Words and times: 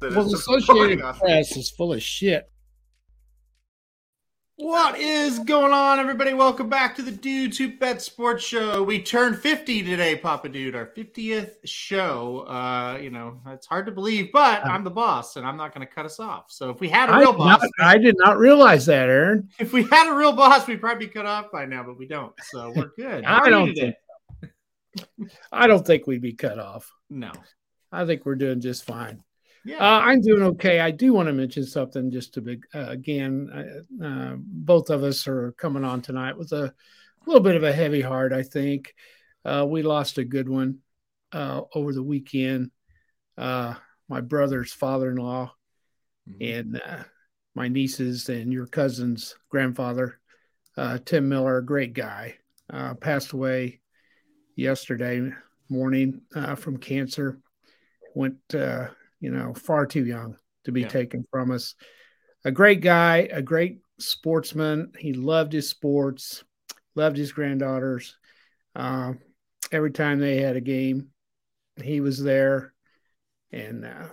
That 0.00 0.14
Well, 0.14 0.24
the 0.24 0.36
Associated. 0.36 1.00
Press 1.18 1.56
is 1.56 1.70
full 1.70 1.92
of 1.92 2.02
shit. 2.02 2.50
What 4.60 4.98
is 4.98 5.38
going 5.38 5.72
on, 5.72 6.00
everybody? 6.00 6.34
Welcome 6.34 6.68
back 6.68 6.96
to 6.96 7.02
the 7.02 7.12
Dudes 7.12 7.58
Who 7.58 7.76
Bet 7.76 8.02
Sports 8.02 8.42
Show. 8.44 8.82
We 8.82 9.00
turned 9.00 9.38
50 9.38 9.84
today, 9.84 10.16
Papa 10.16 10.48
Dude, 10.48 10.74
our 10.74 10.86
50th 10.96 11.52
show. 11.64 12.40
Uh, 12.40 12.98
you 13.00 13.10
know, 13.10 13.40
it's 13.46 13.68
hard 13.68 13.86
to 13.86 13.92
believe, 13.92 14.30
but 14.32 14.66
I'm 14.66 14.82
the 14.82 14.90
boss 14.90 15.36
and 15.36 15.46
I'm 15.46 15.56
not 15.56 15.72
going 15.72 15.86
to 15.86 15.92
cut 15.92 16.06
us 16.06 16.18
off. 16.18 16.46
So 16.48 16.70
if 16.70 16.80
we 16.80 16.88
had 16.88 17.08
a 17.08 17.12
I 17.12 17.20
real 17.20 17.32
did, 17.32 17.38
boss, 17.38 17.60
not, 17.78 17.86
I 17.86 17.98
did 17.98 18.16
not 18.18 18.36
realize 18.38 18.86
that, 18.86 19.08
Aaron. 19.08 19.48
if 19.60 19.72
we 19.72 19.84
had 19.84 20.12
a 20.12 20.16
real 20.16 20.32
boss, 20.32 20.66
we'd 20.66 20.80
probably 20.80 21.06
be 21.06 21.12
cut 21.12 21.26
off 21.26 21.52
by 21.52 21.64
now, 21.64 21.84
but 21.84 21.96
we 21.96 22.08
don't. 22.08 22.32
So 22.50 22.72
we're 22.74 22.90
good. 22.98 23.24
I 23.24 23.28
How 23.28 23.38
are 23.42 23.44
you 23.44 23.50
don't 23.50 23.68
today? 23.68 23.96
I 25.52 25.68
don't 25.68 25.86
think 25.86 26.08
we'd 26.08 26.20
be 26.20 26.32
cut 26.32 26.58
off. 26.58 26.90
No. 27.08 27.30
I 27.92 28.06
think 28.06 28.26
we're 28.26 28.34
doing 28.34 28.60
just 28.60 28.84
fine. 28.84 29.22
Yeah. 29.68 29.76
Uh, 29.76 30.00
I'm 30.00 30.22
doing 30.22 30.42
okay. 30.44 30.80
I 30.80 30.90
do 30.90 31.12
want 31.12 31.26
to 31.26 31.32
mention 31.34 31.62
something 31.62 32.10
just 32.10 32.32
to 32.32 32.40
be, 32.40 32.58
uh, 32.74 32.86
again, 32.88 33.84
uh, 34.00 34.02
uh, 34.02 34.36
both 34.38 34.88
of 34.88 35.02
us 35.02 35.28
are 35.28 35.52
coming 35.58 35.84
on 35.84 36.00
tonight 36.00 36.38
with 36.38 36.52
a 36.52 36.72
little 37.26 37.42
bit 37.42 37.54
of 37.54 37.64
a 37.64 37.72
heavy 37.72 38.00
heart, 38.00 38.32
I 38.32 38.44
think. 38.44 38.94
Uh, 39.44 39.66
we 39.68 39.82
lost 39.82 40.16
a 40.16 40.24
good 40.24 40.48
one 40.48 40.78
uh, 41.32 41.60
over 41.74 41.92
the 41.92 42.02
weekend. 42.02 42.70
Uh, 43.36 43.74
my 44.08 44.22
brother's 44.22 44.72
father 44.72 45.10
in 45.10 45.16
law 45.16 45.52
and 46.40 46.80
uh, 46.82 47.02
my 47.54 47.68
nieces 47.68 48.30
and 48.30 48.50
your 48.50 48.66
cousin's 48.66 49.36
grandfather, 49.50 50.18
uh, 50.78 50.96
Tim 51.04 51.28
Miller, 51.28 51.58
a 51.58 51.64
great 51.64 51.92
guy, 51.92 52.36
uh, 52.72 52.94
passed 52.94 53.32
away 53.32 53.80
yesterday 54.56 55.30
morning 55.68 56.22
uh, 56.34 56.54
from 56.54 56.78
cancer. 56.78 57.38
Went, 58.14 58.38
uh, 58.54 58.88
you 59.20 59.30
know, 59.30 59.54
far 59.54 59.86
too 59.86 60.04
young 60.04 60.36
to 60.64 60.72
be 60.72 60.82
Yeah. 60.82 60.88
taken 60.88 61.24
from 61.30 61.50
us. 61.50 61.74
A 62.44 62.50
great 62.50 62.80
guy, 62.80 63.28
a 63.32 63.42
great 63.42 63.80
sportsman. 63.98 64.92
He 64.98 65.12
loved 65.12 65.52
his 65.52 65.68
sports, 65.68 66.44
loved 66.94 67.16
his 67.16 67.32
granddaughters. 67.32 68.16
Uh, 68.74 69.14
every 69.72 69.90
time 69.90 70.18
they 70.18 70.40
had 70.40 70.56
a 70.56 70.60
game, 70.60 71.08
he 71.82 72.00
was 72.00 72.22
there, 72.22 72.72
and 73.52 73.84
uh, 73.84 74.08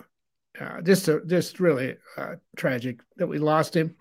uh, 0.60 0.80
just 0.82 1.08
a, 1.08 1.20
just 1.26 1.60
really 1.60 1.96
uh, 2.16 2.36
tragic 2.56 3.00
that 3.16 3.26
we 3.26 3.38
lost 3.38 3.74
him. 3.74 3.94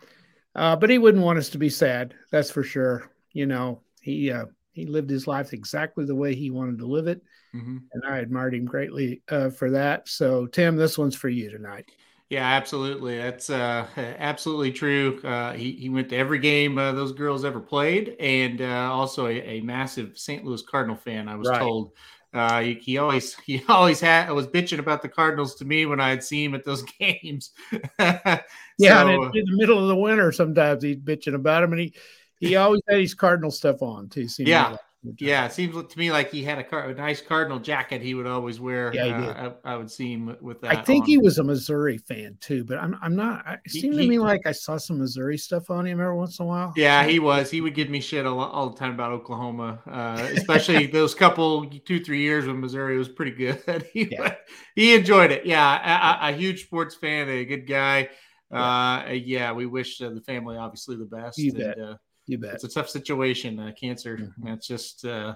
Uh, 0.56 0.76
but 0.76 0.90
he 0.90 0.98
wouldn't 0.98 1.24
want 1.24 1.38
us 1.38 1.50
to 1.50 1.58
be 1.58 1.70
sad. 1.70 2.14
That's 2.32 2.50
for 2.52 2.64
sure. 2.64 3.12
You 3.34 3.46
know, 3.46 3.82
he 4.02 4.32
uh, 4.32 4.46
he 4.72 4.86
lived 4.86 5.10
his 5.10 5.28
life 5.28 5.54
exactly 5.54 6.06
the 6.06 6.16
way 6.16 6.34
he 6.36 6.50
wanted 6.50 6.80
to 6.80 6.86
live 6.86 7.08
it, 7.08 7.22
Mhm. 7.56 7.84
and 7.94 8.04
I 8.06 8.18
admired 8.20 8.54
him 8.56 8.66
greatly 8.66 9.22
uh, 9.30 9.50
for 9.50 9.72
that. 9.72 10.08
So, 10.10 10.46
Tim, 10.48 10.76
this 10.76 10.98
one's 10.98 11.16
for 11.16 11.30
you 11.30 11.50
tonight. 11.50 11.90
Yeah, 12.30 12.46
absolutely. 12.46 13.18
That's 13.18 13.50
uh, 13.52 13.86
absolutely 13.98 14.72
true. 14.72 15.22
Uh, 15.24 15.54
he, 15.54 15.74
he 15.74 15.90
went 15.90 16.10
to 16.10 16.16
every 16.18 16.40
game 16.40 16.78
uh, 16.78 16.92
those 16.92 17.12
girls 17.12 17.46
ever 17.46 17.60
played, 17.60 18.16
and 18.20 18.62
uh, 18.62 18.90
also 18.92 19.28
a, 19.28 19.40
a 19.42 19.62
massive 19.62 20.18
St. 20.18 20.44
Louis 20.44 20.62
Cardinal 20.64 20.96
fan. 20.96 21.30
I 21.30 21.36
was 21.36 21.48
Right. 21.50 21.60
told. 21.60 21.92
Uh, 22.34 22.62
he, 22.62 22.74
he 22.74 22.98
always 22.98 23.36
he 23.46 23.64
always 23.70 24.00
had 24.02 24.30
was 24.32 24.48
bitching 24.48 24.80
about 24.80 25.02
the 25.04 25.08
Cardinals 25.10 25.56
to 25.56 25.66
me 25.66 25.86
when 25.86 26.00
I'd 26.02 26.24
see 26.24 26.44
him 26.44 26.56
at 26.56 26.66
those 26.66 26.84
games. 27.00 27.52
Yeah, 28.78 29.04
So, 29.04 29.10
in, 29.10 29.38
in 29.40 29.46
the 29.46 29.56
middle 29.58 29.80
of 29.80 29.88
the 29.88 29.96
winter, 29.96 30.32
sometimes 30.34 30.84
he's 30.84 30.98
bitching 30.98 31.34
about 31.36 31.64
him, 31.64 31.72
and 31.74 31.80
he 31.82 31.94
he 32.40 32.56
always 32.58 32.82
had 32.90 33.00
his 33.00 33.14
Cardinal 33.14 33.52
stuff 33.52 33.82
on 33.82 34.10
too. 34.10 34.28
Yeah. 34.40 34.70
like. 34.72 34.80
Yeah, 35.18 35.46
it 35.46 35.52
seems 35.52 35.76
to 35.76 36.00
me 36.00 36.12
like 36.12 36.32
he 36.32 36.44
had 36.44 36.58
a, 36.60 36.64
car- 36.64 36.90
a 36.90 36.94
nice 36.94 37.22
Cardinal 37.22 37.60
jacket 37.60 38.02
he 38.02 38.14
would 38.14 38.28
always 38.28 38.60
wear. 38.60 38.92
Yeah, 38.94 39.06
he 39.06 39.12
Uh, 39.12 39.22
did. 39.22 39.30
I, 39.64 39.74
I 39.74 39.76
would 39.78 39.90
see 39.92 40.14
him 40.14 40.36
with 40.42 40.62
that. 40.62 40.78
I 40.78 40.82
think 40.82 41.04
on. 41.04 41.10
he 41.10 41.18
was 41.18 41.38
a 41.38 41.44
Missouri 41.44 41.98
fan 41.98 42.38
too, 42.42 42.64
but 42.64 42.78
I'm 42.78 42.98
I'm 43.02 43.16
not. 43.16 43.46
It 43.48 43.60
He- 43.66 43.82
seemed 43.82 43.96
to 43.96 44.02
he- 44.04 44.10
me 44.10 44.20
like 44.20 44.46
I 44.46 44.52
saw 44.52 44.78
some 44.78 45.00
Missouri 45.00 45.38
stuff 45.38 45.70
on 45.70 45.86
him 45.86 46.00
every 46.00 46.16
once 46.16 46.40
in 46.40 46.44
a 46.46 46.48
while. 46.48 46.74
Yeah, 46.76 47.06
he 47.06 47.20
was. 47.20 47.50
He 47.52 47.62
would 47.62 47.76
give 47.76 47.90
me 47.90 48.00
shit 48.02 48.26
a 48.26 48.32
lot, 48.32 48.52
all 48.52 48.70
the 48.70 48.78
time 48.78 48.94
about 48.94 49.12
Oklahoma, 49.12 49.80
uh, 49.88 50.28
especially 50.34 50.86
those 50.88 51.14
couple 51.16 51.66
two 51.86 52.04
three 52.04 52.22
years 52.22 52.46
when 52.48 52.60
Missouri 52.60 52.98
was 52.98 53.10
pretty 53.10 53.32
good. 53.32 53.88
he, 53.94 54.08
Yeah. 54.12 54.36
he 54.76 54.96
enjoyed 54.96 55.32
it. 55.32 55.46
Yeah, 55.46 56.22
a, 56.22 56.28
a, 56.28 56.34
a 56.34 56.38
huge 56.38 56.66
sports 56.66 56.96
fan, 56.96 57.30
a 57.30 57.46
good 57.46 57.68
guy. 57.68 58.10
Uh, 58.52 59.10
yeah, 59.12 59.52
we 59.52 59.66
wish 59.66 60.00
uh, 60.02 60.10
the 60.10 60.22
family 60.22 60.56
obviously 60.56 60.96
the 60.96 61.06
best. 61.06 61.38
You 61.38 61.52
and, 61.52 61.60
bet. 61.60 61.80
Uh, 61.80 61.96
you 62.28 62.38
bet. 62.38 62.54
it's 62.56 62.64
a 62.64 62.70
tough 62.70 62.90
situation. 62.90 63.60
Uh, 63.60 63.72
cancer. 63.80 64.18
Mhm. 64.18 64.54
It's 64.54 64.68
just. 64.68 65.06
Uh, 65.06 65.36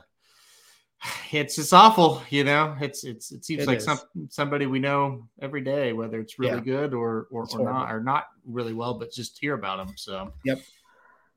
it's 1.31 1.55
just 1.55 1.73
awful, 1.73 2.21
you 2.29 2.43
know. 2.43 2.75
It's 2.81 3.03
it's 3.05 3.31
it 3.31 3.45
seems 3.45 3.63
It 3.63 3.67
like 3.67 3.77
is. 3.77 3.85
some 3.85 3.99
somebody 4.29 4.65
we 4.65 4.79
know 4.79 5.27
every 5.41 5.61
day, 5.61 5.93
whether 5.93 6.19
it's 6.19 6.37
really 6.39 6.55
Yeah. 6.57 6.59
good 6.63 6.93
or 6.93 7.27
or, 7.31 7.47
or 7.53 7.63
not, 7.63 7.89
or 7.91 8.01
not 8.01 8.25
really 8.45 8.73
well, 8.73 8.95
but 8.95 9.11
just 9.11 9.39
hear 9.39 9.53
about 9.53 9.77
them. 9.85 9.95
So 9.95 10.33
Yep. 10.43 10.59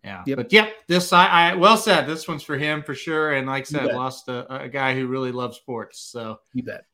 yeah. 0.02 0.22
Yep. 0.26 0.36
But 0.36 0.52
yep, 0.52 0.72
this 0.88 1.12
I, 1.12 1.26
I 1.52 1.54
well 1.54 1.76
said. 1.76 2.08
This 2.08 2.26
one's 2.26 2.42
for 2.42 2.58
him 2.58 2.82
for 2.82 2.94
sure. 2.94 3.34
And 3.34 3.46
like 3.46 3.62
I 3.62 3.64
said, 3.64 3.94
lost 3.94 4.28
a, 4.28 4.62
a 4.62 4.68
guy 4.68 4.96
who 4.96 5.06
really 5.06 5.30
loves 5.30 5.58
sports. 5.58 6.00
So 6.00 6.41
You 6.54 6.64
bet. 6.64 6.86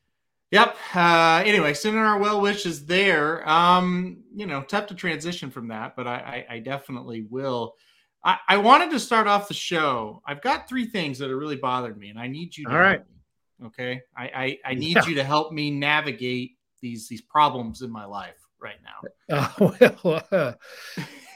yep. 0.51 0.77
Uh 0.95 1.43
anyway, 1.47 1.73
sending 1.73 2.03
our 2.03 2.19
well 2.19 2.43
wishes 2.43 2.85
there. 2.85 3.49
Um, 3.49 4.19
you 4.35 4.45
know, 4.45 4.61
tough 4.63 4.89
to 4.89 4.95
transition 4.95 5.51
from 5.51 5.69
that, 5.69 5.97
but 5.97 6.07
I 6.07 6.45
I, 6.51 6.57
I 6.57 6.59
definitely 6.59 7.23
will. 7.31 7.77
I, 8.25 8.39
I 8.49 8.57
wanted 8.59 8.91
to 8.91 9.01
start 9.01 9.27
off 9.27 9.49
the 9.49 9.55
show. 9.55 10.23
I've 10.27 10.43
got 10.43 10.69
three 10.69 10.87
things 10.87 11.19
that 11.19 11.31
have 11.31 11.39
really 11.39 11.57
bothered 11.57 11.97
me, 11.99 12.11
and 12.11 12.19
I 12.19 12.27
need 12.27 12.57
you 12.57 12.65
to 12.65 12.71
All 12.71 12.77
help 12.77 12.85
right. 12.87 13.01
me. 13.01 13.67
Okay. 13.67 14.01
I 14.17 14.25
I, 14.25 14.59
I 14.73 14.75
need 14.75 14.97
Yeah. 14.97 15.07
you 15.07 15.15
to 15.17 15.25
help 15.25 15.53
me 15.53 15.71
navigate 15.71 16.57
these 16.81 17.09
these 17.09 17.21
problems 17.23 17.83
in 17.83 17.91
my 17.91 18.05
life 18.05 18.37
right 18.61 18.79
now. 18.85 19.09
Uh, 19.71 19.93
well, 20.03 20.23
uh, 20.33 20.53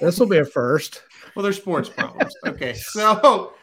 this 0.01 0.19
will 0.19 0.27
be 0.27 0.39
a 0.39 0.45
first. 0.45 1.03
Well, 1.35 1.43
they're 1.45 1.53
sports 1.53 1.89
problems. 1.89 2.35
Okay. 2.47 2.75
So, 2.75 3.55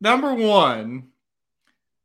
number 0.00 0.32
one, 0.32 1.08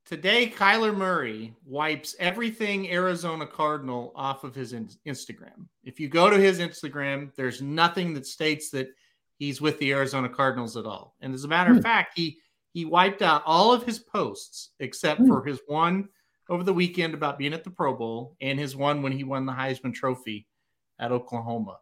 today, 0.05 0.49
Kyler 0.49 0.95
Murray 0.95 1.53
wipes 1.66 2.16
everything 2.19 2.91
Arizona 2.91 3.45
Cardinal 3.47 4.11
off 4.16 4.44
of 4.44 4.53
his 4.55 4.73
in- 4.73 4.89
Instagram. 5.07 5.67
If 5.84 5.99
you 6.01 6.09
go 6.09 6.29
to 6.29 6.38
his 6.38 6.59
Instagram, 6.59 7.34
there's 7.35 7.61
nothing 7.61 8.13
that 8.16 8.25
states 8.25 8.69
that 8.72 8.89
he's 9.38 9.62
with 9.62 9.80
the 9.80 9.94
Arizona 9.94 10.30
Cardinals 10.30 10.75
at 10.78 10.86
all. 10.86 11.16
And 11.22 11.34
as 11.34 11.44
a 11.44 11.48
matter 11.48 11.72
of 11.72 11.78
Hmm. 11.78 11.84
fact, 11.84 12.14
he 12.18 12.40
he 12.74 12.86
wiped 12.86 13.24
out 13.24 13.42
all 13.46 13.72
of 13.74 13.84
his 13.84 13.98
posts 13.98 14.72
except 14.80 15.22
Hmm. 15.22 15.28
for 15.28 15.44
his 15.44 15.59
one 15.66 16.09
over 16.48 16.64
the 16.64 16.74
weekend 16.74 17.14
about 17.16 17.40
being 17.40 17.53
at 17.53 17.64
the 17.64 17.72
Pro 17.72 17.96
Bowl 17.96 18.36
and 18.40 18.59
his 18.59 18.76
one 18.76 19.02
when 19.02 19.12
he 19.14 19.24
won 19.24 19.46
the 19.47 19.53
Heisman 19.53 19.94
Trophy 19.94 20.47
at 21.00 21.12
Oklahoma. 21.12 21.80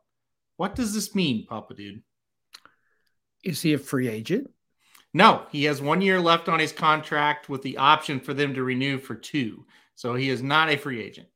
What 0.57 0.73
does 0.75 0.93
this 0.93 1.13
mean, 1.13 1.45
Papa 1.47 1.73
Dude? 1.73 2.01
Is 3.43 3.61
he 3.61 3.73
a 3.73 3.77
free 3.77 4.07
agent? 4.07 4.49
No, 5.13 5.45
he 5.51 5.65
has 5.65 5.81
one 5.81 6.01
year 6.01 6.19
left 6.21 6.47
on 6.49 6.59
his 6.59 6.71
contract 6.71 7.49
with 7.49 7.61
the 7.61 7.77
option 7.77 8.19
for 8.21 8.33
them 8.33 8.53
to 8.53 8.63
renew 8.63 8.97
for 8.97 9.15
two. 9.15 9.65
So 9.95 10.15
he 10.15 10.29
is 10.29 10.41
not 10.41 10.69
a 10.69 10.77
free 10.77 11.01
agent. 11.01 11.27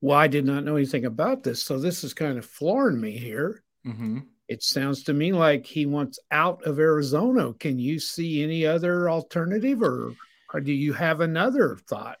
Well, 0.00 0.16
I 0.16 0.28
did 0.28 0.44
not 0.44 0.64
know 0.64 0.76
anything 0.76 1.04
about 1.04 1.42
this, 1.42 1.62
so 1.62 1.78
this 1.78 2.04
is 2.04 2.14
kind 2.14 2.38
of 2.38 2.46
flooring 2.46 3.00
me 3.00 3.18
here. 3.18 3.64
Mm-hmm. 3.86 4.18
It 4.48 4.62
sounds 4.62 5.04
to 5.04 5.12
me 5.12 5.32
like 5.32 5.66
he 5.66 5.86
wants 5.86 6.18
out 6.30 6.64
of 6.64 6.78
Arizona. 6.78 7.52
Can 7.52 7.78
you 7.78 7.98
see 7.98 8.42
any 8.42 8.64
other 8.66 9.10
alternative, 9.10 9.82
or, 9.82 10.12
or 10.52 10.60
do 10.60 10.72
you 10.72 10.94
have 10.94 11.20
another 11.20 11.76
thought? 11.86 12.18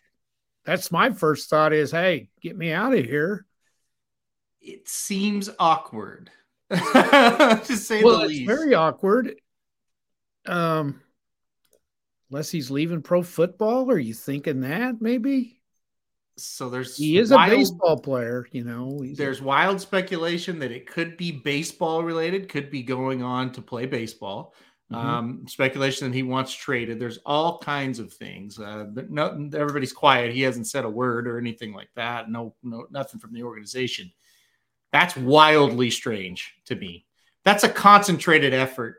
That's 0.64 0.92
my 0.92 1.10
first 1.10 1.48
thought. 1.48 1.72
Is 1.72 1.90
hey, 1.90 2.28
get 2.42 2.56
me 2.56 2.72
out 2.72 2.94
of 2.94 3.04
here. 3.04 3.46
It 4.60 4.88
seems 4.88 5.48
awkward, 5.58 6.30
to 6.70 7.62
say 7.64 8.02
well, 8.04 8.18
the 8.18 8.24
it's 8.24 8.28
least. 8.30 8.46
very 8.46 8.74
awkward. 8.74 9.36
Um, 10.44 11.00
unless 12.30 12.50
he's 12.50 12.70
leaving 12.70 13.00
pro 13.00 13.22
football, 13.22 13.90
are 13.90 13.98
you 13.98 14.12
thinking 14.12 14.60
that 14.60 15.00
maybe 15.00 15.57
so 16.38 16.68
there's 16.68 16.96
he 16.96 17.18
is 17.18 17.30
wild, 17.30 17.52
a 17.52 17.56
baseball 17.56 17.98
player? 17.98 18.46
You 18.52 18.64
know, 18.64 19.04
There's 19.14 19.42
wild 19.42 19.80
speculation 19.80 20.58
that 20.60 20.72
it 20.72 20.86
could 20.86 21.16
be 21.16 21.32
baseball 21.32 22.02
related, 22.02 22.48
could 22.48 22.70
be 22.70 22.82
going 22.82 23.22
on 23.22 23.52
to 23.52 23.62
play 23.62 23.86
baseball. 23.86 24.54
Mm-hmm. 24.92 25.06
Um, 25.06 25.44
speculation 25.46 26.08
that 26.08 26.16
he 26.16 26.22
wants 26.22 26.54
traded. 26.54 26.98
There's 26.98 27.18
all 27.26 27.58
kinds 27.58 27.98
of 27.98 28.12
things. 28.12 28.58
Uh, 28.58 28.86
but 28.88 29.10
no, 29.10 29.50
everybody's 29.54 29.92
quiet. 29.92 30.32
He 30.32 30.40
hasn't 30.40 30.66
said 30.66 30.86
a 30.86 30.90
word 30.90 31.28
or 31.28 31.38
anything 31.38 31.74
like 31.74 31.90
that. 31.94 32.30
No, 32.30 32.54
no, 32.62 32.86
nothing 32.90 33.20
from 33.20 33.34
the 33.34 33.42
organization. 33.42 34.10
That's 34.92 35.14
wildly 35.14 35.90
strange 35.90 36.54
to 36.66 36.74
me. 36.74 37.04
That's 37.44 37.64
a 37.64 37.68
concentrated 37.68 38.54
effort 38.54 38.96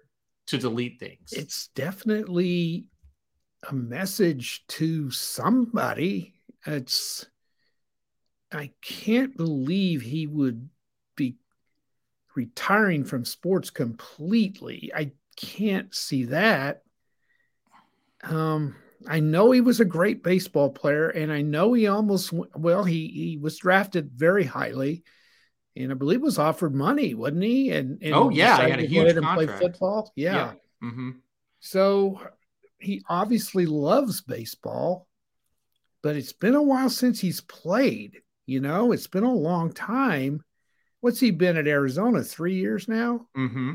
to 0.48 0.58
delete 0.58 1.00
things. 1.00 1.32
It's 1.32 1.70
definitely 1.70 2.86
a 3.68 3.74
message 3.74 4.66
to 4.68 5.10
somebody. 5.12 6.34
It's 6.66 7.26
I 8.52 8.72
can't 8.82 9.38
believe 9.38 10.02
he 10.02 10.28
would 10.28 10.70
be 11.16 11.38
retiring 12.36 13.04
from 13.04 13.26
sports 13.26 13.70
completely. 13.70 14.92
I 14.96 15.12
can't 15.36 15.94
see 15.94 16.26
that. 16.26 16.84
Um, 18.24 18.76
I 19.08 19.20
know 19.20 19.52
he 19.52 19.62
was 19.62 19.80
a 19.80 19.86
great 19.86 20.24
baseball 20.24 20.70
player, 20.70 21.10
and 21.10 21.32
I 21.32 21.42
know 21.42 21.74
he 21.74 21.88
almost 21.88 22.34
well 22.56 22.84
he 22.84 23.08
he 23.08 23.38
was 23.38 23.58
drafted 23.58 24.12
very 24.12 24.44
highly, 24.44 25.04
and 25.76 25.92
I 25.92 25.96
believe 25.96 26.22
was 26.22 26.40
offered 26.40 26.76
money, 26.76 27.14
wasn't 27.14 27.44
he? 27.44 27.72
And, 27.72 28.02
and 28.02 28.14
oh 28.14 28.30
yeah, 28.30 28.66
he 28.66 28.72
had 28.72 28.80
a 28.80 28.86
huge 28.86 29.14
contract. 29.14 29.36
play 29.36 29.48
football. 29.48 30.12
Yeah. 30.16 30.34
yeah. 30.34 30.54
Mm-hmm. 30.84 31.10
So 31.62 32.22
he 32.80 33.04
obviously 33.10 33.66
loves 33.66 34.22
baseball, 34.22 35.08
but 36.02 36.16
it's 36.16 36.34
been 36.34 36.56
a 36.56 36.64
while 36.64 36.90
since 36.90 37.20
he's 37.20 37.42
played. 37.42 38.22
You 38.46 38.62
know, 38.62 38.92
it's 38.92 39.08
been 39.08 39.24
a 39.24 39.34
long 39.34 39.72
time. 39.72 40.44
What's 41.02 41.20
he 41.20 41.32
been 41.32 41.58
at 41.58 41.68
Arizona? 41.68 42.24
Three 42.24 42.56
years 42.56 42.88
now? 42.88 43.28
Mm-hmm. 43.38 43.74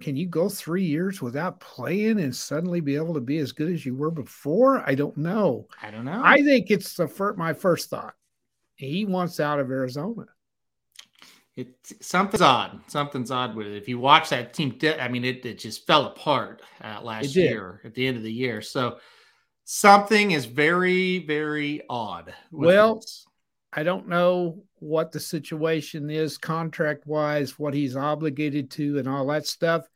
Can 0.00 0.16
you 0.16 0.26
go 0.26 0.48
three 0.48 0.84
years 0.84 1.22
without 1.22 1.60
playing 1.60 2.20
and 2.20 2.34
suddenly 2.34 2.80
be 2.80 2.96
able 2.96 3.14
to 3.14 3.20
be 3.20 3.38
as 3.38 3.52
good 3.52 3.72
as 3.72 3.86
you 3.86 3.94
were 3.94 4.10
before? 4.10 4.82
I 4.86 4.94
don't 4.94 5.16
know. 5.16 5.68
I 5.80 5.90
don't 5.90 6.04
know. 6.04 6.20
I 6.22 6.42
think 6.42 6.70
it's 6.70 6.94
the 6.94 7.08
fir- 7.08 7.34
my 7.34 7.54
first 7.54 7.88
thought. 7.88 8.14
He 8.76 9.04
wants 9.06 9.40
out 9.40 9.60
of 9.60 9.70
Arizona. 9.70 10.26
It 11.56 11.76
something's 12.00 12.42
odd. 12.42 12.80
Something's 12.88 13.30
odd 13.30 13.54
with 13.54 13.68
it. 13.68 13.76
If 13.76 13.88
you 13.88 13.98
watch 13.98 14.30
that 14.30 14.52
team, 14.52 14.76
I 15.00 15.06
mean, 15.06 15.24
it, 15.24 15.46
it 15.46 15.60
just 15.60 15.86
fell 15.86 16.06
apart 16.06 16.62
uh, 16.82 17.00
last 17.00 17.36
year 17.36 17.80
at 17.84 17.94
the 17.94 18.06
end 18.06 18.16
of 18.16 18.24
the 18.24 18.32
year. 18.32 18.60
So 18.60 18.98
something 19.64 20.30
is 20.30 20.44
very, 20.44 21.18
very 21.18 21.82
odd. 21.88 22.32
Well, 22.50 22.96
this. 22.96 23.26
I 23.72 23.82
don't 23.82 24.08
know 24.08 24.62
what 24.78 25.12
the 25.12 25.20
situation 25.20 26.10
is 26.10 26.38
contract 26.38 27.06
wise, 27.06 27.58
what 27.58 27.74
he's 27.74 27.96
obligated 27.96 28.70
to, 28.72 28.98
and 28.98 29.08
all 29.08 29.26
that 29.28 29.46
stuff. 29.46 29.86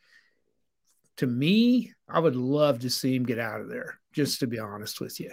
To 1.18 1.26
me, 1.26 1.92
I 2.08 2.20
would 2.20 2.36
love 2.36 2.80
to 2.80 2.90
see 2.90 3.14
him 3.14 3.24
get 3.24 3.38
out 3.38 3.60
of 3.60 3.68
there, 3.68 4.00
just 4.12 4.40
to 4.40 4.46
be 4.46 4.58
honest 4.58 5.00
with 5.00 5.20
you. 5.20 5.32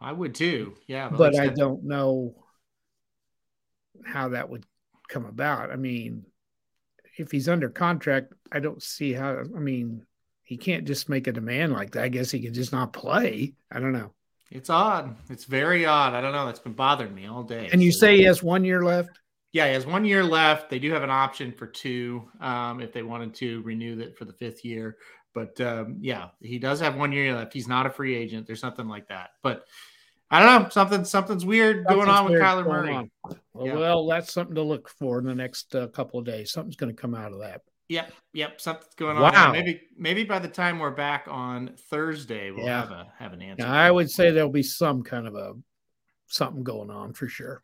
I 0.00 0.12
would 0.12 0.34
too. 0.34 0.74
Yeah. 0.86 1.08
But, 1.08 1.32
but 1.32 1.38
I 1.38 1.48
don't 1.48 1.84
know 1.84 2.34
how 4.04 4.30
that 4.30 4.48
would 4.48 4.64
come 5.08 5.26
about. 5.26 5.70
I 5.70 5.76
mean, 5.76 6.24
if 7.16 7.30
he's 7.30 7.48
under 7.48 7.68
contract, 7.68 8.32
I 8.50 8.60
don't 8.60 8.82
see 8.82 9.12
how. 9.12 9.38
I 9.38 9.60
mean, 9.60 10.04
he 10.44 10.56
can't 10.56 10.84
just 10.84 11.08
make 11.08 11.26
a 11.26 11.32
demand 11.32 11.72
like 11.72 11.92
that. 11.92 12.04
I 12.04 12.08
guess 12.08 12.30
he 12.30 12.40
can 12.40 12.54
just 12.54 12.72
not 12.72 12.92
play. 12.92 13.54
I 13.72 13.80
don't 13.80 13.92
know. 13.92 14.12
It's 14.50 14.70
odd. 14.70 15.16
It's 15.30 15.44
very 15.44 15.86
odd. 15.86 16.14
I 16.14 16.20
don't 16.20 16.32
know. 16.32 16.46
That's 16.46 16.60
been 16.60 16.74
bothering 16.74 17.14
me 17.14 17.26
all 17.26 17.42
day. 17.42 17.68
And 17.72 17.82
you 17.82 17.90
say 17.90 18.18
he 18.18 18.22
has 18.24 18.42
one 18.42 18.64
year 18.64 18.84
left? 18.84 19.18
Yeah, 19.52 19.66
he 19.68 19.72
has 19.72 19.86
one 19.86 20.04
year 20.04 20.22
left. 20.22 20.68
They 20.68 20.78
do 20.78 20.92
have 20.92 21.02
an 21.02 21.10
option 21.10 21.52
for 21.52 21.66
two 21.66 22.28
um, 22.40 22.80
if 22.80 22.92
they 22.92 23.02
wanted 23.02 23.34
to 23.36 23.62
renew 23.62 23.96
that 23.96 24.18
for 24.18 24.26
the 24.26 24.32
fifth 24.32 24.64
year. 24.64 24.98
But 25.32 25.60
um, 25.60 25.96
yeah, 26.00 26.28
he 26.40 26.58
does 26.58 26.78
have 26.80 26.96
one 26.96 27.10
year 27.10 27.34
left. 27.34 27.52
He's 27.52 27.66
not 27.66 27.86
a 27.86 27.90
free 27.90 28.14
agent. 28.14 28.46
There's 28.46 28.60
something 28.60 28.86
like 28.86 29.08
that. 29.08 29.30
But 29.42 29.64
I 30.30 30.40
don't 30.40 30.62
know. 30.62 30.68
Something 30.68 31.04
something's 31.04 31.44
weird 31.44 31.84
something's 31.86 32.04
going 32.04 32.08
on 32.08 32.24
with 32.30 32.40
Kyler 32.40 32.66
Murray. 32.66 33.10
Well, 33.52 33.66
yeah. 33.66 33.74
well, 33.74 34.06
that's 34.06 34.32
something 34.32 34.54
to 34.56 34.62
look 34.62 34.88
for 34.88 35.18
in 35.18 35.24
the 35.24 35.34
next 35.34 35.74
uh, 35.74 35.88
couple 35.88 36.20
of 36.20 36.26
days. 36.26 36.52
Something's 36.52 36.76
going 36.76 36.94
to 36.94 37.00
come 37.00 37.14
out 37.14 37.32
of 37.32 37.40
that. 37.40 37.62
Yep, 37.88 38.12
yep. 38.32 38.60
Something's 38.60 38.94
going 38.94 39.16
on. 39.16 39.22
Wow. 39.22 39.52
Maybe 39.52 39.82
maybe 39.96 40.24
by 40.24 40.38
the 40.38 40.48
time 40.48 40.78
we're 40.78 40.90
back 40.90 41.26
on 41.28 41.74
Thursday, 41.90 42.50
we'll 42.50 42.64
yeah. 42.64 42.80
have 42.80 42.90
a 42.90 43.12
have 43.18 43.32
an 43.32 43.42
answer. 43.42 43.66
I 43.66 43.90
would 43.90 44.10
say 44.10 44.30
there'll 44.30 44.48
be 44.48 44.62
some 44.62 45.02
kind 45.02 45.26
of 45.26 45.34
a 45.34 45.54
something 46.26 46.64
going 46.64 46.90
on 46.90 47.12
for 47.12 47.28
sure. 47.28 47.62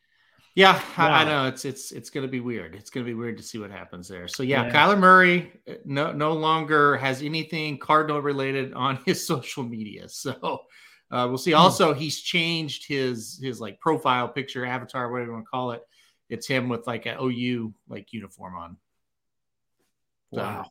Yeah, 0.57 0.75
wow. 0.99 1.09
I, 1.11 1.23
I, 1.23 1.25
know 1.25 1.47
it's 1.47 1.65
it's 1.65 1.93
it's 1.93 2.11
going 2.11 2.27
to 2.27 2.31
be 2.31 2.41
weird. 2.41 2.75
It's 2.75 2.91
going 2.91 3.07
to 3.07 3.11
be 3.11 3.15
weird 3.15 3.39
to 3.39 3.43
see 3.43 3.59
what 3.59 3.71
happens 3.71 4.09
there. 4.09 4.29
So 4.29 4.43
yeah, 4.43 4.65
yeah, 4.65 4.73
Kyler 4.73 4.99
Murray 4.99 5.53
uh, 5.69 5.75
no 5.85 6.13
no 6.13 6.33
longer 6.33 6.97
has 6.97 7.23
anything 7.23 7.79
Cardinal 7.79 8.21
related 8.21 8.75
on 8.75 8.99
his 9.07 9.27
social 9.27 9.63
media. 9.63 10.09
So 10.09 10.65
uh, 11.11 11.27
we'll 11.29 11.39
see. 11.39 11.53
Hmm. 11.53 11.59
Also, 11.59 11.95
he's 11.95 12.21
changed 12.21 12.87
his 12.87 13.39
his 13.43 13.61
like 13.61 13.81
profile 13.81 14.29
picture, 14.29 14.67
avatar, 14.67 15.11
whatever 15.11 15.29
you 15.29 15.33
want 15.35 15.45
to 15.47 15.51
call 15.51 15.71
it. 15.73 15.83
It's 16.29 16.47
him 16.47 16.69
with 16.69 16.87
like 16.87 17.07
an 17.07 17.17
OU 17.21 17.73
like 17.89 18.13
uniform 18.13 18.57
on. 18.57 18.77
So, 20.32 20.41
wow. 20.41 20.67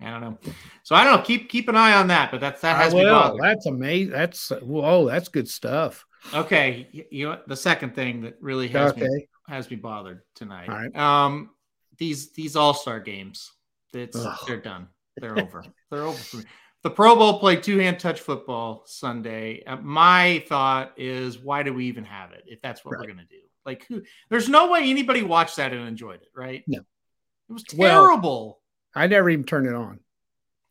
I 0.00 0.10
don't 0.10 0.20
know. 0.20 0.38
So 0.82 0.96
I 0.96 1.04
don't 1.04 1.16
know. 1.16 1.22
Keep 1.22 1.48
keep 1.48 1.68
an 1.68 1.76
eye 1.76 1.94
on 1.94 2.08
that. 2.08 2.30
But 2.30 2.40
that's 2.40 2.60
that 2.62 2.76
has 2.76 2.92
well, 2.92 3.38
That's 3.40 3.66
amazing. 3.66 4.12
That's 4.12 4.50
whoa. 4.50 5.06
That's 5.08 5.28
good 5.28 5.48
stuff. 5.48 6.04
Okay. 6.34 6.88
You, 6.90 7.04
you 7.10 7.28
know 7.28 7.38
the 7.46 7.56
second 7.56 7.94
thing 7.94 8.22
that 8.22 8.36
really 8.40 8.68
has 8.68 8.92
okay. 8.92 9.06
me 9.06 9.28
has 9.46 9.70
me 9.70 9.76
bothered 9.76 10.22
tonight. 10.34 10.68
All 10.68 10.74
right. 10.74 10.96
Um, 10.96 11.50
these 11.98 12.32
these 12.32 12.56
All 12.56 12.74
Star 12.74 12.98
games. 12.98 13.52
It's 13.92 14.16
Ugh. 14.16 14.38
they're 14.48 14.56
done. 14.56 14.88
They're 15.18 15.38
over. 15.38 15.64
they're 15.90 16.02
over 16.02 16.18
for 16.18 16.38
me 16.38 16.44
the 16.82 16.90
Pro 16.90 17.14
Bowl 17.14 17.38
played 17.38 17.62
two 17.62 17.78
hand 17.78 17.98
touch 17.98 18.20
football 18.20 18.82
Sunday. 18.86 19.62
Uh, 19.64 19.76
my 19.76 20.44
thought 20.48 20.92
is, 20.96 21.38
why 21.38 21.62
do 21.62 21.72
we 21.72 21.86
even 21.86 22.04
have 22.04 22.32
it 22.32 22.44
if 22.46 22.60
that's 22.60 22.84
what 22.84 22.92
right. 22.92 23.00
we're 23.00 23.14
going 23.14 23.26
to 23.26 23.34
do? 23.34 23.42
Like, 23.64 23.86
who, 23.86 24.02
there's 24.28 24.48
no 24.48 24.70
way 24.70 24.90
anybody 24.90 25.22
watched 25.22 25.56
that 25.56 25.72
and 25.72 25.86
enjoyed 25.86 26.22
it, 26.22 26.30
right? 26.34 26.64
No, 26.66 26.80
it 26.80 27.52
was 27.52 27.62
terrible. 27.62 28.46
Well, 28.46 28.58
I 28.94 29.06
never 29.06 29.30
even 29.30 29.44
turned 29.44 29.66
it 29.66 29.74
on. 29.74 30.00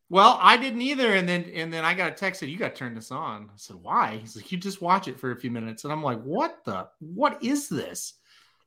Well, 0.10 0.38
I 0.42 0.58
didn't 0.58 0.82
either, 0.82 1.16
and 1.16 1.28
then 1.28 1.50
and 1.56 1.72
then 1.72 1.86
I 1.86 1.94
got 1.94 2.12
a 2.12 2.16
text 2.16 2.42
that 2.42 2.50
you 2.50 2.58
got 2.58 2.76
to 2.76 2.80
turn 2.80 2.94
this 2.94 3.12
on. 3.12 3.44
I 3.44 3.56
said, 3.56 3.78
"Why?" 3.78 4.18
He's 4.18 4.36
like, 4.36 4.52
"You 4.52 4.58
just 4.58 4.82
watch 4.82 5.08
it 5.08 5.18
for 5.18 5.32
a 5.32 5.40
few 5.40 5.50
minutes," 5.50 5.86
and 5.86 5.94
I'm 5.94 6.04
like, 6.04 6.22
"What 6.22 6.66
the? 6.66 6.90
What 7.00 7.42
is 7.42 7.70
this? 7.70 8.16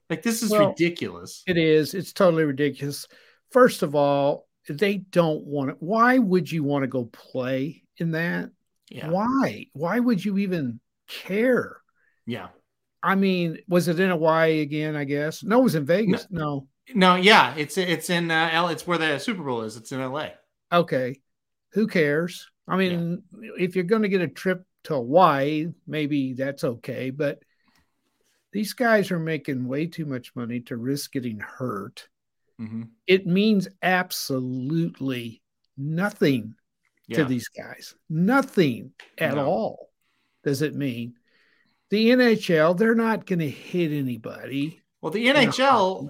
Like, 0.08 0.22
this 0.22 0.42
is 0.42 0.50
well, 0.50 0.70
ridiculous." 0.70 1.42
It 1.46 1.58
is. 1.58 1.92
It's 1.92 2.14
totally 2.14 2.44
ridiculous. 2.44 3.06
First 3.50 3.82
of 3.82 3.94
all, 3.94 4.48
they 4.70 4.96
don't 4.96 5.44
want 5.44 5.68
it. 5.68 5.76
Why 5.80 6.18
would 6.18 6.50
you 6.50 6.64
want 6.64 6.84
to 6.84 6.88
go 6.88 7.04
play 7.04 7.82
in 7.98 8.12
that? 8.12 8.48
Yeah. 8.88 9.10
Why? 9.10 9.66
Why 9.74 10.00
would 10.00 10.24
you 10.24 10.38
even 10.38 10.80
care? 11.08 11.76
Yeah. 12.24 12.48
I 13.02 13.16
mean, 13.16 13.58
was 13.68 13.88
it 13.88 14.00
in 14.00 14.08
Hawaii 14.08 14.62
again? 14.62 14.96
I 14.96 15.04
guess 15.04 15.44
no. 15.44 15.60
It 15.60 15.64
was 15.64 15.74
in 15.74 15.84
Vegas. 15.84 16.26
No. 16.30 16.40
No. 16.40 16.68
Yeah, 16.88 17.54
it's 17.56 17.78
it's 17.78 18.10
in 18.10 18.30
uh, 18.30 18.50
L. 18.52 18.68
It's 18.68 18.86
where 18.86 18.98
the 18.98 19.18
Super 19.18 19.42
Bowl 19.42 19.62
is. 19.62 19.76
It's 19.76 19.92
in 19.92 20.00
L.A. 20.00 20.34
Okay. 20.72 21.20
Who 21.72 21.86
cares? 21.86 22.50
I 22.68 22.76
mean, 22.76 23.22
yeah. 23.40 23.50
if 23.58 23.74
you're 23.74 23.84
going 23.84 24.02
to 24.02 24.08
get 24.08 24.20
a 24.20 24.28
trip 24.28 24.64
to 24.84 24.94
Hawaii, 24.94 25.68
maybe 25.86 26.34
that's 26.34 26.64
okay. 26.64 27.10
But 27.10 27.40
these 28.52 28.72
guys 28.72 29.10
are 29.10 29.18
making 29.18 29.66
way 29.66 29.86
too 29.86 30.06
much 30.06 30.34
money 30.36 30.60
to 30.60 30.76
risk 30.76 31.12
getting 31.12 31.40
hurt 31.40 32.08
Mm-hmm. 32.60 32.82
It 33.06 33.26
means 33.26 33.68
absolutely 33.82 35.42
nothing 35.76 36.54
yeah. 37.06 37.18
to 37.18 37.24
these 37.24 37.48
guys. 37.48 37.94
Nothing 38.08 38.92
at 39.18 39.34
no. 39.34 39.46
all 39.46 39.90
does 40.44 40.62
it 40.62 40.74
mean. 40.74 41.14
The 41.90 42.10
NHL, 42.10 42.76
they're 42.76 42.94
not 42.94 43.26
going 43.26 43.40
to 43.40 43.50
hit 43.50 43.92
anybody. 43.92 44.80
Well, 45.00 45.12
the 45.12 45.26
NHL, 45.26 46.08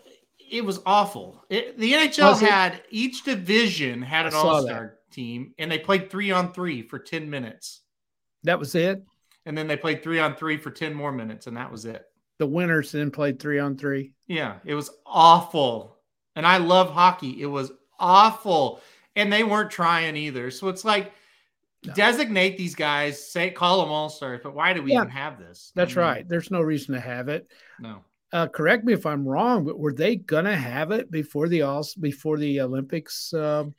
it 0.54 0.64
was 0.64 0.80
awful. 0.86 1.44
It, 1.50 1.78
the 1.78 1.92
NHL 1.92 2.40
had 2.40 2.82
each 2.90 3.24
division 3.24 4.02
had 4.02 4.26
an 4.26 4.34
all 4.34 4.62
star 4.62 4.98
team, 5.10 5.52
and 5.58 5.70
they 5.70 5.78
played 5.78 6.10
three 6.10 6.30
on 6.30 6.52
three 6.52 6.82
for 6.82 6.98
10 6.98 7.28
minutes. 7.28 7.80
That 8.44 8.58
was 8.58 8.74
it. 8.74 9.02
And 9.46 9.56
then 9.56 9.66
they 9.66 9.76
played 9.76 10.02
three 10.02 10.20
on 10.20 10.36
three 10.36 10.56
for 10.56 10.70
10 10.70 10.94
more 10.94 11.12
minutes, 11.12 11.46
and 11.46 11.56
that 11.56 11.70
was 11.70 11.84
it. 11.84 12.04
The 12.38 12.46
winners 12.46 12.92
then 12.92 13.10
played 13.10 13.38
three 13.38 13.58
on 13.58 13.76
three. 13.76 14.12
Yeah, 14.26 14.56
it 14.64 14.74
was 14.74 14.90
awful 15.06 15.94
and 16.36 16.46
I 16.46 16.58
love 16.58 16.90
hockey. 16.90 17.40
It 17.40 17.46
was 17.46 17.72
awful, 17.98 18.80
and 19.16 19.32
they 19.32 19.44
weren't 19.44 19.70
trying 19.70 20.16
either. 20.16 20.50
So 20.50 20.68
it's 20.68 20.84
like 20.84 21.12
no. 21.84 21.92
designate 21.94 22.56
these 22.56 22.74
guys, 22.74 23.30
say 23.30 23.50
call 23.50 23.82
them 23.82 23.92
all 23.92 24.08
stars, 24.08 24.40
but 24.42 24.54
why 24.54 24.72
do 24.72 24.82
we 24.82 24.92
yeah, 24.92 24.98
even 24.98 25.10
have 25.10 25.38
this? 25.38 25.72
That's 25.74 25.96
I 25.96 26.00
mean, 26.00 26.08
right. 26.08 26.28
There's 26.28 26.50
no 26.50 26.60
reason 26.60 26.94
to 26.94 27.00
have 27.00 27.28
it. 27.28 27.50
No. 27.78 28.02
Uh, 28.34 28.48
correct 28.48 28.84
me 28.84 28.92
if 28.92 29.06
I'm 29.06 29.26
wrong, 29.26 29.64
but 29.64 29.78
were 29.78 29.92
they 29.92 30.16
gonna 30.16 30.56
have 30.56 30.90
it 30.90 31.08
before 31.08 31.46
the 31.46 31.62
all 31.62 31.86
before 32.00 32.36
the 32.36 32.60
Olympics? 32.60 33.32
Um, 33.32 33.74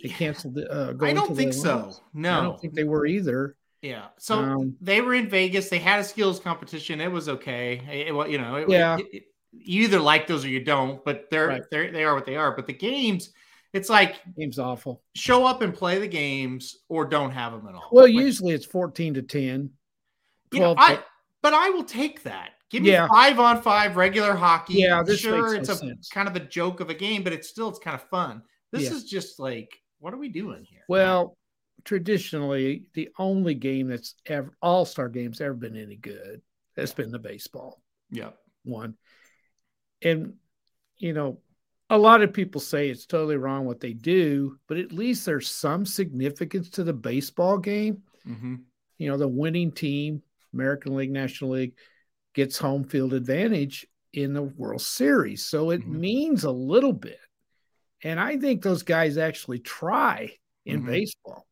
they 0.00 0.08
canceled. 0.08 0.56
Uh, 0.58 0.94
I 1.02 1.12
don't 1.12 1.34
think 1.34 1.52
so. 1.52 1.92
No, 2.14 2.38
I 2.38 2.42
don't 2.44 2.60
think 2.60 2.74
they 2.74 2.84
were 2.84 3.06
either. 3.06 3.56
Yeah. 3.82 4.06
So 4.18 4.38
um, 4.38 4.76
they 4.80 5.00
were 5.00 5.14
in 5.14 5.28
Vegas. 5.28 5.68
They 5.68 5.78
had 5.78 5.98
a 5.98 6.04
skills 6.04 6.38
competition. 6.38 7.00
It 7.00 7.10
was 7.10 7.28
okay. 7.28 7.82
It, 7.90 8.14
it, 8.14 8.30
you 8.30 8.38
know, 8.38 8.54
it, 8.54 8.68
yeah. 8.68 8.98
It, 9.12 9.24
you 9.50 9.82
either 9.82 9.98
like 9.98 10.28
those 10.28 10.44
or 10.44 10.48
you 10.48 10.62
don't, 10.62 11.04
but 11.04 11.28
they're 11.30 11.48
right. 11.48 11.62
they're 11.70 11.90
they 11.90 12.04
are 12.04 12.14
what 12.14 12.24
they 12.24 12.36
are. 12.36 12.54
But 12.54 12.68
the 12.68 12.72
games, 12.72 13.32
It's 13.76 13.90
like 13.90 14.16
game's 14.38 14.58
awful. 14.58 15.02
Show 15.14 15.44
up 15.44 15.60
and 15.60 15.74
play 15.74 15.98
the 15.98 16.08
games, 16.08 16.78
or 16.88 17.04
don't 17.04 17.30
have 17.30 17.52
them 17.52 17.66
at 17.68 17.74
all. 17.74 17.88
Well, 17.92 18.06
like, 18.06 18.14
usually 18.14 18.54
it's 18.54 18.64
fourteen 18.64 19.14
to 19.14 19.22
ten. 19.22 19.70
You 20.52 20.60
know, 20.60 20.74
I, 20.78 21.00
but 21.42 21.52
I 21.52 21.70
will 21.70 21.84
take 21.84 22.22
that. 22.22 22.52
Give 22.70 22.82
me 22.82 22.90
Yeah. 22.90 23.08
five 23.08 23.38
on 23.38 23.62
five 23.62 23.96
regular 23.96 24.34
hockey. 24.34 24.74
Yeah, 24.74 25.04
sure, 25.04 25.54
it's 25.54 25.68
a 25.68 25.76
sense. 25.76 26.08
kind 26.10 26.28
of 26.28 26.36
a 26.36 26.40
joke 26.40 26.80
of 26.80 26.90
a 26.90 26.94
game, 26.94 27.22
but 27.22 27.32
it's 27.32 27.48
still 27.48 27.68
it's 27.68 27.78
kind 27.78 27.94
of 27.94 28.02
fun. 28.08 28.42
This 28.72 28.84
Yeah. 28.84 28.94
is 28.96 29.04
just 29.04 29.38
like, 29.38 29.80
what 30.00 30.12
are 30.12 30.18
we 30.18 30.28
doing 30.28 30.64
here? 30.64 30.82
Well, 30.88 31.36
traditionally, 31.84 32.84
the 32.94 33.10
only 33.18 33.54
game 33.54 33.88
that's 33.88 34.14
ever 34.26 34.56
All 34.60 34.84
Star 34.84 35.08
games 35.08 35.40
ever 35.40 35.54
been 35.54 35.76
any 35.76 35.96
good 35.96 36.42
has 36.76 36.92
been 36.92 37.10
the 37.10 37.18
baseball 37.18 37.80
yeah, 38.10 38.30
one, 38.64 38.96
and 40.02 40.34
you 40.98 41.12
know, 41.12 41.38
a 41.90 41.98
lot 41.98 42.22
of 42.22 42.32
people 42.32 42.60
say 42.60 42.88
it's 42.88 43.06
totally 43.06 43.36
wrong 43.36 43.64
what 43.64 43.80
they 43.80 43.92
do, 43.92 44.58
but 44.66 44.78
at 44.78 44.92
least 44.92 45.24
there's 45.26 45.48
some 45.48 45.86
significance 45.86 46.70
to 46.70 46.84
the 46.84 46.92
baseball 46.92 47.58
game. 47.58 48.02
hmm 48.24 48.56
You 48.98 49.08
know, 49.08 49.16
the 49.16 49.28
winning 49.28 49.72
team, 49.72 50.22
American 50.52 50.96
League, 50.96 51.10
National 51.10 51.50
League, 51.50 51.74
gets 52.36 52.58
home 52.58 52.84
field 52.84 53.14
advantage 53.14 53.86
in 54.12 54.34
the 54.34 54.42
World 54.42 54.82
Series, 54.82 55.44
so 55.44 55.70
it 55.70 55.80
Mhm. 55.80 55.86
means 55.98 56.44
a 56.44 56.50
little 56.50 56.92
bit. 56.92 57.18
And 58.04 58.20
I 58.20 58.36
think 58.36 58.62
those 58.62 58.82
guys 58.82 59.16
actually 59.16 59.58
try 59.60 60.36
in 60.66 60.82
Mhm. 60.82 60.86
baseball. 60.86 61.46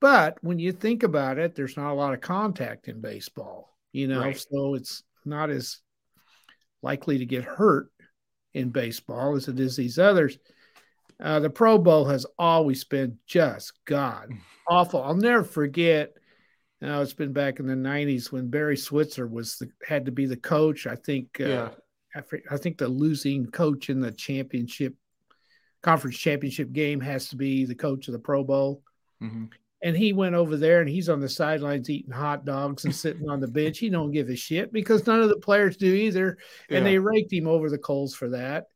But 0.00 0.42
when 0.42 0.58
you 0.58 0.72
think 0.72 1.04
about 1.04 1.38
it, 1.38 1.54
there's 1.54 1.76
not 1.76 1.92
a 1.92 1.94
lot 1.94 2.12
of 2.12 2.20
contact 2.20 2.88
in 2.88 3.00
baseball, 3.00 3.78
you 3.92 4.08
know, 4.08 4.20
Right. 4.20 4.38
so 4.50 4.74
it's 4.74 5.04
not 5.24 5.48
as 5.48 5.78
likely 6.82 7.18
to 7.18 7.26
get 7.26 7.44
hurt 7.44 7.90
in 8.52 8.70
baseball 8.70 9.36
as 9.36 9.46
it 9.46 9.60
is 9.60 9.76
these 9.76 9.98
others. 9.98 10.38
Uh, 11.20 11.38
the 11.38 11.50
Pro 11.50 11.78
Bowl 11.78 12.06
has 12.06 12.26
always 12.36 12.82
been 12.82 13.20
just 13.26 13.72
God 13.84 14.32
awful. 14.66 15.02
I'll 15.02 15.14
never 15.14 15.44
forget. 15.44 16.16
Now 16.86 17.00
it's 17.00 17.12
been 17.12 17.32
back 17.32 17.58
in 17.58 17.66
the 17.66 17.74
'90s 17.74 18.30
when 18.30 18.48
Barry 18.48 18.76
Switzer 18.76 19.26
was 19.26 19.58
the, 19.58 19.68
had 19.84 20.06
to 20.06 20.12
be 20.12 20.24
the 20.24 20.36
coach. 20.36 20.86
I 20.86 20.94
think. 20.94 21.40
Uh, 21.40 21.44
yeah, 21.44 21.68
I, 22.14 22.22
I 22.52 22.56
think 22.56 22.78
the 22.78 22.86
losing 22.86 23.46
coach 23.46 23.90
in 23.90 24.00
the 24.00 24.12
championship 24.12 24.94
conference 25.82 26.16
championship 26.16 26.70
game 26.72 27.00
has 27.00 27.28
to 27.28 27.36
be 27.36 27.64
the 27.64 27.74
coach 27.74 28.06
of 28.06 28.12
the 28.12 28.20
Pro 28.20 28.44
Bowl. 28.44 28.82
hmm 29.20 29.46
And 29.82 29.96
he 29.96 30.12
went 30.12 30.36
over 30.36 30.56
there 30.56 30.80
and 30.80 30.88
he's 30.88 31.08
on 31.08 31.20
the 31.20 31.28
sidelines 31.28 31.90
eating 31.90 32.12
hot 32.12 32.44
dogs 32.44 32.84
and 32.84 32.94
sitting 32.94 33.28
on 33.28 33.40
the 33.40 33.48
bench. 33.48 33.78
He 33.78 33.90
don't 33.90 34.12
give 34.12 34.28
a 34.28 34.36
shit 34.36 34.72
because 34.72 35.06
none 35.08 35.20
of 35.20 35.28
the 35.28 35.40
players 35.40 35.76
do 35.76 35.92
either. 35.92 36.38
And 36.70 36.86
they 36.86 36.98
raked 36.98 37.32
him 37.32 37.48
over 37.48 37.68
the 37.68 37.78
coals 37.78 38.14
for 38.14 38.28
that. 38.30 38.66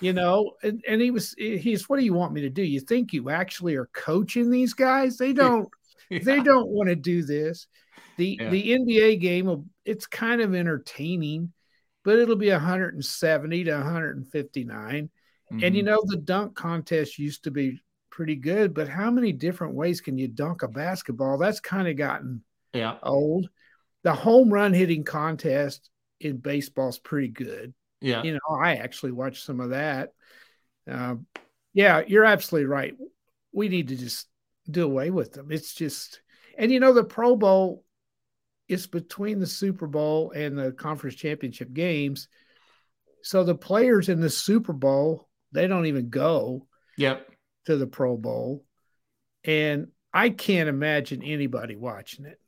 You 0.00 0.12
know, 0.12 0.52
and, 0.62 0.84
and 0.88 1.00
he 1.00 1.10
was 1.10 1.34
he's 1.36 1.88
what 1.88 1.98
do 1.98 2.04
you 2.04 2.14
want 2.14 2.32
me 2.32 2.42
to 2.42 2.50
do? 2.50 2.62
You 2.62 2.78
think 2.78 3.12
you 3.12 3.28
actually 3.28 3.74
are 3.74 3.90
coaching 3.92 4.50
these 4.50 4.72
guys? 4.72 5.16
They 5.16 5.32
don't 5.32 5.68
they 6.20 6.40
don't 6.40 6.68
want 6.68 6.88
to 6.88 6.96
do 6.96 7.22
this. 7.22 7.66
The 8.16 8.40
Yeah. 8.40 8.46
the 8.46 8.72
NBA 8.72 9.16
game 9.16 9.46
will 9.46 9.66
it's 9.84 10.06
kind 10.06 10.40
of 10.40 10.54
entertaining, 10.54 11.52
but 12.04 12.18
it'll 12.18 12.36
be 12.36 12.50
170 12.50 13.64
to 13.64 13.72
159. 13.72 15.10
And 15.60 15.76
you 15.76 15.82
Mhm. 15.82 15.84
know, 15.84 16.02
the 16.06 16.16
dunk 16.18 16.54
contest 16.54 17.18
used 17.18 17.44
to 17.44 17.50
be 17.50 17.80
pretty 18.10 18.36
good, 18.36 18.74
but 18.74 18.88
how 18.88 19.10
many 19.10 19.32
different 19.32 19.74
ways 19.74 20.00
can 20.00 20.18
you 20.18 20.28
dunk 20.28 20.62
a 20.62 20.68
basketball? 20.68 21.38
That's 21.38 21.60
kind 21.60 21.88
of 21.88 21.96
gotten 21.96 22.42
yeah, 22.72 22.98
old. 23.02 23.48
The 24.04 24.14
home 24.14 24.50
run 24.52 24.72
hitting 24.74 25.04
contest 25.04 25.90
in 26.20 26.38
baseball 26.38 26.90
is 26.90 26.98
pretty 26.98 27.28
good. 27.28 27.74
yeah, 28.00 28.24
You 28.24 28.34
know, 28.34 28.56
I 28.60 28.76
actually 28.76 29.12
watched 29.12 29.44
some 29.44 29.60
of 29.60 29.70
that. 29.70 30.12
Um, 30.88 31.26
yeah, 31.74 32.02
you're 32.06 32.24
absolutely 32.24 32.66
right. 32.66 32.94
We 33.52 33.68
need 33.68 33.88
to 33.88 33.96
just 33.96 34.26
do 34.70 34.84
away 34.84 35.10
with 35.10 35.32
them. 35.32 35.48
It's 35.50 35.74
just, 35.74 36.20
and 36.58 36.70
you 36.70 36.80
know, 36.80 36.92
the 36.92 37.04
Pro 37.04 37.36
Bowl 37.36 37.84
is 38.68 38.86
between 38.86 39.38
the 39.38 39.46
Super 39.46 39.86
Bowl 39.86 40.32
and 40.32 40.58
the 40.58 40.72
conference 40.72 41.16
championship 41.16 41.72
games. 41.72 42.28
So 43.22 43.44
the 43.44 43.54
players 43.54 44.08
in 44.08 44.20
the 44.20 44.30
Super 44.30 44.72
Bowl, 44.72 45.28
they 45.52 45.66
don't 45.66 45.86
even 45.86 46.10
go 46.10 46.66
yep. 46.96 47.28
to 47.66 47.76
the 47.76 47.86
Pro 47.86 48.16
Bowl. 48.16 48.64
And 49.44 49.88
I 50.12 50.30
can't 50.30 50.68
imagine 50.68 51.22
anybody 51.22 51.76
watching 51.76 52.26
it. 52.26 52.40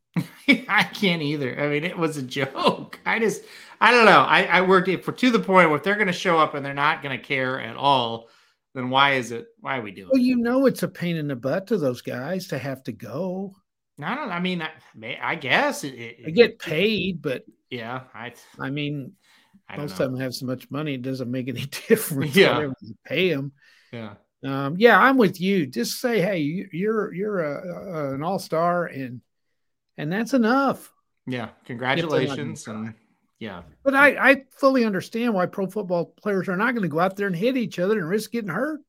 I 0.69 0.83
can't 0.85 1.23
either. 1.23 1.61
I 1.61 1.69
mean, 1.69 1.85
it 1.85 1.97
was 1.97 2.17
a 2.17 2.23
joke. 2.23 2.99
I 3.07 3.19
just, 3.19 3.43
I 3.81 3.93
don't 3.93 4.07
know. 4.07 4.21
I, 4.21 4.45
I 4.45 4.61
worked 4.63 4.89
it 4.89 5.05
for 5.05 5.13
to 5.13 5.31
the 5.31 5.39
point 5.39 5.69
where 5.69 5.79
if 5.79 5.85
they're 5.85 5.95
going 5.95 6.09
to 6.09 6.13
show 6.13 6.39
up 6.39 6.55
and 6.55 6.65
they're 6.65 6.75
not 6.75 7.03
going 7.03 7.17
to 7.17 7.25
care 7.25 7.61
at 7.61 7.77
all, 7.77 8.29
then 8.75 8.91
why 8.91 9.15
is 9.15 9.33
it? 9.33 9.47
Why 9.61 9.79
are 9.79 9.83
we 9.83 9.91
doing? 9.93 10.09
Well, 10.13 10.21
you 10.23 10.37
know, 10.37 10.67
it's 10.67 10.83
a 10.83 10.89
pain 10.89 11.17
in 11.17 11.29
the 11.29 11.37
butt 11.37 11.67
to 11.69 11.79
those 11.79 12.03
guys 12.03 12.49
to 12.49 12.59
have 12.59 12.83
to 12.85 12.93
go. 12.93 13.55
I 14.03 14.15
don't. 14.15 14.31
I 14.31 14.39
mean, 14.41 14.63
I, 14.63 15.19
I 15.21 15.35
guess 15.35 15.83
it, 15.85 15.95
it, 15.95 16.25
They 16.27 16.33
get 16.33 16.59
paid, 16.59 17.21
but 17.23 17.45
Yeah, 17.71 18.03
I. 18.15 18.35
I 18.61 18.71
mean, 18.71 19.13
I 19.69 19.77
most 19.77 19.99
know. 19.99 20.05
of 20.07 20.13
them 20.13 20.21
have 20.21 20.35
so 20.35 20.47
much 20.47 20.71
money, 20.71 20.95
it 20.95 21.03
doesn't 21.03 21.31
make 21.31 21.49
any 21.49 21.67
difference. 21.89 22.37
Yeah. 22.37 22.69
pay 23.05 23.31
them. 23.35 23.53
Yeah, 23.93 24.15
Um, 24.45 24.77
yeah, 24.79 24.99
I'm 25.01 25.17
with 25.17 25.41
you. 25.41 25.67
Just 25.67 26.01
say, 26.01 26.21
hey, 26.21 26.39
you- 26.39 26.69
you're 26.73 27.13
you're 27.13 27.41
a, 27.41 28.11
a, 28.11 28.15
an 28.15 28.23
all 28.23 28.39
star, 28.39 28.87
and 28.87 29.21
and 29.97 30.13
that's 30.13 30.35
enough. 30.35 30.93
yeah. 31.27 31.49
Congratulations, 31.65 32.69
and 32.69 32.95
yeah, 33.39 33.63
But 33.85 33.95
I 33.95 34.31
I 34.31 34.43
fully 34.51 34.85
understand 34.85 35.35
why 35.35 35.47
pro 35.47 35.67
football 35.67 36.07
players 36.21 36.49
are 36.49 36.57
not 36.57 36.73
going 36.75 36.83
to 36.83 36.89
go 36.89 37.01
out 37.01 37.17
there 37.17 37.27
and 37.27 37.37
hit 37.37 37.57
each 37.57 37.79
other 37.79 37.99
and 37.99 38.09
risk 38.09 38.33
getting 38.33 38.51
hurt. 38.51 38.81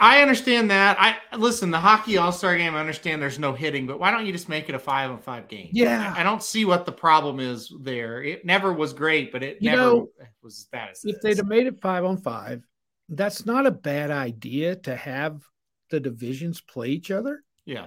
I 0.00 0.22
understand 0.22 0.70
that. 0.72 0.96
I 0.98 1.36
listen. 1.36 1.70
The 1.70 1.78
hockey 1.78 2.18
All 2.18 2.32
Star 2.32 2.56
game. 2.56 2.74
I 2.74 2.80
understand 2.80 3.22
there's 3.22 3.38
no 3.38 3.52
hitting, 3.52 3.86
but 3.86 4.00
why 4.00 4.10
don't 4.10 4.26
you 4.26 4.32
just 4.32 4.48
make 4.48 4.68
it 4.68 4.74
a 4.74 4.78
five 4.78 5.08
on 5.10 5.20
five 5.20 5.46
game? 5.46 5.68
Yeah. 5.72 6.12
I 6.16 6.24
don't 6.24 6.42
see 6.42 6.64
what 6.64 6.84
the 6.84 6.90
problem 6.92 7.38
is 7.38 7.72
there. 7.82 8.22
It 8.22 8.44
never 8.44 8.72
was 8.72 8.92
great, 8.92 9.30
but 9.30 9.44
it 9.44 9.58
You 9.60 9.70
never 9.70 9.82
know, 9.82 10.08
was 10.42 10.58
as 10.58 10.64
bad 10.64 10.90
as 10.90 11.00
If 11.04 11.16
this. 11.16 11.22
they'd 11.22 11.36
have 11.36 11.46
made 11.46 11.66
it 11.68 11.80
five 11.80 12.04
on 12.04 12.16
five, 12.16 12.64
that's 13.08 13.46
not 13.46 13.66
a 13.66 13.70
bad 13.70 14.10
idea 14.10 14.74
to 14.74 14.96
have 14.96 15.42
the 15.90 16.00
divisions 16.00 16.60
play 16.60 16.88
each 16.88 17.10
other. 17.12 17.44
yeah, 17.64 17.86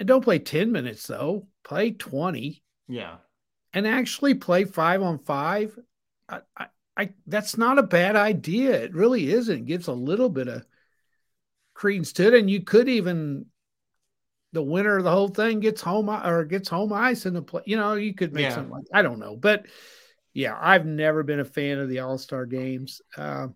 And 0.00 0.08
don't 0.08 0.24
play 0.24 0.38
10 0.38 0.72
minutes 0.72 1.06
though. 1.06 1.46
Play 1.62 1.90
20 1.90 2.62
yeah, 2.88 3.16
and 3.72 3.86
actually 3.86 4.34
play 4.34 4.64
five 4.64 5.02
on 5.02 5.18
five. 5.18 5.78
I, 6.28 6.40
I, 6.56 6.66
I 6.96 7.10
that's 7.26 7.56
not 7.56 7.78
a 7.78 7.82
bad 7.82 8.16
idea. 8.16 8.72
It 8.82 8.94
really 8.94 9.32
isn't. 9.32 9.60
It 9.60 9.66
gives 9.66 9.88
a 9.88 9.92
little 9.92 10.28
bit 10.28 10.48
of 10.48 10.64
credence 11.74 12.12
to 12.14 12.28
it. 12.28 12.34
And 12.34 12.50
you 12.50 12.62
could 12.62 12.88
even 12.88 13.46
the 14.52 14.62
winner 14.62 14.98
of 14.98 15.04
the 15.04 15.10
whole 15.10 15.28
thing 15.28 15.60
gets 15.60 15.80
home 15.80 16.10
or 16.10 16.44
gets 16.44 16.68
home 16.68 16.92
ice 16.92 17.24
in 17.24 17.34
the 17.34 17.42
play. 17.42 17.62
You 17.64 17.76
know, 17.76 17.94
you 17.94 18.14
could 18.14 18.32
make 18.32 18.44
Yeah. 18.44 18.54
something 18.54 18.72
like 18.72 18.84
I 18.92 19.02
don't 19.02 19.18
know. 19.18 19.36
But 19.36 19.66
yeah, 20.34 20.56
I've 20.60 20.86
never 20.86 21.22
been 21.22 21.40
a 21.40 21.44
fan 21.44 21.78
of 21.78 21.88
the 21.88 22.00
all-star 22.00 22.46
games. 22.46 23.00
Uh, 23.16 23.48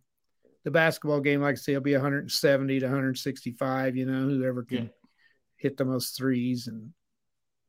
the 0.64 0.70
basketball 0.70 1.20
game, 1.20 1.42
like 1.42 1.52
I 1.52 1.56
say, 1.56 1.75
will 1.75 1.80
be 1.80 1.92
170 1.94 2.80
to 2.80 2.87
165, 2.87 3.96
you 3.96 4.06
know, 4.06 4.28
whoever 4.28 4.64
can 4.64 4.85
Yeah. 4.85 4.88
hit 5.56 5.76
the 5.76 5.85
most 5.85 6.16
threes. 6.16 6.66
And 6.66 6.92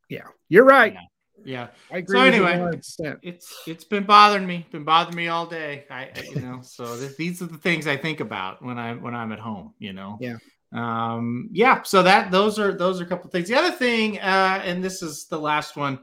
yeah, 0.10 0.28
you're 0.50 0.66
right. 0.66 0.94
Yeah. 0.94 1.00
Yeah. 1.44 1.68
I 1.92 1.98
agree 2.00 2.18
So 2.20 2.24
anyway, 2.24 2.54
100%. 2.54 3.20
It's 3.22 3.54
it's 3.68 3.84
been 3.84 4.04
bothering 4.04 4.46
me. 4.46 4.66
Been 4.72 4.84
bothering 4.84 5.16
me 5.16 5.28
all 5.28 5.46
day. 5.46 5.86
I 5.90 6.04
I- 6.04 6.30
you 6.34 6.42
know. 6.42 6.60
So 6.62 6.98
th- 6.98 7.18
these 7.18 7.42
are 7.42 7.46
the 7.48 7.58
things 7.58 7.88
I 7.88 7.98
think 7.98 8.20
about 8.20 8.64
when 8.64 8.78
I 8.78 8.94
when 8.94 9.16
I'm 9.16 9.32
at 9.32 9.40
home. 9.40 9.74
You 9.80 9.94
know. 9.94 10.18
Yeah. 10.20 10.38
Um. 10.74 11.50
Yeah. 11.52 11.82
So 11.84 12.04
that 12.04 12.32
those 12.32 12.60
are 12.60 12.74
those 12.78 13.00
are 13.00 13.06
a 13.06 13.08
couple 13.08 13.30
things. 13.30 13.48
The 13.48 13.56
other 13.56 13.72
thing, 13.72 14.20
uh, 14.20 14.62
and 14.64 14.84
this 14.84 15.02
is 15.02 15.26
the 15.28 15.40
last 15.40 15.76
one. 15.76 16.00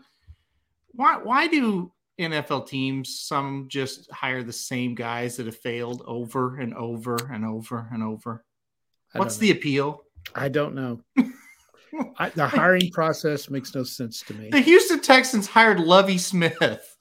Why 0.93 1.19
why 1.23 1.49
do 1.49 1.93
NFL 2.19 2.69
teams 2.69 3.21
some 3.21 3.67
just 3.69 4.11
hire 4.11 4.43
the 4.43 4.53
same 4.53 4.95
guys 4.95 5.37
that 5.37 5.47
have 5.47 5.57
failed 5.59 6.03
over 6.07 6.57
and 6.59 6.73
over 6.75 7.17
and 7.33 7.45
over 7.45 7.89
and 7.93 8.03
over? 8.03 8.45
What's 9.13 9.37
the 9.37 9.51
appeal? 9.51 10.03
I 10.35 10.49
don't 10.49 10.75
know. 10.75 11.01
I, 12.19 12.29
the 12.31 12.47
hiring 12.47 12.91
process 12.91 13.51
makes 13.51 13.75
no 13.75 13.85
sense 13.85 14.23
to 14.23 14.35
me. 14.35 14.51
The 14.51 14.61
Houston 14.61 15.01
Texans 15.01 15.47
hired 15.47 15.81
Lovie 15.81 16.19
Smith. 16.19 16.97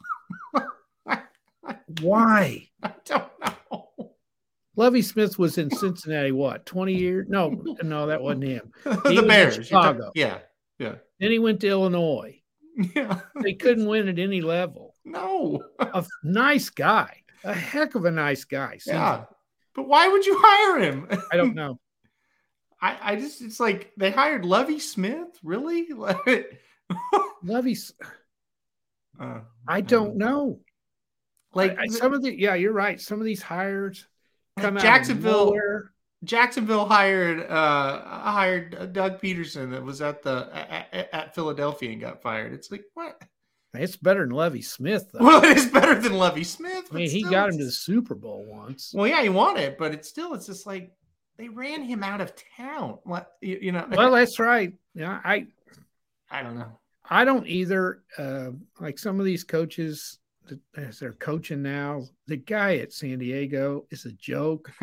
Why? 2.01 2.67
I 2.81 2.93
don't 3.05 3.31
know. 3.41 4.11
Lovie 4.75 5.01
Smith 5.03 5.37
was 5.37 5.57
in 5.57 5.69
Cincinnati, 5.69 6.31
what, 6.31 6.65
20 6.65 6.93
years? 6.93 7.27
No, 7.29 7.49
no, 7.83 8.07
that 8.07 8.21
wasn't 8.21 8.45
him. 8.45 8.71
He 9.07 9.15
the 9.17 9.23
Bears. 9.23 9.55
Chicago. 9.55 10.11
Yeah. 10.15 10.39
Yeah. 10.79 10.95
Then 11.19 11.31
he 11.31 11.39
went 11.39 11.61
to 11.61 11.67
Illinois. 11.67 12.41
Yeah. 12.95 13.19
They 13.43 13.53
couldn't 13.53 13.85
win 13.85 14.07
at 14.07 14.17
any 14.17 14.41
level. 14.41 14.95
No. 15.05 15.63
A 15.79 16.03
nice 16.23 16.69
guy, 16.69 17.21
a 17.43 17.53
heck 17.53 17.93
of 17.93 18.05
a 18.05 18.11
nice 18.11 18.45
guy. 18.45 18.79
Yeah. 18.87 19.25
But 19.75 19.87
why 19.87 20.07
would 20.07 20.25
you 20.25 20.37
hire 20.39 20.79
him? 20.79 21.07
I 21.31 21.37
don't 21.37 21.53
know. 21.55 21.79
I, 22.83 22.97
I 23.01 23.15
just 23.15 23.41
it's 23.41 23.61
like 23.61 23.93
they 23.95 24.11
hired 24.11 24.43
Lovie 24.43 24.79
Smith, 24.79 25.39
really? 25.41 25.87
Like, 25.95 26.59
Lovie's, 27.41 27.93
uh, 29.19 29.39
I 29.67 29.81
don't 29.81 30.17
know. 30.17 30.59
like 31.53 31.77
I- 31.79 31.83
I- 31.83 31.87
some 31.87 32.13
of 32.13 32.21
the, 32.21 32.37
yeah, 32.37 32.55
you're 32.55 32.73
right. 32.73 32.99
Some 32.99 33.19
of 33.19 33.25
these 33.25 33.41
hires 33.41 34.05
come 34.59 34.75
out 34.77 34.83
Jacksonville. 34.83 35.53
Jacksonville 36.25 36.85
hired 36.85 37.49
uh 37.49 38.01
hired 38.01 38.93
Doug 38.93 39.21
Pederson 39.21 39.71
that 39.71 39.83
was 39.83 40.01
at 40.01 40.21
the 40.21 40.49
at, 40.53 41.09
at 41.13 41.35
Philadelphia 41.35 41.91
and 41.91 41.99
got 42.01 42.21
fired. 42.21 42.53
It's 42.53 42.69
like 42.71 42.83
what? 42.93 43.21
It's 43.73 43.95
better 43.97 44.21
than 44.21 44.35
Lovie 44.35 44.61
Smith, 44.61 45.09
though. 45.11 45.23
Well, 45.23 45.43
it 45.43 45.57
is 45.57 45.65
better 45.65 45.99
than 45.99 46.13
Lovie 46.13 46.43
Smith. 46.43 46.85
I 46.91 46.95
mean, 46.95 47.09
he 47.09 47.19
still, 47.21 47.31
got 47.31 47.49
him 47.49 47.57
to 47.57 47.65
the 47.65 47.71
Super 47.71 48.13
Bowl 48.13 48.45
once. 48.45 48.93
Well, 48.93 49.07
yeah, 49.07 49.21
he 49.21 49.29
won 49.29 49.57
it, 49.57 49.77
but 49.77 49.93
it's 49.93 50.07
still 50.07 50.33
it's 50.33 50.45
just 50.45 50.67
like 50.67 50.91
they 51.37 51.49
ran 51.49 51.83
him 51.83 52.03
out 52.03 52.21
of 52.21 52.33
town. 52.57 52.99
What 53.03 53.33
you, 53.41 53.59
you 53.61 53.71
know? 53.71 53.87
Well, 53.91 54.11
that's 54.11 54.39
right. 54.39 54.73
Yeah, 54.93 55.19
I 55.23 55.47
I 56.29 56.43
don't 56.43 56.55
know. 56.57 56.79
I 57.09 57.25
don't 57.25 57.47
either. 57.47 58.03
Uh, 58.17 58.51
like 58.79 58.97
some 58.99 59.19
of 59.19 59.25
these 59.25 59.43
coaches, 59.43 60.19
that- 60.47 60.59
as 60.77 60.99
they're 60.99 61.13
coaching 61.13 61.61
now, 61.61 62.03
the 62.27 62.37
guy 62.37 62.77
at 62.77 62.93
San 62.93 63.19
Diego 63.19 63.85
is 63.91 64.05
a 64.05 64.11
joke. 64.13 64.71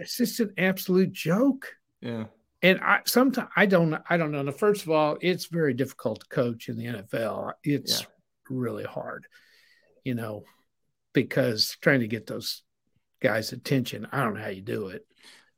It's 0.00 0.16
just 0.16 0.40
an 0.40 0.54
absolute 0.56 1.12
joke. 1.12 1.66
yeah. 2.00 2.24
And 2.62 2.80
I 2.80 3.00
sometimes 3.04 3.50
I 3.54 3.66
don't 3.66 3.94
I 4.08 4.16
don't 4.16 4.32
know. 4.32 4.40
Now, 4.42 4.50
First 4.52 4.82
of 4.82 4.90
all, 4.90 5.18
it's 5.20 5.44
very 5.46 5.74
difficult 5.74 6.20
to 6.20 6.26
coach 6.28 6.68
in 6.70 6.76
the 6.78 6.86
NFL. 6.86 7.52
It's 7.62 8.00
Yeah. 8.00 8.06
really 8.48 8.84
hard, 8.84 9.26
you 10.04 10.14
know, 10.14 10.44
because 11.12 11.76
trying 11.82 12.00
to 12.00 12.08
get 12.08 12.26
those 12.26 12.62
guys' 13.22 13.52
attention. 13.52 14.08
I 14.10 14.24
don't 14.24 14.34
know 14.34 14.42
how 14.42 14.48
you 14.48 14.62
do 14.62 14.88
it 14.88 15.06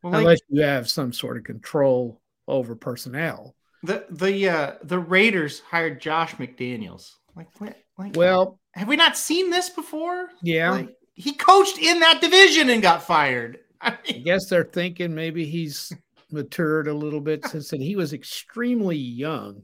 Well, 0.02 0.12
like, 0.12 0.20
unless 0.22 0.40
you 0.48 0.62
have 0.62 0.88
some 0.90 1.12
sort 1.12 1.36
of 1.36 1.44
control 1.44 2.20
over 2.48 2.74
personnel. 2.74 3.54
the 3.82 4.06
the 4.10 4.48
uh 4.48 4.74
the 4.82 4.98
Raiders 4.98 5.60
hired 5.60 6.00
Josh 6.00 6.34
McDaniels. 6.36 7.12
Like 7.36 7.48
what? 7.60 7.76
Like 7.98 8.16
Well, 8.16 8.58
have 8.72 8.88
we 8.88 8.96
not 8.96 9.16
seen 9.16 9.50
this 9.50 9.70
before? 9.70 10.28
yeah, 10.42 10.70
Like, 10.70 10.90
he 11.14 11.32
coached 11.34 11.78
in 11.78 12.00
that 12.00 12.20
division 12.20 12.70
and 12.70 12.82
got 12.82 13.02
fired. 13.02 13.58
I 13.80 13.96
I 14.08 14.12
guess 14.12 14.48
they're 14.48 14.64
thinking 14.64 15.14
maybe 15.14 15.44
he's 15.46 15.92
matured 16.30 16.88
a 16.88 16.94
little 16.94 17.20
bit 17.20 17.46
since 17.46 17.70
then. 17.70 17.80
He 17.80 17.96
was 17.96 18.12
extremely 18.12 18.96
young 18.96 19.62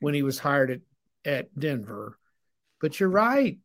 when 0.00 0.14
he 0.14 0.22
was 0.22 0.38
hired 0.38 0.70
at, 0.70 0.80
at 1.24 1.58
Denver. 1.58 2.18
But 2.80 2.98
you're 3.00 3.08
right. 3.10 3.58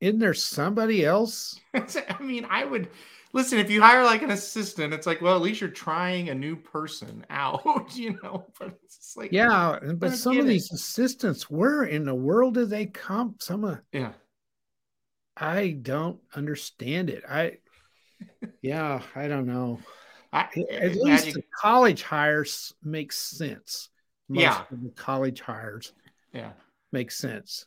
Isn't 0.00 0.20
there 0.20 0.34
somebody 0.34 1.04
else? 1.04 1.58
I 1.74 2.22
mean, 2.22 2.46
I 2.48 2.64
would 2.64 2.88
listen 3.32 3.58
if 3.58 3.70
you 3.70 3.80
hire 3.80 4.04
like 4.04 4.22
an 4.22 4.30
assistant. 4.30 4.92
It's 4.94 5.06
like, 5.06 5.20
well, 5.20 5.36
at 5.36 5.42
least 5.42 5.60
you're 5.60 5.70
trying 5.70 6.28
a 6.30 6.34
new 6.34 6.56
person 6.56 7.24
out, 7.30 7.94
you 7.94 8.18
know. 8.22 8.46
But 8.58 8.78
it's 8.84 8.96
just 8.98 9.16
like, 9.16 9.32
Yeah, 9.32 9.78
but 9.96 10.12
some 10.14 10.38
of 10.38 10.46
it. 10.46 10.48
these 10.48 10.70
assistants, 10.72 11.50
where 11.50 11.84
in 11.84 12.04
the 12.04 12.14
world 12.14 12.54
do 12.54 12.64
they 12.66 12.86
come? 12.86 13.36
Some 13.38 13.64
of 13.64 13.80
yeah, 13.92 14.12
I 15.36 15.70
don't 15.70 16.20
understand 16.34 17.10
it. 17.10 17.24
I 17.28 17.58
yeah, 18.62 19.02
I 19.14 19.28
don't 19.28 19.46
know. 19.46 19.80
I, 20.32 20.48
eh, 20.56 20.62
At 20.70 20.82
eh, 20.82 20.94
least 21.00 21.26
Magic- 21.26 21.34
the 21.34 21.42
college 21.60 22.02
hires 22.02 22.74
makes 22.84 23.18
sense. 23.18 23.88
Most 24.28 24.42
Yeah. 24.42 24.62
of 24.70 24.82
the 24.82 24.90
college 24.90 25.40
hires 25.40 25.92
yeah. 26.32 26.52
makes 26.92 27.16
sense. 27.18 27.66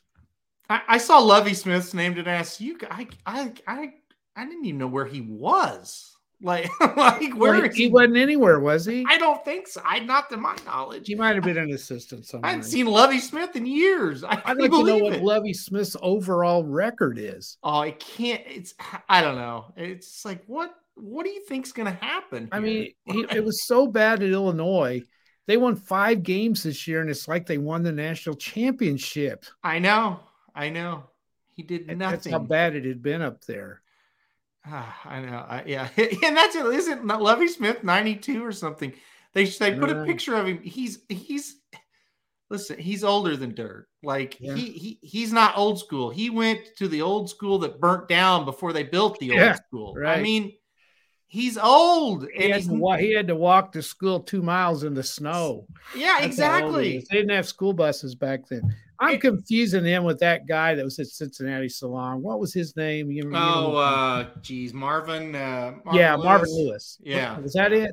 I, 0.70 0.80
I 0.88 0.98
saw 0.98 1.18
Lovie 1.18 1.52
Smith's 1.52 1.92
name 1.92 2.14
today. 2.14 2.36
I 2.38 2.42
said, 2.42 2.64
you, 2.64 2.78
I, 2.90 3.06
I, 3.26 3.52
I, 3.66 3.92
I 4.36 4.44
didn't 4.44 4.64
even 4.64 4.78
know 4.78 4.86
where 4.88 5.06
he 5.06 5.20
was. 5.20 6.10
Like, 6.42 6.68
like 6.80 7.34
where 7.36 7.52
Well, 7.52 7.70
he, 7.70 7.84
he? 7.84 7.88
wasn't 7.88 8.18
anywhere, 8.18 8.60
was 8.60 8.84
he? 8.84 9.06
I 9.08 9.16
don't 9.16 9.42
think 9.46 9.66
so. 9.66 9.80
I 9.82 10.00
not 10.00 10.28
to 10.28 10.36
my 10.36 10.54
knowledge. 10.66 11.06
He 11.06 11.14
might 11.14 11.36
have 11.36 11.44
been 11.44 11.56
an 11.56 11.70
assistant 11.70 12.26
somewhere. 12.26 12.46
I 12.48 12.50
hadn't 12.50 12.64
seen 12.64 12.84
Lovie 12.86 13.20
Smith 13.20 13.56
in 13.56 13.64
years. 13.64 14.24
I 14.24 14.42
I'd 14.44 14.58
like 14.58 14.70
to 14.70 14.82
know 14.82 14.98
what 14.98 15.14
it. 15.14 15.22
Lovie 15.22 15.54
Smith's 15.54 15.96
overall 16.02 16.62
record 16.62 17.18
is. 17.18 17.56
oh, 17.62 17.78
I 17.78 17.92
can't. 17.92 18.42
It's 18.46 18.74
I 19.08 19.22
don't 19.22 19.36
know. 19.36 19.72
It's 19.76 20.24
like 20.26 20.42
what 20.46 20.74
what 20.96 21.24
do 21.24 21.30
you 21.30 21.42
think's 21.46 21.72
gonna 21.72 21.92
happen? 22.00 22.48
I 22.52 22.60
mean, 22.60 22.92
he, 23.06 23.20
it 23.30 23.44
was 23.44 23.64
so 23.66 23.86
bad 23.86 24.22
at 24.22 24.28
Illinois. 24.28 25.02
They 25.46 25.56
won 25.56 25.76
five 25.76 26.22
games 26.22 26.64
this 26.64 26.86
year, 26.86 27.00
and 27.00 27.08
it's 27.08 27.26
like 27.28 27.46
they 27.46 27.58
won 27.58 27.84
the 27.84 27.92
national 27.92 28.36
championship. 28.36 29.46
I 29.62 29.78
know, 29.78 30.20
I 30.54 30.68
know. 30.68 31.04
He 31.54 31.62
did 31.62 31.86
nothing. 31.86 31.98
That's 31.98 32.30
how 32.30 32.40
bad 32.40 32.74
it 32.74 32.84
had 32.84 33.02
been 33.02 33.22
up 33.22 33.44
there. 33.44 33.80
Ah, 34.66 35.00
I 35.04 35.20
know. 35.20 35.44
I, 35.48 35.62
yeah, 35.66 35.88
and 35.96 36.36
that's 36.36 36.56
it. 36.56 36.64
Isn't 36.66 37.06
Lovie 37.06 37.48
Smith 37.48 37.84
ninety 37.84 38.16
two 38.16 38.44
or 38.44 38.52
something? 38.52 38.92
They 39.32 39.44
they 39.44 39.74
put 39.74 39.90
a 39.90 40.04
picture 40.04 40.36
of 40.36 40.46
him. 40.46 40.62
He's 40.62 41.00
he's 41.08 41.56
listen. 42.50 42.78
He's 42.78 43.04
older 43.04 43.36
than 43.36 43.54
dirt. 43.54 43.88
Like 44.02 44.38
Yeah. 44.40 44.54
he 44.54 44.70
he 44.70 44.98
he's 45.02 45.32
not 45.32 45.58
old 45.58 45.80
school. 45.80 46.08
He 46.10 46.30
went 46.30 46.60
to 46.78 46.88
the 46.88 47.02
old 47.02 47.28
school 47.28 47.58
that 47.60 47.80
burnt 47.80 48.08
down 48.08 48.44
before 48.44 48.72
they 48.72 48.84
built 48.84 49.18
the 49.18 49.32
Yeah, 49.32 49.48
old 49.48 49.56
school. 49.66 49.98
I 50.06 50.22
mean, 50.22 50.52
he's 51.26 51.58
old. 51.58 52.26
He 52.34 52.50
had, 52.50 52.62
to 52.64 52.74
walk, 52.74 53.00
he 53.00 53.12
had 53.12 53.28
to 53.28 53.36
walk 53.36 53.72
to 53.72 53.82
school 53.82 54.20
two 54.20 54.42
miles 54.42 54.84
in 54.84 54.94
the 54.94 55.02
snow. 55.02 55.66
yeah, 55.96 56.14
That's 56.20 56.26
exactly. 56.26 57.04
They 57.10 57.16
didn't 57.18 57.34
have 57.34 57.46
school 57.48 57.72
buses 57.72 58.14
back 58.14 58.46
then. 58.48 58.62
I'm 59.00 59.14
It- 59.14 59.20
confusing 59.20 59.84
him 59.84 60.04
with 60.04 60.20
that 60.20 60.46
guy 60.46 60.74
that 60.76 60.84
was 60.84 60.98
at 61.00 61.08
Cincinnati 61.08 61.68
Salon. 61.68 62.22
What 62.22 62.38
was 62.38 62.54
his 62.54 62.76
name? 62.76 63.10
You, 63.10 63.24
you 63.24 63.32
Oh, 63.34 63.76
uh, 63.76 64.28
geez, 64.40 64.72
Marvin. 64.72 65.34
Uh, 65.34 65.74
yeah, 65.92 66.14
Marvin 66.16 66.48
Lewis. 66.50 66.98
Yeah. 67.02 67.38
was 67.40 67.52
that 67.54 67.72
it? 67.72 67.90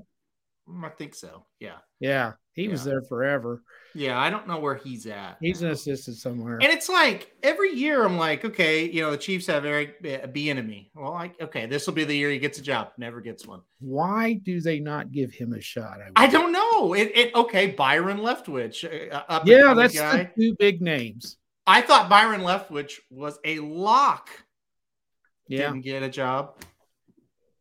I 0.83 0.89
think 0.89 1.15
so. 1.15 1.45
Yeah, 1.59 1.77
Yeah, 1.99 2.33
he 2.53 2.67
was 2.67 2.83
there 2.83 3.01
forever. 3.01 3.61
Yeah. 3.93 4.19
I 4.19 4.29
don't 4.29 4.47
know 4.47 4.59
where 4.59 4.75
he's 4.75 5.05
at. 5.07 5.37
He's 5.41 5.61
an 5.61 5.69
assistant 5.69 6.17
somewhere. 6.17 6.55
And 6.55 6.71
it's 6.71 6.89
like 6.89 7.31
every 7.43 7.73
year 7.73 8.03
I'm 8.05 8.17
like, 8.17 8.45
okay, 8.45 8.89
you 8.89 9.01
know, 9.01 9.11
the 9.11 9.17
Chiefs 9.17 9.47
have 9.47 9.65
Eric 9.65 9.95
uh, 10.03 10.27
Bieniemy. 10.27 10.89
Well, 10.95 11.11
like, 11.11 11.39
okay, 11.41 11.65
this 11.65 11.85
will 11.87 11.93
be 11.93 12.03
the 12.03 12.15
year 12.15 12.29
he 12.29 12.39
gets 12.39 12.59
a 12.59 12.61
job. 12.61 12.89
Never 12.97 13.21
gets 13.21 13.45
one. 13.45 13.61
Why 13.79 14.33
do 14.33 14.61
they 14.61 14.79
not 14.79 15.11
give 15.11 15.31
him 15.31 15.53
a 15.53 15.61
shot? 15.61 15.97
I 16.15 16.21
wonder? 16.25 16.37
don't 16.37 16.51
know. 16.51 16.93
It, 16.93 17.11
it 17.15 17.35
okay, 17.35 17.67
Byron 17.67 18.17
Leftwich. 18.19 19.11
Uh, 19.11 19.23
up 19.29 19.45
Yeah, 19.47 19.73
that's 19.73 19.95
guy. 19.95 20.29
the 20.35 20.41
two 20.49 20.55
big 20.57 20.81
names. 20.81 21.37
I 21.67 21.81
thought 21.81 22.09
Byron 22.09 22.41
Leftwich 22.41 22.99
was 23.09 23.37
a 23.45 23.59
lock. 23.59 24.29
Yeah, 25.47 25.67
Didn't 25.67 25.81
get 25.81 26.01
a 26.03 26.09
job. 26.09 26.55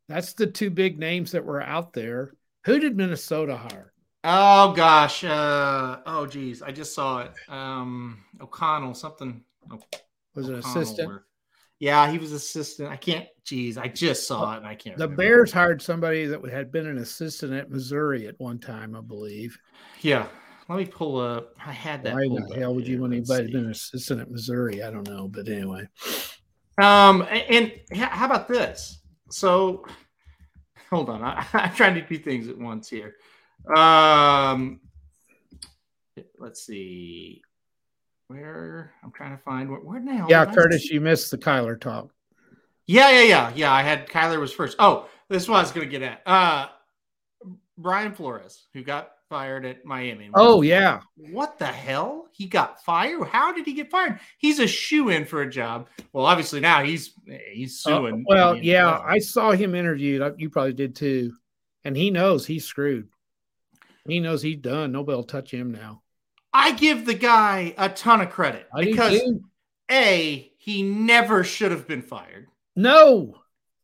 that's 0.08 0.32
the 0.34 0.46
two 0.46 0.70
big 0.70 0.98
names 0.98 1.32
that 1.32 1.44
were 1.44 1.60
out 1.62 1.92
there. 1.92 2.34
Who 2.64 2.78
did 2.78 2.96
Minnesota 2.96 3.56
hire? 3.56 3.89
Oh 4.24 4.72
gosh. 4.72 5.24
Uh, 5.24 5.98
oh 6.06 6.26
geez, 6.26 6.62
I 6.62 6.72
just 6.72 6.94
saw 6.94 7.20
it. 7.20 7.32
Um, 7.48 8.22
O'Connell, 8.40 8.94
something. 8.94 9.42
Was 10.34 10.48
it 10.48 10.52
O'Connell 10.54 10.58
assistant? 10.82 11.10
or- 11.10 11.26
Yeah, 11.78 12.10
he 12.10 12.18
was 12.18 12.32
assistant. 12.32 12.90
I 12.90 12.96
can't. 12.96 13.26
Geez, 13.44 13.78
I 13.78 13.88
just 13.88 14.26
saw 14.28 14.54
it 14.54 14.58
and 14.58 14.66
I 14.66 14.74
can't. 14.74 14.96
The 14.98 15.04
remember. 15.04 15.22
Bears 15.22 15.52
hired 15.52 15.80
somebody 15.82 16.26
that 16.26 16.44
had 16.50 16.70
been 16.70 16.86
an 16.86 16.98
assistant 16.98 17.52
at 17.54 17.70
Missouri 17.70 18.26
at 18.28 18.38
one 18.38 18.58
time, 18.58 18.94
I 18.94 19.00
believe. 19.00 19.58
Yeah. 20.02 20.26
Let 20.68 20.78
me 20.78 20.84
pull 20.84 21.18
up. 21.18 21.54
I 21.66 21.72
had 21.72 22.04
that. 22.04 22.14
Why 22.14 22.28
the 22.28 22.54
hell 22.60 22.74
would 22.76 22.86
you 22.86 23.00
want 23.00 23.12
anybody 23.12 23.46
to 23.46 23.52
be 23.52 23.58
an 23.58 23.70
assistant 23.70 24.20
at 24.20 24.30
Missouri? 24.30 24.84
I 24.84 24.90
don't 24.90 25.08
know, 25.08 25.26
but 25.26 25.48
anyway. 25.48 25.88
Um, 26.80 27.22
and 27.28 27.72
h- 27.92 27.98
how 27.98 28.26
about 28.26 28.46
this? 28.46 29.00
So, 29.30 29.84
hold 30.90 31.08
on. 31.10 31.22
I, 31.24 31.44
I'm 31.54 31.74
trying 31.74 31.94
to 31.96 32.02
do 32.02 32.18
things 32.18 32.46
at 32.48 32.56
once 32.56 32.88
here. 32.88 33.14
Um, 33.74 34.80
let's 36.38 36.64
see. 36.64 37.42
Where 38.28 38.92
I'm 39.02 39.10
trying 39.12 39.36
to 39.36 39.42
find 39.42 39.68
where, 39.70 39.80
where 39.80 40.00
now? 40.00 40.26
Yeah, 40.28 40.46
Curtis, 40.46 40.88
you 40.90 41.00
missed 41.00 41.30
the 41.30 41.38
Kyler 41.38 41.80
talk. 41.80 42.10
Yeah, 42.86 43.10
yeah, 43.10 43.22
yeah, 43.22 43.52
yeah. 43.54 43.72
I 43.72 43.82
had 43.82 44.08
Kyler 44.08 44.38
was 44.40 44.52
first. 44.52 44.76
Oh, 44.78 45.08
this 45.28 45.48
was 45.48 45.72
going 45.72 45.88
to 45.88 45.90
get 45.90 46.02
at. 46.02 46.22
Uh, 46.26 46.68
Brian 47.76 48.12
Flores, 48.12 48.66
who 48.72 48.82
got 48.82 49.12
fired 49.28 49.64
at 49.64 49.84
Miami. 49.84 50.30
Oh 50.34 50.62
yeah, 50.62 51.00
what 51.16 51.58
the 51.58 51.66
hell? 51.66 52.26
He 52.32 52.46
got 52.46 52.84
fired. 52.84 53.26
How 53.28 53.52
did 53.52 53.64
he 53.66 53.72
get 53.74 53.90
fired? 53.90 54.20
He's 54.38 54.58
a 54.60 54.66
shoe 54.66 55.08
in 55.08 55.24
for 55.24 55.42
a 55.42 55.50
job. 55.50 55.88
Well, 56.12 56.26
obviously 56.26 56.60
now 56.60 56.82
he's 56.84 57.14
he's 57.52 57.84
Uh, 57.86 57.90
suing. 57.98 58.24
well, 58.28 58.54
the 58.54 58.64
yeah, 58.64 58.98
I 59.04 59.18
saw 59.18 59.52
him 59.52 59.74
interviewed. 59.74 60.22
uh, 60.22 60.32
You 60.36 60.50
probably 60.50 60.72
did 60.74 60.94
too, 60.94 61.32
and 61.84 61.96
he 61.96 62.10
knows 62.10 62.46
he's 62.46 62.64
screwed. 62.64 63.08
He 64.06 64.20
knows 64.20 64.42
he's 64.42 64.56
done. 64.58 64.92
Nobody 64.92 65.16
will 65.16 65.24
touch 65.24 65.50
him 65.52 65.72
now. 65.72 66.02
I 66.52 66.72
give 66.72 67.06
the 67.06 67.14
guy 67.14 67.74
a 67.78 67.88
ton 67.88 68.20
of 68.20 68.30
credit 68.30 68.66
I 68.74 68.84
because 68.84 69.20
a 69.90 70.50
he 70.56 70.82
never 70.82 71.44
should 71.44 71.70
have 71.70 71.86
been 71.86 72.02
fired. 72.02 72.48
No, 72.76 73.34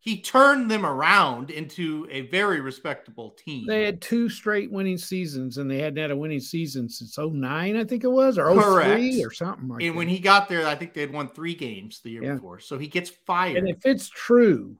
He 0.01 0.21
turned 0.21 0.71
them 0.71 0.87
around 0.87 1.51
into 1.51 2.07
a 2.11 2.23
very 2.23 2.61
respectable 2.61 3.31
team. 3.31 3.67
they 3.67 3.85
had 3.85 4.01
two 4.01 4.29
straight 4.29 4.71
winning 4.71 4.99
seasons, 4.99 5.59
and 5.59 5.69
they 5.71 5.79
hadn't 5.79 6.01
had 6.01 6.11
a 6.13 6.17
winning 6.17 6.41
season 6.41 6.89
since 6.89 7.19
09, 7.19 7.77
I 7.77 7.85
think 7.85 8.05
it 8.05 8.09
was, 8.11 8.39
or 8.39 8.53
03 8.55 8.63
Correct. 8.63 9.27
or 9.27 9.33
something 9.33 9.69
like 9.69 9.83
and 9.83 9.95
that. 9.95 9.97
when 9.99 10.09
he 10.09 10.19
got 10.21 10.49
there, 10.49 10.67
I 10.67 10.75
think 10.77 10.95
they 10.95 11.01
had 11.01 11.13
won 11.13 11.29
three 11.29 11.55
games 11.55 12.01
the 12.03 12.11
year 12.11 12.23
Yeah. 12.25 12.35
before. 12.35 12.61
So 12.61 12.79
he 12.79 12.87
gets 12.87 13.11
fired. 13.11 13.57
and 13.57 13.69
if 13.69 13.85
it's 13.85 14.09
true, 14.09 14.77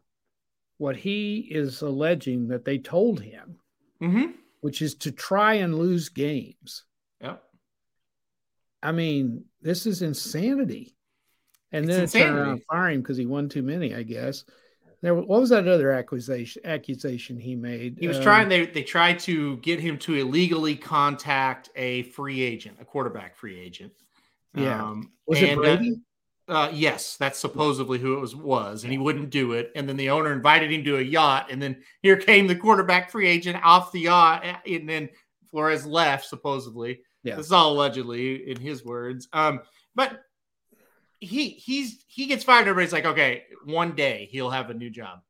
what 0.79 0.97
he 0.97 1.39
is 1.51 1.83
alleging 1.83 2.49
that 2.49 2.65
they 2.65 2.79
told 2.79 3.21
him, 3.21 3.57
mm-hmm. 4.01 4.31
Which 4.61 4.83
is 4.83 4.95
to 4.97 5.13
try 5.13 5.55
and 5.55 5.79
lose 5.79 6.09
games. 6.09 6.85
Yep. 7.21 7.43
I 8.83 8.93
mean, 8.93 9.45
this 9.63 9.87
is 9.87 10.03
insanity. 10.03 10.95
And 11.73 11.85
It's 11.89 12.13
then 12.13 12.23
it 12.23 12.25
turned 12.27 12.37
around 12.37 12.49
insanity. 12.49 12.65
fire 12.71 12.89
him 12.91 13.01
because 13.01 13.17
he 13.17 13.27
won 13.27 13.49
too 13.49 13.63
many, 13.63 13.95
I 13.95 14.03
guess. 14.03 14.45
There, 15.03 15.15
what 15.15 15.41
was 15.41 15.51
that 15.51 15.69
other 15.69 15.93
accusation 15.93 16.63
accusation 16.65 17.39
he 17.39 17.55
made? 17.55 17.99
He 18.01 18.09
was 18.09 18.17
Um, 18.17 18.23
trying. 18.23 18.49
They 18.49 18.67
they 18.67 18.83
tried 18.83 19.19
to 19.21 19.59
get 19.59 19.79
him 19.79 19.99
to 19.99 20.15
illegally 20.15 20.75
contact 20.75 21.69
a 21.77 22.05
free 22.05 22.41
agent, 22.41 22.79
a 22.81 22.85
quarterback 22.85 23.37
free 23.37 23.59
agent. 23.59 23.93
Yeah. 24.55 24.83
Um, 24.83 25.13
Was 25.27 25.43
it 25.43 25.51
and, 25.51 25.59
uh, 25.59 25.63
Brady? 25.63 25.93
Uh, 25.93 25.97
yes, 26.49 27.17
that's 27.17 27.39
supposedly 27.39 27.99
who 27.99 28.17
it 28.17 28.21
was, 28.21 28.37
was, 28.37 28.83
and 28.85 28.93
he 28.93 28.99
wouldn't 28.99 29.31
do 29.31 29.53
it. 29.53 29.73
And 29.75 29.89
then 29.89 29.97
the 29.97 30.11
owner 30.11 30.33
invited 30.33 30.71
him 30.73 30.85
to 30.85 30.99
a 30.99 31.03
yacht, 31.03 31.49
and 31.51 31.61
then 31.61 31.83
here 32.03 32.17
came 32.17 32.47
the 32.47 32.55
quarterback 32.57 33.11
free 33.11 33.27
agent 33.29 33.59
off 33.65 33.93
the 33.93 34.01
yacht, 34.01 34.45
and 34.67 34.89
then 34.89 35.09
Flores 35.51 35.87
left 35.87 36.27
supposedly. 36.27 37.01
Yeah. 37.23 37.35
this 37.37 37.47
is 37.47 37.53
all 37.53 37.73
allegedly 37.73 38.49
in 38.49 38.61
his 38.61 38.85
words. 38.85 39.27
Um, 39.33 39.61
but 39.97 40.21
he 41.19 41.49
he's 41.51 42.05
he 42.07 42.27
gets 42.27 42.45
fired. 42.45 42.69
Everybody's 42.69 42.93
like, 42.93 43.07
okay, 43.07 43.45
one 43.65 43.97
day 43.97 44.29
he'll 44.31 44.51
have 44.51 44.71
a 44.71 44.75
new 44.75 44.91
job. 44.91 45.21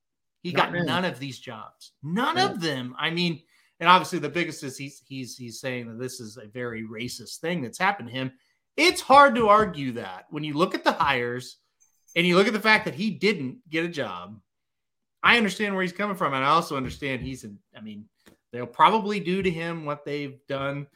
He 0.42 0.52
Not 0.52 0.72
got 0.72 0.72
now. 0.74 0.82
none 0.84 1.04
of 1.06 1.18
these 1.18 1.38
jobs, 1.38 1.92
none 2.02 2.36
Yeah. 2.36 2.50
of 2.50 2.60
them. 2.60 2.94
I 2.98 3.10
mean, 3.10 3.40
and 3.80 3.88
obviously 3.88 4.18
the 4.18 4.28
biggest 4.28 4.62
is 4.62 4.76
he's 4.76 5.02
he's 5.06 5.36
he's 5.38 5.58
saying 5.60 5.88
that 5.88 5.98
this 5.98 6.20
is 6.20 6.36
a 6.36 6.46
very 6.48 6.84
racist 6.86 7.38
thing 7.38 7.62
that's 7.62 7.78
happened 7.78 8.08
to 8.08 8.14
him. 8.14 8.32
It's 8.76 9.00
hard 9.00 9.34
to 9.36 9.48
argue 9.48 9.92
that 9.92 10.26
when 10.30 10.44
you 10.44 10.54
look 10.54 10.74
at 10.74 10.84
the 10.84 10.92
hires 10.92 11.56
and 12.16 12.26
you 12.26 12.36
look 12.36 12.46
at 12.46 12.52
the 12.52 12.60
fact 12.60 12.86
that 12.86 12.94
he 12.94 13.10
didn't 13.10 13.58
get 13.68 13.84
a 13.84 13.88
job. 13.88 14.40
I 15.22 15.36
understand 15.36 15.74
where 15.74 15.82
he's 15.82 15.92
coming 15.92 16.16
from, 16.16 16.34
and 16.34 16.44
I 16.44 16.48
also 16.48 16.76
understand 16.76 17.20
he's 17.20 17.44
in. 17.44 17.58
I 17.76 17.80
mean, 17.80 18.06
they'll 18.52 18.66
probably 18.66 19.20
do 19.20 19.42
to 19.42 19.50
him 19.50 19.84
what 19.84 20.04
they've 20.04 20.38
done 20.48 20.86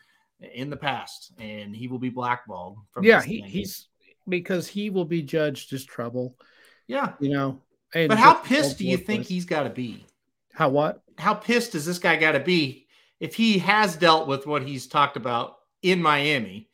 in 0.54 0.70
the 0.70 0.76
past, 0.76 1.32
and 1.38 1.74
he 1.74 1.88
will 1.88 1.98
be 1.98 2.10
blackballed. 2.10 2.78
From 2.92 3.04
Yeah, 3.04 3.22
he, 3.22 3.42
he's 3.42 3.88
because 4.28 4.68
he 4.68 4.88
will 4.88 5.04
be 5.04 5.22
judged 5.22 5.72
as 5.72 5.84
trouble. 5.84 6.36
yeah. 6.86 7.14
You 7.20 7.30
know. 7.30 7.60
And 7.92 8.08
But 8.08 8.18
how 8.18 8.34
pissed 8.34 8.78
do 8.78 8.86
you 8.86 8.96
think 8.96 9.26
he's 9.26 9.44
got 9.44 9.64
to 9.64 9.70
be? 9.70 10.06
How 10.52 10.68
what? 10.68 11.02
How 11.18 11.34
pissed 11.34 11.72
does 11.72 11.84
this 11.84 11.98
guy 11.98 12.16
got 12.16 12.32
to 12.32 12.40
be 12.40 12.86
if 13.18 13.34
he 13.34 13.58
has 13.58 13.96
dealt 13.96 14.28
with 14.28 14.46
what 14.46 14.62
he's 14.62 14.86
talked 14.86 15.16
about 15.16 15.56
in 15.82 16.00
Miami, 16.00 16.69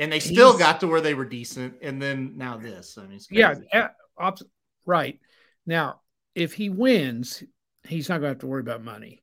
and 0.00 0.10
they 0.10 0.18
still 0.18 0.56
He's- 0.56 0.58
got 0.58 0.80
to 0.80 0.88
where 0.88 1.00
they 1.00 1.14
were 1.14 1.26
decent, 1.26 1.74
and 1.82 2.00
then 2.00 2.36
now 2.36 2.56
this? 2.56 2.96
I 2.98 3.02
mean, 3.02 3.12
it's 3.12 3.28
Yeah, 3.30 3.54
yeah, 3.72 3.88
right. 4.86 5.20
Now, 5.66 6.00
if 6.34 6.54
he 6.54 6.70
wins, 6.70 7.44
he's 7.84 8.08
not 8.08 8.14
going 8.16 8.22
to 8.24 8.28
have 8.30 8.38
to 8.38 8.46
worry 8.46 8.62
about 8.62 8.82
money 8.82 9.22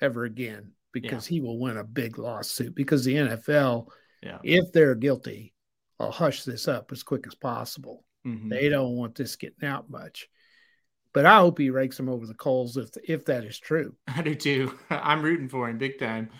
ever 0.00 0.24
again 0.24 0.72
because 0.92 1.26
he 1.26 1.40
will 1.40 1.58
win 1.58 1.76
a 1.76 1.84
big 1.84 2.18
lawsuit 2.18 2.74
because 2.74 3.04
the 3.04 3.14
NFL, 3.14 3.88
yeah. 4.22 4.38
if 4.42 4.72
they're 4.72 4.94
guilty, 4.94 5.54
will 5.98 6.10
hush 6.10 6.44
this 6.44 6.66
up 6.66 6.90
as 6.90 7.02
quick 7.02 7.26
as 7.26 7.34
possible. 7.34 8.04
Mhm. 8.26 8.48
They 8.48 8.68
don't 8.68 8.96
want 8.96 9.14
this 9.14 9.36
getting 9.36 9.68
out 9.68 9.90
much. 9.90 10.28
But 11.12 11.26
I 11.26 11.38
hope 11.38 11.58
he 11.58 11.70
rakes 11.70 11.96
them 11.96 12.08
over 12.08 12.26
the 12.26 12.34
coals 12.34 12.76
if 12.76 12.90
if 13.04 13.24
that 13.26 13.44
is 13.44 13.58
true. 13.58 13.94
I 14.08 14.22
do 14.22 14.34
too. 14.34 14.78
I'm 14.90 15.22
rooting 15.22 15.48
for 15.48 15.68
him 15.68 15.78
big 15.78 15.98
time. 15.98 16.30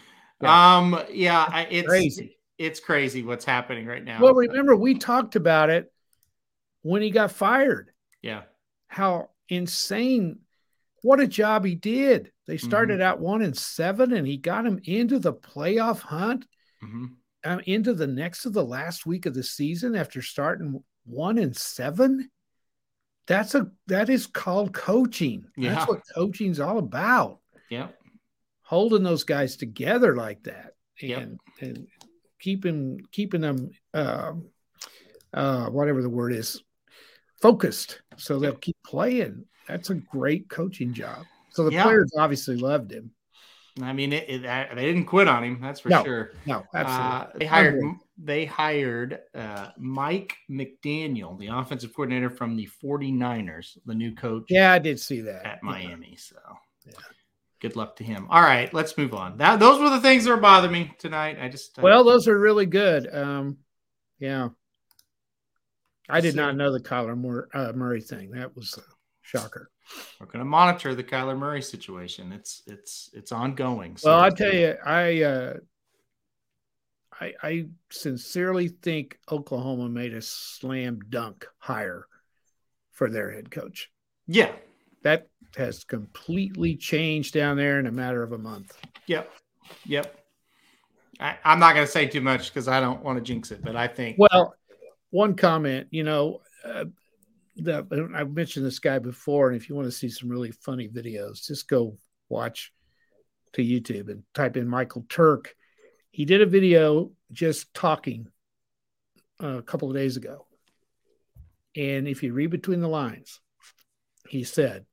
Yeah. 0.40 0.76
Um, 0.78 1.00
yeah, 1.10 1.66
it's 1.70 1.86
Crazy. 1.88 2.37
It's 2.58 2.80
crazy 2.80 3.22
what's 3.22 3.44
happening 3.44 3.86
right 3.86 4.04
now. 4.04 4.20
Well, 4.20 4.34
remember 4.34 4.74
we 4.76 4.94
talked 4.94 5.36
about 5.36 5.70
it 5.70 5.92
when 6.82 7.02
he 7.02 7.10
got 7.10 7.30
fired. 7.32 7.90
yeah, 8.22 8.42
how 8.88 9.30
insane 9.48 10.40
what 11.02 11.20
a 11.20 11.26
job 11.26 11.64
he 11.64 11.74
did. 11.76 12.32
They 12.46 12.56
started 12.56 13.00
out 13.00 13.20
one 13.20 13.42
and 13.42 13.56
seven, 13.56 14.12
and 14.12 14.26
he 14.26 14.36
got 14.36 14.66
him 14.66 14.80
into 14.84 15.18
the 15.18 15.32
playoff 15.34 16.00
hunt, 16.00 16.46
hmm 16.80 17.06
uh, 17.44 17.58
into 17.66 17.94
the 17.94 18.06
next 18.06 18.46
of 18.46 18.52
the 18.52 18.64
last 18.64 19.06
week 19.06 19.24
of 19.24 19.32
the 19.32 19.44
season 19.44 19.94
after 19.94 20.20
starting 20.20 20.82
one 21.04 21.38
and 21.38 21.56
seven. 21.56 22.28
That's 23.28 23.54
a 23.54 23.70
that 23.86 24.08
is 24.10 24.26
called 24.26 24.72
coaching. 24.74 25.44
Yeah. 25.56 25.74
That's 25.74 25.88
what 25.88 26.00
coaching's 26.14 26.58
all 26.58 26.78
about. 26.78 27.38
yeah, 27.70 27.88
Holding 28.62 29.04
those 29.04 29.22
guys 29.22 29.56
together 29.56 30.16
like 30.16 30.42
that, 30.44 30.72
Yep. 31.00 31.22
and 31.22 31.40
and 31.60 31.86
keeping 32.40 33.00
keeping 33.12 33.40
them 33.40 33.70
um, 33.94 34.46
uh, 35.32 35.66
whatever 35.68 36.02
the 36.02 36.08
word 36.10 36.32
is 36.32 36.62
focused, 37.40 38.00
so 38.16 38.38
they'll 38.38 38.54
keep 38.54 38.76
playing. 38.84 39.44
That's 39.66 39.90
a 39.90 39.94
great 39.96 40.48
coaching 40.48 40.92
job. 40.94 41.26
So 41.50 41.64
the 41.64 41.72
Yeah. 41.72 41.82
players 41.84 42.12
obviously 42.16 42.56
loved 42.56 42.90
him. 42.90 43.10
I 43.80 43.92
mean, 43.92 44.12
it, 44.12 44.28
it, 44.28 44.46
I- 44.46 44.74
they 44.74 44.86
didn't 44.86 45.04
quit 45.04 45.28
on 45.28 45.44
him. 45.44 45.60
That's 45.60 45.80
for 45.80 45.88
No, 45.88 46.02
sure. 46.02 46.32
No, 46.46 46.64
Uh, 46.74 46.78
absolutely. 46.78 47.38
they 47.38 47.46
hired 47.46 47.84
they 48.20 48.44
hired 48.44 49.20
uh, 49.34 49.68
Mike 49.78 50.36
McDaniel, 50.50 51.38
the 51.38 51.46
offensive 51.48 51.94
coordinator 51.94 52.30
from 52.30 52.56
the 52.56 52.68
49ers, 52.82 53.78
the 53.86 53.94
new 53.94 54.12
coach 54.14 54.44
Yeah, 54.48 54.72
I 54.72 54.78
did 54.80 54.98
see 54.98 55.20
that 55.20 55.46
at 55.46 55.58
Yeah. 55.62 55.70
Miami. 55.70 56.16
So 56.16 56.36
Yeah. 56.86 56.92
Good 57.60 57.76
luck 57.76 57.96
to 57.96 58.04
him. 58.04 58.26
All 58.30 58.42
right, 58.42 58.72
let's 58.72 58.96
move 58.96 59.14
on. 59.14 59.38
That 59.38 59.58
those 59.60 59.80
were 59.80 59.90
the 59.90 60.00
things 60.00 60.24
that 60.24 60.30
were 60.30 60.36
bothering 60.36 60.72
me 60.72 60.92
tonight. 60.98 61.38
I 61.40 61.48
just 61.48 61.78
uh, 61.78 61.82
Well, 61.82 62.04
those 62.04 62.28
are 62.28 62.38
really 62.38 62.66
good. 62.66 63.12
Um, 63.14 63.58
yeah, 64.18 64.48
I 66.08 66.20
did 66.20 66.34
So- 66.34 66.40
not 66.40 66.56
know 66.56 66.72
the 66.72 66.80
Kyler 66.80 67.16
Murray, 67.18 67.46
uh, 67.54 67.72
Murray 67.72 68.00
thing. 68.00 68.30
That 68.32 68.54
was 68.56 68.78
a 68.78 68.82
shocker. 69.22 69.70
we're 70.20 70.26
going 70.26 70.38
to 70.40 70.44
monitor 70.44 70.94
the 70.94 71.04
Kyler 71.04 71.38
Murray 71.38 71.62
situation. 71.62 72.32
It's 72.32 72.62
it's 72.66 73.10
it's 73.12 73.32
ongoing. 73.32 73.96
So 73.96 74.10
Well, 74.10 74.20
I 74.20 74.30
tell 74.30 74.54
you, 74.54 74.76
I 74.84 75.22
uh, 75.22 75.54
I 77.20 77.34
I 77.42 77.66
sincerely 77.90 78.68
think 78.68 79.18
Oklahoma 79.30 79.88
made 79.88 80.14
a 80.14 80.22
slam 80.22 81.00
dunk 81.08 81.46
hire 81.58 82.06
for 82.92 83.10
their 83.10 83.30
head 83.32 83.50
coach. 83.50 83.90
yeah, 84.26 84.52
That 85.02 85.28
has 85.56 85.84
completely 85.84 86.76
changed 86.76 87.34
down 87.34 87.56
there 87.56 87.78
in 87.78 87.86
a 87.86 87.92
matter 87.92 88.22
of 88.22 88.32
a 88.32 88.38
month. 88.38 88.76
yep, 89.06 89.30
yep. 89.84 90.14
I, 91.20 91.36
I'm 91.44 91.58
not 91.58 91.74
going 91.74 91.86
to 91.86 91.90
say 91.90 92.06
too 92.06 92.20
much 92.20 92.52
because 92.52 92.68
I 92.68 92.80
don't 92.80 93.02
want 93.02 93.18
to 93.18 93.24
jinx 93.24 93.50
it, 93.50 93.62
but 93.62 93.74
I 93.74 93.88
think 93.88 94.16
Well, 94.18 94.54
one 95.10 95.34
comment, 95.34 95.88
you 95.90 96.04
know, 96.04 96.42
uh, 96.64 96.84
the, 97.56 98.10
I've 98.14 98.30
mentioned 98.30 98.64
this 98.64 98.78
guy 98.78 98.98
before, 98.98 99.48
and 99.48 99.60
if 99.60 99.68
you 99.68 99.74
want 99.74 99.86
to 99.86 99.92
see 99.92 100.08
some 100.08 100.28
really 100.28 100.52
funny 100.52 100.88
videos, 100.88 101.44
just 101.44 101.68
go 101.68 101.96
watch 102.28 102.72
to 103.54 103.62
YouTube 103.62 104.10
and 104.10 104.22
type 104.34 104.56
in 104.56 104.68
Michael 104.68 105.04
Turk. 105.08 105.54
He 106.10 106.24
did 106.24 106.40
a 106.40 106.46
video 106.46 107.10
just 107.32 107.72
talking 107.74 108.28
uh, 109.42 109.58
a 109.58 109.62
couple 109.62 109.88
of 109.88 109.96
days 109.96 110.16
ago. 110.16 110.46
And 111.76 112.08
if 112.08 112.22
you 112.22 112.32
read 112.32 112.50
between 112.50 112.80
the 112.80 112.88
lines, 112.88 113.40
he 114.28 114.44
said, 114.44 114.84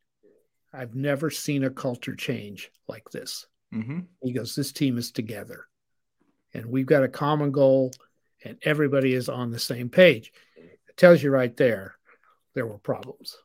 I've 0.75 0.95
never 0.95 1.29
seen 1.29 1.63
a 1.63 1.69
culture 1.69 2.15
change 2.15 2.71
like 2.87 3.09
this. 3.11 3.47
Mhm. 3.73 4.05
He 4.21 4.31
goes, 4.33 4.55
This 4.55 4.71
team 4.71 4.97
is 4.97 5.11
together 5.11 5.67
and 6.53 6.65
we've 6.67 6.85
got 6.85 7.03
a 7.03 7.07
common 7.07 7.51
goal 7.51 7.91
and 8.43 8.57
everybody 8.63 9.13
is 9.13 9.29
on 9.29 9.51
the 9.51 9.59
same 9.59 9.89
page. 9.89 10.31
It 10.55 10.97
tells 10.97 11.23
you 11.23 11.31
right 11.31 11.55
there 11.57 11.95
there 12.53 12.67
were 12.67 12.77
problems. 12.77 13.37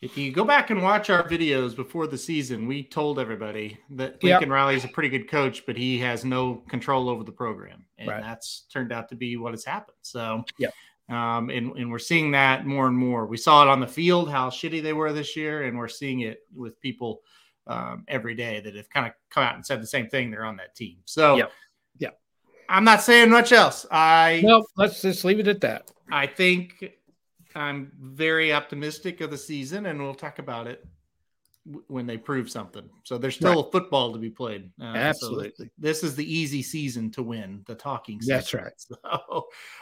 If 0.00 0.16
you 0.16 0.30
go 0.30 0.44
back 0.44 0.70
and 0.70 0.80
watch 0.82 1.10
our 1.10 1.26
videos 1.28 1.74
before 1.74 2.06
the 2.06 2.16
season, 2.16 2.68
we 2.68 2.84
told 2.84 3.18
everybody 3.18 3.78
that 3.90 4.12
Yep. 4.22 4.22
Lincoln 4.22 4.50
Riley 4.52 4.76
is 4.76 4.84
a 4.84 4.88
pretty 4.88 5.08
good 5.08 5.28
coach, 5.28 5.66
but 5.66 5.76
he 5.76 5.98
has 5.98 6.24
no 6.24 6.56
control 6.68 7.08
over 7.08 7.24
the 7.24 7.32
program, 7.32 7.84
and 7.98 8.08
Right. 8.08 8.22
that's 8.22 8.62
turned 8.72 8.92
out 8.92 9.08
to 9.08 9.16
be 9.16 9.36
what 9.36 9.52
has 9.52 9.64
happened. 9.64 9.98
So, 10.02 10.44
Yep. 10.58 10.72
Um, 11.08 11.50
and 11.50 11.76
and 11.76 11.90
we're 11.90 11.98
seeing 11.98 12.30
that 12.32 12.66
more 12.66 12.86
and 12.86 12.96
more. 12.96 13.26
We 13.26 13.36
saw 13.36 13.62
it 13.62 13.68
on 13.68 13.80
the 13.80 13.86
field 13.86 14.30
how 14.30 14.50
shitty 14.50 14.82
they 14.82 14.92
were 14.92 15.12
this 15.12 15.36
year, 15.36 15.64
and 15.64 15.76
we're 15.76 15.88
seeing 15.88 16.20
it 16.20 16.40
with 16.54 16.80
people 16.80 17.22
um, 17.66 18.04
every 18.08 18.34
day 18.34 18.60
that 18.60 18.74
have 18.74 18.90
kind 18.90 19.06
of 19.06 19.12
come 19.30 19.44
out 19.44 19.54
and 19.54 19.64
said 19.64 19.82
the 19.82 19.86
same 19.86 20.08
thing. 20.08 20.30
They're 20.30 20.44
on 20.44 20.56
that 20.56 20.74
team. 20.74 20.98
So, 21.04 21.36
yeah. 21.36 21.46
Yep. 21.98 22.18
I'm 22.68 22.84
not 22.84 23.02
saying 23.02 23.30
much 23.30 23.52
else. 23.52 23.86
I 23.90 24.42
Well, 24.44 24.66
let's 24.76 25.02
just 25.02 25.24
leave 25.24 25.40
it 25.40 25.48
at 25.48 25.60
that. 25.60 25.90
I 26.10 26.26
think 26.26 26.92
I'm 27.54 27.92
very 28.00 28.52
optimistic 28.52 29.20
of 29.20 29.30
the 29.30 29.38
season, 29.38 29.86
and 29.86 30.00
we'll 30.00 30.14
talk 30.14 30.38
about 30.38 30.66
it 30.66 30.84
when 31.86 32.06
they 32.06 32.16
prove 32.16 32.50
something. 32.50 32.88
So 33.04 33.18
there's 33.18 33.36
still 33.36 33.70
football 33.70 34.12
to 34.12 34.18
be 34.18 34.30
played. 34.30 34.70
Uh, 34.80 34.94
so 34.94 34.98
Absolutely. 34.98 35.70
this 35.78 36.02
is 36.02 36.16
the 36.16 36.34
easy 36.34 36.62
season 36.62 37.10
to 37.12 37.22
win, 37.22 37.62
the 37.66 37.74
talking 37.74 38.20
season. 38.20 38.34
That's 38.34 38.54
right. 38.54 38.72
So, 38.78 38.96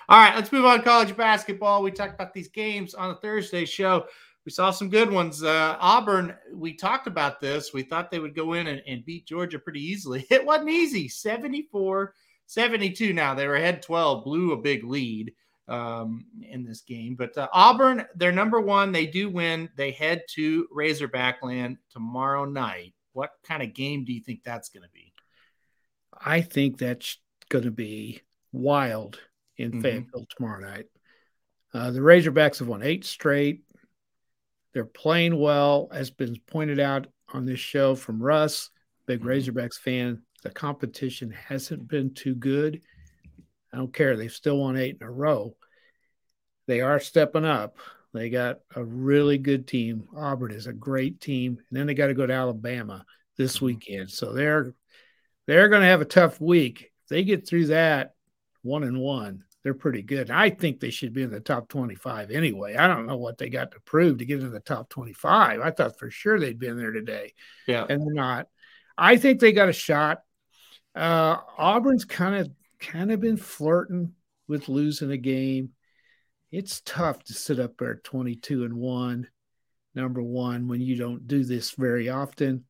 all 0.08 0.20
right, 0.20 0.34
let's 0.34 0.52
move 0.52 0.64
on 0.64 0.78
to 0.78 0.84
college 0.84 1.16
basketball. 1.16 1.82
We 1.82 1.90
talked 1.90 2.14
about 2.14 2.34
these 2.34 2.48
games 2.48 2.94
on 2.94 3.08
the 3.08 3.14
Thursday 3.16 3.64
show. 3.64 4.06
We 4.44 4.52
saw 4.52 4.70
some 4.70 4.88
good 4.90 5.10
ones. 5.10 5.42
Uh, 5.42 5.76
Auburn, 5.80 6.34
we 6.52 6.74
talked 6.74 7.06
about 7.06 7.40
this. 7.40 7.72
We 7.72 7.82
thought 7.82 8.10
they 8.10 8.18
would 8.18 8.34
go 8.34 8.54
in 8.54 8.66
and, 8.66 8.82
and 8.86 9.04
beat 9.04 9.26
Georgia 9.26 9.58
pretty 9.58 9.82
easily. 9.82 10.26
It 10.30 10.44
wasn't 10.44 10.70
easy 10.70 11.08
74 11.08 12.14
72 12.46 13.12
now. 13.12 13.34
They 13.34 13.46
were 13.46 13.56
ahead 13.56 13.82
12, 13.82 14.24
blew 14.24 14.52
a 14.52 14.56
big 14.56 14.84
lead 14.84 15.32
um, 15.70 16.26
in 16.42 16.64
this 16.64 16.82
game. 16.82 17.14
But 17.14 17.36
uh, 17.38 17.48
Auburn, 17.52 18.04
they're 18.16 18.32
number 18.32 18.60
one. 18.60 18.92
They 18.92 19.06
do 19.06 19.30
win. 19.30 19.70
They 19.76 19.92
head 19.92 20.24
to 20.34 20.66
Razorback 20.70 21.42
land 21.42 21.78
tomorrow 21.90 22.44
night. 22.44 22.94
What 23.12 23.30
kind 23.44 23.62
of 23.62 23.72
game 23.72 24.04
do 24.04 24.12
you 24.12 24.20
think 24.20 24.42
that's 24.44 24.68
going 24.68 24.82
to 24.82 24.90
be? 24.92 25.12
I 26.22 26.42
think 26.42 26.76
that's 26.76 27.16
going 27.48 27.64
to 27.64 27.70
be 27.70 28.20
wild 28.52 29.18
in 29.56 29.72
Mhm. 29.72 29.82
Fayetteville 29.82 30.26
tomorrow 30.36 30.60
night. 30.60 30.86
Uh, 31.72 31.90
the 31.92 32.00
Razorbacks 32.00 32.58
have 32.58 32.68
won 32.68 32.82
eight 32.82 33.04
straight. 33.04 33.62
They're 34.72 34.84
playing 34.84 35.38
well, 35.38 35.88
as 35.92 36.10
been 36.10 36.36
pointed 36.46 36.80
out 36.80 37.06
on 37.32 37.46
this 37.46 37.60
show 37.60 37.94
from 37.94 38.22
Russ, 38.22 38.70
big 39.06 39.20
Mhm. 39.20 39.26
Razorbacks 39.26 39.78
fan. 39.78 40.22
The 40.42 40.50
competition 40.50 41.30
hasn't 41.30 41.86
been 41.88 42.14
too 42.14 42.34
good. 42.34 42.82
I 43.72 43.76
don't 43.76 43.92
care. 43.94 44.16
They've 44.16 44.32
still 44.32 44.58
won 44.58 44.76
eight 44.76 44.98
in 45.00 45.06
a 45.06 45.10
row. 45.10 45.56
They 46.66 46.80
are 46.80 47.00
stepping 47.00 47.44
up. 47.44 47.76
They 48.12 48.30
got 48.30 48.60
a 48.74 48.84
really 48.84 49.38
good 49.38 49.66
team. 49.68 50.08
Auburn 50.16 50.50
is 50.52 50.66
a 50.66 50.72
great 50.72 51.20
team. 51.20 51.58
And 51.68 51.78
then 51.78 51.86
they 51.86 51.94
got 51.94 52.08
to 52.08 52.14
go 52.14 52.26
to 52.26 52.32
Alabama 52.32 53.04
this 53.36 53.58
Mhm. 53.58 53.62
weekend. 53.62 54.10
So 54.10 54.32
they're 54.32 54.74
they're 55.46 55.68
going 55.68 55.82
to 55.82 55.88
have 55.88 56.00
a 56.00 56.04
tough 56.04 56.40
week. 56.40 56.92
If 57.02 57.08
they 57.08 57.24
get 57.24 57.46
through 57.48 57.66
that 57.68 58.14
one 58.62 58.84
and 58.84 59.00
one, 59.00 59.42
they're 59.64 59.74
pretty 59.74 60.02
good. 60.02 60.30
I 60.30 60.50
think 60.50 60.78
they 60.78 60.90
should 60.90 61.12
be 61.12 61.22
in 61.22 61.30
the 61.30 61.40
top 61.40 61.68
25 61.68 62.30
anyway. 62.30 62.76
I 62.76 62.86
don't 62.86 63.06
know 63.06 63.16
what 63.16 63.36
they 63.36 63.48
got 63.48 63.72
to 63.72 63.80
prove 63.80 64.18
to 64.18 64.24
get 64.24 64.40
in 64.40 64.50
the 64.52 64.60
top 64.60 64.88
25. 64.90 65.60
I 65.60 65.70
thought 65.72 65.98
for 65.98 66.08
sure 66.10 66.38
they'd 66.38 66.58
been 66.58 66.76
there 66.78 66.92
today, 66.92 67.34
Yeah. 67.66 67.84
and 67.88 68.00
they're 68.00 68.14
not. 68.14 68.48
I 68.96 69.16
think 69.16 69.40
they 69.40 69.50
got 69.52 69.68
a 69.68 69.72
shot. 69.72 70.22
Uh, 70.94 71.38
Auburn's 71.58 72.04
kind 72.04 72.36
of 72.36 72.50
kind 72.80 73.12
of 73.12 73.20
been 73.20 73.36
flirting 73.36 74.12
with 74.48 74.68
losing 74.68 75.10
a 75.10 75.16
game. 75.16 75.70
It's 76.50 76.82
tough 76.84 77.22
to 77.24 77.34
sit 77.34 77.60
up 77.60 77.76
there 77.78 78.00
22 78.02 78.64
and 78.64 78.74
1, 78.74 79.28
number 79.94 80.22
1 80.22 80.66
when 80.66 80.80
you 80.80 80.96
don't 80.96 81.28
do 81.28 81.44
this 81.44 81.72
very 81.72 82.08
often. 82.08 82.64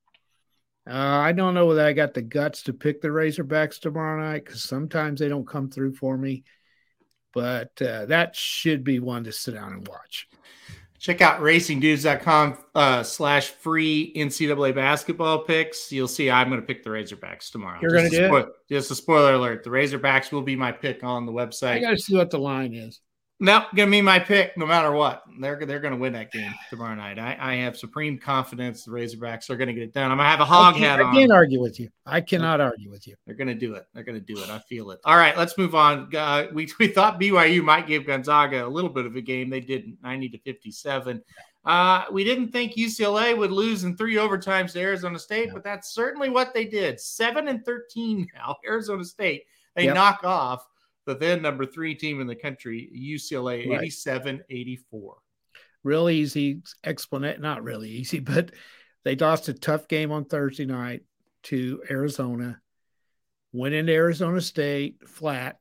Uh, 0.88 0.94
I 0.94 1.32
don't 1.32 1.54
know 1.54 1.66
whether 1.66 1.84
I 1.84 1.92
got 1.92 2.14
the 2.14 2.22
guts 2.22 2.64
to 2.64 2.72
pick 2.72 3.00
the 3.00 3.08
Razorbacks 3.08 3.80
tomorrow 3.80 4.22
night 4.22 4.44
because 4.44 4.62
sometimes 4.62 5.20
they 5.20 5.28
don't 5.28 5.46
come 5.46 5.70
through 5.70 5.94
for 5.94 6.16
me. 6.16 6.44
But 7.32 7.80
uh, 7.80 8.06
that 8.06 8.34
should 8.34 8.82
be 8.82 8.98
one 8.98 9.24
to 9.24 9.32
sit 9.32 9.54
down 9.54 9.72
and 9.72 9.86
watch. 9.86 10.28
Check 11.00 11.22
out 11.22 11.40
racingdudes.com 11.40 12.58
uh, 12.74 13.02
slash 13.02 13.48
free 13.48 14.12
NCAA 14.14 14.74
basketball 14.74 15.38
picks. 15.38 15.90
You'll 15.90 16.06
see 16.06 16.30
I'm 16.30 16.50
going 16.50 16.60
to 16.60 16.66
pick 16.66 16.84
the 16.84 16.90
Razorbacks 16.90 17.50
tomorrow. 17.50 17.78
You're 17.80 17.90
gonna 17.90 18.08
a 18.08 18.10
do 18.10 18.36
it? 18.36 18.48
Just 18.68 18.90
a 18.90 18.94
spoiler 18.94 19.32
alert. 19.32 19.64
The 19.64 19.70
Razorbacks 19.70 20.30
will 20.30 20.42
be 20.42 20.56
my 20.56 20.72
pick 20.72 21.02
on 21.02 21.24
the 21.24 21.32
website. 21.32 21.76
I 21.76 21.80
got 21.80 21.90
to 21.92 21.98
see 21.98 22.14
what 22.14 22.30
the 22.30 22.38
line 22.38 22.74
is. 22.74 23.00
No, 23.42 23.64
gonna 23.74 23.90
be 23.90 24.02
my 24.02 24.18
pick 24.18 24.54
no 24.58 24.66
matter 24.66 24.92
what. 24.92 25.22
They're 25.40 25.64
they're 25.64 25.80
gonna 25.80 25.96
win 25.96 26.12
that 26.12 26.30
game 26.30 26.52
tomorrow 26.68 26.94
night. 26.94 27.18
I, 27.18 27.38
I 27.40 27.54
have 27.56 27.74
supreme 27.74 28.18
confidence 28.18 28.84
the 28.84 28.90
Razorbacks 28.90 29.48
are 29.48 29.56
gonna 29.56 29.72
get 29.72 29.82
it 29.82 29.94
done. 29.94 30.10
I'm 30.10 30.18
gonna 30.18 30.28
have 30.28 30.40
a 30.40 30.44
hog 30.44 30.74
hat 30.74 30.98
can't, 30.98 31.08
I 31.08 31.12
can't 31.14 31.32
argue 31.32 31.58
with 31.58 31.80
you. 31.80 31.88
I 32.04 32.20
cannot 32.20 32.60
argue 32.60 32.90
with 32.90 33.06
you. 33.06 33.16
They're 33.24 33.34
gonna 33.34 33.54
do 33.54 33.74
it. 33.76 33.86
They're 33.94 34.04
gonna 34.04 34.20
do 34.20 34.38
it. 34.38 34.50
I 34.50 34.58
feel 34.58 34.90
it. 34.90 35.00
All 35.06 35.16
right, 35.16 35.34
let's 35.38 35.56
move 35.56 35.74
on. 35.74 36.14
Uh, 36.14 36.48
we 36.52 36.68
we 36.78 36.88
thought 36.88 37.18
BYU 37.18 37.64
might 37.64 37.86
give 37.86 38.06
Gonzaga 38.06 38.66
a 38.66 38.68
little 38.68 38.90
bit 38.90 39.06
of 39.06 39.16
a 39.16 39.22
game. 39.22 39.48
They 39.48 39.60
didn't. 39.60 39.96
90 40.02 40.28
to 40.28 40.38
57. 40.40 41.22
Uh, 41.64 42.04
we 42.12 42.24
didn't 42.24 42.48
think 42.52 42.74
UCLA 42.74 43.36
would 43.36 43.52
lose 43.52 43.84
in 43.84 43.96
three 43.96 44.16
overtimes 44.16 44.72
to 44.72 44.80
Arizona 44.80 45.18
State, 45.18 45.46
Yeah. 45.46 45.52
but 45.54 45.64
that's 45.64 45.94
certainly 45.94 46.28
what 46.28 46.52
they 46.52 46.66
did. 46.66 47.00
Seven 47.00 47.48
and 47.48 47.64
13 47.64 48.26
now. 48.34 48.56
Arizona 48.66 49.04
State. 49.04 49.44
They 49.76 49.84
Yep. 49.84 49.94
knock 49.94 50.20
off 50.24 50.66
the 51.06 51.14
then 51.14 51.42
number 51.42 51.66
three 51.66 51.94
team 51.94 52.20
in 52.20 52.26
the 52.26 52.36
country, 52.36 52.90
UCLA, 52.94 53.68
Right. 53.68 53.82
87 53.82 54.42
84. 54.48 55.16
Real 55.82 56.10
easy 56.10 56.62
explanation. 56.84 57.42
Not 57.42 57.62
really 57.62 57.88
easy, 57.90 58.18
but 58.20 58.52
they 59.04 59.16
lost 59.16 59.48
a 59.48 59.54
tough 59.54 59.88
game 59.88 60.12
on 60.12 60.24
Thursday 60.24 60.66
night 60.66 61.02
to 61.44 61.82
Arizona. 61.90 62.60
Went 63.52 63.74
into 63.74 63.92
Arizona 63.92 64.40
State 64.40 65.08
flat, 65.08 65.58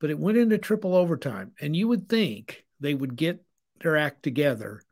but 0.00 0.10
it 0.10 0.18
went 0.18 0.38
into 0.38 0.56
triple 0.56 0.94
overtime. 0.94 1.52
And 1.60 1.76
you 1.76 1.88
would 1.88 2.08
think 2.08 2.64
they 2.80 2.94
would 2.94 3.16
get 3.16 3.44
their 3.80 3.96
act 3.96 4.22
together 4.22 4.82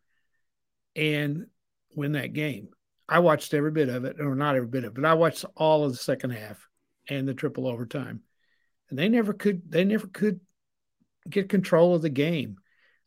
and 0.94 1.46
win 1.94 2.12
that 2.12 2.32
game. 2.32 2.68
I 3.08 3.20
watched 3.20 3.54
every 3.54 3.70
bit 3.70 3.88
of 3.88 4.04
it, 4.04 4.20
or 4.20 4.34
not 4.34 4.56
every 4.56 4.68
bit 4.68 4.84
of 4.84 4.92
it, 4.92 5.00
but 5.00 5.04
I 5.04 5.14
watched 5.14 5.44
all 5.56 5.84
of 5.84 5.92
the 5.92 5.98
second 5.98 6.30
half 6.30 6.68
and 7.08 7.28
the 7.28 7.34
triple 7.34 7.66
overtime. 7.66 8.22
And 8.90 8.98
they 8.98 9.08
never 9.08 9.32
could 9.32 9.70
they 9.70 9.84
never 9.84 10.06
could 10.06 10.40
get 11.28 11.48
control 11.48 11.94
of 11.94 12.02
the 12.02 12.10
game. 12.10 12.56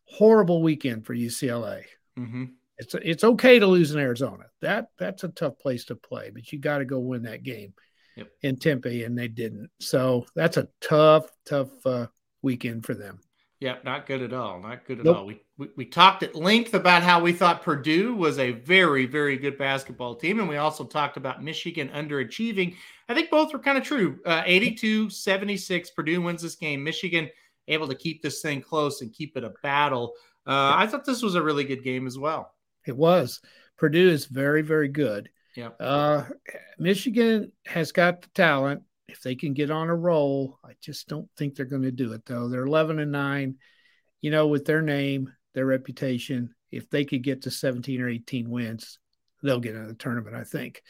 Horrible 0.06 0.62
weekend 0.62 1.06
for 1.06 1.14
UCLA. 1.14 1.84
Mm-hmm. 2.18 2.46
It's 2.78 2.96
it's 2.96 3.24
okay 3.24 3.60
to 3.60 3.68
lose 3.68 3.92
in 3.92 4.00
Arizona. 4.00 4.46
That 4.62 4.88
that's 4.98 5.24
a 5.24 5.30
tough 5.30 5.60
place 5.60 5.86
to 5.86 5.96
play, 5.96 6.30
but 6.30 6.52
you 6.52 6.60
got 6.60 6.80
to 6.80 6.86
go 6.86 7.00
win 7.00 7.24
that 7.24 7.44
game 7.44 7.74
Yep. 8.16 8.28
in 8.42 8.56
Tempe, 8.58 9.04
and 9.04 9.16
they 9.16 9.28
didn't. 9.28 9.70
So 9.80 10.26
that's 10.34 10.58
a 10.58 10.68
tough, 10.82 11.30
tough 11.46 11.70
uh, 11.86 12.08
weekend 12.42 12.84
for 12.84 12.96
them. 12.96 13.20
Yeah, 13.60 13.78
not 13.84 14.06
good 14.06 14.22
at 14.22 14.34
all. 14.34 14.62
Not 14.62 14.86
good 14.86 15.00
at 15.00 15.06
Nope. 15.06 15.18
all. 15.18 15.26
We, 15.26 15.42
we 15.58 15.70
we 15.76 15.86
talked 15.86 16.22
at 16.22 16.36
length 16.36 16.76
about 16.76 17.02
how 17.02 17.20
we 17.20 17.34
thought 17.34 17.64
Purdue 17.64 18.14
was 18.14 18.38
a 18.38 18.52
very 18.52 19.08
very 19.08 19.36
good 19.38 19.58
basketball 19.58 20.16
team, 20.16 20.40
and 20.40 20.48
we 20.48 20.58
also 20.58 20.84
talked 20.84 21.18
about 21.18 21.44
Michigan 21.44 21.90
underachieving. 21.90 22.76
I 23.10 23.16
think 23.16 23.32
both 23.32 23.52
were 23.54 23.60
kind 23.60 23.78
of 23.78 23.84
true. 23.84 24.20
Uh, 24.26 24.44
82-76, 24.44 25.88
Purdue 25.96 26.22
wins 26.22 26.42
this 26.42 26.56
game. 26.56 26.84
Michigan 26.84 27.30
able 27.68 27.88
to 27.88 27.96
keep 27.96 28.22
this 28.22 28.42
thing 28.42 28.62
close 28.62 29.02
and 29.02 29.12
keep 29.14 29.36
it 29.36 29.44
a 29.44 29.54
battle. 29.64 30.14
Uh, 30.46 30.74
I 30.76 30.88
thought 30.88 31.06
this 31.06 31.22
was 31.24 31.36
a 31.36 31.42
really 31.42 31.64
good 31.64 31.84
game 31.84 32.06
as 32.06 32.18
well. 32.18 32.54
It 32.86 32.96
was 32.96 33.42
Purdue 33.78 34.10
is 34.10 34.26
very, 34.26 34.62
very 34.62 34.88
good. 34.88 35.30
Yeah. 35.56 35.70
Uh, 35.80 36.26
Michigan 36.78 37.52
has 37.66 37.92
got 37.92 38.22
the 38.22 38.28
talent. 38.30 38.84
If 39.08 39.22
they 39.22 39.36
can 39.36 39.54
get 39.54 39.72
on 39.72 39.90
a 39.90 39.96
roll, 39.96 40.60
I 40.64 40.74
just 40.82 41.08
don't 41.08 41.30
think 41.38 41.56
they're 41.56 41.66
going 41.66 41.84
to 41.84 41.92
do 41.92 42.14
it 42.14 42.26
though. 42.26 42.50
They're 42.50 42.66
11 42.66 43.00
and 43.00 43.12
9. 43.12 43.56
You 44.22 44.32
know, 44.32 44.48
with 44.48 44.66
their 44.66 44.82
name, 44.82 45.32
their 45.54 45.66
reputation, 45.66 46.54
if 46.72 46.90
they 46.90 47.06
could 47.06 47.24
get 47.24 47.44
to 47.44 47.52
17 47.52 48.02
or 48.02 48.10
18 48.10 48.50
wins, 48.50 49.00
they'll 49.44 49.60
get 49.60 49.76
in 49.76 49.88
the 49.88 49.94
tournament, 49.94 50.36
I 50.36 50.44
think. 50.44 50.82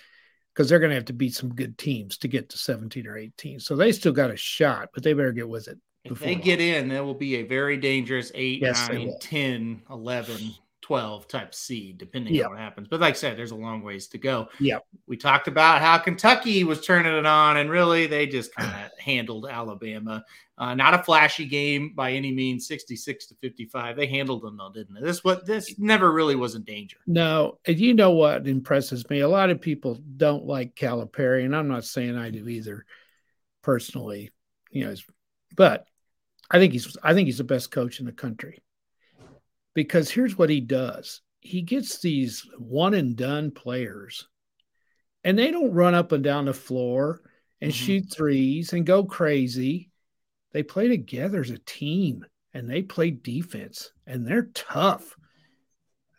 Because 0.53 0.69
they're 0.69 0.79
going 0.79 0.89
to 0.89 0.95
have 0.95 1.05
to 1.05 1.13
beat 1.13 1.35
some 1.35 1.53
good 1.53 1.77
teams 1.77 2.17
to 2.19 2.27
get 2.27 2.49
to 2.49 2.57
17 2.57 3.05
or 3.05 3.17
18. 3.17 3.59
So 3.59 3.75
they 3.75 3.91
still 3.91 4.11
got 4.11 4.31
a 4.31 4.37
shot, 4.37 4.89
but 4.93 5.03
they 5.03 5.13
better 5.13 5.31
get 5.31 5.47
with 5.47 5.67
it. 5.67 5.77
If 6.03 6.19
they 6.19 6.33
long. 6.33 6.41
get 6.41 6.59
in, 6.61 6.87
that 6.89 7.05
will 7.05 7.13
be 7.13 7.35
a 7.35 7.43
very 7.43 7.77
dangerous 7.77 8.31
8, 8.33 8.61
Yes, 8.61 8.89
nine, 8.89 9.13
10, 9.19 9.81
11, 9.89 10.55
12 10.87 11.27
type 11.27 11.53
seed, 11.53 11.97
depending 11.97 12.41
on 12.41 12.51
what 12.51 12.59
happens. 12.59 12.87
But 12.87 13.01
like 13.01 13.15
I 13.15 13.17
said, 13.17 13.37
there's 13.37 13.51
a 13.51 13.57
long 13.57 13.83
ways 13.83 14.07
to 14.07 14.17
go. 14.17 14.47
Yeah. 14.57 14.77
We 15.05 15.17
talked 15.17 15.49
about 15.49 15.81
how 15.81 15.97
Kentucky 15.97 16.63
was 16.63 16.79
turning 16.79 17.13
it 17.13 17.25
on, 17.25 17.57
and 17.57 17.69
really 17.69 18.07
they 18.07 18.25
just 18.25 18.55
kind 18.55 18.69
of 18.69 18.97
handled 18.97 19.47
Alabama. 19.51 20.23
Uh, 20.57 20.75
not 20.75 20.93
a 20.93 21.03
flashy 21.03 21.45
game 21.45 21.91
by 21.93 22.13
any 22.13 22.31
means, 22.31 22.67
66 22.67 23.25
to 23.25 23.35
55. 23.41 23.97
They 23.97 24.07
handled 24.07 24.43
them 24.43 24.55
though, 24.55 24.71
didn't 24.71 24.95
they? 24.95 25.01
This 25.01 25.25
what 25.25 25.45
this 25.45 25.77
never 25.77 26.09
really 26.09 26.37
was 26.37 26.55
in 26.55 26.63
danger. 26.63 26.99
No, 27.05 27.59
and 27.65 27.77
you 27.77 27.93
know 27.93 28.11
what 28.11 28.47
impresses 28.47 29.09
me? 29.09 29.19
A 29.19 29.27
lot 29.27 29.49
of 29.49 29.59
people 29.59 29.99
don't 30.15 30.45
like 30.45 30.73
Calipari, 30.73 31.43
and 31.43 31.53
I'm 31.53 31.67
not 31.67 31.83
saying 31.83 32.15
I 32.15 32.29
do 32.29 32.47
either, 32.47 32.85
personally. 33.61 34.31
You 34.71 34.85
know, 34.85 34.95
but 35.57 35.85
I 36.49 36.59
think 36.59 36.71
he's 36.71 36.95
I 37.03 37.13
think 37.13 37.25
he's 37.25 37.39
the 37.39 37.43
best 37.43 37.71
coach 37.71 37.99
in 37.99 38.05
the 38.05 38.13
country 38.13 38.61
because 39.77 40.09
here's 40.09 40.37
what 40.37 40.49
he 40.49 40.59
does: 40.59 41.21
he 41.39 41.61
gets 41.61 41.99
these 41.99 42.45
one 42.57 42.93
and 42.95 43.15
done 43.15 43.51
players, 43.51 44.27
and 45.23 45.37
they 45.37 45.51
don't 45.51 45.73
run 45.73 45.93
up 45.93 46.11
and 46.11 46.23
down 46.23 46.45
the 46.45 46.53
floor 46.53 47.21
and 47.61 47.71
Mhm. 47.71 47.75
shoot 47.75 48.11
threes 48.11 48.73
and 48.73 48.85
go 48.85 49.03
crazy. 49.03 49.91
They 50.51 50.63
play 50.63 50.87
together 50.87 51.41
as 51.41 51.51
a 51.51 51.59
team, 51.59 52.25
and 52.53 52.69
they 52.69 52.81
play 52.81 53.11
defense, 53.11 53.91
and 54.05 54.25
they're 54.25 54.49
tough 54.53 55.15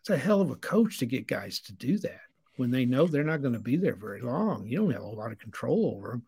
it's 0.01 0.11
a 0.11 0.17
hell 0.17 0.41
of 0.41 0.51
a 0.51 0.57
coach 0.57 0.99
to 0.99 1.07
get 1.07 1.27
guys 1.27 1.61
to 1.61 1.75
do 1.75 1.99
that 1.99 2.23
when 2.57 2.71
they 2.71 2.87
know 2.87 3.07
they're 3.07 3.25
not 3.25 3.43
going 3.43 3.53
to 3.53 3.59
be 3.61 3.77
there 3.77 3.95
very 3.95 4.23
long. 4.23 4.67
You 4.67 4.79
don't 4.79 4.93
have 4.93 5.03
a 5.03 5.07
lot 5.07 5.33
of 5.33 5.39
control 5.39 5.93
over 5.95 6.09
them. 6.09 6.23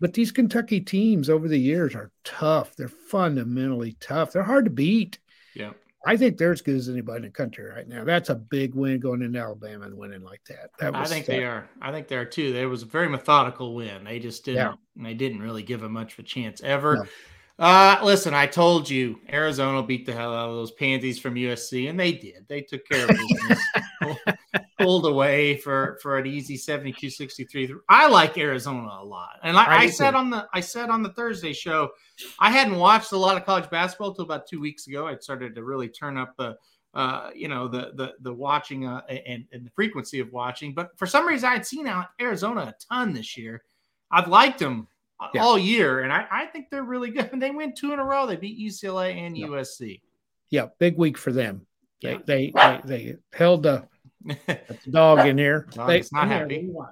But 0.00 0.12
these 0.12 0.32
Kentucky 0.32 0.80
teams 0.80 1.30
over 1.30 1.46
the 1.46 1.60
years 1.60 1.94
are 1.94 2.10
tough. 2.24 2.74
They're 2.74 2.88
fundamentally 2.88 3.96
tough. 4.00 4.32
They're 4.32 4.42
hard 4.42 4.64
to 4.64 4.72
beat. 4.72 5.20
Yeah. 5.54 5.74
I 6.06 6.16
think 6.16 6.38
they're 6.38 6.52
as 6.52 6.62
good 6.62 6.76
as 6.76 6.88
anybody 6.88 7.18
in 7.18 7.22
the 7.24 7.30
country 7.30 7.64
right 7.64 7.88
now. 7.88 8.04
That's 8.04 8.30
a 8.30 8.34
big 8.34 8.74
win 8.74 9.00
going 9.00 9.22
into 9.22 9.38
Alabama 9.38 9.86
and 9.86 9.96
winning 9.96 10.22
like 10.22 10.42
that. 10.48 10.70
That 10.78 10.94
I 10.94 11.04
think 11.04 11.26
they 11.26 11.44
are. 11.44 11.68
I 11.80 11.92
think 11.92 12.08
they 12.08 12.16
are 12.16 12.24
too. 12.24 12.52
There 12.52 12.68
was 12.68 12.82
a 12.82 12.86
very 12.86 13.08
methodical 13.08 13.74
win. 13.74 14.04
They 14.04 14.18
just 14.18 14.44
didn't. 14.44 14.78
Yeah. 14.96 15.02
They 15.02 15.14
didn't 15.14 15.42
really 15.42 15.62
give 15.62 15.80
them 15.80 15.92
much 15.92 16.14
of 16.14 16.18
a 16.20 16.22
chance 16.22 16.60
ever. 16.62 16.96
No. 16.96 17.04
Uh, 17.56 18.00
listen, 18.02 18.34
I 18.34 18.46
told 18.46 18.90
you 18.90 19.20
Arizona 19.32 19.82
beat 19.82 20.06
the 20.06 20.12
hell 20.12 20.34
out 20.34 20.50
of 20.50 20.56
those 20.56 20.72
panties 20.72 21.20
from 21.20 21.34
USC, 21.34 21.88
and 21.88 21.98
they 21.98 22.12
did. 22.12 22.46
They 22.48 22.62
took 22.62 22.86
care 22.88 23.04
of 23.04 23.10
business. 23.10 23.60
pulled 24.84 25.06
away 25.06 25.56
for 25.56 25.98
for 26.02 26.18
an 26.18 26.26
easy 26.26 26.56
72-63. 26.56 27.74
I 27.88 28.08
like 28.08 28.36
Arizona 28.38 28.98
a 29.00 29.04
lot. 29.04 29.38
And 29.42 29.56
like 29.56 29.68
I 29.68 29.84
I, 29.84 29.86
said 29.90 30.12
too. 30.12 30.16
on 30.18 30.30
the 30.30 30.46
I 30.52 30.60
said 30.60 30.90
on 30.90 31.02
the 31.02 31.10
Thursday 31.10 31.52
show, 31.52 31.90
I 32.38 32.50
hadn't 32.50 32.76
watched 32.76 33.12
a 33.12 33.16
lot 33.16 33.36
of 33.36 33.44
college 33.44 33.68
basketball 33.70 34.10
until 34.10 34.24
about 34.24 34.46
two 34.46 34.60
weeks 34.60 34.86
ago. 34.86 35.06
I 35.06 35.16
started 35.16 35.54
to 35.54 35.64
really 35.64 35.88
turn 35.88 36.16
up 36.16 36.36
the 36.36 36.56
uh, 36.94 37.30
you 37.34 37.48
know 37.48 37.66
the 37.68 37.92
the 37.94 38.14
the 38.20 38.32
watching 38.32 38.86
uh, 38.86 39.00
and, 39.08 39.44
and 39.52 39.66
the 39.66 39.70
frequency 39.70 40.20
of 40.20 40.32
watching. 40.32 40.72
But 40.74 40.96
for 40.96 41.06
some 41.06 41.26
reason, 41.26 41.48
I 41.48 41.54
had 41.54 41.66
seen 41.66 41.86
out 41.88 42.06
Arizona 42.20 42.62
a 42.62 42.74
ton 42.94 43.12
this 43.12 43.36
year. 43.36 43.62
I've 44.10 44.28
liked 44.28 44.60
them 44.60 44.86
Yeah. 45.34 45.42
all 45.42 45.58
year, 45.58 46.00
and 46.02 46.12
I, 46.12 46.26
I 46.30 46.46
think 46.46 46.70
they're 46.70 46.84
really 46.84 47.10
good. 47.10 47.30
And 47.32 47.42
they 47.42 47.50
win 47.50 47.74
two 47.74 47.92
in 47.92 47.98
a 47.98 48.04
row. 48.04 48.26
They 48.26 48.36
beat 48.36 48.58
UCLA 48.58 49.16
and 49.16 49.36
Yeah. 49.36 49.46
USC. 49.48 50.00
Yeah, 50.50 50.66
big 50.78 50.96
week 50.96 51.18
for 51.18 51.32
them. 51.32 51.66
They 52.00 52.12
Yeah. 52.12 52.18
they, 52.26 52.52
they 52.54 52.80
they 52.84 53.16
held 53.32 53.64
the 53.64 53.88
that's 54.46 54.86
a 54.86 54.90
dog 54.90 55.26
in 55.26 55.38
here. 55.38 55.66
Dog 55.72 55.88
they, 55.88 56.02
not 56.12 56.28
happy. 56.28 56.42
what 56.42 56.48
do 56.48 56.54
you 56.66 56.72
want? 56.72 56.90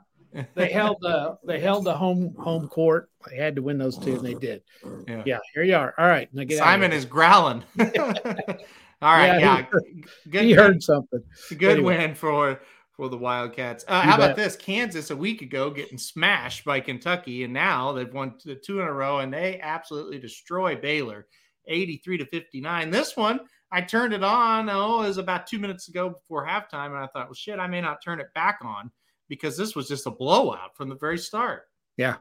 They 0.54 0.70
held 0.70 0.96
the 1.00 1.36
they 1.44 1.60
held 1.60 1.84
the 1.84 1.94
home 1.94 2.34
home 2.38 2.66
court. 2.68 3.10
They 3.30 3.36
had 3.36 3.54
to 3.56 3.62
win 3.62 3.76
those 3.78 3.98
two, 3.98 4.16
and 4.16 4.24
they 4.24 4.34
did. 4.34 4.62
Yeah. 5.06 5.22
Yeah, 5.26 5.38
here 5.54 5.62
you 5.62 5.74
are. 5.76 5.94
All 5.98 6.06
right, 6.06 6.32
now 6.32 6.44
get 6.44 6.58
out 6.58 6.62
of 6.62 6.68
Simon 6.68 6.92
is 6.92 7.04
growling. 7.04 7.62
All 7.78 9.10
right, 9.10 9.26
Yeah, 9.26 9.38
yeah, 9.38 9.56
he 9.56 9.62
heard- 9.62 10.04
good, 10.30 10.44
he 10.44 10.52
heard 10.52 10.82
something. 10.82 11.20
good 11.58 11.78
anyway. 11.78 11.98
win 11.98 12.14
for 12.14 12.60
for 12.96 13.08
the 13.08 13.18
Wildcats. 13.18 13.84
Uh, 13.88 14.00
how 14.02 14.14
about 14.16 14.36
this? 14.36 14.54
Kansas 14.56 15.10
a 15.10 15.16
week 15.16 15.42
ago 15.42 15.70
getting 15.70 15.98
smashed 15.98 16.64
by 16.64 16.80
Kentucky, 16.80 17.44
and 17.44 17.52
now 17.52 17.92
they've 17.92 18.12
won 18.12 18.34
two 18.64 18.80
in 18.80 18.86
a 18.86 18.92
row, 18.92 19.18
and 19.18 19.32
they 19.32 19.58
absolutely 19.60 20.18
destroy 20.18 20.76
Baylor, 20.76 21.26
eighty-three 21.68 22.18
to 22.18 22.26
fifty-nine. 22.26 22.90
This 22.90 23.16
one, 23.16 23.40
I 23.72 23.80
turned 23.80 24.12
it 24.12 24.22
on. 24.22 24.68
Oh, 24.68 25.02
it 25.02 25.08
was 25.08 25.18
about 25.18 25.46
two 25.46 25.58
minutes 25.58 25.88
ago 25.88 26.10
before 26.10 26.46
halftime, 26.46 26.88
and 26.88 26.98
I 26.98 27.06
thought, 27.06 27.26
well, 27.26 27.34
shit, 27.34 27.58
I 27.58 27.66
may 27.66 27.80
not 27.80 28.02
turn 28.04 28.20
it 28.20 28.32
back 28.34 28.58
on 28.62 28.90
because 29.28 29.56
this 29.56 29.74
was 29.74 29.88
just 29.88 30.06
a 30.06 30.10
blowout 30.10 30.76
from 30.76 30.88
the 30.88 30.96
very 30.96 31.18
start. 31.18 31.62
Yeah, 31.96 32.16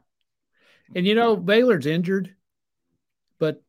and 0.96 1.06
you 1.06 1.16
know, 1.16 1.36
Baylor's 1.36 1.86
injured, 1.86 2.34
but 3.40 3.62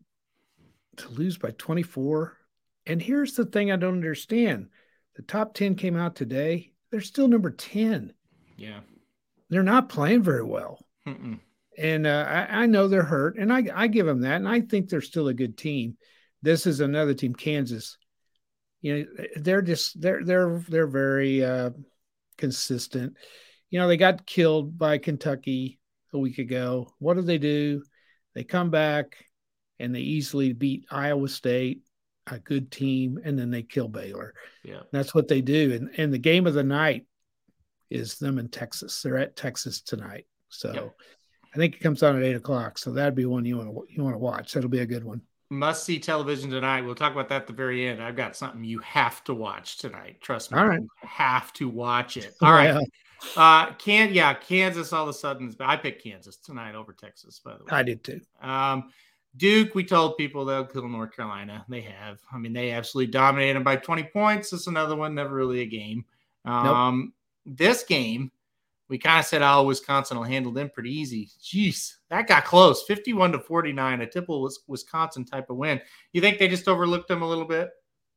to 0.97 1.09
lose 1.09 1.39
by 1.39 1.51
24. 1.53 2.37
And 2.87 3.01
here's 3.01 3.35
the 3.35 3.47
thing 3.47 3.71
I 3.71 3.77
don't 3.77 3.95
understand 3.95 4.69
the 5.15 5.23
top 5.23 5.55
10 5.55 5.77
came 5.77 5.97
out 5.97 6.17
today. 6.17 6.73
They're 6.91 7.01
still 7.01 7.29
number 7.29 7.51
10. 7.51 8.13
Yeah. 8.57 8.81
They're 9.51 9.63
not 9.63 9.89
playing 9.89 10.23
very 10.23 10.43
well. 10.43 10.79
Mm-mm. 11.07 11.39
And 11.79 12.07
uh, 12.07 12.27
I, 12.29 12.63
I 12.63 12.67
know 12.67 12.89
they're 12.89 13.03
hurt, 13.03 13.37
and 13.39 13.53
I, 13.53 13.65
I 13.75 13.87
give 13.87 14.07
them 14.07 14.23
that. 14.23 14.37
And 14.37 14.49
I 14.49 14.61
think 14.61 14.89
they're 14.89 15.01
still 15.01 15.29
a 15.29 15.35
good 15.35 15.57
team. 15.57 15.97
This 16.43 16.67
is 16.67 16.81
another 16.81 17.15
team, 17.15 17.35
Kansas. 17.35 17.97
You 18.81 18.99
know, 18.99 19.25
they're 19.37 19.63
just 19.63 20.01
they're 20.01 20.25
they're 20.25 20.59
they're 20.69 20.87
very 20.87 21.45
uh, 21.45 21.71
consistent. 22.37 23.17
You 23.71 23.79
know, 23.79 23.89
they 23.89 23.97
got 23.97 24.27
killed 24.27 24.77
by 24.77 24.99
Kentucky 24.99 25.79
a 26.13 26.19
week 26.19 26.39
ago. 26.39 26.93
What 26.99 27.15
do 27.15 27.23
they 27.23 27.39
do? 27.39 27.83
They 28.35 28.45
come 28.45 28.71
back 28.71 29.25
and 29.79 29.95
they 29.95 30.01
easily 30.01 30.53
beat 30.53 30.87
Iowa 30.91 31.29
State, 31.29 31.83
a 32.27 32.39
good 32.39 32.71
team, 32.71 33.21
and 33.25 33.39
then 33.39 33.51
they 33.51 33.63
kill 33.63 33.89
Baylor. 33.89 34.35
Yeah. 34.65 34.81
That's 34.91 35.15
what 35.15 35.29
they 35.29 35.41
do. 35.41 35.73
And 35.73 35.91
and 35.97 36.13
the 36.13 36.19
game 36.19 36.47
of 36.47 36.55
the 36.55 36.65
night 36.65 37.07
is 37.89 38.19
them 38.19 38.39
in 38.39 38.49
Texas. 38.49 39.01
They're 39.01 39.19
at 39.19 39.37
Texas 39.37 39.81
tonight. 39.81 40.27
So. 40.49 40.93
I 41.55 41.59
think 41.59 41.75
it 41.75 41.81
comes 41.83 42.03
on 42.03 42.17
at 42.17 42.23
eight 42.23 42.37
o'clock. 42.37 42.79
So 42.79 42.93
that'd 42.93 43.15
be 43.15 43.27
one 43.27 43.45
you 43.45 43.59
want 43.59 43.69
to 43.69 43.85
you 43.91 44.03
want 44.03 44.15
to 44.15 44.19
watch. 44.19 44.53
That'll 44.53 44.71
be 44.71 44.81
a 44.81 44.87
good 44.87 45.05
one. 45.05 45.21
Must 45.53 45.85
see 45.85 45.99
television 45.99 46.51
tonight. 46.51 46.81
We'll 46.81 46.95
talk 46.95 47.13
about 47.13 47.29
that 47.29 47.43
at 47.43 47.47
the 47.47 47.53
very 47.53 47.87
end. 47.87 48.03
I've 48.03 48.17
got 48.17 48.35
something 48.35 48.65
you 48.65 48.79
have 48.79 49.23
to 49.25 49.35
watch 49.35 49.77
tonight. 49.77 50.19
Trust 50.23 50.51
me. 50.51 50.59
All 50.59 50.67
right. 50.67 50.81
You 50.81 50.89
have 51.03 51.53
to 51.55 51.69
watch 51.69 52.17
it. 52.17 52.35
All 52.43 52.53
right. 52.53 52.75
Yeah, 52.75 52.81
Uh 53.37 53.75
can 53.75 54.15
yeah, 54.15 54.33
Kansas 54.33 54.95
all 54.95 55.03
of 55.05 55.11
a 55.11 55.13
sudden 55.13 55.49
is 55.49 55.57
I 55.61 55.77
picked 55.77 56.03
Kansas 56.03 56.39
tonight 56.39 56.75
over 56.75 56.95
Texas, 56.95 57.39
by 57.39 57.53
the 57.59 57.65
way. 57.65 57.71
I 57.71 57.83
did 57.83 58.03
too. 58.03 58.21
Um 58.41 58.91
Duke, 59.37 59.75
we 59.75 59.85
told 59.85 60.17
people 60.17 60.45
they'll 60.45 60.65
kill 60.65 60.89
North 60.89 61.15
Carolina. 61.15 61.67
They 61.69 61.83
have. 61.83 62.19
I 62.33 62.39
mean, 62.39 62.55
they 62.55 62.71
absolutely 62.71 63.13
dominated 63.13 63.57
them 63.57 63.63
by 63.63 63.77
20 63.77 64.05
points. 64.05 64.51
This 64.51 64.63
is 64.63 64.67
another 64.67 64.97
one, 64.97 65.15
never 65.15 65.35
really 65.35 65.61
a 65.61 65.67
game. 65.67 66.05
Um, 66.45 67.13
this 67.47 67.83
game, 67.83 68.31
we 68.93 68.99
kind 68.99 69.19
of 69.19 69.25
said, 69.25 69.41
oh, 69.41 69.63
Wisconsin 69.65 70.19
will 70.19 70.25
handle 70.25 70.53
them 70.53 70.69
pretty 70.69 70.91
easy. 70.91 71.31
Jeez, 71.43 71.95
that 72.11 72.29
got 72.29 72.45
close. 72.45 72.83
51 72.83 73.33
to 73.33 73.39
49, 73.39 74.03
a 74.03 74.07
typical 74.07 74.49
Wisconsin 74.69 75.25
type 75.25 75.49
of 75.49 75.57
win. 75.57 75.81
You 76.13 76.21
think 76.21 76.39
they 76.39 76.47
just 76.47 76.69
overlooked 76.69 77.09
them 77.09 77.23
a 77.23 77.27
little 77.27 77.47
bit? 77.47 77.71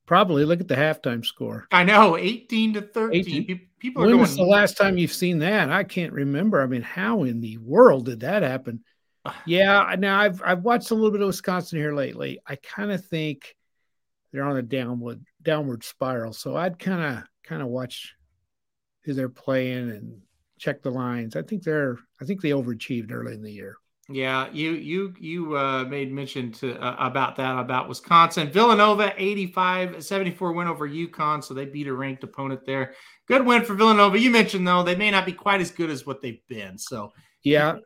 Probably 0.06 0.44
look 0.44 0.60
at 0.60 0.68
the 0.68 0.76
halftime 0.76 1.26
score. 1.26 1.66
I 1.72 1.84
know, 1.86 2.18
18 2.18 2.74
to 2.74 2.82
13. 2.82 3.20
18. 3.22 3.62
People 3.80 4.04
are 4.04 4.06
When 4.08 4.16
going. 4.16 4.22
was 4.22 4.36
the 4.36 4.44
last 4.44 4.76
time 4.76 4.98
you've 4.98 5.14
seen 5.14 5.40
that? 5.40 5.72
I 5.72 5.86
can't 5.86 6.12
remember. 6.12 6.62
I 6.62 6.68
mean, 6.68 6.82
how 6.82 7.24
in 7.24 7.40
the 7.40 7.58
world 7.58 8.06
did 8.08 8.20
that 8.20 8.44
happen? 8.44 8.84
Yeah, 9.48 9.96
now 9.98 10.20
I've 10.20 10.42
I've 10.46 10.62
watched 10.64 10.92
a 10.92 10.94
little 10.94 11.10
bit 11.10 11.22
of 11.22 11.28
Wisconsin 11.28 11.80
here 11.80 11.96
lately. 11.96 12.40
I 12.46 12.58
kind 12.58 12.92
of 12.92 13.04
think 13.06 13.56
they're 14.32 14.44
on 14.44 14.58
a 14.58 14.62
downward 14.62 15.26
downward 15.42 15.84
spiral. 15.84 16.34
So 16.34 16.56
I'd 16.56 16.78
kind 16.78 17.02
of 17.18 17.24
kind 17.44 17.62
of 17.64 17.70
watch 17.70 18.14
who 19.06 19.14
they're 19.14 19.30
playing 19.30 19.90
and 19.90 20.22
check 20.58 20.82
the 20.82 20.92
lines. 20.92 21.36
I 21.36 21.42
think 21.42 21.64
they're 21.64 21.98
I 22.22 22.26
think 22.26 22.42
they 22.42 22.50
overachieved 22.50 23.12
early 23.12 23.34
in 23.34 23.42
the 23.42 23.52
year. 23.52 23.78
Yeah, 24.08 24.52
you 24.52 24.72
you 24.74 25.14
you 25.20 25.58
uh, 25.58 25.84
made 25.86 26.12
mention 26.12 26.52
to 26.54 26.80
uh, 26.80 26.96
about 27.00 27.36
that 27.38 27.58
about 27.58 27.90
Wisconsin. 27.90 28.52
Villanova 28.52 29.12
85-74 29.18 30.56
win 30.56 30.68
over 30.68 30.88
UConn, 30.88 31.44
so 31.44 31.56
they 31.56 31.66
beat 31.66 31.88
a 31.88 31.94
ranked 31.94 32.24
opponent 32.24 32.62
there. 32.68 32.94
Good 33.28 33.44
win 33.44 33.66
for 33.66 33.74
Villanova. 33.74 34.20
You 34.20 34.30
mentioned 34.30 34.68
though 34.68 34.84
they 34.84 34.96
may 34.96 35.10
not 35.10 35.26
be 35.26 35.34
quite 35.34 35.60
as 35.60 35.72
good 35.72 35.90
as 35.90 36.06
what 36.06 36.22
they've 36.22 36.46
been. 36.48 36.78
So 36.78 37.14
Yeah, 37.44 37.78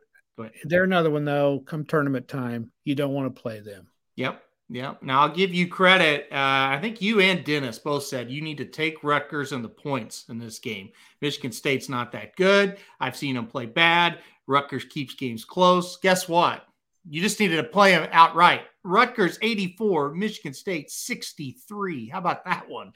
they're 0.64 0.84
another 0.84 1.10
one 1.10 1.24
though. 1.24 1.62
Come 1.64 1.86
tournament 1.86 2.28
time, 2.28 2.70
you 2.84 2.94
don't 2.94 3.14
want 3.14 3.34
to 3.34 3.40
play 3.40 3.60
them. 3.60 3.86
Yep. 4.16 4.42
Yep. 4.72 5.02
Now 5.02 5.22
I'll 5.22 5.34
give 5.34 5.52
you 5.52 5.66
credit. 5.66 6.28
Uh, 6.30 6.36
I 6.70 6.78
think 6.80 7.02
you 7.02 7.18
and 7.18 7.42
Dennis 7.44 7.80
both 7.80 8.04
said 8.04 8.30
you 8.30 8.40
need 8.40 8.58
to 8.58 8.64
take 8.64 9.02
Rutgers 9.02 9.50
and 9.50 9.64
the 9.64 9.68
points 9.68 10.26
in 10.28 10.38
this 10.38 10.60
game. 10.60 10.90
Michigan 11.20 11.50
State's 11.50 11.88
not 11.88 12.12
that 12.12 12.36
good. 12.36 12.78
I've 13.00 13.16
seen 13.16 13.34
them 13.34 13.48
play 13.48 13.66
bad. 13.66 14.20
Rutgers 14.46 14.84
keeps 14.84 15.14
games 15.14 15.44
close. 15.44 15.96
Guess 15.96 16.28
what? 16.28 16.66
You 17.08 17.20
just 17.20 17.40
needed 17.40 17.56
to 17.56 17.64
play 17.64 17.92
them 17.92 18.08
outright. 18.12 18.62
Rutgers 18.84 19.38
84, 19.42 20.14
Michigan 20.14 20.54
State 20.54 20.88
63. 20.88 22.08
How 22.08 22.18
about 22.18 22.44
that 22.44 22.68
one? 22.68 22.92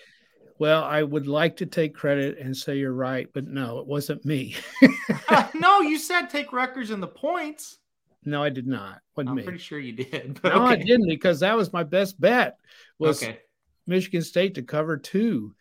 Well, 0.61 0.85
I 0.85 1.03
would 1.03 1.27
like 1.27 1.57
to 1.57 1.67
take 1.67 1.95
credit 1.95 2.39
and 2.39 2.57
say 2.57 2.77
you're 2.77 2.93
right, 2.93 3.29
but 3.35 3.49
no, 3.49 3.79
it 3.79 3.87
wasn't 3.89 4.25
me. 4.25 4.55
no, 5.55 5.81
you 5.81 5.99
said 5.99 6.27
take 6.31 6.53
Rutgers 6.53 6.91
and 6.91 7.03
the 7.03 7.09
points. 7.09 7.79
No, 8.25 8.43
I 8.43 8.49
did 8.51 8.67
not. 8.67 9.01
Wasn't 9.17 9.31
I'm 9.31 9.37
me. 9.37 9.43
pretty 9.43 9.59
sure 9.59 9.79
you 9.79 9.93
did. 9.93 10.41
No, 10.45 10.65
I 10.65 10.77
didn't 10.77 11.09
because 11.09 11.41
that 11.41 11.57
was 11.57 11.73
my 11.73 11.83
best 11.85 12.21
bet 12.21 12.57
was 12.99 13.23
Okay. 13.23 13.39
Michigan 13.87 14.23
State 14.23 14.55
to 14.55 14.63
cover 14.63 14.97
two, 14.97 15.55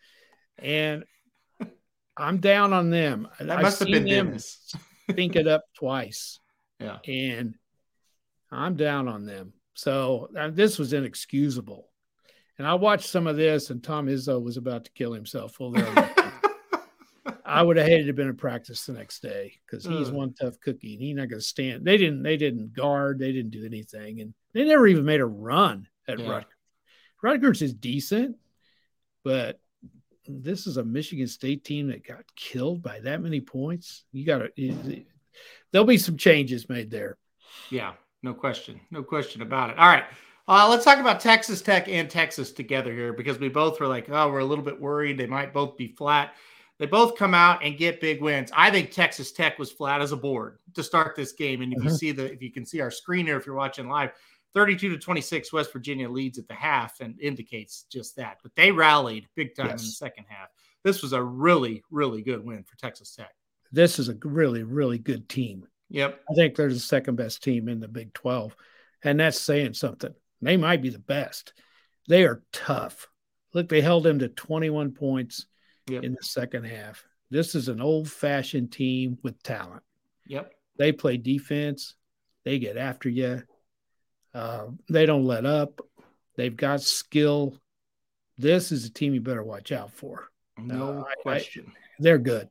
and 0.58 1.04
I'm 2.16 2.38
down 2.38 2.72
on 2.72 2.90
them. 2.90 3.28
That 3.40 3.50
I've 3.58 3.62
must 3.62 3.78
have 3.80 3.86
seen 3.86 3.92
been 3.92 4.04
them 4.04 4.26
Dennis. 4.28 4.74
think 5.12 5.36
it 5.36 5.46
up 5.46 5.64
twice, 5.74 6.40
Yeah. 6.80 6.98
and 7.06 7.54
I'm 8.50 8.76
down 8.76 9.08
on 9.08 9.26
them. 9.26 9.52
So 9.74 10.30
uh, 10.38 10.50
this 10.52 10.78
was 10.78 10.92
inexcusable. 10.92 11.88
And 12.56 12.68
I 12.68 12.74
watched 12.74 13.08
some 13.08 13.26
of 13.26 13.36
this, 13.36 13.70
and 13.70 13.82
Tom 13.82 14.06
Izzo 14.06 14.40
was 14.40 14.56
about 14.56 14.84
to 14.84 14.92
kill 14.92 15.12
himself. 15.12 15.58
Well, 15.58 15.72
there. 15.72 16.13
I 17.44 17.62
would 17.62 17.76
have 17.76 17.86
hated 17.86 18.02
to 18.04 18.06
have 18.08 18.16
been 18.16 18.28
in 18.28 18.36
practice 18.36 18.86
the 18.86 18.94
next 18.94 19.20
day 19.20 19.54
because 19.66 19.84
he's 19.84 20.08
Ugh. 20.08 20.14
one 20.14 20.32
tough 20.32 20.58
cookie 20.60 20.94
and 20.94 21.02
he's 21.02 21.14
not 21.14 21.28
going 21.28 21.40
to 21.40 21.46
stand. 21.46 21.84
They 21.84 21.98
didn't. 21.98 22.22
They 22.22 22.36
didn't 22.36 22.72
guard. 22.72 23.18
They 23.18 23.32
didn't 23.32 23.50
do 23.50 23.64
anything, 23.66 24.20
and 24.20 24.32
they 24.52 24.64
never 24.64 24.86
even 24.86 25.04
made 25.04 25.20
a 25.20 25.26
run 25.26 25.86
at 26.08 26.18
Yeah. 26.18 26.30
Rutgers. 26.30 26.50
Rutgers 27.22 27.62
is 27.62 27.74
decent, 27.74 28.36
but 29.24 29.60
this 30.26 30.66
is 30.66 30.78
a 30.78 30.84
Michigan 30.84 31.26
State 31.26 31.64
team 31.64 31.88
that 31.88 32.06
got 32.06 32.24
killed 32.34 32.82
by 32.82 33.00
that 33.00 33.20
many 33.20 33.40
points. 33.40 34.04
You 34.12 34.24
got 34.24 34.38
to. 34.56 35.04
There'll 35.70 35.86
be 35.86 35.98
some 35.98 36.16
changes 36.16 36.68
made 36.68 36.90
there. 36.90 37.18
Yeah, 37.70 37.92
no 38.22 38.32
question. 38.32 38.80
No 38.90 39.02
question 39.02 39.42
about 39.42 39.70
it. 39.70 39.78
All 39.78 39.88
right. 39.88 40.04
Uh, 40.46 40.68
let's 40.68 40.84
talk 40.84 40.98
about 40.98 41.20
Texas 41.20 41.62
Tech 41.62 41.88
and 41.88 42.08
Texas 42.08 42.52
together 42.52 42.92
here 42.92 43.12
because 43.14 43.38
we 43.38 43.48
both 43.48 43.80
were 43.80 43.86
like, 43.86 44.08
oh, 44.10 44.30
we're 44.30 44.40
a 44.40 44.44
little 44.44 44.64
bit 44.64 44.78
worried. 44.78 45.16
They 45.16 45.26
might 45.26 45.54
both 45.54 45.76
be 45.76 45.88
flat. 45.88 46.34
They 46.78 46.86
both 46.86 47.16
come 47.16 47.34
out 47.34 47.62
and 47.62 47.76
get 47.78 48.00
big 48.00 48.20
wins. 48.20 48.50
I 48.54 48.70
think 48.70 48.90
Texas 48.90 49.32
Tech 49.32 49.58
was 49.58 49.70
flat 49.70 50.00
as 50.00 50.12
a 50.12 50.16
board 50.16 50.58
to 50.74 50.82
start 50.82 51.14
this 51.14 51.32
game. 51.32 51.62
And 51.62 51.72
if 51.72 51.82
you 51.84 51.90
Mhm. 51.90 51.96
see 51.98 52.12
the, 52.12 52.32
if 52.32 52.42
you 52.42 52.50
can 52.50 52.66
see 52.66 52.80
our 52.80 52.90
screen 52.90 53.26
here, 53.26 53.36
if 53.36 53.46
you're 53.46 53.54
watching 53.54 53.88
live, 53.88 54.12
32 54.54 54.88
to 54.90 54.98
26, 54.98 55.52
West 55.52 55.72
Virginia 55.72 56.08
leads 56.08 56.38
at 56.38 56.48
the 56.48 56.54
half 56.54 57.00
and 57.00 57.20
indicates 57.20 57.84
just 57.90 58.16
that. 58.16 58.38
But 58.42 58.54
they 58.56 58.72
rallied 58.72 59.28
big 59.34 59.54
time 59.54 59.70
in 59.70 59.76
the 59.76 59.82
second 59.82 60.26
half. 60.28 60.48
This 60.82 61.02
was 61.02 61.12
a 61.12 61.22
really, 61.22 61.82
really 61.90 62.22
good 62.22 62.44
win 62.44 62.64
for 62.64 62.76
Texas 62.76 63.14
Tech. 63.14 63.34
This 63.72 63.98
is 63.98 64.08
a 64.08 64.14
really, 64.22 64.62
really 64.62 64.98
good 64.98 65.28
team. 65.28 65.66
Yep. 65.90 66.22
I 66.30 66.34
think 66.34 66.56
they're 66.56 66.72
the 66.72 66.78
second 66.78 67.16
best 67.16 67.42
team 67.42 67.68
in 67.68 67.80
the 67.80 67.88
Big 67.88 68.12
12. 68.14 68.56
And 69.02 69.20
that's 69.20 69.40
saying 69.40 69.74
something. 69.74 70.14
They 70.42 70.56
might 70.56 70.82
be 70.82 70.90
the 70.90 70.98
best. 70.98 71.52
They 72.08 72.24
are 72.24 72.42
tough. 72.52 73.08
Look, 73.52 73.68
they 73.68 73.80
held 73.80 74.04
them 74.04 74.18
to 74.18 74.28
21 74.28 74.92
points 74.92 75.46
Yep. 75.88 76.02
in 76.04 76.12
the 76.14 76.22
second 76.22 76.64
half. 76.64 77.04
This 77.30 77.54
is 77.54 77.68
an 77.68 77.80
old 77.80 78.10
fashioned 78.10 78.72
team 78.72 79.18
with 79.22 79.42
talent. 79.42 79.82
Yep. 80.26 80.52
They 80.78 80.92
play 80.92 81.16
defense, 81.16 81.94
they 82.44 82.58
get 82.58 82.76
after 82.76 83.08
you, 83.08 83.42
uh, 84.32 84.66
they 84.88 85.06
don't 85.06 85.24
let 85.26 85.44
up, 85.46 85.80
they've 86.36 86.56
got 86.56 86.80
skill. 86.80 87.54
This 88.38 88.72
is 88.72 88.84
a 88.86 88.90
team 88.90 89.14
you 89.14 89.20
better 89.20 89.42
watch 89.42 89.72
out 89.72 89.90
for. 89.92 90.28
No 90.58 90.88
Uh, 91.00 91.02
I- 91.02 91.10
I- 91.10 91.22
question. 91.22 91.72
They're 91.98 92.18
good. 92.18 92.48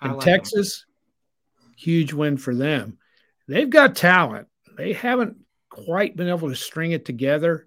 I 0.00 0.08
And 0.08 0.16
like. 0.16 0.24
Texas, 0.24 0.84
huge 1.76 2.12
win 2.12 2.36
for 2.36 2.54
them. 2.54 2.98
They've 3.48 3.70
got 3.70 3.96
talent. 3.96 4.48
They 4.76 4.92
haven't 4.92 5.38
quite 5.70 6.16
been 6.16 6.28
able 6.28 6.48
to 6.48 6.56
string 6.56 6.92
it 6.92 7.04
together. 7.04 7.66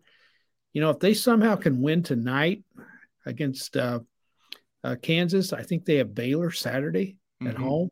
You 0.74 0.82
know, 0.82 0.90
if 0.92 1.00
they 1.00 1.14
somehow 1.14 1.56
can 1.56 1.82
win 1.82 2.04
tonight 2.04 2.64
against 3.26 3.76
uh, 3.78 4.02
uh, 4.84 4.96
Kansas. 5.02 5.54
I 5.54 5.64
think 5.64 5.86
they 5.86 5.96
have 5.96 6.16
Baylor 6.16 6.52
Saturday 6.52 7.18
at 7.46 7.56
Mhm. 7.56 7.58
home. 7.58 7.90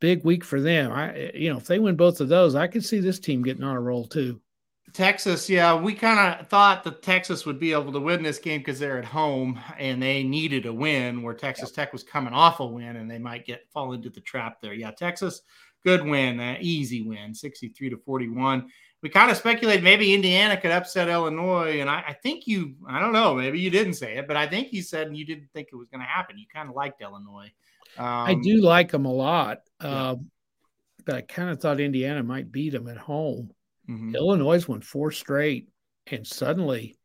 Big 0.00 0.24
week 0.24 0.44
for 0.44 0.60
them. 0.60 0.92
I, 0.92 1.32
you 1.34 1.50
know, 1.50 1.58
if 1.58 1.66
they 1.66 1.78
win 1.78 1.96
both 1.96 2.20
of 2.20 2.28
those, 2.28 2.54
I 2.54 2.66
could 2.68 2.84
see 2.84 3.00
this 3.00 3.18
team 3.18 3.42
getting 3.42 3.64
on 3.64 3.76
a 3.76 3.80
roll 3.80 4.06
too. 4.06 4.40
Texas, 4.94 5.50
yeah, 5.50 5.78
we 5.78 5.92
kind 5.94 6.18
of 6.40 6.48
thought 6.48 6.82
that 6.84 7.02
Texas 7.02 7.44
would 7.44 7.60
be 7.60 7.72
able 7.72 7.92
to 7.92 8.00
win 8.00 8.22
this 8.22 8.38
game 8.38 8.60
because 8.60 8.78
they're 8.78 8.98
at 8.98 9.04
home 9.04 9.60
and 9.78 10.02
they 10.02 10.22
needed 10.22 10.64
a 10.64 10.72
win. 10.72 11.22
Where 11.22 11.34
Texas 11.34 11.72
Tech 11.72 11.92
was 11.92 12.02
coming 12.02 12.32
off 12.32 12.60
a 12.60 12.66
win 12.66 12.96
and 12.96 13.10
they 13.10 13.18
might 13.18 13.44
get 13.44 13.68
fall 13.72 13.92
into 13.92 14.08
the 14.08 14.22
trap 14.22 14.62
there. 14.62 14.72
Yeah, 14.72 14.92
Texas, 14.92 15.42
good 15.84 16.02
win, 16.04 16.40
uh, 16.40 16.56
easy 16.60 17.02
win, 17.02 17.34
sixty-three 17.34 17.90
to 17.90 17.98
forty-one. 17.98 18.70
We 19.00 19.08
kind 19.08 19.30
of 19.30 19.36
speculated 19.36 19.84
maybe 19.84 20.12
Indiana 20.12 20.56
could 20.56 20.72
upset 20.72 21.08
Illinois, 21.08 21.80
and 21.80 21.88
I, 21.88 22.02
I 22.08 22.12
think 22.14 22.48
you, 22.48 22.74
I 22.88 22.98
don't 22.98 23.12
know, 23.12 23.34
maybe 23.34 23.60
you 23.60 23.70
didn't 23.70 23.94
say 23.94 24.16
it, 24.16 24.26
but 24.26 24.36
I 24.36 24.48
think 24.48 24.72
you 24.72 24.82
said 24.82 25.16
you 25.16 25.24
didn't 25.24 25.50
think 25.54 25.68
it 25.72 25.76
was 25.76 25.88
going 25.88 26.00
to 26.00 26.06
happen. 26.06 26.36
You 26.36 26.46
kind 26.52 26.68
of 26.68 26.74
liked 26.74 27.00
Illinois. 27.00 27.52
Um, 27.96 28.04
I 28.06 28.34
do 28.34 28.60
like 28.60 28.90
them 28.90 29.04
a 29.06 29.12
lot, 29.12 29.60
yeah. 29.82 30.10
um, 30.10 30.30
but 31.04 31.14
I 31.14 31.20
kind 31.20 31.50
of 31.50 31.60
thought 31.60 31.80
Indiana 31.80 32.22
might 32.22 32.50
beat 32.50 32.70
them 32.70 32.88
at 32.88 32.96
home. 32.96 33.52
mhm. 33.88 34.16
Illinois 34.16 34.66
won 34.66 34.80
four 34.80 35.12
straight, 35.12 35.68
and 36.08 36.26
suddenly, 36.26 36.98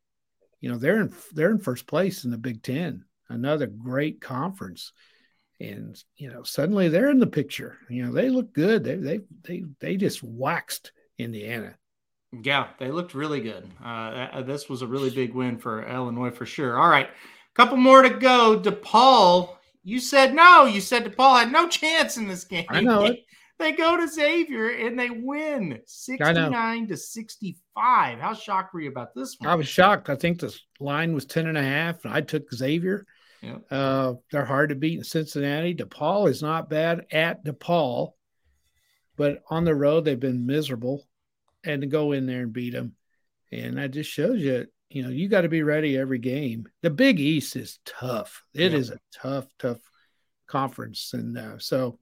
you 0.61 0.71
know, 0.71 0.77
they're 0.77 1.01
in 1.01 1.13
they're 1.33 1.51
in 1.51 1.59
first 1.59 1.85
place 1.87 2.25
in 2.25 2.31
the 2.31 2.37
Big 2.37 2.63
Ten. 2.63 3.05
Another 3.29 3.67
great 3.67 4.19
conference, 4.19 4.93
and 5.59 6.01
you 6.17 6.31
know, 6.31 6.43
suddenly 6.43 6.89
they're 6.89 7.11
in 7.11 7.19
the 7.19 7.27
picture. 7.27 7.77
You 7.89 8.05
know, 8.05 8.11
they 8.11 8.29
look 8.29 8.51
good. 8.53 8.83
They 8.83 8.95
they 8.95 9.19
they 9.43 9.63
they 9.79 9.97
just 9.97 10.23
waxed 10.23 10.91
Indiana. 11.17 11.77
Yeah, 12.41 12.69
they 12.79 12.89
looked 12.89 13.13
really 13.13 13.41
good. 13.41 13.69
Uh, 13.83 14.27
uh, 14.33 14.41
this 14.41 14.67
was 14.67 14.81
a 14.81 14.87
really 14.87 15.09
big 15.09 15.33
win 15.33 15.57
for 15.57 15.87
Illinois 15.87 16.31
for 16.31 16.45
sure. 16.45 16.79
All 16.79 16.89
right, 16.89 17.07
a 17.07 17.55
couple 17.55 17.77
more 17.77 18.01
to 18.01 18.09
go. 18.09 18.59
DePaul, 18.59 19.55
you 19.83 19.99
said 19.99 20.33
no. 20.33 20.65
You 20.65 20.81
said 20.81 21.05
DePaul 21.05 21.39
had 21.39 21.51
no 21.51 21.67
chance 21.69 22.17
in 22.17 22.27
this 22.27 22.43
game. 22.43 22.65
I 22.69 22.81
know 22.81 23.05
it. 23.05 23.19
They 23.59 23.71
go 23.71 23.95
to 23.95 24.07
Xavier 24.07 24.71
and 24.71 24.99
they 24.99 25.11
win 25.11 25.79
69 25.85 26.87
to 26.87 26.97
65. 26.97 28.19
How 28.19 28.33
shocked 28.33 28.73
were 28.73 28.81
you 28.81 28.89
about 28.89 29.13
this 29.13 29.35
one? 29.39 29.49
I 29.49 29.55
was 29.55 29.67
shocked. 29.67 30.09
I 30.09 30.15
think 30.15 30.39
the 30.39 30.53
line 30.79 31.13
was 31.13 31.25
10 31.25 31.47
and 31.47 31.57
a 31.57 31.63
half, 31.63 32.03
and 32.03 32.13
I 32.13 32.21
took 32.21 32.51
Xavier. 32.51 33.05
Yep. 33.43 33.61
Uh, 33.69 34.13
they're 34.31 34.43
hard 34.43 34.69
to 34.69 34.75
beat 34.75 34.97
in 34.97 35.03
Cincinnati. 35.03 35.75
DePaul 35.75 36.29
is 36.29 36.41
not 36.41 36.69
bad 36.69 37.05
at 37.11 37.45
DePaul, 37.45 38.13
but 39.17 39.43
on 39.49 39.65
the 39.65 39.75
road, 39.75 40.03
they've 40.03 40.19
been 40.19 40.47
miserable. 40.47 41.05
And 41.63 41.81
to 41.81 41.87
go 41.87 42.11
in 42.11 42.25
there 42.25 42.41
and 42.41 42.51
beat 42.53 42.73
them. 42.73 42.95
And 43.51 43.77
that 43.77 43.91
just 43.91 44.09
shows 44.09 44.41
you, 44.41 44.65
you 44.89 45.03
know, 45.03 45.09
you 45.09 45.27
got 45.29 45.41
to 45.41 45.49
be 45.49 45.63
ready 45.63 45.97
every 45.97 46.19
game. 46.19 46.67
The 46.81 46.89
Big 46.89 47.19
East 47.19 47.55
is 47.55 47.79
tough. 47.85 48.43
It 48.53 48.71
Yep. 48.71 48.79
is 48.79 48.89
a 48.89 48.99
tough, 49.13 49.45
tough 49.59 49.79
conference. 50.47 51.11
And 51.13 51.37
uh, 51.37 51.57
so, 51.59 51.99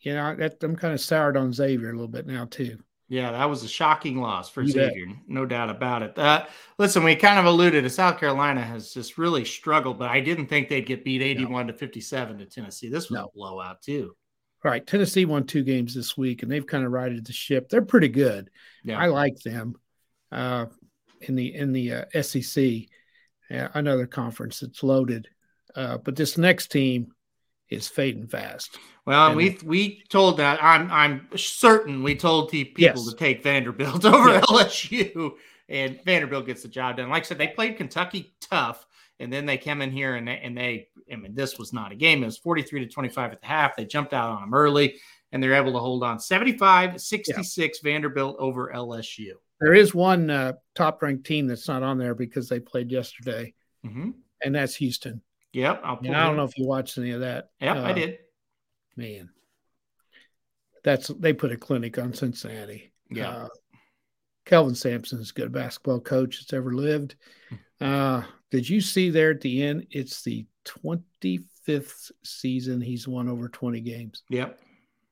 you 0.00 0.14
know, 0.14 0.34
that, 0.36 0.62
I'm 0.62 0.76
kind 0.76 0.94
of 0.94 1.00
soured 1.00 1.36
on 1.36 1.52
Xavier 1.52 1.90
a 1.90 1.92
little 1.92 2.08
bit 2.08 2.26
now, 2.26 2.44
too. 2.44 2.78
Yeah, 3.08 3.30
that 3.32 3.44
was 3.48 3.62
a 3.62 3.68
shocking 3.68 4.20
loss 4.20 4.50
for 4.50 4.62
You 4.62 4.74
bet. 4.74 4.92
Xavier, 4.92 5.14
no 5.28 5.46
doubt 5.46 5.70
about 5.70 6.02
it. 6.02 6.18
Uh, 6.18 6.44
listen, 6.78 7.04
we 7.04 7.14
kind 7.14 7.38
of 7.38 7.44
alluded 7.44 7.84
to 7.84 7.90
South 7.90 8.18
Carolina 8.18 8.60
has 8.60 8.92
just 8.92 9.16
really 9.16 9.44
struggled, 9.44 9.98
but 9.98 10.10
I 10.10 10.20
didn't 10.20 10.48
think 10.48 10.68
they'd 10.68 10.84
get 10.86 11.04
beat 11.04 11.22
81 11.22 11.68
to 11.68 11.72
57 11.72 12.38
to 12.38 12.46
Tennessee. 12.46 12.88
This 12.88 13.08
was 13.08 13.18
No. 13.20 13.26
a 13.26 13.30
blowout, 13.32 13.80
too. 13.80 14.16
All 14.64 14.70
right. 14.70 14.86
Tennessee 14.86 15.24
won 15.24 15.44
two 15.44 15.62
games 15.62 15.94
this 15.94 16.16
week, 16.16 16.42
and 16.42 16.50
they've 16.50 16.66
kind 16.66 16.84
of 16.84 16.92
righted 16.92 17.24
the 17.26 17.32
ship. 17.32 17.68
They're 17.68 17.82
pretty 17.82 18.08
good. 18.08 18.50
Yeah. 18.82 18.98
I 18.98 19.06
like 19.06 19.38
them 19.40 19.74
uh, 20.32 20.66
in 21.20 21.36
the 21.36 21.54
in 21.54 21.72
the 21.72 21.92
uh, 21.92 22.22
SEC, 22.22 22.64
uh, 23.50 23.68
another 23.74 24.06
conference 24.06 24.60
that's 24.60 24.82
loaded. 24.82 25.28
Uh, 25.74 25.98
but 25.98 26.16
this 26.16 26.36
next 26.38 26.72
team 26.72 27.12
is 27.68 27.86
fading 27.88 28.26
fast. 28.26 28.78
Well, 29.04 29.28
And- 29.28 29.36
we 29.36 29.58
we 29.64 30.02
told 30.08 30.38
that 30.38 30.62
I'm 30.62 30.90
I'm 30.90 31.28
certain 31.36 32.02
we 32.02 32.16
told 32.16 32.50
people 32.50 32.82
Yes. 32.82 33.04
to 33.08 33.14
take 33.14 33.42
Vanderbilt 33.42 34.04
over 34.04 34.30
Yes. 34.30 34.44
LSU, 34.46 35.32
and 35.68 36.00
Vanderbilt 36.04 36.46
gets 36.46 36.62
the 36.62 36.68
job 36.68 36.96
done. 36.96 37.08
Like 37.10 37.24
I 37.24 37.26
said, 37.26 37.38
they 37.38 37.48
played 37.48 37.76
Kentucky 37.76 38.34
tough, 38.40 38.86
and 39.20 39.32
then 39.32 39.46
they 39.46 39.56
came 39.58 39.82
in 39.82 39.90
here 39.90 40.14
and 40.16 40.26
they 40.28 40.38
and 40.38 40.56
they. 40.56 40.88
I 41.10 41.16
mean, 41.16 41.34
this 41.34 41.58
was 41.58 41.72
not 41.72 41.92
a 41.92 41.94
game. 41.94 42.22
It 42.22 42.26
was 42.26 42.38
43 42.38 42.80
to 42.80 42.90
25 42.90 43.32
at 43.32 43.40
the 43.40 43.46
half. 43.46 43.76
They 43.76 43.84
jumped 43.84 44.12
out 44.12 44.30
on 44.30 44.40
them 44.40 44.54
early, 44.54 44.96
and 45.32 45.42
they're 45.42 45.54
able 45.54 45.72
to 45.72 45.78
hold 45.78 46.02
on 46.02 46.18
75 46.18 47.00
66 47.00 47.78
Vanderbilt 47.80 48.36
over 48.38 48.72
LSU. 48.74 49.32
There 49.60 49.72
is 49.72 49.94
one 49.94 50.28
uh, 50.30 50.54
top 50.74 51.00
ranked 51.02 51.24
team 51.24 51.46
that's 51.46 51.68
not 51.68 51.82
on 51.82 51.96
there 51.98 52.14
because 52.14 52.48
they 52.48 52.60
played 52.60 52.90
yesterday, 52.90 53.54
hmm 53.84 54.10
and 54.44 54.54
that's 54.54 54.74
Houston. 54.76 55.22
Yep, 55.52 55.80
I 55.84 55.94
don't 56.02 56.36
know 56.36 56.44
if 56.44 56.58
you 56.58 56.66
watched 56.66 56.98
any 56.98 57.12
of 57.12 57.20
that. 57.20 57.50
Yep, 57.60 57.76
I 57.76 57.90
Uh, 57.90 57.94
did. 57.94 58.18
Man, 58.96 59.30
that's 60.84 61.08
they 61.08 61.32
put 61.32 61.52
a 61.52 61.56
clinic 61.56 61.98
on 61.98 62.12
Cincinnati. 62.12 62.92
Yeah. 63.10 63.30
Uh, 63.30 63.48
Kelvin 64.44 64.74
Sampson 64.74 65.20
is 65.20 65.30
a 65.30 65.34
good 65.34 65.52
basketball 65.52 66.00
coach 66.00 66.38
that's 66.40 66.52
ever 66.52 66.72
lived. 66.72 67.16
Uh, 67.80 68.22
did 68.50 68.68
you 68.68 68.80
see 68.80 69.10
there 69.10 69.30
at 69.30 69.40
the 69.40 69.62
end? 69.62 69.86
It's 69.90 70.22
the 70.22 70.46
25th 70.64 72.10
season 72.24 72.80
he's 72.80 73.08
won 73.08 73.28
over 73.28 73.48
20 73.48 73.80
games. 73.80 74.22
Yep, 74.30 74.58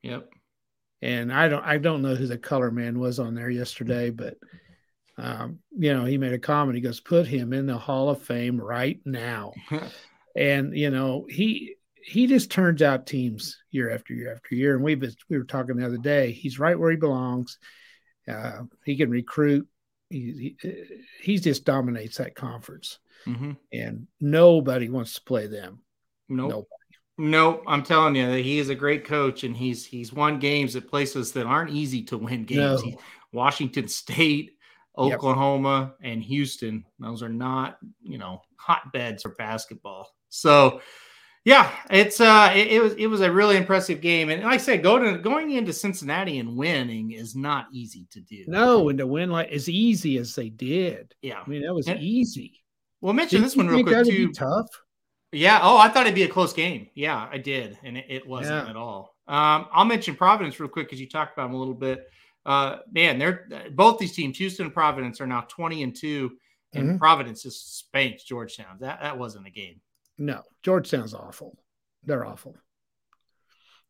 yep. 0.03 0.29
And 1.03 1.33
I 1.33 1.49
don't 1.49 1.65
I 1.65 1.79
don't 1.79 2.03
know 2.03 2.15
who 2.15 2.27
the 2.27 2.39
color 2.39 2.71
man 2.71 2.99
was 2.99 3.19
on 3.19 3.35
there 3.35 3.51
yesterday, 3.51 4.11
but 4.11 4.37
um, 5.17 5.61
you 5.77 5.95
know, 5.95 6.05
he 6.05 6.19
made 6.19 6.33
a 6.33 6.39
comment. 6.39 6.77
He 6.77 6.81
goes, 6.81 7.01
put 7.01 7.27
him 7.27 7.53
in 7.53 7.67
the 7.67 7.79
Hall 7.79 8.09
of 8.09 8.23
Fame 8.23 8.61
right 8.61 9.01
now. 9.05 9.53
and 10.37 10.77
you 10.77 10.91
know, 10.91 11.27
he 11.29 11.77
he 12.03 12.27
just 12.27 12.51
turns 12.51 12.83
out 12.83 13.07
teams 13.07 13.59
year 13.71 13.91
after 13.91 14.13
year 14.13 14.33
after 14.35 14.55
year. 14.55 14.75
And 14.75 14.85
we've 14.85 15.01
been, 15.01 15.15
we 15.31 15.39
were 15.39 15.45
talking 15.45 15.77
the 15.77 15.87
other 15.87 15.97
day. 15.97 16.33
He's 16.33 16.59
right 16.59 16.79
where 16.79 16.91
he 16.91 16.97
belongs. 16.97 17.59
Uh, 18.29 18.63
he 18.85 18.97
can 18.97 19.11
recruit. 19.11 19.67
He, 20.11 20.57
he 20.61 20.75
he 21.21 21.39
just 21.39 21.65
dominates 21.65 22.19
that 22.19 22.35
conference, 22.35 22.99
hmm 23.25 23.53
and 23.73 24.07
nobody 24.21 24.89
wants 24.89 25.15
to 25.15 25.23
play 25.23 25.47
them. 25.47 25.81
Nope. 26.29 26.51
Nope. 26.51 26.69
Nope. 27.17 27.63
I'm 27.67 27.83
telling 27.83 28.17
you 28.17 28.27
that 28.27 28.41
he 28.41 28.59
is 28.59 28.71
a 28.71 28.75
great 28.75 29.05
coach, 29.05 29.45
and 29.45 29.57
he's 29.57 29.85
he's 29.85 30.13
won 30.13 30.39
games 30.39 30.75
at 30.77 30.89
places 30.89 31.33
that 31.33 31.47
aren't 31.47 31.71
easy 31.71 32.03
to 32.05 32.19
win 32.19 32.45
games. 32.45 32.83
No. 32.85 32.99
Washington 33.33 33.89
State, 33.89 34.53
Yep. 34.99 35.15
Oklahoma, 35.15 35.95
and 36.03 36.23
Houston. 36.23 36.85
Those 36.99 37.23
are 37.23 37.29
not 37.29 37.79
you 38.03 38.19
know 38.19 38.43
hotbeds 38.57 39.23
for 39.23 39.31
basketball. 39.31 40.09
So. 40.29 40.81
Yeah, 41.47 41.71
it's 41.91 42.23
uh, 42.23 42.51
it, 42.57 42.69
it 42.69 42.81
was 42.81 42.95
it 42.95 43.07
was 43.07 43.21
a 43.21 43.31
really 43.31 43.59
impressive 43.59 44.01
game, 44.01 44.31
and 44.31 44.43
like 44.45 44.55
I 44.55 44.57
said, 44.57 44.83
going 44.83 45.03
to, 45.13 45.19
going 45.21 45.51
into 45.51 45.75
Cincinnati 45.75 46.39
and 46.39 46.57
winning 46.57 47.11
is 47.11 47.37
not 47.37 47.67
easy 47.71 48.07
to 48.13 48.21
do. 48.23 48.45
No, 48.49 48.89
and 48.89 48.97
to 48.99 49.07
win 49.07 49.29
like 49.31 49.51
as 49.53 49.69
easy 49.69 50.17
as 50.17 50.35
they 50.35 50.49
did. 50.49 51.15
yeah. 51.21 51.43
I 51.45 51.47
mean, 51.47 51.61
that 51.61 51.75
was 51.75 51.87
Yeah. 51.87 51.99
easy. 52.01 52.64
Well, 53.05 53.13
mention 53.13 53.43
this 53.43 53.55
one 53.55 53.69
real 53.69 53.83
quick 53.85 54.07
too. 54.07 54.33
tough. 54.33 54.67
Yeah. 55.31 55.59
Oh, 55.63 55.77
I 55.77 55.91
thought 55.91 56.07
it'd 56.07 56.15
be 56.15 56.23
a 56.23 56.29
close 56.29 56.55
game. 56.55 56.89
Yeah, 56.95 57.29
I 57.31 57.37
did, 57.37 57.79
and 57.85 57.99
it, 57.99 58.07
it 58.09 58.27
wasn't 58.27 58.65
Yeah. 58.65 58.71
at 58.71 58.77
all. 58.77 59.15
Um, 59.29 59.67
I'll 59.73 59.85
mention 59.85 60.17
Providence 60.17 60.59
real 60.59 60.71
quick 60.71 60.87
because 60.87 60.99
you 61.03 61.07
talked 61.07 61.35
about 61.37 61.49
them 61.49 61.55
a 61.55 61.59
little 61.59 61.75
bit. 61.75 62.07
Uh, 62.47 62.79
man, 62.91 63.19
they're 63.19 63.47
both 63.73 63.99
these 63.99 64.15
teams, 64.15 64.39
Houston 64.39 64.65
and 64.65 64.73
Providence, 64.75 65.21
are 65.21 65.27
now 65.27 65.43
twenty 65.43 65.83
and 65.83 65.95
two, 65.95 66.39
and 66.73 66.93
Mhm. 66.93 66.99
Providence 66.99 67.43
just 67.43 67.77
spanked 67.79 68.25
Georgetown. 68.27 68.79
That 68.81 69.03
that 69.03 69.19
wasn't 69.19 69.47
a 69.49 69.51
game. 69.51 69.83
No, 70.17 70.41
Georgetown's 70.63 71.13
awful. 71.13 71.59
They're 72.05 72.25
awful. 72.25 72.57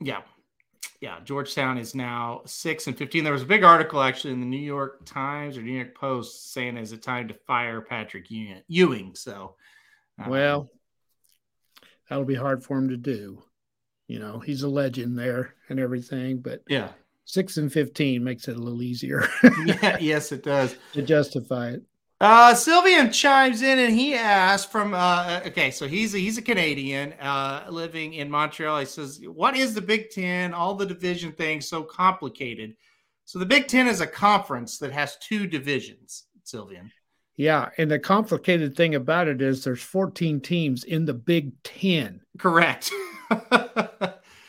Yeah. 0.01 0.23
Yeah, 1.01 1.19
Georgetown 1.25 1.79
is 1.79 1.95
now 1.95 2.43
six 2.47 2.87
and 2.87 2.97
fifteen. 2.97 3.25
There 3.25 3.33
was 3.33 3.43
a 3.43 3.47
big 3.47 3.65
article 3.65 4.01
actually 4.03 4.33
in 4.33 4.41
the 4.41 4.47
New 4.47 4.57
York 4.57 5.05
Times 5.05 5.57
or 5.57 5.63
New 5.63 5.73
York 5.73 5.95
Post 5.95 6.53
saying 6.53 6.77
is 6.77 6.93
it 6.93 7.03
time 7.03 7.29
to 7.29 7.35
fire 7.35 7.81
Patrick 7.81 8.27
Ewing? 8.31 9.15
So, 9.15 9.55
um, 10.19 10.31
Well, 10.31 10.71
that'll 12.09 12.25
be 12.25 12.35
hard 12.35 12.65
for 12.65 12.79
him 12.79 12.89
to 12.89 12.97
do. 12.97 13.43
You 14.07 14.19
know, 14.19 14.39
he's 14.39 14.63
a 14.63 14.69
legend 14.69 15.19
there 15.19 15.55
and 15.69 15.81
everything, 15.81 16.39
but 16.39 16.63
yeah, 16.69 16.91
six 17.25 17.57
and 17.57 17.73
fifteen 17.73 18.23
makes 18.23 18.49
it 18.49 18.57
a 18.57 18.61
little 18.61 18.83
easier 18.83 19.29
yeah, 19.67 19.97
yes, 20.01 20.33
it 20.33 20.43
does. 20.43 20.77
to 20.93 21.03
justify 21.03 21.71
it. 21.71 21.83
Uh, 22.25 22.55
Sylvian 22.55 23.13
chimes 23.13 23.61
in 23.61 23.79
and 23.79 23.95
he 23.95 24.15
asks 24.15 24.71
from 24.73 24.95
uh, 24.95 25.43
okay, 25.47 25.71
so 25.71 25.87
he's 25.87 26.15
a, 26.15 26.19
he's 26.19 26.39
a 26.39 26.43
Canadian 26.43 27.13
uh, 27.21 27.67
living 27.69 28.15
in 28.15 28.31
Montreal. 28.31 28.79
He 28.81 28.87
says, 28.87 29.21
"What 29.27 29.55
is 29.59 29.75
the 29.75 29.83
Big 29.83 30.09
Ten? 30.09 30.55
All 30.55 30.75
the 30.75 30.87
division 30.87 31.33
things 31.33 31.69
so 31.69 31.83
complicated." 31.83 32.77
So 33.27 33.39
the 33.39 33.45
Big 33.45 33.69
Ten 33.69 33.87
is 33.89 34.01
a 34.01 34.07
conference 34.07 34.79
that 34.79 34.91
has 34.91 35.19
two 35.19 35.47
divisions. 35.47 36.25
Sylvian, 36.47 36.91
Yeah, 37.37 37.69
and 37.77 37.91
the 37.91 37.99
complicated 37.99 38.75
thing 38.75 38.95
about 38.95 39.29
it 39.29 39.43
is 39.43 39.63
there's 39.63 39.83
14 39.83 40.41
teams 40.41 40.85
in 40.85 41.05
the 41.05 41.13
Big 41.15 41.53
Ten. 41.63 42.23
correct? 42.39 42.91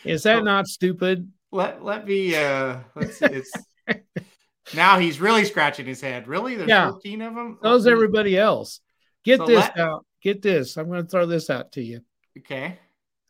Is 0.05 0.23
that 0.23 0.38
Oh. 0.38 0.41
not 0.43 0.67
stupid? 0.67 1.30
let 1.51 1.84
let 1.84 2.07
me 2.07 2.38
uh, 2.38 2.78
let's 2.95 3.17
see. 3.17 3.26
It's 3.26 3.51
now 4.74 4.97
he's 4.99 5.20
really 5.20 5.45
scratching 5.45 5.86
his 5.86 6.01
head. 6.01 6.28
Really, 6.28 6.55
there's 6.55 6.70
Yeah. 6.70 6.91
14 6.91 7.22
of 7.22 7.36
them. 7.36 7.59
So's 7.61 7.86
everybody 7.88 8.38
else. 8.38 8.82
Get 9.24 9.38
So 9.39 9.45
this 9.47 9.59
let- 9.59 9.78
out. 9.80 10.05
get 10.22 10.41
this. 10.41 10.78
I'm 10.78 10.88
going 10.88 11.03
to 11.03 11.07
throw 11.09 11.26
this 11.26 11.49
out 11.49 11.72
to 11.74 11.84
you. 11.84 12.01
Okay. 12.39 12.80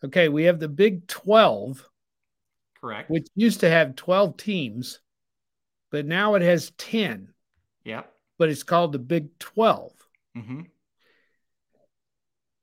Okay, 0.03 0.29
we 0.29 0.43
have 0.43 0.59
the 0.59 0.67
Big 0.69 1.07
12, 1.07 1.88
Correct. 2.79 3.09
which 3.09 3.27
used 3.36 3.61
to 3.61 3.69
have 3.69 3.95
12 3.95 4.38
teams, 4.38 4.99
but 5.91 6.05
now 6.05 6.36
it 6.36 6.41
has 6.41 6.71
10, 6.77 7.33
Yep. 7.86 8.13
but 8.38 8.49
it's 8.49 8.63
called 8.63 8.91
the 8.91 8.99
Big 8.99 9.38
12. 9.39 9.93
hmm 10.36 10.61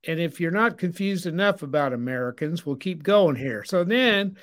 And 0.05 0.19
if 0.21 0.41
you're 0.41 0.51
not 0.51 0.79
confused 0.79 1.27
enough 1.27 1.63
about 1.63 1.93
Americans, 1.93 2.67
we'll 2.67 2.77
keep 2.77 3.03
going 3.03 3.37
here. 3.37 3.65
So 3.65 3.85
then 3.85 4.37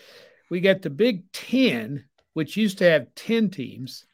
we 0.49 0.61
got 0.61 0.82
the 0.82 0.89
Big 0.89 1.30
10, 1.32 2.05
which 2.34 2.57
used 2.57 2.77
to 2.80 2.86
have 2.89 3.13
10 3.15 3.49
teams. 3.49 4.05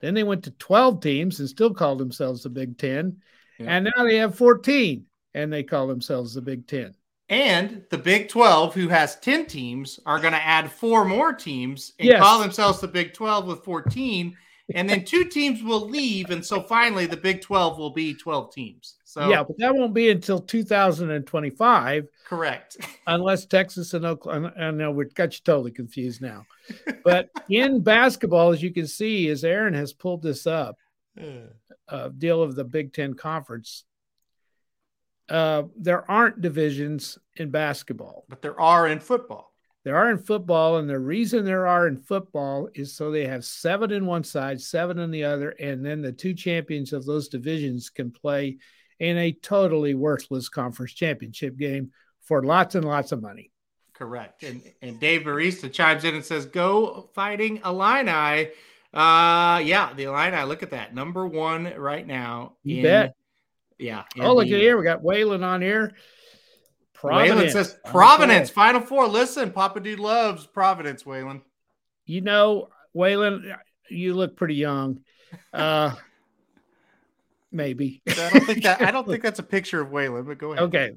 Then 0.00 0.14
they 0.14 0.22
went 0.22 0.44
to 0.44 0.50
12 0.52 1.00
teams 1.00 1.40
and 1.40 1.48
still 1.48 1.74
called 1.74 1.98
themselves 1.98 2.42
the 2.42 2.50
Big 2.50 2.78
10. 2.78 3.16
Yeah. 3.58 3.66
And 3.68 3.88
now 3.96 4.04
they 4.04 4.16
have 4.16 4.36
14 4.36 5.04
and 5.34 5.52
they 5.52 5.62
call 5.62 5.86
themselves 5.86 6.34
the 6.34 6.42
Big 6.42 6.66
10. 6.66 6.94
And 7.28 7.84
the 7.90 7.98
Big 7.98 8.28
12, 8.28 8.74
who 8.74 8.88
has 8.88 9.16
10 9.16 9.46
teams, 9.46 10.00
are 10.06 10.18
going 10.20 10.32
to 10.32 10.42
add 10.42 10.70
four 10.70 11.04
more 11.04 11.32
teams 11.32 11.92
and 11.98 12.08
Yes. 12.08 12.22
call 12.22 12.40
themselves 12.40 12.80
the 12.80 12.88
Big 12.88 13.12
12 13.12 13.46
with 13.46 13.64
14. 13.64 14.36
And 14.74 14.88
then 14.88 15.04
two 15.04 15.24
teams 15.24 15.62
will 15.62 15.88
leave. 15.88 16.30
And 16.30 16.44
so 16.44 16.60
finally, 16.62 17.06
the 17.06 17.16
Big 17.16 17.40
12 17.40 17.78
will 17.78 17.90
be 17.90 18.14
12 18.14 18.52
teams. 18.52 18.96
So, 19.04 19.28
Yeah, 19.30 19.42
but 19.42 19.56
that 19.58 19.74
won't 19.74 19.94
be 19.94 20.10
until 20.10 20.38
2025 20.38 22.08
correct. 22.26 22.76
unless 23.06 23.46
Texas 23.46 23.94
and 23.94 24.04
Oklahoma. 24.04 24.52
I 24.58 24.70
know 24.70 24.90
we 24.90 25.06
got 25.06 25.32
you 25.34 25.40
totally 25.42 25.70
confused 25.70 26.20
now. 26.20 26.46
But 27.02 27.30
in 27.48 27.80
basketball, 27.82 28.52
as 28.52 28.62
you 28.62 28.72
can 28.72 28.86
see, 28.86 29.28
as 29.30 29.42
Aaron 29.42 29.74
has 29.74 29.94
pulled 29.94 30.22
this 30.22 30.46
up, 30.46 30.76
uh, 31.88 32.08
deal 32.16 32.42
of 32.42 32.54
the 32.54 32.64
Big 32.64 32.92
Ten 32.92 33.14
Conference, 33.14 33.84
uh, 35.28 35.64
there 35.76 36.08
aren't 36.10 36.40
divisions 36.40 37.18
in 37.36 37.50
basketball. 37.50 38.24
But 38.28 38.42
there 38.42 38.58
are 38.60 38.88
in 38.88 39.00
football. 39.00 39.47
There 39.88 39.96
are 39.96 40.10
in 40.10 40.18
football, 40.18 40.76
and 40.76 40.86
the 40.86 40.98
reason 40.98 41.46
there 41.46 41.66
are 41.66 41.86
in 41.86 41.96
football 41.96 42.68
is 42.74 42.94
so 42.94 43.10
they 43.10 43.26
have 43.26 43.42
seven 43.42 43.90
in 43.90 44.04
one 44.04 44.22
side, 44.22 44.60
seven 44.60 44.98
in 44.98 45.10
the 45.10 45.24
other, 45.24 45.48
and 45.48 45.82
then 45.82 46.02
the 46.02 46.12
two 46.12 46.34
champions 46.34 46.92
of 46.92 47.06
those 47.06 47.28
divisions 47.28 47.88
can 47.88 48.10
play 48.10 48.58
in 48.98 49.16
a 49.16 49.32
totally 49.32 49.94
worthless 49.94 50.50
conference 50.50 50.92
championship 50.92 51.56
game 51.56 51.90
for 52.20 52.42
lots 52.42 52.74
and 52.74 52.84
lots 52.84 53.12
of 53.12 53.22
money. 53.22 53.50
Correct. 53.94 54.42
And 54.42 54.60
and 54.82 55.00
Dave 55.00 55.22
Barista 55.22 55.72
chimes 55.72 56.04
in 56.04 56.14
and 56.14 56.22
says, 56.22 56.44
"Go 56.44 57.08
fighting 57.14 57.62
Illini." 57.64 58.50
Uh, 58.92 59.62
yeah, 59.64 59.94
the 59.96 60.02
Illini. 60.02 60.42
Look 60.42 60.62
at 60.62 60.72
that, 60.72 60.94
number 60.94 61.26
one 61.26 61.72
right 61.78 62.06
now. 62.06 62.56
You 62.62 62.76
in- 62.76 62.82
bet. 62.82 63.14
Yeah. 63.78 64.04
Oh, 64.20 64.34
look 64.34 64.48
at 64.48 64.50
here. 64.50 64.76
We 64.76 64.84
got 64.84 65.02
Waylon 65.02 65.42
on 65.42 65.62
here. 65.62 65.94
Waylon 67.02 67.26
Providence. 67.28 67.52
says 67.52 67.78
Providence. 67.84 68.50
Final 68.50 68.80
Four. 68.80 69.06
Listen, 69.08 69.50
Papa 69.50 69.80
Dude 69.80 70.00
loves 70.00 70.46
Providence, 70.46 71.04
Waylon. 71.04 71.42
You 72.06 72.20
know, 72.22 72.68
Waylon, 72.96 73.54
you 73.88 74.14
look 74.14 74.36
pretty 74.36 74.56
young. 74.56 75.00
Uh, 75.52 75.94
maybe. 77.52 78.02
I 78.08 78.30
don't 78.32 78.46
think 78.46 78.62
that 78.64 78.80
I 78.82 78.90
don't 78.90 79.06
think 79.06 79.22
that's 79.22 79.38
a 79.38 79.44
picture 79.44 79.80
of 79.80 79.88
Waylon, 79.88 80.26
but 80.26 80.38
go 80.38 80.52
ahead. 80.52 80.64
Okay. 80.64 80.92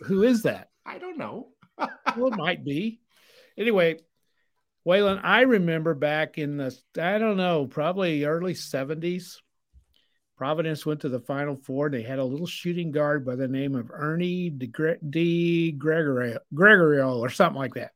Who 0.00 0.22
is 0.22 0.42
that? 0.42 0.68
I 0.84 0.98
don't 0.98 1.18
know. 1.18 1.48
Well, 2.16 2.26
it 2.26 2.36
might 2.36 2.62
be. 2.64 3.00
Anyway, 3.56 4.00
Waylon, 4.86 5.20
I 5.22 5.42
remember 5.42 5.94
back 5.94 6.36
in 6.38 6.56
the, 6.56 6.76
I 7.00 7.18
don't 7.18 7.36
know, 7.36 7.66
probably 7.66 8.24
early 8.24 8.52
70s. 8.52 9.36
Providence 10.44 10.86
went 10.86 11.00
to 11.00 11.10
the 11.10 11.20
Final 11.20 11.54
Four. 11.54 11.90
They 11.90 12.00
had 12.00 12.18
a 12.18 12.24
little 12.24 12.46
shooting 12.46 12.90
guard 12.90 13.26
by 13.26 13.36
the 13.36 13.46
name 13.46 13.74
of 13.74 13.90
Ernie 13.92 14.48
De, 14.48 14.66
Gre- 14.68 14.92
DiGregorio, 15.06 16.38
Gregorio 16.54 17.18
or 17.18 17.28
something 17.28 17.58
like 17.58 17.74
that. 17.74 17.90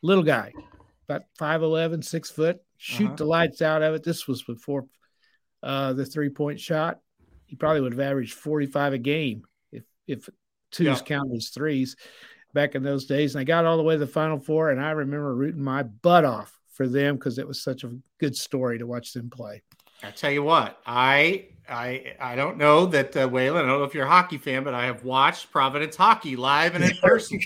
Little 0.00 0.22
guy, 0.22 0.52
about 1.08 1.22
5'11, 1.40 2.04
six 2.04 2.30
foot, 2.30 2.60
shoot 2.76 3.06
Uh-huh. 3.06 3.16
the 3.16 3.24
lights 3.24 3.62
out 3.62 3.82
of 3.82 3.94
it. 3.94 4.04
This 4.04 4.28
was 4.28 4.44
before 4.44 4.86
uh, 5.60 5.92
the 5.94 6.06
three 6.06 6.28
point 6.28 6.60
shot. 6.60 7.00
He 7.46 7.56
probably 7.56 7.80
would 7.80 7.94
have 7.94 8.00
averaged 8.00 8.34
45 8.34 8.92
a 8.92 8.98
game 8.98 9.42
if, 9.72 9.82
if 10.06 10.28
twos 10.70 10.86
Yeah. 11.00 11.04
counted 11.04 11.34
as 11.36 11.48
threes 11.48 11.96
back 12.54 12.76
in 12.76 12.84
those 12.84 13.06
days. 13.06 13.34
And 13.34 13.40
I 13.40 13.44
got 13.44 13.64
all 13.66 13.76
the 13.76 13.82
way 13.82 13.96
to 13.96 13.98
the 13.98 14.06
Final 14.06 14.38
Four, 14.38 14.70
and 14.70 14.80
I 14.80 14.92
remember 14.92 15.34
rooting 15.34 15.64
my 15.64 15.82
butt 15.82 16.24
off 16.24 16.56
for 16.74 16.86
them 16.86 17.16
because 17.16 17.38
it 17.38 17.48
was 17.48 17.60
such 17.60 17.82
a 17.82 17.90
good 18.20 18.36
story 18.36 18.78
to 18.78 18.86
watch 18.86 19.12
them 19.12 19.30
play. 19.30 19.62
I 20.04 20.12
tell 20.12 20.30
you 20.30 20.44
what, 20.44 20.78
I 20.86 21.48
I 21.68 22.14
I 22.20 22.36
don't 22.36 22.58
know 22.58 22.86
that 22.86 23.16
uh, 23.16 23.28
Waylon. 23.28 23.64
I 23.64 23.66
don't 23.66 23.78
know 23.78 23.84
if 23.84 23.94
you're 23.94 24.06
a 24.06 24.10
hockey 24.10 24.38
fan, 24.38 24.64
but 24.64 24.74
I 24.74 24.86
have 24.86 25.04
watched 25.04 25.50
Providence 25.50 25.96
hockey 25.96 26.36
live 26.36 26.74
and 26.74 26.84
in 26.84 26.96
person. 27.02 27.40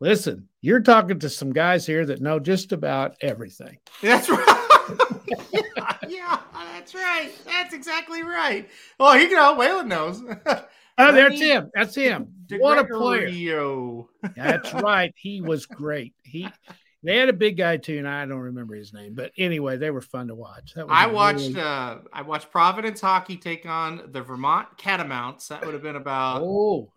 Listen, 0.00 0.48
you're 0.60 0.80
talking 0.80 1.18
to 1.20 1.30
some 1.30 1.52
guys 1.52 1.86
here 1.86 2.04
that 2.06 2.20
know 2.20 2.38
just 2.38 2.72
about 2.72 3.16
everything. 3.20 3.78
That's 4.02 4.28
right. 4.28 4.66
yeah, 5.52 5.60
yeah, 6.08 6.38
that's 6.52 6.94
right. 6.94 7.30
That's 7.46 7.74
exactly 7.74 8.22
right. 8.22 8.68
Well, 8.98 9.18
you 9.18 9.30
know, 9.34 9.56
Waylon 9.56 9.86
knows. 9.86 10.22
Oh, 10.96 11.12
that's 11.12 11.40
him. 11.40 11.70
That's 11.74 11.94
him. 11.94 12.28
What 12.58 12.78
a 12.78 12.84
player. 12.84 14.04
That's 14.36 14.72
right. 14.74 15.12
He 15.16 15.40
was 15.40 15.66
great. 15.66 16.14
He 16.22 16.48
they 17.04 17.16
had 17.18 17.28
a 17.28 17.34
big 17.34 17.56
guy 17.56 17.76
too, 17.76 17.98
and 17.98 18.08
I 18.08 18.24
don't 18.26 18.38
remember 18.38 18.74
his 18.74 18.92
name. 18.92 19.14
But 19.14 19.32
anyway, 19.36 19.76
they 19.76 19.90
were 19.90 20.00
fun 20.00 20.28
to 20.28 20.34
watch. 20.34 20.74
That 20.74 20.88
was 20.88 20.96
I 20.96 21.06
watched 21.06 21.48
really- 21.48 21.60
uh 21.60 21.98
I 22.12 22.22
watched 22.22 22.50
Providence 22.50 23.00
hockey 23.00 23.36
take 23.36 23.66
on 23.66 24.08
the 24.12 24.22
Vermont 24.22 24.68
Catamounts. 24.78 25.48
That 25.48 25.64
would 25.64 25.74
have 25.74 25.82
been 25.82 25.96
about 25.96 26.42
oh, 26.42 26.90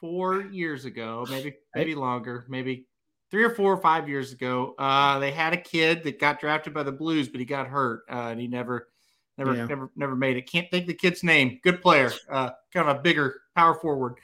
four 0.00 0.42
years 0.42 0.84
ago, 0.84 1.26
maybe 1.28 1.56
maybe 1.74 1.94
longer, 1.94 2.46
maybe 2.48 2.86
three 3.30 3.44
or 3.44 3.50
four 3.50 3.72
or 3.72 3.80
five 3.82 4.08
years 4.08 4.32
ago. 4.32 4.74
Uh, 4.78 5.18
they 5.18 5.30
had 5.32 5.52
a 5.52 5.58
kid 5.60 6.02
that 6.04 6.18
got 6.18 6.40
drafted 6.40 6.72
by 6.72 6.82
the 6.82 6.92
Blues, 6.92 7.28
but 7.28 7.40
he 7.40 7.44
got 7.44 7.66
hurt 7.66 8.04
uh, 8.10 8.28
and 8.30 8.40
he 8.40 8.46
never, 8.46 8.88
never, 9.36 9.54
Yeah. 9.54 9.66
never, 9.66 9.90
never 9.96 10.16
made 10.16 10.38
it. 10.38 10.50
Can't 10.50 10.70
think 10.70 10.86
the 10.86 10.94
kid's 10.94 11.22
name. 11.22 11.60
Good 11.62 11.82
player, 11.82 12.10
uh, 12.30 12.50
kind 12.72 12.88
of 12.88 12.96
a 12.96 13.00
bigger 13.00 13.42
power 13.54 13.74
forward 13.74 14.14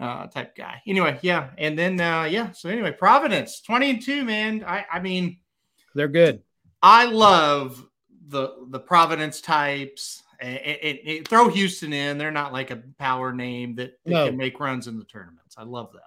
uh, 0.00 0.26
type 0.26 0.56
guy. 0.56 0.82
Anyway, 0.86 1.18
yeah, 1.22 1.50
and 1.58 1.78
then 1.78 2.00
uh, 2.00 2.24
yeah. 2.24 2.50
So 2.52 2.68
anyway, 2.68 2.92
Providence 2.92 3.60
twenty 3.60 3.90
and 3.90 4.02
two, 4.02 4.24
man. 4.24 4.64
I 4.66 4.84
I 4.90 5.00
mean. 5.00 5.38
they're 5.94 6.08
good. 6.08 6.42
I 6.82 7.04
love 7.04 7.86
the 8.28 8.66
the 8.68 8.80
Providence 8.80 9.40
types. 9.40 10.22
And, 10.42 10.56
and 10.58 11.28
throw 11.28 11.50
Houston 11.50 11.92
in; 11.92 12.16
they're 12.16 12.30
not 12.30 12.50
like 12.50 12.70
a 12.70 12.76
power 12.98 13.30
name 13.30 13.74
that, 13.74 13.98
that 14.06 14.10
No. 14.10 14.26
can 14.26 14.38
make 14.38 14.58
runs 14.58 14.86
in 14.88 14.98
the 14.98 15.04
tournaments. 15.04 15.56
I 15.58 15.64
love 15.64 15.92
that. 15.92 16.00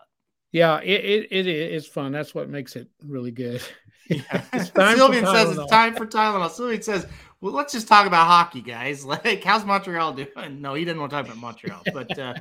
Yeah, 0.51 0.79
it, 0.81 1.05
it, 1.31 1.31
it 1.31 1.47
is 1.47 1.85
fun. 1.85 2.11
That's 2.11 2.33
what 2.33 2.49
makes 2.49 2.75
it 2.75 2.87
really 3.05 3.31
good. 3.31 3.61
Yeah. 4.09 4.19
Sylvian 4.53 5.25
says 5.31 5.57
it's 5.57 5.71
time 5.71 5.95
for 5.95 6.05
Tylenol. 6.05 6.49
Sylvian 6.49 6.83
says, 6.83 7.07
"Well, 7.39 7.53
let's 7.53 7.71
just 7.71 7.87
talk 7.87 8.05
about 8.05 8.27
hockey, 8.27 8.61
guys. 8.61 9.05
Like, 9.05 9.41
how's 9.45 9.63
Montreal 9.63 10.11
doing?" 10.13 10.59
No, 10.61 10.73
he 10.73 10.83
didn't 10.83 10.99
want 10.99 11.11
to 11.11 11.15
talk 11.15 11.25
about 11.25 11.37
Montreal, 11.37 11.83
but 11.93 12.19
uh, 12.19 12.33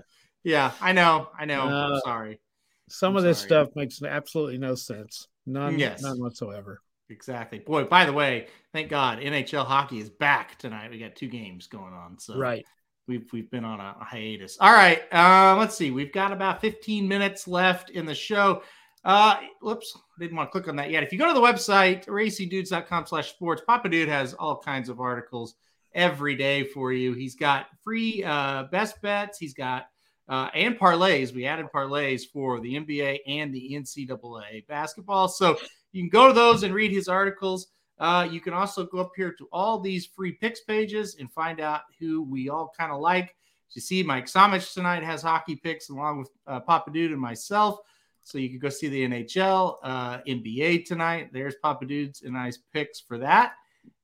yeah, 0.44 0.72
I 0.80 0.92
know, 0.92 1.28
I 1.38 1.44
know. 1.44 1.62
I'm 1.62 1.92
Uh, 1.94 2.00
sorry. 2.00 2.40
Some 2.88 3.12
I'm 3.14 3.16
of 3.18 3.22
this 3.24 3.38
sorry. 3.38 3.48
stuff 3.48 3.68
makes 3.74 4.02
absolutely 4.02 4.58
no 4.58 4.74
sense. 4.74 5.28
None, 5.46 5.78
Yes. 5.78 6.02
none 6.02 6.18
whatsoever. 6.20 6.80
Exactly. 7.08 7.58
Boy, 7.58 7.84
by 7.84 8.04
the 8.06 8.12
way, 8.12 8.46
thank 8.72 8.88
God 8.88 9.18
NHL 9.18 9.64
hockey 9.66 9.98
is 9.98 10.08
back 10.10 10.58
tonight. 10.58 10.90
We 10.90 10.98
got 10.98 11.14
two 11.16 11.28
games 11.28 11.66
going 11.66 11.92
on, 11.92 12.18
so 12.18 12.36
Right. 12.36 12.64
we've 13.06 13.30
we've 13.32 13.50
been 13.50 13.64
on 13.64 13.80
a, 13.80 13.94
hiatus. 14.04 14.56
All 14.60 14.72
right, 14.72 15.02
uh, 15.12 15.56
let's 15.58 15.76
see. 15.76 15.90
We've 15.90 16.12
got 16.12 16.32
about 16.32 16.60
15 16.60 17.06
minutes 17.08 17.46
left 17.48 17.90
in 17.90 18.06
the 18.06 18.14
show. 18.14 18.62
Uh, 19.04 19.36
whoops, 19.60 19.98
didn't 20.20 20.36
want 20.36 20.48
to 20.48 20.52
click 20.52 20.68
on 20.68 20.76
that 20.76 20.90
yet. 20.90 21.02
If 21.02 21.12
you 21.12 21.18
go 21.18 21.26
to 21.26 21.34
the 21.34 21.40
website, 21.40 22.06
racingdudes.com 22.06 23.06
slash 23.06 23.30
sports, 23.30 23.60
Papa 23.66 23.88
Dude 23.88 24.08
has 24.08 24.32
all 24.34 24.56
kinds 24.58 24.88
of 24.88 25.00
articles 25.00 25.56
every 25.94 26.36
day 26.36 26.64
for 26.64 26.92
you. 26.92 27.12
He's 27.12 27.34
got 27.34 27.66
free 27.82 28.22
uh, 28.24 28.64
best 28.70 29.02
bets. 29.02 29.38
He's 29.38 29.54
got 29.54 29.86
uh, 30.28 30.48
and 30.54 30.78
parlays. 30.78 31.34
We 31.34 31.46
added 31.46 31.66
parlays 31.74 32.22
for 32.32 32.60
the 32.60 32.74
NBA 32.74 33.18
and 33.26 33.52
the 33.52 33.70
NCAA 33.72 34.66
basketball. 34.66 35.28
So 35.28 35.58
you 35.92 36.02
can 36.02 36.10
go 36.10 36.28
to 36.28 36.32
those 36.32 36.62
and 36.62 36.74
read 36.74 36.92
his 36.92 37.08
articles. 37.08 37.68
Uh, 37.98 38.26
you 38.30 38.40
can 38.40 38.52
also 38.52 38.84
go 38.84 38.98
up 38.98 39.12
here 39.14 39.32
to 39.32 39.48
all 39.52 39.78
these 39.78 40.06
free 40.06 40.32
picks 40.32 40.60
pages 40.60 41.16
and 41.20 41.30
find 41.30 41.60
out 41.60 41.82
who 42.00 42.22
we 42.22 42.48
all 42.48 42.72
kind 42.76 42.92
of 42.92 43.00
like. 43.00 43.36
As 43.68 43.76
you 43.76 43.82
see, 43.82 44.02
Mike 44.02 44.26
Samich 44.26 44.74
tonight 44.74 45.02
has 45.02 45.22
hockey 45.22 45.56
picks 45.56 45.88
along 45.88 46.18
with 46.18 46.30
uh, 46.46 46.60
Papa 46.60 46.90
Dude 46.90 47.12
and 47.12 47.20
myself. 47.20 47.78
So 48.24 48.38
you 48.38 48.48
can 48.48 48.58
go 48.58 48.68
see 48.68 48.88
the 48.88 49.06
NHL, 49.08 49.76
uh, 49.82 50.18
NBA 50.28 50.84
tonight. 50.84 51.30
There's 51.32 51.56
Papa 51.62 51.86
Dude's 51.86 52.22
and 52.22 52.34
nice 52.34 52.58
picks 52.72 53.00
for 53.00 53.18
that. 53.18 53.54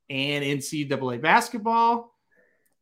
And 0.09 0.43
NCAA 0.43 1.21
basketball. 1.21 2.13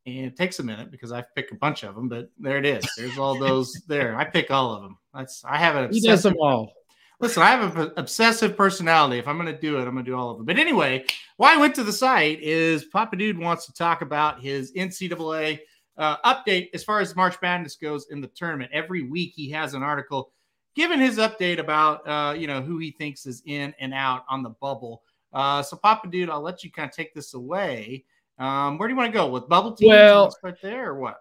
And 0.07 0.25
it 0.25 0.37
takes 0.37 0.59
a 0.59 0.63
minute 0.63 0.89
because 0.89 1.11
I 1.11 1.21
pick 1.35 1.51
a 1.51 1.55
bunch 1.55 1.83
of 1.83 1.95
them, 1.95 2.07
but 2.07 2.31
there 2.39 2.57
it 2.57 2.65
is. 2.65 2.87
There's 2.97 3.17
all 3.17 3.37
those 3.47 3.73
there. 3.87 4.15
I 4.15 4.23
pick 4.23 4.49
all 4.49 4.73
of 4.73 4.81
them. 4.81 4.97
That's 5.13 5.43
I 5.45 5.57
have 5.57 5.75
an 5.75 5.91
He 5.91 6.01
does 6.01 6.23
them 6.23 6.35
all. 6.39 6.71
Listen, 7.19 7.43
I 7.43 7.47
have 7.47 7.77
an 7.77 7.91
obsessive 7.97 8.55
personality. 8.55 9.17
If 9.17 9.27
I'm 9.27 9.37
going 9.37 9.53
to 9.53 9.59
do 9.59 9.77
it, 9.77 9.87
I'm 9.87 9.93
going 9.93 10.05
to 10.05 10.11
do 10.11 10.15
all 10.15 10.29
of 10.29 10.37
them. 10.37 10.45
But 10.45 10.59
anyway, 10.59 11.03
why 11.37 11.53
I 11.53 11.57
went 11.57 11.75
to 11.75 11.83
the 11.83 11.91
site 11.91 12.41
is 12.41 12.85
Papa 12.85 13.17
Dude 13.17 13.37
wants 13.37 13.65
to 13.65 13.73
talk 13.73 14.01
about 14.01 14.39
his 14.39 14.71
NCAA 14.73 15.59
uh, 15.97 16.17
update 16.17 16.69
as 16.73 16.83
far 16.83 16.99
as 16.99 17.15
March 17.15 17.35
Madness 17.41 17.75
goes 17.75 18.07
in 18.11 18.21
the 18.21 18.27
tournament. 18.27 18.71
Every 18.71 19.01
week 19.01 19.33
he 19.35 19.49
has 19.49 19.73
an 19.73 19.83
article 19.83 20.31
giving 20.75 20.99
his 20.99 21.17
update 21.17 21.57
about 21.57 22.07
uh, 22.07 22.33
you 22.33 22.47
know 22.47 22.61
who 22.61 22.77
he 22.77 22.91
thinks 22.91 23.25
is 23.25 23.41
in 23.45 23.73
and 23.79 23.93
out 23.93 24.23
on 24.29 24.43
the 24.43 24.51
bubble. 24.61 25.01
Uh, 25.33 25.61
so 25.63 25.75
Papa 25.75 26.07
Dude, 26.07 26.29
I'll 26.29 26.41
let 26.41 26.63
you 26.63 26.71
kind 26.71 26.87
of 26.87 26.95
take 26.95 27.13
this 27.13 27.33
away. 27.33 28.05
Um, 28.39 28.77
where 28.77 28.87
do 28.87 28.93
you 28.93 28.97
want 28.97 29.11
to 29.11 29.17
go 29.17 29.29
with 29.29 29.49
bubble 29.49 29.75
teams? 29.75 29.89
Well, 29.89 30.31
start 30.31 30.59
there 30.61 30.91
or 30.91 30.99
what? 30.99 31.17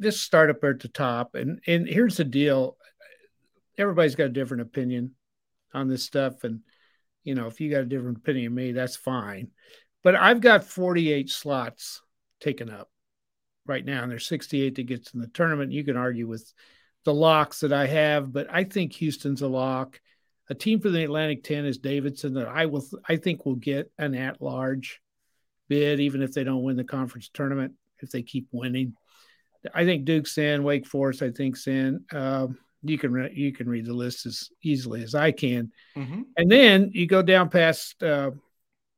Just 0.00 0.22
start 0.22 0.50
up 0.50 0.62
at 0.64 0.80
the 0.80 0.88
top, 0.88 1.34
and 1.34 1.60
and 1.66 1.88
here's 1.88 2.16
the 2.16 2.24
deal: 2.24 2.76
everybody's 3.78 4.16
got 4.16 4.26
a 4.26 4.30
different 4.30 4.62
opinion 4.62 5.12
on 5.72 5.88
this 5.88 6.04
stuff, 6.04 6.44
and 6.44 6.60
you 7.22 7.34
know 7.34 7.46
if 7.46 7.60
you 7.60 7.70
got 7.70 7.82
a 7.82 7.86
different 7.86 8.18
opinion 8.18 8.48
of 8.48 8.52
me, 8.52 8.72
that's 8.72 8.96
fine. 8.96 9.50
But 10.02 10.16
I've 10.16 10.40
got 10.40 10.64
48 10.64 11.30
slots 11.30 12.02
taken 12.40 12.68
up 12.68 12.90
right 13.66 13.84
now, 13.84 14.02
and 14.02 14.12
there's 14.12 14.26
68 14.26 14.74
that 14.74 14.82
gets 14.82 15.14
in 15.14 15.20
the 15.20 15.28
tournament. 15.28 15.72
You 15.72 15.84
can 15.84 15.96
argue 15.96 16.26
with 16.26 16.52
the 17.04 17.14
locks 17.14 17.60
that 17.60 17.72
I 17.72 17.86
have, 17.86 18.32
but 18.32 18.48
I 18.50 18.64
think 18.64 18.92
Houston's 18.94 19.42
a 19.42 19.48
lock. 19.48 20.00
A 20.50 20.54
team 20.54 20.80
for 20.80 20.90
the 20.90 21.04
Atlantic 21.04 21.42
10 21.42 21.64
is 21.64 21.78
Davidson 21.78 22.34
that 22.34 22.48
I 22.48 22.66
will 22.66 22.84
I 23.08 23.16
think 23.16 23.46
will 23.46 23.54
get 23.54 23.90
an 23.96 24.14
at-large 24.14 25.00
bid, 25.68 26.00
even 26.00 26.22
if 26.22 26.32
they 26.32 26.44
don't 26.44 26.62
win 26.62 26.76
the 26.76 26.84
conference 26.84 27.30
tournament, 27.32 27.74
if 28.00 28.10
they 28.10 28.22
keep 28.22 28.48
winning. 28.52 28.94
I 29.72 29.84
think 29.84 30.04
Duke's 30.04 30.36
in, 30.36 30.62
Wake 30.62 30.86
Forest, 30.86 31.22
I 31.22 31.30
think's 31.30 31.66
in. 31.66 32.04
Um, 32.12 32.58
you 32.82 32.98
can 32.98 33.12
re- 33.12 33.32
you 33.34 33.52
can 33.52 33.68
read 33.68 33.86
the 33.86 33.94
list 33.94 34.26
as 34.26 34.50
easily 34.62 35.02
as 35.02 35.14
I 35.14 35.32
can, 35.32 35.72
mm-hmm. 35.96 36.22
and 36.36 36.50
then 36.50 36.90
you 36.92 37.06
go 37.06 37.22
down 37.22 37.48
past 37.48 38.02
uh, 38.02 38.32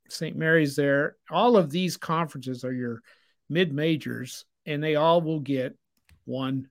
St. 0.09 0.37
Mary's. 0.37 0.75
There, 0.75 1.17
all 1.31 1.57
of 1.57 1.71
these 1.71 1.97
conferences 1.97 2.65
are 2.65 2.73
your 2.73 3.01
mid 3.49 3.73
majors, 3.73 4.45
and 4.65 4.83
they 4.83 4.97
all 4.97 5.21
will 5.21 5.39
get 5.39 5.77
one 6.25 6.69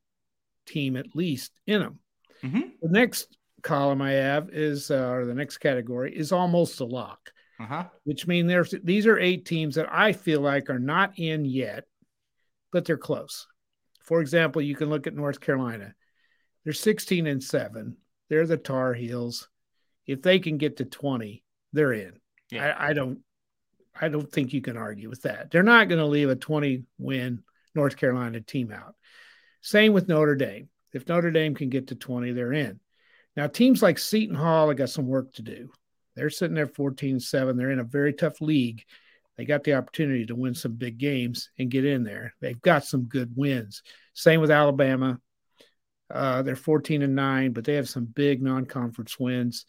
team 0.66 0.98
at 0.98 1.16
least 1.16 1.54
in 1.66 1.80
them. 1.80 2.00
Mm-hmm. 2.44 2.62
The 2.82 2.90
next 2.90 3.38
column 3.62 4.02
I 4.02 4.12
have 4.12 4.50
is, 4.50 4.92
uh, 4.92 5.10
or 5.10 5.26
the 5.26 5.34
next 5.34 5.60
category 5.60 6.16
is 6.16 6.34
almost 6.34 6.82
a 6.82 6.86
lock 6.86 7.32
uh-huh. 7.60 7.86
which 8.04 8.28
mean 8.28 8.48
there's 8.48 8.74
these 8.84 9.08
are 9.08 9.20
eight 9.20 9.46
teams 9.46 9.76
that 9.76 9.92
I 9.92 10.14
feel 10.14 10.42
like 10.42 10.70
are 10.70 10.80
not 10.80 11.18
in 11.18 11.46
yet, 11.46 11.86
but 12.72 12.86
they're 12.86 12.98
close. 12.98 13.48
For 14.02 14.22
example, 14.22 14.62
you 14.62 14.76
can 14.76 14.90
look 14.90 15.08
at 15.08 15.16
North 15.16 15.40
Carolina. 15.40 15.94
They're 16.64 16.74
16 16.74 17.28
and 17.28 17.44
7. 17.44 17.98
They're 18.30 18.48
the 18.48 18.58
Tar 18.58 18.94
Heels. 18.94 19.50
If 20.06 20.22
they 20.22 20.40
can 20.40 20.58
get 20.58 20.78
to 20.78 20.86
20, 20.86 21.44
they're 21.74 21.94
in. 21.94 22.14
Yeah. 22.52 22.76
I, 22.78 22.90
I 22.90 22.94
don't 22.94 23.20
I 24.00 24.10
don't 24.10 24.30
think 24.30 24.54
you 24.54 24.62
can 24.62 24.78
argue 24.78 25.10
with 25.10 25.22
that. 25.24 25.52
They're 25.52 25.64
not 25.64 25.88
going 25.88 26.00
to 26.00 26.06
leave 26.06 26.30
a 26.30 26.36
20 26.36 26.84
win 26.98 27.44
North 27.74 27.96
Carolina 27.98 28.42
team 28.42 28.72
out. 28.72 28.96
Same 29.62 29.94
with 29.94 30.08
Notre 30.08 30.36
Dame. 30.36 30.70
If 30.94 31.08
Notre 31.08 31.32
Dame 31.32 31.56
can 31.56 31.70
get 31.70 31.88
to 31.88 31.96
20, 31.96 32.34
they're 32.34 32.54
in. 32.54 32.80
Now, 33.36 33.48
teams 33.48 33.82
like 33.82 34.00
Seton 34.00 34.36
Hall 34.36 34.68
have 34.68 34.78
got 34.78 34.90
some 34.90 35.08
work 35.08 35.34
to 35.34 35.42
do. 35.42 35.72
They're 36.16 36.30
sitting 36.30 36.56
there 36.56 36.68
14 36.68 37.20
7. 37.20 37.58
They're 37.58 37.72
in 37.72 37.80
a 37.80 37.84
very 37.84 38.14
tough 38.14 38.42
league. 38.42 38.84
They 39.38 39.46
got 39.46 39.64
the 39.64 39.74
opportunity 39.74 40.26
to 40.28 40.36
win 40.36 40.56
some 40.56 40.74
big 40.74 40.98
games 40.98 41.50
and 41.60 41.70
get 41.70 41.86
in 41.86 42.04
there. 42.04 42.34
They've 42.40 42.62
got 42.62 42.86
some 42.86 43.04
good 43.04 43.34
wins. 43.36 43.82
Same 44.14 44.40
with 44.40 44.52
Alabama. 44.52 45.20
Uh, 46.10 46.42
they're 46.42 46.56
14 46.56 47.02
and 47.02 47.16
9, 47.16 47.52
but 47.52 47.66
they 47.66 47.74
have 47.74 47.90
some 47.90 48.06
big 48.06 48.42
non 48.42 48.66
conference 48.66 49.20
wins. 49.20 49.66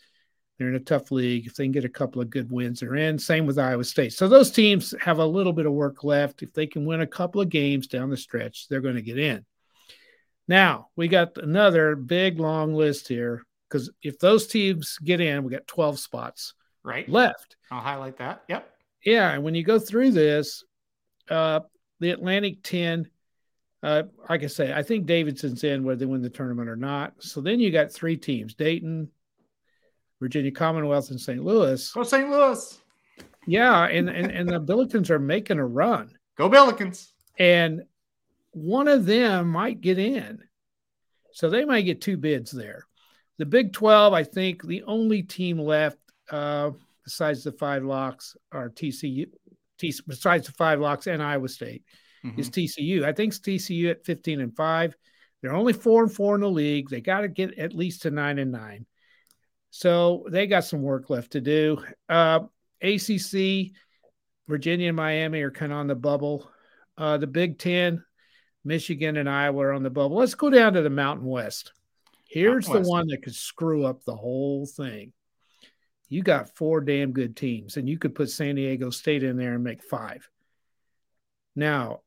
They're 0.58 0.68
in 0.68 0.74
a 0.74 0.80
tough 0.80 1.10
league. 1.10 1.46
If 1.46 1.54
they 1.54 1.64
can 1.64 1.72
get 1.72 1.84
a 1.84 1.88
couple 1.88 2.22
of 2.22 2.30
good 2.30 2.50
wins, 2.50 2.80
they're 2.80 2.94
in. 2.94 3.18
Same 3.18 3.44
with 3.46 3.58
Iowa 3.58 3.84
State. 3.84 4.12
So 4.12 4.28
those 4.28 4.50
teams 4.50 4.94
have 5.00 5.18
a 5.18 5.26
little 5.26 5.52
bit 5.52 5.66
of 5.66 5.72
work 5.72 6.02
left. 6.04 6.42
If 6.42 6.52
they 6.52 6.66
can 6.66 6.86
win 6.86 7.00
a 7.00 7.06
couple 7.06 7.40
of 7.40 7.50
games 7.50 7.88
down 7.88 8.08
the 8.08 8.16
stretch, 8.16 8.68
they're 8.68 8.80
going 8.80 8.94
to 8.94 9.02
get 9.02 9.18
in. 9.18 9.44
Now, 10.48 10.88
we 10.96 11.08
got 11.08 11.36
another 11.38 11.96
big 11.96 12.38
long 12.38 12.72
list 12.72 13.08
here 13.08 13.42
because 13.76 13.90
if 14.02 14.18
those 14.18 14.46
teams 14.46 14.98
get 15.04 15.20
in, 15.20 15.44
we 15.44 15.50
got 15.50 15.66
12 15.66 15.98
spots 15.98 16.54
right 16.82 17.08
left. 17.08 17.56
I'll 17.70 17.80
highlight 17.80 18.16
that. 18.18 18.42
Yep. 18.48 18.70
Yeah. 19.04 19.32
And 19.32 19.42
when 19.42 19.54
you 19.54 19.62
go 19.62 19.78
through 19.78 20.12
this, 20.12 20.64
uh, 21.30 21.60
the 22.00 22.10
Atlantic 22.10 22.62
10, 22.62 23.10
uh, 23.82 24.04
like 24.30 24.42
I 24.42 24.46
say, 24.46 24.72
I 24.72 24.82
think 24.82 25.06
Davidson's 25.06 25.62
in 25.62 25.84
whether 25.84 25.98
they 25.98 26.06
win 26.06 26.22
the 26.22 26.30
tournament 26.30 26.68
or 26.68 26.76
not. 26.76 27.14
So 27.18 27.40
then 27.40 27.60
you 27.60 27.70
got 27.70 27.92
three 27.92 28.16
teams 28.16 28.54
Dayton, 28.54 29.10
Virginia 30.20 30.50
Commonwealth, 30.50 31.10
and 31.10 31.20
St. 31.20 31.44
Louis. 31.44 31.92
Go 31.92 32.02
St. 32.02 32.30
Louis. 32.30 32.80
Yeah. 33.46 33.84
And, 33.84 34.08
and, 34.08 34.30
and 34.30 34.48
the 34.48 34.60
Billikens 34.60 35.10
are 35.10 35.18
making 35.18 35.58
a 35.58 35.66
run. 35.66 36.16
Go 36.36 36.48
Billikens. 36.48 37.12
And 37.38 37.82
one 38.52 38.88
of 38.88 39.04
them 39.04 39.48
might 39.48 39.82
get 39.82 39.98
in. 39.98 40.40
So 41.32 41.50
they 41.50 41.66
might 41.66 41.82
get 41.82 42.00
two 42.00 42.16
bids 42.16 42.50
there. 42.50 42.86
The 43.38 43.46
Big 43.46 43.72
12, 43.72 44.12
I 44.12 44.24
think 44.24 44.62
the 44.62 44.82
only 44.84 45.22
team 45.22 45.58
left 45.58 45.98
uh, 46.30 46.70
besides 47.04 47.44
the 47.44 47.52
five 47.52 47.84
locks 47.84 48.36
are 48.50 48.70
TCU, 48.70 49.26
T, 49.78 49.94
besides 50.06 50.46
the 50.46 50.52
five 50.52 50.80
locks 50.80 51.06
and 51.06 51.22
Iowa 51.22 51.48
State 51.48 51.84
mm-hmm. 52.24 52.40
is 52.40 52.50
TCU. 52.50 53.04
I 53.04 53.12
think 53.12 53.32
it's 53.32 53.40
TCU 53.40 53.90
at 53.90 54.04
15 54.04 54.40
and 54.40 54.56
five. 54.56 54.96
They're 55.40 55.54
only 55.54 55.72
four 55.72 56.02
and 56.02 56.12
four 56.12 56.34
in 56.34 56.40
the 56.40 56.50
league. 56.50 56.88
They 56.88 57.00
got 57.00 57.20
to 57.20 57.28
get 57.28 57.58
at 57.58 57.74
least 57.74 58.02
to 58.02 58.10
nine 58.10 58.38
and 58.38 58.52
nine. 58.52 58.86
So 59.70 60.26
they 60.30 60.46
got 60.46 60.64
some 60.64 60.82
work 60.82 61.10
left 61.10 61.32
to 61.32 61.40
do. 61.40 61.82
Uh, 62.08 62.40
ACC, 62.82 63.72
Virginia 64.48 64.88
and 64.88 64.96
Miami 64.96 65.42
are 65.42 65.50
kind 65.50 65.72
of 65.72 65.78
on 65.78 65.86
the 65.86 65.94
bubble. 65.94 66.50
Uh, 66.96 67.18
the 67.18 67.26
Big 67.26 67.58
Ten, 67.58 68.02
Michigan 68.64 69.16
and 69.18 69.28
Iowa 69.28 69.66
are 69.66 69.72
on 69.72 69.82
the 69.82 69.90
bubble. 69.90 70.16
Let's 70.16 70.34
go 70.34 70.48
down 70.50 70.72
to 70.72 70.82
the 70.82 70.90
Mountain 70.90 71.26
West. 71.26 71.72
Here's 72.28 72.66
the 72.66 72.80
one 72.80 73.06
that 73.08 73.22
could 73.22 73.34
screw 73.34 73.84
up 73.84 74.04
the 74.04 74.16
whole 74.16 74.66
thing. 74.66 75.12
You 76.08 76.22
got 76.22 76.54
four 76.56 76.80
damn 76.80 77.12
good 77.12 77.36
teams, 77.36 77.76
and 77.76 77.88
you 77.88 77.98
could 77.98 78.14
put 78.14 78.30
San 78.30 78.56
Diego 78.56 78.90
State 78.90 79.22
in 79.22 79.36
there 79.36 79.54
and 79.54 79.64
make 79.64 79.82
five. 79.82 80.28
Now, 81.54 82.00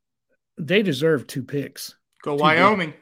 they 0.58 0.84
deserve 0.84 1.26
two 1.26 1.44
picks. 1.44 1.96
Go 2.22 2.36
two 2.36 2.44
Wyoming. 2.44 2.92
Good. 2.92 3.00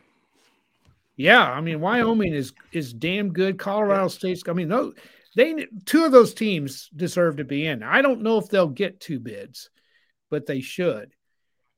Yeah, 1.17 1.51
I 1.51 1.61
mean 1.61 1.81
Wyoming 1.81 2.33
is 2.33 2.53
is 2.71 2.93
damn 2.93 3.33
good. 3.33 3.57
Colorado 3.57 4.03
yeah. 4.03 4.07
State's. 4.07 4.43
I 4.47 4.53
mean, 4.53 4.67
no, 4.67 4.93
they 5.35 5.65
two 5.85 6.05
of 6.05 6.11
those 6.11 6.33
teams 6.33 6.89
deserve 6.95 7.37
to 7.37 7.43
be 7.43 7.65
in. 7.65 7.83
I 7.83 8.01
don't 8.01 8.21
know 8.21 8.37
if 8.37 8.49
they'll 8.49 8.67
get 8.67 8.99
two 8.99 9.19
bids, 9.19 9.69
but 10.29 10.45
they 10.45 10.61
should. 10.61 11.11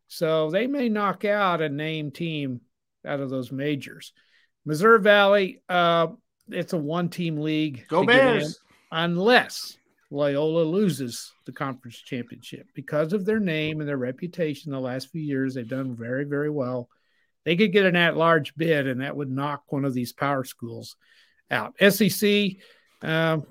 So 0.08 0.50
they 0.50 0.68
may 0.68 0.90
knock 0.90 1.24
out 1.24 1.62
a 1.62 1.70
name 1.70 2.12
team 2.12 2.62
out 3.06 3.22
of 3.22 3.30
those 3.30 3.52
majors. 3.52 4.12
Missouri 4.70 5.00
Valley, 5.00 5.64
uh, 5.68 6.10
it's 6.48 6.74
a 6.74 6.78
one 6.78 7.10
team 7.10 7.38
league. 7.38 7.88
Go 7.88 8.06
Bears. 8.06 8.60
unless 8.92 9.80
Loyola 10.12 10.62
loses 10.62 11.34
the 11.48 11.52
conference 11.52 11.98
championship 11.98 12.68
because 12.76 13.12
of 13.12 13.26
their 13.26 13.40
name 13.40 13.80
and 13.80 13.90
their 13.90 13.98
reputation 13.98 14.72
the 14.72 14.80
last 14.80 15.10
few 15.10 15.24
years. 15.24 15.56
They've 15.56 15.68
done 15.68 15.96
very, 15.96 16.24
very 16.24 16.52
well. 16.52 16.88
They 17.46 17.58
could 17.58 17.74
get 17.74 17.88
an 17.88 17.96
at 17.96 18.16
large 18.16 18.56
bid, 18.56 18.86
and 18.86 19.02
that 19.02 19.16
would 19.16 19.32
knock 19.32 19.64
one 19.70 19.86
of 19.86 19.96
these 19.96 20.14
power 20.14 20.44
schools 20.44 20.98
out. 21.50 21.74
SEC, 21.80 22.58
um, 23.02 23.48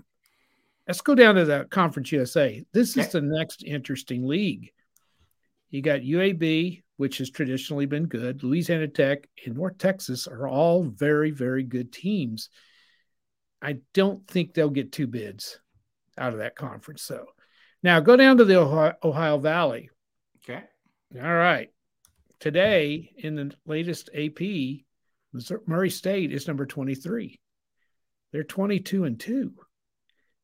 let's 0.87 1.01
go 1.01 1.17
down 1.17 1.35
to 1.35 1.45
the 1.45 1.67
Conference 1.69 2.13
USA. 2.13 2.65
This 2.73 2.97
is 2.97 3.09
the 3.09 3.23
next 3.23 3.65
interesting 3.65 4.25
league. 4.25 4.71
You 5.71 5.83
got 5.83 6.01
UAB, 6.01 6.83
which 6.97 7.19
has 7.19 7.31
traditionally 7.31 7.87
been 7.87 8.07
good. 8.07 8.43
Louisiana 8.43 8.89
Tech 8.89 9.29
and 9.45 9.57
North 9.57 9.79
Texas 9.79 10.27
are 10.27 10.49
all 10.49 10.83
very, 10.85 11.31
very 11.31 11.63
good 11.63 11.93
teams. 11.93 12.49
I 13.61 13.79
don't 13.93 14.27
think 14.27 14.55
they'll 14.55 14.71
get 14.71 14.93
two 14.93 15.07
bids 15.07 15.61
out 16.17 16.33
of 16.33 16.39
that 16.39 16.57
conference, 16.57 17.07
though. 17.07 17.27
Now 17.83 18.01
go 18.01 18.17
down 18.17 18.39
to 18.39 18.45
the 18.45 18.59
Ohio, 18.61 18.95
Ohio 19.05 19.39
Valley. 19.39 19.91
Okay. 20.43 20.65
All 21.21 21.35
right. 21.35 21.69
Today, 22.41 23.13
in 23.17 23.35
the 23.35 23.53
latest 23.67 24.11
AP, 24.15 24.41
Murray 25.67 25.91
State 25.91 26.33
is 26.33 26.49
number 26.49 26.67
23. 26.67 27.39
They're 28.33 28.45
22 28.45 29.05
and 29.05 29.19
2. 29.19 29.53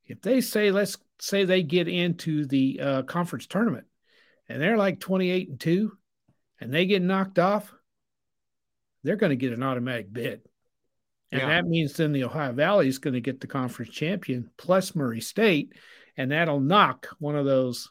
If 0.07 0.21
they 0.21 0.41
say, 0.41 0.71
let's 0.71 0.99
say 1.21 1.45
they 1.45 1.63
get 1.63 1.89
into 1.89 2.47
the 2.47 2.81
uh, 2.81 3.03
conference 3.03 3.47
tournament 3.47 3.87
and 4.49 4.61
they're 4.61 4.77
like 4.77 5.01
28 5.01 5.49
and 5.49 5.61
2, 5.61 5.93
and 6.61 6.73
they 6.73 6.87
get 6.87 7.03
knocked 7.03 7.39
off, 7.39 7.73
they're 9.03 9.17
going 9.17 9.31
to 9.31 9.37
get 9.37 9.53
an 9.53 9.63
automatic 9.63 10.13
bid. 10.13 10.43
And 11.33 11.43
yeah. 11.43 11.49
that 11.49 11.67
means 11.67 11.95
then 11.95 12.13
the 12.13 12.25
Ohio 12.25 12.53
Valley 12.53 12.89
is 12.89 12.99
going 12.99 13.15
to 13.15 13.21
get 13.21 13.41
the 13.41 13.47
conference 13.47 13.91
champion 13.91 14.51
plus 14.57 14.95
Murray 14.95 15.21
State, 15.21 15.73
and 16.17 16.31
that'll 16.31 16.61
knock 16.61 17.09
one 17.19 17.37
of 17.37 17.45
those 17.45 17.91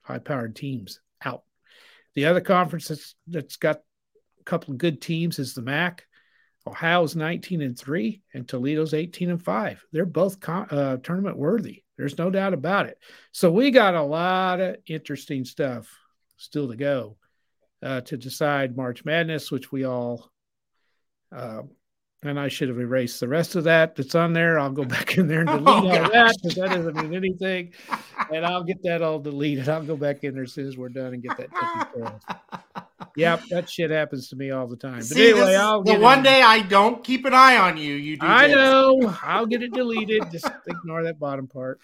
high 0.00 0.18
powered 0.18 0.54
teams 0.54 1.00
out. 1.24 1.42
The 2.14 2.26
other 2.26 2.40
conference 2.40 2.88
that's, 2.88 3.14
that's 3.26 3.56
got 3.56 3.78
a 4.40 4.44
couple 4.44 4.72
of 4.72 4.78
good 4.78 5.00
teams 5.00 5.38
is 5.38 5.54
the 5.54 5.62
MAC. 5.62 6.04
Ohio's 6.66 7.16
19 7.16 7.62
and 7.62 7.78
3 7.78 8.22
and 8.34 8.46
Toledo's 8.46 8.94
18 8.94 9.30
and 9.30 9.42
5. 9.42 9.84
They're 9.92 10.04
both 10.04 10.38
con- 10.38 10.68
uh, 10.70 10.98
tournament 10.98 11.36
worthy. 11.36 11.82
There's 11.98 12.16
no 12.16 12.30
doubt 12.30 12.54
about 12.54 12.86
it. 12.86 12.98
So 13.32 13.50
we 13.50 13.70
got 13.70 13.94
a 13.94 14.02
lot 14.02 14.60
of 14.60 14.76
interesting 14.86 15.44
stuff 15.44 15.92
still 16.36 16.68
to 16.68 16.76
go 16.76 17.16
uh, 17.82 18.00
to 18.02 18.16
decide 18.16 18.76
March 18.76 19.04
Madness, 19.04 19.50
which 19.50 19.70
we 19.72 19.84
all. 19.84 20.30
Uh, 21.34 21.62
and 22.22 22.40
I 22.40 22.48
should 22.48 22.68
have 22.68 22.80
erased 22.80 23.20
the 23.20 23.28
rest 23.28 23.54
of 23.54 23.64
that 23.64 23.94
that's 23.94 24.14
on 24.14 24.32
there. 24.32 24.58
I'll 24.58 24.70
go 24.70 24.84
back 24.86 25.18
in 25.18 25.28
there 25.28 25.40
and 25.40 25.48
delete 25.48 25.68
oh, 25.68 25.88
all 25.88 25.88
gosh. 25.88 26.12
that 26.12 26.36
because 26.42 26.56
that 26.56 26.70
doesn't 26.70 26.96
mean 26.96 27.14
anything. 27.14 27.72
And 28.32 28.46
I'll 28.46 28.64
get 28.64 28.82
that 28.84 29.02
all 29.02 29.18
deleted. 29.18 29.68
I'll 29.68 29.84
go 29.84 29.96
back 29.96 30.24
in 30.24 30.34
there 30.34 30.44
as 30.44 30.52
soon 30.52 30.66
as 30.66 30.76
we're 30.76 30.88
done 30.88 31.14
and 31.14 31.22
get 31.22 31.36
that 31.36 31.50
taken 31.52 31.92
care 31.92 32.20
of. 32.74 32.82
Yep, 33.16 33.42
that 33.50 33.70
shit 33.70 33.90
happens 33.90 34.28
to 34.28 34.36
me 34.36 34.50
all 34.50 34.66
the 34.66 34.76
time. 34.76 34.96
But 34.96 35.04
See, 35.04 35.30
anyway, 35.30 35.54
I'll 35.54 35.82
the 35.82 35.98
one 35.98 36.22
day 36.22 36.42
I 36.42 36.60
don't 36.60 37.02
keep 37.02 37.24
an 37.24 37.34
eye 37.34 37.56
on 37.56 37.76
you. 37.76 37.94
You 37.94 38.16
do. 38.16 38.26
I 38.26 38.48
this. 38.48 38.56
know. 38.56 39.16
I'll 39.22 39.46
get 39.46 39.62
it 39.62 39.72
deleted. 39.72 40.30
Just 40.30 40.50
ignore 40.66 41.02
that 41.04 41.18
bottom 41.18 41.46
part. 41.46 41.80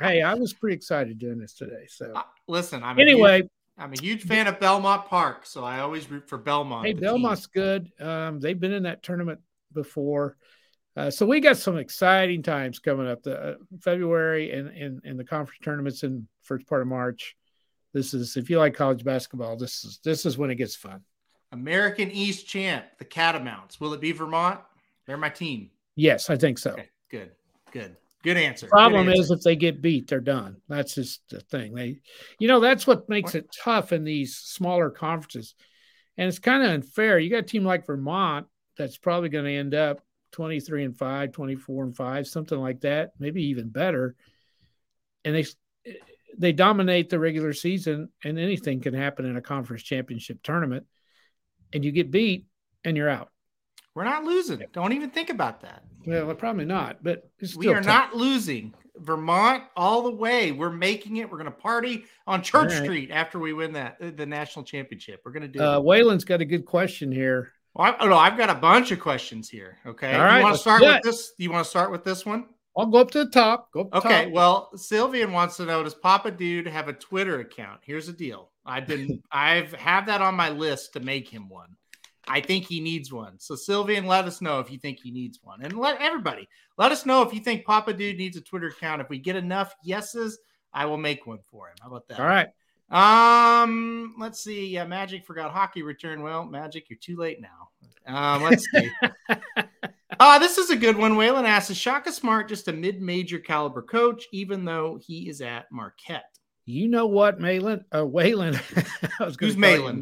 Hey, 0.00 0.22
I 0.22 0.34
was 0.34 0.52
pretty 0.52 0.76
excited 0.76 1.18
doing 1.18 1.38
this 1.38 1.54
today. 1.54 1.86
So 1.88 2.12
uh, 2.14 2.22
listen, 2.46 2.82
I'm 2.82 2.98
anyway. 2.98 3.38
Huge, 3.38 3.50
I'm 3.76 3.92
a 3.92 4.00
huge 4.00 4.22
fan 4.22 4.46
of 4.46 4.60
Belmont 4.60 5.06
Park, 5.06 5.46
so 5.46 5.64
I 5.64 5.80
always 5.80 6.08
root 6.08 6.28
for 6.28 6.38
Belmont. 6.38 6.86
Hey, 6.86 6.92
Belmont's 6.92 7.48
team. 7.48 7.62
good. 7.62 7.92
Um, 8.00 8.38
they've 8.38 8.58
been 8.58 8.72
in 8.72 8.84
that 8.84 9.02
tournament 9.02 9.40
before. 9.72 10.36
Uh, 10.96 11.10
so 11.10 11.26
we 11.26 11.40
got 11.40 11.56
some 11.56 11.76
exciting 11.76 12.42
times 12.42 12.78
coming 12.78 13.08
up. 13.08 13.22
The 13.24 13.36
uh, 13.36 13.54
February 13.80 14.52
and 14.52 14.68
in 14.76 15.00
and 15.04 15.18
the 15.18 15.24
conference 15.24 15.58
tournaments 15.64 16.04
in 16.04 16.28
first 16.42 16.66
part 16.68 16.82
of 16.82 16.88
March. 16.88 17.36
This 17.94 18.12
is 18.12 18.36
if 18.36 18.50
you 18.50 18.58
like 18.58 18.74
college 18.74 19.04
basketball, 19.04 19.56
this 19.56 19.84
is 19.84 20.00
this 20.04 20.26
is 20.26 20.36
when 20.36 20.50
it 20.50 20.56
gets 20.56 20.74
fun. 20.74 21.00
American 21.52 22.10
East 22.10 22.48
champ, 22.48 22.84
the 22.98 23.04
Catamounts. 23.04 23.80
Will 23.80 23.94
it 23.94 24.00
be 24.00 24.10
Vermont? 24.10 24.60
They're 25.06 25.16
my 25.16 25.28
team. 25.30 25.70
Yes, 25.94 26.28
I 26.28 26.36
think 26.36 26.58
so. 26.58 26.72
Okay, 26.72 26.88
good, 27.08 27.30
good, 27.70 27.96
good 28.24 28.36
answer. 28.36 28.66
Problem 28.66 29.06
good 29.06 29.12
answer. 29.12 29.22
is 29.22 29.30
if 29.30 29.42
they 29.42 29.54
get 29.54 29.80
beat, 29.80 30.08
they're 30.08 30.20
done. 30.20 30.56
That's 30.68 30.96
just 30.96 31.22
the 31.30 31.38
thing. 31.38 31.72
They, 31.72 32.00
you 32.40 32.48
know, 32.48 32.58
that's 32.58 32.84
what 32.84 33.08
makes 33.08 33.36
it 33.36 33.54
tough 33.62 33.92
in 33.92 34.02
these 34.02 34.36
smaller 34.36 34.90
conferences, 34.90 35.54
and 36.18 36.26
it's 36.26 36.40
kind 36.40 36.64
of 36.64 36.70
unfair. 36.70 37.20
You 37.20 37.30
got 37.30 37.38
a 37.38 37.42
team 37.42 37.64
like 37.64 37.86
Vermont 37.86 38.48
that's 38.76 38.98
probably 38.98 39.28
going 39.28 39.44
to 39.44 39.54
end 39.54 39.74
up 39.74 40.00
23 40.32 40.84
and 40.84 40.96
5, 40.96 41.30
24 41.30 41.84
and 41.84 41.96
5, 41.96 42.26
something 42.26 42.58
like 42.58 42.80
that, 42.80 43.12
maybe 43.20 43.44
even 43.44 43.68
better. 43.68 44.16
And 45.24 45.32
they 45.32 45.46
they 46.38 46.52
dominate 46.52 47.10
the 47.10 47.18
regular 47.18 47.52
season, 47.52 48.08
and 48.22 48.38
anything 48.38 48.80
can 48.80 48.94
happen 48.94 49.24
in 49.24 49.36
a 49.36 49.42
conference 49.42 49.82
championship 49.82 50.42
tournament, 50.42 50.86
and 51.72 51.84
you 51.84 51.92
get 51.92 52.10
beat 52.10 52.46
and 52.84 52.96
you're 52.96 53.08
out. 53.08 53.30
We're 53.94 54.04
not 54.04 54.24
losing. 54.24 54.62
Don't 54.72 54.92
even 54.92 55.10
think 55.10 55.30
about 55.30 55.60
that. 55.62 55.84
Well, 56.06 56.34
probably 56.34 56.64
not, 56.64 57.02
but 57.02 57.30
we 57.56 57.68
are 57.68 57.76
tough. 57.76 57.86
not 57.86 58.16
losing. 58.16 58.74
Vermont 58.96 59.64
all 59.76 60.02
the 60.02 60.10
way. 60.10 60.52
We're 60.52 60.70
making 60.70 61.16
it. 61.16 61.30
We're 61.30 61.38
going 61.38 61.50
to 61.50 61.56
party 61.56 62.04
on 62.26 62.42
Church 62.42 62.72
right. 62.72 62.82
Street 62.82 63.10
after 63.10 63.38
we 63.38 63.52
win 63.52 63.72
that 63.72 63.96
uh, 64.00 64.10
the 64.14 64.26
national 64.26 64.64
championship. 64.64 65.22
We're 65.24 65.32
going 65.32 65.42
to 65.42 65.48
do. 65.48 65.60
Uh, 65.60 65.78
it. 65.78 65.82
Waylon's 65.82 66.24
got 66.24 66.40
a 66.40 66.44
good 66.44 66.64
question 66.64 67.10
here. 67.10 67.52
Well, 67.74 67.92
I, 67.92 68.04
oh 68.04 68.08
no, 68.08 68.16
I've 68.16 68.38
got 68.38 68.50
a 68.50 68.54
bunch 68.54 68.92
of 68.92 69.00
questions 69.00 69.48
here. 69.48 69.78
Okay, 69.84 70.14
all 70.14 70.20
right, 70.20 70.38
you 70.38 70.44
want 70.44 70.54
to 70.54 70.60
start 70.60 70.82
with 70.82 71.02
this? 71.02 71.32
You 71.38 71.50
want 71.50 71.64
to 71.64 71.70
start 71.70 71.90
with 71.90 72.04
this 72.04 72.24
one? 72.24 72.46
I'll 72.76 72.86
go 72.86 72.98
up 72.98 73.10
to 73.12 73.24
the 73.24 73.30
top. 73.30 73.70
Go 73.72 73.88
okay. 73.92 74.24
Top. 74.24 74.32
Well, 74.32 74.70
Sylvian 74.74 75.32
wants 75.32 75.56
to 75.58 75.64
know: 75.64 75.82
Does 75.82 75.94
Papa 75.94 76.30
Dude 76.30 76.66
have 76.66 76.88
a 76.88 76.92
Twitter 76.92 77.40
account? 77.40 77.80
Here's 77.84 78.06
the 78.06 78.12
deal: 78.12 78.50
I've 78.66 78.86
been 78.86 79.22
I've 79.32 79.72
have 79.74 80.06
that 80.06 80.22
on 80.22 80.34
my 80.34 80.50
list 80.50 80.92
to 80.94 81.00
make 81.00 81.28
him 81.28 81.48
one. 81.48 81.76
I 82.26 82.40
think 82.40 82.64
he 82.64 82.80
needs 82.80 83.12
one. 83.12 83.38
So 83.38 83.54
Sylvian, 83.54 84.06
let 84.06 84.24
us 84.24 84.40
know 84.40 84.58
if 84.58 84.70
you 84.70 84.78
think 84.78 84.98
he 84.98 85.10
needs 85.10 85.40
one, 85.42 85.62
and 85.62 85.78
let 85.78 86.00
everybody 86.00 86.48
let 86.78 86.90
us 86.90 87.06
know 87.06 87.22
if 87.22 87.34
you 87.34 87.40
think 87.40 87.64
Papa 87.64 87.92
Dude 87.92 88.16
needs 88.16 88.36
a 88.36 88.40
Twitter 88.40 88.68
account. 88.68 89.02
If 89.02 89.08
we 89.08 89.18
get 89.18 89.36
enough 89.36 89.74
yeses, 89.84 90.38
I 90.72 90.86
will 90.86 90.98
make 90.98 91.26
one 91.26 91.40
for 91.50 91.68
him. 91.68 91.76
How 91.82 91.88
about 91.88 92.08
that? 92.08 92.20
All 92.20 92.26
right. 92.26 92.48
Um, 92.90 94.14
let's 94.18 94.42
see. 94.42 94.68
Yeah, 94.68 94.84
Magic 94.84 95.24
forgot 95.24 95.52
hockey 95.52 95.82
return. 95.82 96.22
Well, 96.22 96.44
Magic, 96.44 96.88
you're 96.90 96.98
too 96.98 97.16
late 97.16 97.40
now. 97.40 97.70
Um, 98.06 98.42
let's 98.42 98.66
see. 98.70 98.90
Uh, 100.20 100.38
this 100.38 100.58
is 100.58 100.70
a 100.70 100.76
good 100.76 100.96
one. 100.96 101.14
Waylon 101.14 101.44
asks, 101.44 101.70
is 101.70 101.76
Shaka 101.76 102.12
Smart 102.12 102.48
just 102.48 102.68
a 102.68 102.72
mid-major 102.72 103.38
caliber 103.38 103.82
coach, 103.82 104.26
even 104.32 104.64
though 104.64 104.98
he 105.00 105.28
is 105.28 105.40
at 105.40 105.70
Marquette? 105.70 106.38
You 106.66 106.88
know 106.88 107.06
what, 107.06 107.40
Malin? 107.40 107.84
Uh, 107.92 107.98
Waylon. 107.98 108.58
I 109.20 109.24
was 109.24 109.36
Who's 109.38 109.56
Malin? 109.56 110.00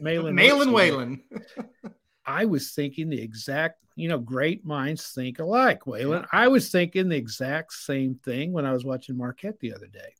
Malin. 0.00 0.34
Malin 0.34 0.68
Waylon. 0.68 1.20
I 2.26 2.44
was 2.44 2.70
thinking 2.70 3.08
the 3.08 3.20
exact, 3.20 3.82
you 3.96 4.08
know, 4.08 4.18
great 4.18 4.64
minds 4.64 5.08
think 5.08 5.40
alike, 5.40 5.80
Waylon. 5.86 6.22
Yeah. 6.22 6.26
I 6.32 6.48
was 6.48 6.70
thinking 6.70 7.08
the 7.08 7.16
exact 7.16 7.72
same 7.72 8.14
thing 8.24 8.52
when 8.52 8.64
I 8.64 8.72
was 8.72 8.84
watching 8.84 9.16
Marquette 9.16 9.58
the 9.60 9.74
other 9.74 9.88
day. 9.88 10.14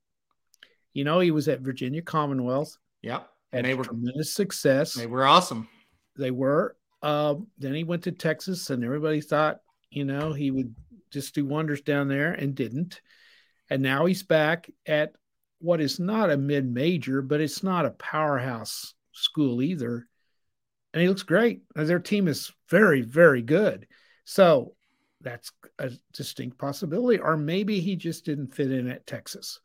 You 0.93 1.05
know, 1.05 1.21
he 1.21 1.31
was 1.31 1.49
at 1.49 1.61
Virginia 1.61 2.03
Commonwealth. 2.03 2.77
Yep. 3.03 3.29
And 3.53 3.65
they 3.65 3.75
were 3.75 3.85
tremendous 3.85 4.35
success. 4.35 4.95
They 4.95 5.07
were 5.07 5.25
awesome. 5.25 5.69
They 6.17 6.33
were. 6.33 6.77
Uh, 7.05 7.35
then 7.59 7.75
he 7.75 7.85
went 7.85 8.03
to 8.05 8.13
Texas, 8.13 8.71
and 8.71 8.83
everybody 8.83 9.21
thought, 9.21 9.61
you 9.91 10.07
know, 10.07 10.33
he 10.33 10.51
would 10.51 10.75
just 11.13 11.35
do 11.35 11.45
wonders 11.45 11.83
down 11.83 12.09
there, 12.09 12.33
and 12.33 12.55
didn't. 12.55 13.03
And 13.69 13.83
now 13.83 14.07
he's 14.07 14.23
back 14.23 14.71
at 14.87 15.13
what 15.59 15.83
is 15.83 16.01
not 16.01 16.31
a 16.31 16.37
mid 16.39 16.65
major, 16.67 17.21
but 17.21 17.43
it's 17.43 17.63
not 17.63 17.85
a 17.85 17.91
powerhouse 17.91 18.95
school 19.13 19.61
either. 19.61 20.09
And 20.95 21.03
he 21.03 21.09
looks 21.09 21.25
great. 21.25 21.61
Their 21.75 21.99
team 21.99 22.27
is 22.27 22.51
very, 22.71 23.03
very 23.03 23.43
good. 23.43 23.87
So 24.25 24.75
that's 25.21 25.53
a 25.79 25.91
distinct 26.15 26.57
possibility. 26.57 27.21
Or 27.21 27.37
maybe 27.37 27.81
he 27.81 27.97
just 27.97 28.25
didn't 28.25 28.55
fit 28.55 28.73
in 28.73 28.89
at 28.89 29.07
Texas. 29.07 29.61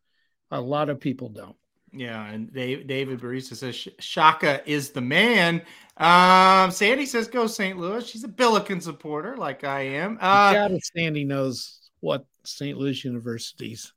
A 0.52 0.60
lot 0.60 0.90
of 0.90 1.00
people 1.00 1.30
don't. 1.30 1.56
Yeah, 1.92 2.26
and 2.26 2.54
Dave, 2.54 2.88
David 2.88 3.20
Barista 3.20 3.56
says 3.56 3.88
Shaka 4.00 4.62
is 4.70 4.92
the 4.92 5.02
man. 5.02 5.62
Um, 5.98 6.72
Sandy 6.72 7.06
says 7.06 7.28
go 7.28 7.48
St. 7.48 7.78
Louis. 7.78 8.08
She's 8.08 8.24
a 8.24 8.28
Billiken 8.28 8.80
supporter, 8.80 9.36
like 9.38 9.64
I 9.64 9.82
am. 9.82 10.18
Uh, 10.22 10.52
yeah, 10.54 10.78
Sandy 10.96 11.26
knows 11.26 11.90
what 12.00 12.26
St. 12.44 12.78
Louis 12.78 13.04
University's 13.04 13.94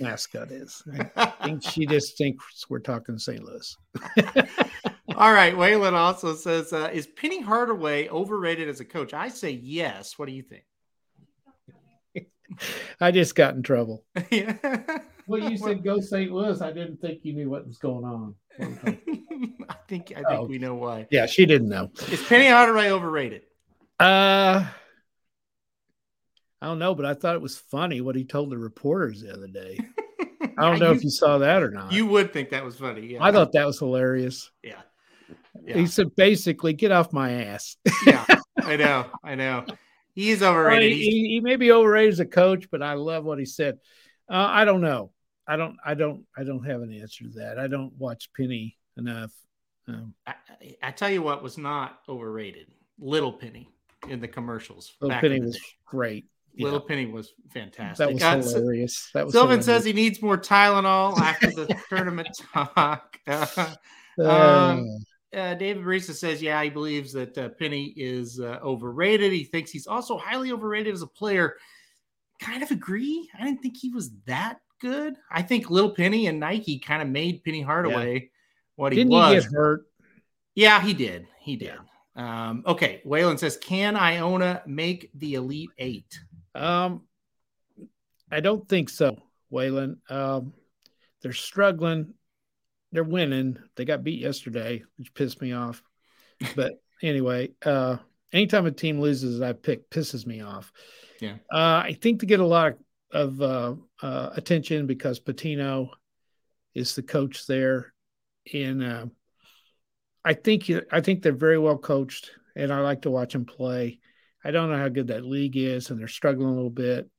mascot 0.00 0.50
is. 0.50 0.82
I 1.16 1.26
think 1.44 1.62
she 1.62 1.86
just 1.86 2.16
thinks 2.16 2.66
we're 2.68 2.78
talking 2.78 3.18
St. 3.18 3.42
Louis. 3.42 3.76
All 5.16 5.32
right. 5.32 5.54
Waylon 5.54 5.92
also 5.92 6.34
says, 6.34 6.72
uh, 6.72 6.90
is 6.92 7.06
Penny 7.06 7.40
Hardaway 7.40 8.08
overrated 8.08 8.68
as 8.68 8.80
a 8.80 8.84
coach? 8.84 9.14
I 9.14 9.28
say 9.28 9.50
yes. 9.50 10.18
What 10.18 10.26
do 10.26 10.32
you 10.32 10.42
think? 10.42 10.64
I 13.00 13.10
just 13.10 13.34
got 13.34 13.54
in 13.54 13.62
trouble. 13.62 14.04
yeah. 14.30 14.98
Well, 15.26 15.50
you 15.50 15.56
said 15.56 15.84
go 15.84 16.00
St. 16.00 16.30
Louis. 16.30 16.60
I 16.60 16.72
didn't 16.72 17.00
think 17.00 17.20
you 17.22 17.34
knew 17.34 17.50
what 17.50 17.66
was 17.66 17.78
going 17.78 18.04
on. 18.04 18.34
I 18.58 19.76
think 19.88 20.12
I 20.12 20.22
think 20.22 20.26
oh. 20.28 20.46
we 20.46 20.58
know 20.58 20.74
why. 20.74 21.06
Yeah, 21.10 21.26
she 21.26 21.46
didn't 21.46 21.68
know. 21.68 21.90
Is 22.10 22.22
Penny 22.22 22.48
Hardaway 22.48 22.90
overrated? 22.90 23.42
Uh 23.98 24.66
I 26.62 26.66
don't 26.66 26.78
know, 26.78 26.94
but 26.94 27.04
I 27.04 27.14
thought 27.14 27.34
it 27.34 27.42
was 27.42 27.58
funny 27.58 28.00
what 28.00 28.16
he 28.16 28.24
told 28.24 28.50
the 28.50 28.58
reporters 28.58 29.20
the 29.20 29.32
other 29.32 29.46
day. 29.46 29.78
I 30.58 30.70
don't 30.70 30.78
know 30.78 30.90
you, 30.90 30.96
if 30.96 31.04
you 31.04 31.10
saw 31.10 31.38
that 31.38 31.62
or 31.62 31.70
not. 31.70 31.92
You 31.92 32.06
would 32.06 32.32
think 32.32 32.50
that 32.50 32.64
was 32.64 32.76
funny. 32.76 33.12
Yeah. 33.12 33.22
I 33.22 33.30
thought 33.30 33.52
that 33.52 33.66
was 33.66 33.78
hilarious. 33.78 34.50
Yeah. 34.62 34.80
yeah. 35.62 35.76
He 35.76 35.86
said 35.86 36.16
basically, 36.16 36.72
get 36.72 36.92
off 36.92 37.12
my 37.12 37.44
ass. 37.44 37.76
yeah, 38.06 38.24
I 38.62 38.76
know. 38.76 39.06
I 39.22 39.34
know. 39.34 39.66
He's 40.16 40.42
overrated. 40.42 40.92
Well, 40.92 40.98
he, 40.98 41.28
he, 41.28 41.40
may 41.40 41.56
be 41.56 41.70
overrated 41.70 42.14
as 42.14 42.20
a 42.20 42.26
coach, 42.26 42.70
but 42.70 42.82
I 42.82 42.94
love 42.94 43.24
what 43.24 43.38
he 43.38 43.44
said. 43.44 43.78
Uh, 44.28 44.48
I 44.50 44.64
don't 44.64 44.80
know. 44.80 45.12
I 45.46 45.56
don't. 45.56 45.76
I 45.84 45.92
don't. 45.92 46.24
I 46.34 46.42
don't 46.42 46.64
have 46.64 46.80
an 46.80 46.90
answer 46.90 47.24
to 47.24 47.30
that. 47.36 47.58
I 47.58 47.66
don't 47.66 47.92
watch 47.98 48.30
Penny 48.34 48.78
enough. 48.96 49.30
Um, 49.86 50.14
I, 50.26 50.34
I, 50.82 50.90
tell 50.90 51.10
you 51.10 51.22
what 51.22 51.42
was 51.42 51.58
not 51.58 51.98
overrated. 52.08 52.68
Little 52.98 53.32
Penny 53.32 53.68
in 54.08 54.20
the 54.20 54.26
commercials. 54.26 54.94
Little 55.02 55.20
Penny 55.20 55.40
was 55.40 55.60
great. 55.84 56.24
Little 56.58 56.80
yeah. 56.80 56.88
Penny 56.88 57.06
was 57.06 57.34
fantastic. 57.52 58.18
That 58.18 58.38
was 58.38 58.54
uh, 58.54 58.58
hilarious. 58.58 59.10
That 59.12 59.26
was 59.26 59.34
Sylvan 59.34 59.60
hilarious. 59.60 59.66
says 59.66 59.84
he 59.84 59.92
needs 59.92 60.22
more 60.22 60.38
Tylenol 60.38 61.18
after 61.18 61.50
the 61.50 61.78
tournament 61.88 62.28
talk. 62.52 63.18
Uh, 64.18 64.30
um, 64.30 64.88
uh, 65.36 65.54
David 65.54 65.84
Barista 65.84 66.14
says, 66.14 66.42
yeah, 66.42 66.62
he 66.62 66.70
believes 66.70 67.12
that 67.12 67.36
uh, 67.36 67.50
Penny 67.50 67.92
is 67.96 68.40
uh, 68.40 68.58
overrated. 68.62 69.32
He 69.32 69.44
thinks 69.44 69.70
he's 69.70 69.86
also 69.86 70.16
highly 70.16 70.52
overrated 70.52 70.94
as 70.94 71.02
a 71.02 71.06
player. 71.06 71.56
Kind 72.40 72.62
of 72.62 72.70
agree. 72.70 73.28
I 73.38 73.44
didn't 73.44 73.62
think 73.62 73.76
he 73.76 73.90
was 73.90 74.10
that 74.26 74.60
good. 74.80 75.14
I 75.30 75.42
think 75.42 75.70
Little 75.70 75.94
Penny 75.94 76.26
and 76.26 76.40
Nike 76.40 76.78
kind 76.78 77.02
of 77.02 77.08
made 77.08 77.44
Penny 77.44 77.62
Hardaway 77.62 78.14
yeah. 78.14 78.28
what 78.76 78.92
he 78.92 78.98
Didn't 78.98 79.12
was. 79.12 79.44
He 79.44 79.50
get 79.50 79.56
hurt? 79.56 79.86
Yeah, 80.54 80.80
he 80.80 80.94
did. 80.94 81.26
He 81.40 81.56
did. 81.56 81.74
Yeah. 82.16 82.48
Um, 82.48 82.62
okay. 82.66 83.02
Waylon 83.06 83.38
says, 83.38 83.56
can 83.56 83.96
Iona 83.96 84.62
make 84.66 85.10
the 85.14 85.34
Elite 85.34 85.70
Eight? 85.78 86.18
Um, 86.54 87.02
I 88.30 88.40
don't 88.40 88.68
think 88.68 88.88
so, 88.88 89.18
Waylon. 89.52 89.98
Um, 90.10 90.54
they're 91.22 91.32
struggling. 91.32 92.14
They're 92.96 93.04
winning. 93.04 93.58
They 93.76 93.84
got 93.84 94.04
beat 94.04 94.22
yesterday, 94.22 94.82
which 94.96 95.12
pissed 95.12 95.42
me 95.42 95.52
off. 95.52 95.82
But 96.54 96.80
anyway, 97.02 97.50
uh, 97.62 97.98
anytime 98.32 98.64
a 98.64 98.70
team 98.70 98.98
loses, 98.98 99.42
I 99.42 99.52
pick 99.52 99.90
pisses 99.90 100.26
me 100.26 100.40
off. 100.40 100.72
Yeah. 101.20 101.34
Uh, 101.52 101.84
I 101.84 101.98
think 102.00 102.20
to 102.20 102.26
get 102.26 102.40
a 102.40 102.46
lot 102.46 102.72
of 102.72 102.78
of 103.12 103.42
uh, 103.42 103.74
uh, 104.00 104.30
attention 104.34 104.86
because 104.86 105.20
Pitino 105.20 105.90
is 106.74 106.94
the 106.94 107.02
coach 107.02 107.46
there, 107.46 107.92
and 108.50 108.82
uh, 108.82 109.06
I 110.24 110.32
think 110.32 110.70
I 110.90 111.02
think 111.02 111.20
they're 111.20 111.32
very 111.32 111.58
well 111.58 111.76
coached, 111.76 112.30
and 112.56 112.72
I 112.72 112.80
like 112.80 113.02
to 113.02 113.10
watch 113.10 113.34
them 113.34 113.44
play. 113.44 114.00
I 114.42 114.52
don't 114.52 114.70
know 114.70 114.78
how 114.78 114.88
good 114.88 115.08
that 115.08 115.26
league 115.26 115.58
is, 115.58 115.90
and 115.90 116.00
they're 116.00 116.08
struggling 116.08 116.48
a 116.48 116.54
little 116.54 116.70
bit. 116.70 117.10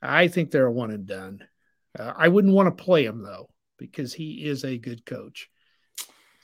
I 0.00 0.28
think 0.28 0.50
they're 0.50 0.64
a 0.64 0.72
one 0.72 0.90
and 0.90 1.06
done. 1.06 1.46
Uh, 1.98 2.14
I 2.16 2.28
wouldn't 2.28 2.54
want 2.54 2.74
to 2.74 2.82
play 2.82 3.04
them 3.04 3.22
though 3.22 3.50
because 3.90 4.12
he 4.12 4.44
is 4.44 4.64
a 4.64 4.78
good 4.78 5.04
coach. 5.04 5.50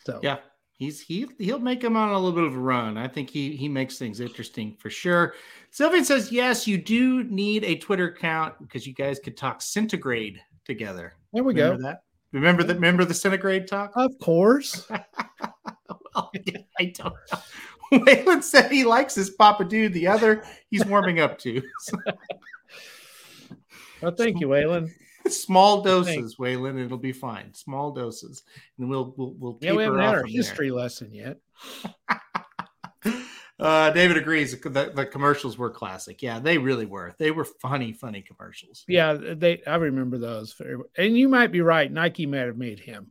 So 0.04 0.20
yeah, 0.22 0.38
he's 0.78 1.00
he 1.00 1.26
he'll 1.38 1.58
make 1.58 1.82
him 1.82 1.96
on 1.96 2.10
a 2.10 2.18
little 2.18 2.32
bit 2.32 2.44
of 2.44 2.54
a 2.54 2.58
run. 2.58 2.96
I 2.96 3.08
think 3.08 3.30
he 3.30 3.56
he 3.56 3.68
makes 3.68 3.98
things 3.98 4.20
interesting 4.20 4.76
for 4.78 4.90
sure. 4.90 5.34
Sylvian 5.72 6.04
says 6.04 6.32
yes, 6.32 6.66
you 6.66 6.78
do 6.78 7.24
need 7.24 7.64
a 7.64 7.76
Twitter 7.76 8.08
account 8.08 8.54
because 8.60 8.86
you 8.86 8.94
guys 8.94 9.18
could 9.18 9.36
talk 9.36 9.60
centigrade 9.60 10.40
together. 10.64 11.14
There 11.32 11.44
we 11.44 11.54
remember 11.54 11.82
go. 11.82 11.82
That 11.88 12.02
remember 12.32 12.62
that 12.64 12.74
remember 12.74 13.04
the 13.04 13.14
centigrade 13.14 13.68
talk. 13.68 13.92
Of 13.94 14.18
course. 14.18 14.88
well, 14.90 16.32
I 16.78 16.84
don't 16.94 17.14
know. 17.32 17.38
Waylon 17.92 18.42
said 18.42 18.70
he 18.70 18.84
likes 18.84 19.14
his 19.14 19.30
Papa 19.30 19.64
Dude. 19.64 19.94
The 19.94 20.06
other 20.06 20.44
he's 20.70 20.84
warming 20.84 21.20
up 21.20 21.38
to. 21.38 21.62
well, 24.02 24.12
thank 24.12 24.40
you, 24.40 24.48
Waylon. 24.48 24.90
Small 25.30 25.82
doses, 25.82 26.36
Waylon. 26.36 26.82
It'll 26.84 26.98
be 26.98 27.12
fine. 27.12 27.52
Small 27.54 27.92
doses, 27.92 28.42
and 28.78 28.88
we'll 28.88 29.14
we'll 29.16 29.34
we'll. 29.38 29.58
Yeah, 29.60 29.72
we 29.72 29.82
haven't 29.82 30.00
had 30.00 30.14
our 30.14 30.24
history 30.24 30.68
there. 30.68 30.78
lesson 30.78 31.12
yet. 31.12 31.38
Uh, 33.60 33.90
David 33.90 34.16
agrees. 34.16 34.58
The, 34.60 34.92
the 34.94 35.04
commercials 35.04 35.58
were 35.58 35.70
classic. 35.70 36.22
Yeah, 36.22 36.38
they 36.38 36.58
really 36.58 36.86
were. 36.86 37.14
They 37.18 37.32
were 37.32 37.44
funny, 37.44 37.92
funny 37.92 38.22
commercials. 38.22 38.84
Yeah, 38.86 39.14
they. 39.14 39.62
I 39.66 39.76
remember 39.76 40.16
those. 40.16 40.52
Very, 40.52 40.76
and 40.96 41.18
you 41.18 41.28
might 41.28 41.50
be 41.50 41.60
right. 41.60 41.90
Nike 41.90 42.26
might 42.26 42.46
have 42.46 42.56
made 42.56 42.78
him. 42.78 43.10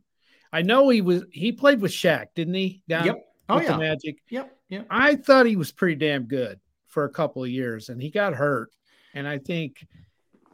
I 0.50 0.62
know 0.62 0.88
he 0.88 1.02
was. 1.02 1.24
He 1.30 1.52
played 1.52 1.82
with 1.82 1.92
Shaq, 1.92 2.28
didn't 2.34 2.54
he? 2.54 2.82
Down 2.88 3.04
Yep. 3.06 3.26
Oh 3.50 3.54
with 3.56 3.64
yeah. 3.64 3.72
the 3.72 3.78
Magic. 3.78 4.16
Yep. 4.30 4.56
Yep. 4.70 4.86
I 4.88 5.16
thought 5.16 5.44
he 5.44 5.56
was 5.56 5.70
pretty 5.70 5.96
damn 5.96 6.24
good 6.24 6.58
for 6.86 7.04
a 7.04 7.10
couple 7.10 7.44
of 7.44 7.50
years, 7.50 7.90
and 7.90 8.00
he 8.00 8.10
got 8.10 8.34
hurt. 8.34 8.70
And 9.14 9.28
I 9.28 9.38
think 9.38 9.86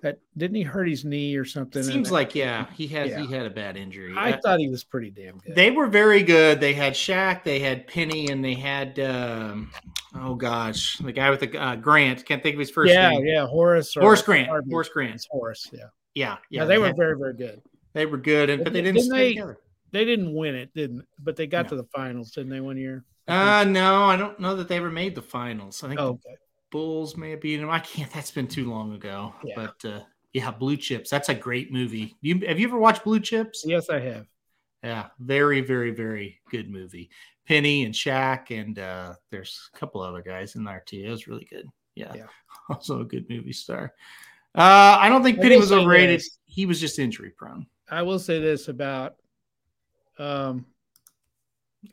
that 0.04 0.18
didn't 0.36 0.54
he 0.56 0.62
hurt 0.62 0.86
his 0.86 1.04
knee 1.04 1.34
or 1.34 1.44
something? 1.46 1.82
Seems 1.82 2.12
like 2.12 2.34
yeah, 2.34 2.66
he 2.74 2.86
has 2.88 3.10
Yeah. 3.10 3.20
he 3.26 3.32
had 3.32 3.46
a 3.46 3.50
bad 3.50 3.76
injury. 3.76 4.14
I 4.16 4.38
thought 4.40 4.60
he 4.60 4.68
was 4.68 4.84
pretty 4.84 5.10
damn 5.10 5.38
good. 5.38 5.54
they 5.56 5.70
were 5.70 5.86
very 5.86 6.22
good. 6.22 6.60
They 6.60 6.74
had 6.74 6.92
Shaq, 6.92 7.42
they 7.42 7.58
had 7.58 7.86
Penny, 7.86 8.28
and 8.28 8.44
they 8.44 8.52
had 8.54 8.98
um, 9.00 9.72
oh 10.14 10.34
gosh, 10.34 10.98
the 10.98 11.10
guy 11.10 11.30
with 11.30 11.40
the 11.40 11.58
uh, 11.60 11.76
Grant. 11.76 12.24
Can't 12.26 12.42
think 12.42 12.54
of 12.54 12.60
his 12.60 12.70
first 12.70 12.92
yeah, 12.92 13.08
name. 13.10 13.24
yeah, 13.26 13.46
Horace. 13.46 13.96
Or 13.96 14.02
Horace 14.02 14.22
Grant. 14.22 14.48
Harvey. 14.48 14.70
Horace 14.70 14.90
Grant. 14.90 15.14
It's 15.14 15.26
Horace. 15.30 15.68
Yeah, 15.72 15.78
Yeah, 16.14 16.36
yeah, 16.50 16.60
yeah. 16.60 16.64
they, 16.66 16.78
were 16.78 16.86
had- 16.88 16.96
very, 16.96 17.18
very 17.18 17.34
good. 17.34 17.62
they 17.94 18.04
were 18.06 18.18
good, 18.18 18.50
and 18.50 18.62
but 18.62 18.72
they 18.74 18.82
didn't 18.82 18.96
Didn't 19.08 19.16
they- 19.16 19.40
They 19.92 20.04
didn't 20.04 20.34
win 20.34 20.54
it, 20.54 20.74
didn't? 20.74 21.06
But 21.18 21.36
they 21.36 21.46
got 21.46 21.64
No. 21.66 21.68
to 21.70 21.76
the 21.76 21.88
finals, 21.96 22.32
didn't 22.32 22.50
they? 22.50 22.60
One 22.60 22.76
year. 22.76 23.04
Uh 23.26 23.64
no, 23.66 24.04
I 24.04 24.16
don't 24.16 24.38
know 24.38 24.54
that 24.56 24.68
they 24.68 24.76
ever 24.76 24.90
made 24.90 25.14
the 25.14 25.22
finals. 25.22 25.82
I 25.82 25.88
think 25.88 25.98
oh, 25.98 26.08
okay. 26.08 26.36
Bulls 26.74 27.16
may 27.16 27.30
have 27.30 27.40
beaten 27.40 27.60
them. 27.60 27.70
I 27.70 27.78
can't. 27.78 28.12
That's 28.12 28.32
been 28.32 28.48
too 28.48 28.68
long 28.68 28.94
ago. 28.94 29.32
Yeah. 29.44 29.54
But 29.54 29.84
uh, 29.88 30.00
yeah, 30.32 30.50
Blue 30.50 30.76
Chips. 30.76 31.08
That's 31.08 31.28
a 31.28 31.34
great 31.34 31.72
movie. 31.72 32.16
You 32.20 32.40
have 32.48 32.58
you 32.58 32.66
ever 32.66 32.78
watched 32.78 33.04
Blue 33.04 33.20
Chips? 33.20 33.62
Yes, 33.64 33.88
I 33.88 34.00
have. 34.00 34.26
Yeah, 34.82 35.06
very, 35.20 35.60
very, 35.60 35.92
very 35.92 36.40
good 36.50 36.68
movie. 36.68 37.10
Penny 37.46 37.84
and 37.84 37.94
Shaq, 37.94 38.50
and 38.50 38.76
uh, 38.78 39.14
there's 39.30 39.70
a 39.72 39.78
couple 39.78 40.00
other 40.00 40.20
guys 40.20 40.56
in 40.56 40.64
there 40.64 40.82
too. 40.84 41.04
It 41.06 41.10
was 41.10 41.28
really 41.28 41.46
good. 41.48 41.68
Yeah, 41.94 42.12
Yeah. 42.12 42.26
also 42.68 43.00
a 43.00 43.04
good 43.04 43.30
movie 43.30 43.52
star. 43.52 43.92
Uh, 44.54 44.98
I 45.00 45.08
don't 45.08 45.22
think 45.22 45.40
Penny 45.40 45.56
was 45.56 45.70
overrated. 45.72 46.18
this. 46.18 46.38
He 46.46 46.66
was 46.66 46.80
just 46.80 46.98
injury 46.98 47.30
prone. 47.30 47.66
I 47.88 48.02
will 48.02 48.18
say 48.18 48.40
this 48.40 48.66
about 48.68 49.14
um, 50.18 50.66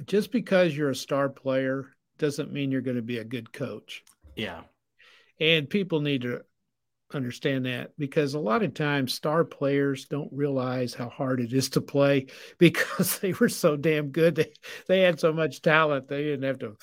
just 0.06 0.32
because 0.32 0.76
you're 0.76 0.90
a 0.90 0.96
star 0.96 1.30
player 1.30 1.94
doesn't 2.18 2.52
mean 2.52 2.72
you're 2.72 2.82
going 2.82 2.98
to 2.98 3.02
be 3.04 3.20
a 3.20 3.24
good 3.24 3.54
coach. 3.54 4.04
Yeah, 4.36 4.62
And 5.42 5.68
people 5.70 6.00
need 6.02 6.22
to 6.22 6.42
understand 7.14 7.66
that 7.66 7.92
because 7.98 8.36
a 8.36 8.40
lot 8.40 8.64
of 8.64 8.74
times 8.74 9.14
star 9.14 9.44
players 9.44 10.06
don't 10.06 10.32
realize 10.32 10.94
how 10.94 11.10
hard 11.10 11.42
it 11.42 11.52
is 11.52 11.70
to 11.72 11.82
play 11.82 12.28
because 12.58 13.20
they 13.20 13.34
were 13.34 13.50
so 13.50 13.76
damn 13.76 14.10
good. 14.10 14.36
They 14.36 14.54
they 14.88 15.02
had 15.02 15.20
so 15.20 15.34
much 15.34 15.62
talent 15.62 16.08
they 16.08 16.24
didn't 16.24 16.44
have 16.44 16.60
to 16.60 16.78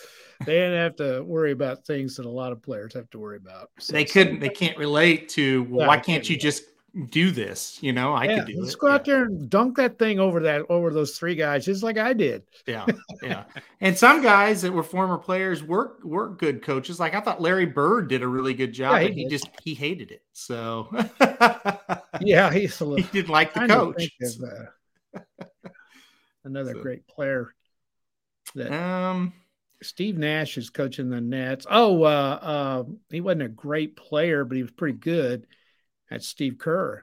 they 0.45 0.55
didn't 0.55 0.79
have 0.79 0.97
to 0.97 1.23
worry 1.23 1.53
about 1.53 1.87
things 1.87 2.17
that 2.17 2.27
a 2.27 2.31
lot 2.31 2.53
of 2.53 2.63
players 2.63 2.95
have 2.95 3.09
to 3.11 3.19
worry 3.19 3.39
about. 3.39 3.71
So 3.79 3.93
they 3.93 4.05
couldn't. 4.05 4.41
They 4.41 4.49
can't 4.49 4.77
relate 4.77 5.29
to. 5.31 5.63
Well, 5.65 5.81
Yeah, 5.81 5.87
why 5.87 5.99
can't 5.99 6.29
you 6.29 6.37
just 6.37 6.65
do 7.07 7.31
this? 7.31 7.79
You 7.83 7.93
know, 7.93 8.13
I 8.13 8.25
yeah, 8.25 8.39
could 8.39 8.47
do 8.55 8.61
let's 8.61 8.75
it. 8.75 8.79
go 8.81 8.89
out 8.91 9.07
Yeah. 9.07 9.15
there 9.15 9.25
and 9.25 9.49
dunk 9.49 9.77
that 9.77 9.99
thing 9.99 10.19
over 10.19 10.41
that 10.41 10.63
over 10.69 10.91
those 10.91 11.17
three 11.19 11.35
guys 11.35 11.65
just 11.65 11.83
like 11.83 11.99
I 11.99 12.13
did. 12.13 12.43
Yeah, 12.67 12.87
yeah. 13.23 13.45
And 13.81 13.97
some 13.97 14.23
guys 14.23 14.63
that 14.63 14.73
were 14.73 14.83
former 14.83 15.19
players 15.19 15.63
were 15.63 15.97
were 16.03 16.29
good 16.31 16.63
coaches. 16.63 16.99
Like 17.01 17.15
I 17.15 17.21
thought 17.21 17.41
Larry 17.41 17.67
Bird 17.67 18.09
did 18.09 18.23
a 18.23 18.29
really 18.29 18.55
good 18.55 18.73
job, 18.73 18.95
Yeah, 18.95 19.01
he 19.03 19.09
but 19.09 19.15
he 19.17 19.27
just 19.29 19.49
he 19.63 19.75
hated 19.75 20.11
it. 20.11 20.23
So 20.33 20.89
Yeah, 22.21 22.53
he's 22.53 22.81
a 22.81 22.97
he 22.97 23.03
didn't 23.03 23.29
like 23.31 23.55
the 23.55 23.67
coach. 23.67 24.11
of, 24.23 24.33
uh, 24.45 25.45
another 26.45 26.75
So- 26.75 26.83
great 26.83 27.07
player 27.07 27.55
that 28.55 28.73
Um, 28.73 29.33
Steve 29.83 30.19
Nash 30.19 30.57
is 30.59 30.71
coaching 30.71 31.11
the 31.11 31.21
Nets. 31.21 31.67
Oh, 31.71 32.03
uh, 32.03 32.07
uh, 32.43 32.85
he 33.11 33.21
wasn't 33.21 33.43
a 33.43 33.49
great 33.49 33.95
player, 33.97 34.45
but 34.45 34.57
he 34.57 34.63
was 34.63 34.73
pretty 34.73 34.99
good. 34.99 35.47
That's 36.11 36.27
Steve 36.27 36.59
Kerr. 36.59 37.03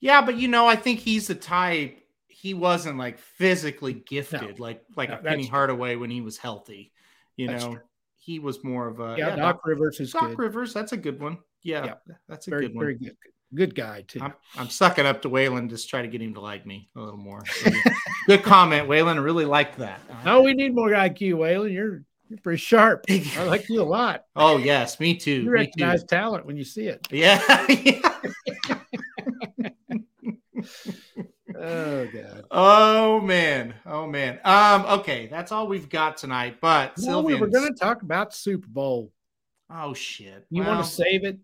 yeah, 0.00 0.20
but 0.22 0.36
you 0.36 0.48
know, 0.48 0.66
I 0.66 0.76
think 0.76 1.00
he's 1.00 1.26
the 1.28 1.34
type. 1.34 2.00
He 2.28 2.52
wasn't 2.54 2.98
like 2.98 3.18
physically 3.18 3.94
gifted, 3.94 4.60
like 4.60 4.82
like 4.96 5.08
No, 5.08 5.16
a 5.16 5.18
Penny. 5.22 5.46
Hardaway 5.46 5.96
when 5.96 6.10
he 6.10 6.20
was 6.20 6.36
healthy. 6.36 6.92
You 7.36 7.48
know, 7.48 7.58
true. 7.74 7.80
he 8.16 8.38
was 8.38 8.62
more 8.62 8.86
of 8.86 9.00
a 9.00 9.16
yeah, 9.18 9.34
Doc, 9.34 9.64
Rivers 9.66 9.98
is 10.00 10.12
Doc 10.12 10.28
good. 10.30 10.38
Rivers. 10.38 10.72
That's 10.74 10.92
a 10.92 10.96
good 10.96 11.20
one. 11.20 11.38
Yeah, 11.62 11.84
Yeah. 11.86 11.94
that's 12.28 12.46
a 12.46 12.50
Very, 12.50 12.66
good 12.66 12.74
one. 12.76 12.84
very 12.84 12.94
good. 12.98 13.16
Good 13.54 13.74
guy 13.74 14.02
too. 14.06 14.20
I'm, 14.20 14.34
I'm 14.56 14.68
sucking 14.68 15.06
up 15.06 15.22
to 15.22 15.30
Waylon 15.30 15.70
just 15.70 15.88
try 15.88 16.02
to 16.02 16.08
get 16.08 16.20
him 16.20 16.34
to 16.34 16.40
like 16.40 16.66
me 16.66 16.90
a 16.96 17.00
little 17.00 17.16
more. 17.18 17.44
So, 17.46 17.70
good 18.26 18.42
comment, 18.42 18.88
Waylon. 18.88 19.22
Really 19.24 19.44
liked 19.44 19.78
that. 19.78 20.00
no, 20.24 20.42
we 20.42 20.54
need 20.54 20.74
more 20.74 20.90
IQ, 20.90 21.34
Waylon. 21.36 21.72
You're 21.72 22.02
you're 22.28 22.38
pretty 22.38 22.58
sharp. 22.58 23.04
I 23.10 23.44
like 23.44 23.68
you 23.68 23.80
a 23.80 23.84
lot. 23.84 24.24
Oh 24.36 24.56
yes, 24.58 24.98
me 25.00 25.14
too. 25.16 25.30
You 25.32 25.38
me 25.38 25.44
too. 25.44 25.50
recognize 25.50 26.04
talent 26.04 26.46
when 26.46 26.56
you 26.56 26.64
see 26.64 26.86
it. 26.88 27.06
Yeah. 27.10 27.40
yeah. 27.68 28.14
Oh 31.56 32.06
God. 32.12 32.44
Oh 32.50 33.20
man. 33.20 33.74
Oh 33.86 34.06
man. 34.06 34.40
Um. 34.44 34.84
Okay, 35.00 35.28
that's 35.28 35.52
all 35.52 35.68
we've 35.68 35.88
got 35.88 36.16
tonight. 36.16 36.56
But 36.60 36.94
No, 36.98 37.20
we 37.20 37.34
were 37.36 37.46
going 37.46 37.72
to 37.72 37.78
talk 37.78 38.02
about 38.02 38.34
Super 38.34 38.66
Bowl. 38.66 39.12
Oh 39.70 39.94
shit. 39.94 40.46
You 40.50 40.62
Well, 40.62 40.74
want 40.74 40.84
to 40.86 40.90
save 40.90 41.24
it? 41.24 41.38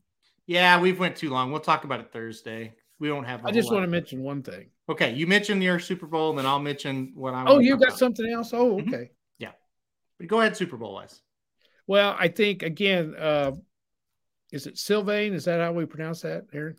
Yeah, 0.47 0.81
we've 0.81 0.99
went 0.99 1.16
too 1.16 1.31
long. 1.31 1.53
We'll 1.53 1.61
talk 1.61 1.85
about 1.85 2.01
it 2.01 2.12
Thursday. 2.12 2.74
We 2.99 3.09
don't 3.09 3.24
have. 3.24 3.45
I 3.47 3.51
I 3.51 3.53
just 3.53 3.70
want 3.70 3.85
to 3.85 3.89
mention 3.91 4.22
one 4.22 4.43
thing. 4.43 4.66
Okay, 4.89 5.14
you 5.14 5.26
mentioned 5.26 5.62
your 5.62 5.78
Super 5.78 6.07
Bowl, 6.07 6.31
and 6.31 6.39
then 6.39 6.47
I'll 6.47 6.59
mention 6.59 7.12
what 7.14 7.33
I. 7.35 7.45
Oh, 7.47 7.61
you 7.61 7.76
got 7.78 7.89
about. 7.89 7.99
something 7.99 8.31
else? 8.33 8.53
Oh, 8.53 8.78
Mhm. 8.78 8.89
okay. 8.89 9.11
But 10.20 10.28
go 10.28 10.40
ahead, 10.40 10.54
Super 10.56 10.76
Bowl 10.76 10.92
wise. 10.92 11.22
Well, 11.86 12.14
I 12.16 12.28
think 12.28 12.62
again, 12.62 13.14
uh, 13.18 13.52
is 14.52 14.66
it 14.66 14.76
Sylvain? 14.78 15.32
Is 15.32 15.46
that 15.46 15.60
how 15.60 15.72
we 15.72 15.86
pronounce 15.86 16.20
that, 16.20 16.44
Aaron? 16.52 16.76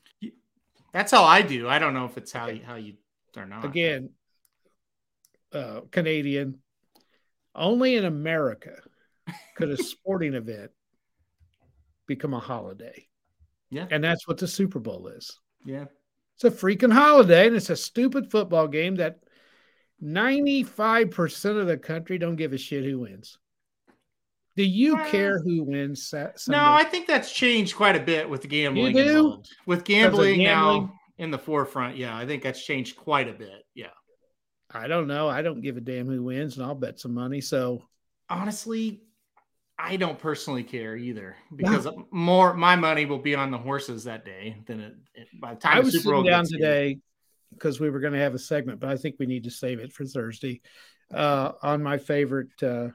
That's 0.94 1.12
how 1.12 1.24
I 1.24 1.42
do. 1.42 1.68
I 1.68 1.80
don't 1.80 1.96
know 1.96 2.06
if 2.06 2.18
it's 2.18 2.32
how 2.32 2.48
you 2.50 2.62
how 2.64 2.76
you 2.76 2.94
or 3.36 3.48
not. 3.48 3.66
Again, 3.66 4.12
uh, 5.52 5.82
Canadian. 5.90 6.60
Only 7.56 7.96
in 7.96 8.06
America 8.06 8.78
could 9.58 9.72
a 9.72 9.78
sporting 9.84 10.36
event 10.36 10.72
become 12.08 12.34
a 12.34 12.40
holiday, 12.40 13.08
Yeah. 13.72 13.88
and 13.90 14.04
that's 14.04 14.28
what 14.28 14.38
the 14.38 14.48
Super 14.48 14.80
Bowl 14.80 15.08
is. 15.08 15.38
Yeah. 15.66 15.86
It's 16.36 16.44
a 16.46 16.52
freaking 16.52 16.94
holiday, 16.94 17.48
and 17.48 17.56
it's 17.56 17.70
a 17.70 17.76
stupid 17.76 18.32
football 18.32 18.68
game 18.68 18.96
that 18.98 19.20
ninety-five 20.02 21.12
percent 21.12 21.58
of 21.58 21.68
the 21.68 21.78
country 21.78 22.18
don't 22.18 22.36
give 22.36 22.54
a 22.54 22.58
shit 22.58 22.84
who 22.84 23.00
wins. 23.00 23.38
Do 24.58 24.64
you 24.66 24.96
Well, 24.96 25.10
care 25.10 25.40
who 25.40 25.64
wins? 25.64 26.08
Sunday? 26.08 26.36
No, 26.48 26.74
I 26.74 26.84
think 26.84 27.08
that's 27.08 27.32
changed 27.32 27.76
quite 27.76 27.96
a 27.96 28.02
bit 28.02 28.30
with 28.30 28.42
the 28.42 28.48
gambling. 28.50 28.94
do? 28.94 29.00
involved. 29.00 29.50
With 29.66 29.86
gambling, 29.86 30.40
gambling? 30.40 30.84
now 30.88 30.94
in 31.18 31.32
the 31.32 31.38
forefront, 31.40 31.96
yeah, 31.96 32.18
I 32.18 32.26
think 32.26 32.44
that's 32.44 32.64
changed 32.66 32.98
quite 32.98 33.30
a 33.30 33.34
bit. 33.34 33.66
Yeah. 33.76 33.88
I 34.74 34.88
don't 34.88 35.08
know. 35.08 35.30
I 35.30 35.42
don't 35.42 35.62
give 35.62 35.78
a 35.78 35.82
damn 35.82 36.08
who 36.08 36.24
wins, 36.24 36.58
and 36.58 36.66
I'll 36.66 36.76
bet 36.76 37.00
some 37.00 37.14
money. 37.14 37.40
So 37.42 37.84
Honestly, 38.30 39.04
I 39.80 39.96
don't 39.98 40.18
personally 40.20 40.64
care 40.64 40.96
either 40.98 41.36
because 41.56 41.88
more 42.12 42.54
my 42.54 42.76
money 42.76 43.06
will 43.06 43.20
be 43.20 43.36
on 43.36 43.52
the 43.52 43.58
horses 43.58 44.04
that 44.06 44.26
day 44.26 44.58
than 44.68 44.80
it, 44.82 44.94
it- 45.16 45.28
by 45.42 45.54
the 45.54 45.60
time 45.62 45.78
I 45.78 45.80
was 45.80 45.94
Super 45.94 46.12
Bowl 46.12 46.22
sitting 46.24 46.32
down 46.32 46.46
today. 46.46 46.88
here. 46.90 46.98
Because 47.54 47.80
we 47.80 47.90
were 47.90 48.00
going 48.00 48.14
to 48.14 48.20
have 48.20 48.34
a 48.34 48.40
segment, 48.40 48.80
but 48.80 48.90
I 48.90 48.98
think 48.98 49.16
we 49.20 49.26
need 49.26 49.44
to 49.44 49.52
save 49.52 49.80
it 49.80 49.92
for 49.94 50.06
Thursday 50.06 50.62
uh, 51.14 51.52
on 51.62 51.84
my 51.84 51.98
favorite 51.98 52.52
uh, 52.64 52.90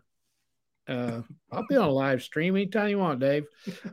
Uh, 0.89 1.23
I'll 1.51 1.67
be 1.69 1.77
on 1.77 1.89
a 1.89 1.91
live 1.91 2.23
stream 2.23 2.57
anytime 2.57 2.89
you 2.89 2.99
want, 2.99 3.19
Dave. 3.21 3.47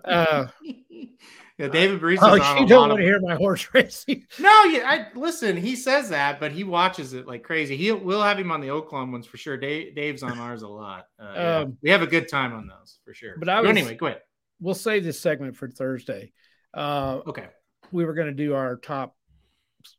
Uh, 0.06 0.46
yeah, 1.58 1.68
David 1.68 2.00
Brees. 2.00 2.20
oh, 2.22 2.40
on 2.42 2.62
you 2.62 2.68
don't 2.68 2.90
want 2.90 3.00
to 3.00 3.06
hear 3.06 3.20
my 3.20 3.36
horse 3.36 3.68
racing. 3.74 4.26
No, 4.40 4.64
yeah, 4.66 4.88
I 4.90 5.08
listen. 5.18 5.58
He 5.58 5.76
says 5.76 6.10
that, 6.10 6.40
but 6.40 6.52
he 6.52 6.64
watches 6.64 7.14
it 7.14 7.28
like 7.28 7.44
crazy. 7.44 7.76
He 7.78 7.92
we'll 7.92 8.22
have 8.22 8.38
him 8.40 8.52
on 8.52 8.62
the 8.62 8.68
Oaklawn 8.68 9.12
ones 9.12 9.26
for 9.26 9.38
sure. 9.38 9.58
Dave, 9.58 9.96
Dave's 9.96 10.22
on 10.24 10.38
ours 10.40 10.62
a 10.62 10.68
lot. 10.68 11.06
Uh, 11.20 11.34
yeah. 11.36 11.58
Um, 11.58 11.78
we 11.82 11.90
have 11.90 12.02
a 12.04 12.08
good 12.08 12.28
time 12.30 12.54
on 12.54 12.68
those 12.68 13.00
for 13.06 13.14
sure. 13.14 13.36
but 13.38 13.50
I 13.50 13.62
was- 13.62 13.70
anyway, 13.70 13.96
go 13.96 14.06
ahead. 14.08 14.22
We'll 14.60 14.76
save 14.76 15.04
this 15.04 15.20
segment 15.20 15.58
for 15.58 15.68
Thursday. 15.68 16.32
Uh, 16.74 17.20
Okay. 17.28 17.48
we 17.92 18.06
were 18.06 18.14
going 18.14 18.28
to 18.28 18.34
do 18.34 18.54
our 18.54 18.78
top, 18.78 19.16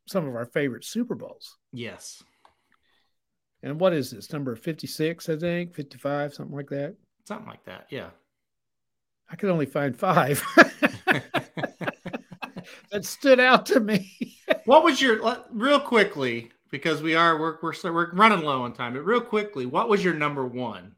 some 0.07 0.27
of 0.27 0.35
our 0.35 0.47
favorite 0.47 0.85
Super 0.85 1.15
Bowls. 1.15 1.57
Yes. 1.73 2.23
And 3.63 3.81
what 3.81 3.93
is 3.95 4.11
this 4.11 4.33
number 4.33 4.55
56, 4.57 5.29
I 5.29 5.37
think, 5.37 5.75
55, 5.75 6.35
something 6.35 6.55
like 6.55 6.69
that? 6.71 6.97
Something 7.27 7.49
like 7.49 7.65
that. 7.65 7.87
Yeah. 7.91 8.11
I 9.31 9.37
could 9.37 9.49
only 9.51 9.65
find 9.67 9.97
five 9.97 10.43
that 12.91 13.05
stood 13.05 13.41
out 13.41 13.67
to 13.67 13.81
me. 13.81 14.13
what 14.65 14.85
was 14.85 15.01
your 15.01 15.39
real 15.51 15.81
quickly 15.81 16.51
because 16.71 17.03
we 17.03 17.15
are 17.15 17.39
we're 17.39 17.59
we're, 17.63 17.73
we're 17.85 18.13
running 18.13 18.43
low 18.45 18.63
on 18.63 18.73
time. 18.73 18.95
But 18.95 19.05
real 19.07 19.21
quickly, 19.21 19.67
what 19.67 19.89
was 19.89 20.05
your 20.05 20.15
number 20.15 20.45
one? 20.47 20.95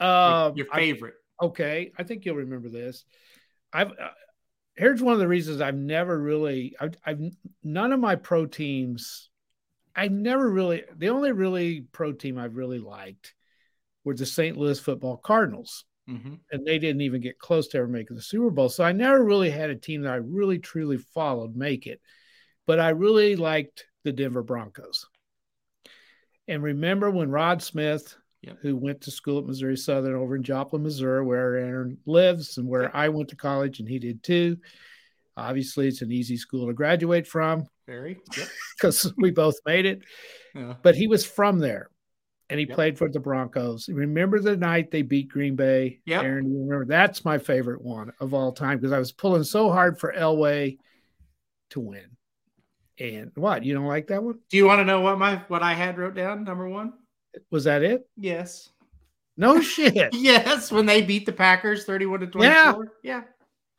Your- 0.00 0.08
Uh, 0.08 0.52
your 0.54 0.66
I- 0.72 0.76
favorite? 0.78 1.14
okay, 1.40 1.92
I 1.98 2.02
think 2.02 2.24
you'll 2.24 2.36
remember 2.36 2.68
this. 2.68 3.04
I've 3.72 3.90
uh, 3.92 4.10
here's 4.76 5.02
one 5.02 5.14
of 5.14 5.20
the 5.20 5.28
reasons 5.28 5.60
I've 5.60 5.74
never 5.74 6.18
really 6.18 6.74
I've, 6.80 6.94
I've 7.04 7.20
none 7.62 7.92
of 7.92 8.00
my 8.00 8.16
pro 8.16 8.46
teams. 8.46 9.30
I've 9.94 10.12
never 10.12 10.48
really 10.50 10.84
the 10.96 11.10
only 11.10 11.32
really 11.32 11.82
pro 11.92 12.12
team 12.12 12.38
I've 12.38 12.56
really 12.56 12.78
liked 12.78 13.34
were 14.04 14.14
the 14.14 14.26
St. 14.26 14.56
Louis 14.56 14.80
Football 14.80 15.18
Cardinals, 15.18 15.84
hmm 16.06 16.34
and 16.50 16.66
they 16.66 16.78
didn't 16.78 17.02
even 17.02 17.20
get 17.20 17.38
close 17.38 17.68
to 17.68 17.78
ever 17.78 17.88
making 17.88 18.16
the 18.16 18.22
Super 18.22 18.50
Bowl. 18.50 18.68
So 18.68 18.84
I 18.84 18.92
never 18.92 19.22
really 19.24 19.50
had 19.50 19.70
a 19.70 19.76
team 19.76 20.02
that 20.02 20.12
I 20.12 20.16
really 20.16 20.58
truly 20.58 20.98
followed 20.98 21.56
make 21.56 21.86
it, 21.86 22.00
but 22.66 22.80
I 22.80 22.90
really 22.90 23.36
liked 23.36 23.86
the 24.04 24.12
Denver 24.12 24.42
Broncos. 24.42 25.06
And 26.48 26.62
remember 26.62 27.10
when 27.10 27.30
Rod 27.30 27.62
Smith, 27.62 28.16
Yep. 28.42 28.58
who 28.60 28.76
went 28.76 29.00
to 29.02 29.10
school 29.12 29.38
at 29.38 29.46
Missouri 29.46 29.76
Southern 29.76 30.14
over 30.16 30.34
in 30.36 30.42
Joplin, 30.42 30.82
Missouri, 30.82 31.24
where 31.24 31.56
Aaron 31.56 31.98
lives 32.06 32.58
and 32.58 32.66
where 32.68 32.82
Yep. 32.82 32.90
I 32.94 33.08
went 33.08 33.28
to 33.28 33.36
college 33.36 33.78
and 33.80 33.88
he 33.88 33.98
did 34.00 34.22
too. 34.22 34.56
Obviously, 35.36 35.86
it's 35.88 36.02
an 36.02 36.10
easy 36.12 36.36
school 36.36 36.66
to 36.66 36.72
graduate 36.74 37.26
from 37.26 37.66
Very. 37.86 38.18
Yep. 38.36 38.48
because 38.76 39.12
we 39.16 39.30
both 39.30 39.54
made 39.64 39.86
it. 39.86 40.02
Yeah. 40.54 40.74
But 40.82 40.94
he 40.96 41.06
was 41.06 41.24
from 41.24 41.58
there 41.60 41.88
and 42.50 42.58
he 42.58 42.66
Yep. 42.66 42.74
played 42.74 42.98
for 42.98 43.08
the 43.08 43.20
Broncos. 43.20 43.88
Remember 43.88 44.40
the 44.40 44.56
night 44.56 44.90
they 44.90 45.02
beat 45.02 45.28
Green 45.28 45.54
Bay? 45.56 46.00
Yep. 46.04 46.22
Aaron, 46.24 46.50
you 46.52 46.58
remember 46.64 46.84
that's 46.84 47.24
my 47.24 47.38
favorite 47.38 47.80
one 47.80 48.12
of 48.20 48.34
all 48.34 48.50
time 48.52 48.78
because 48.78 48.92
I 48.92 48.98
was 48.98 49.12
pulling 49.12 49.44
so 49.44 49.70
hard 49.70 49.98
for 50.00 50.12
Elway 50.12 50.78
to 51.70 51.80
win. 51.80 52.06
And 52.98 53.30
what? 53.36 53.64
You 53.64 53.72
don't 53.72 53.86
like 53.86 54.08
that 54.08 54.22
one? 54.22 54.40
Do 54.50 54.56
you 54.56 54.66
want 54.66 54.80
to 54.80 54.84
know 54.84 55.00
what 55.00 55.18
my 55.18 55.36
what 55.48 55.62
I 55.62 55.72
had 55.74 55.96
wrote 55.96 56.14
down? 56.14 56.44
Number 56.44 56.68
one. 56.68 56.92
Was 57.50 57.64
that 57.64 57.82
it? 57.82 58.08
Yes. 58.16 58.70
No 59.36 59.60
shit. 59.62 60.14
Yes, 60.14 60.70
when 60.70 60.86
they 60.86 61.02
beat 61.02 61.26
the 61.26 61.32
Packers 61.32 61.84
31 61.84 62.20
to 62.20 62.26
24. 62.26 62.52
Yeah. 62.52 62.74
Yeah. 63.02 63.22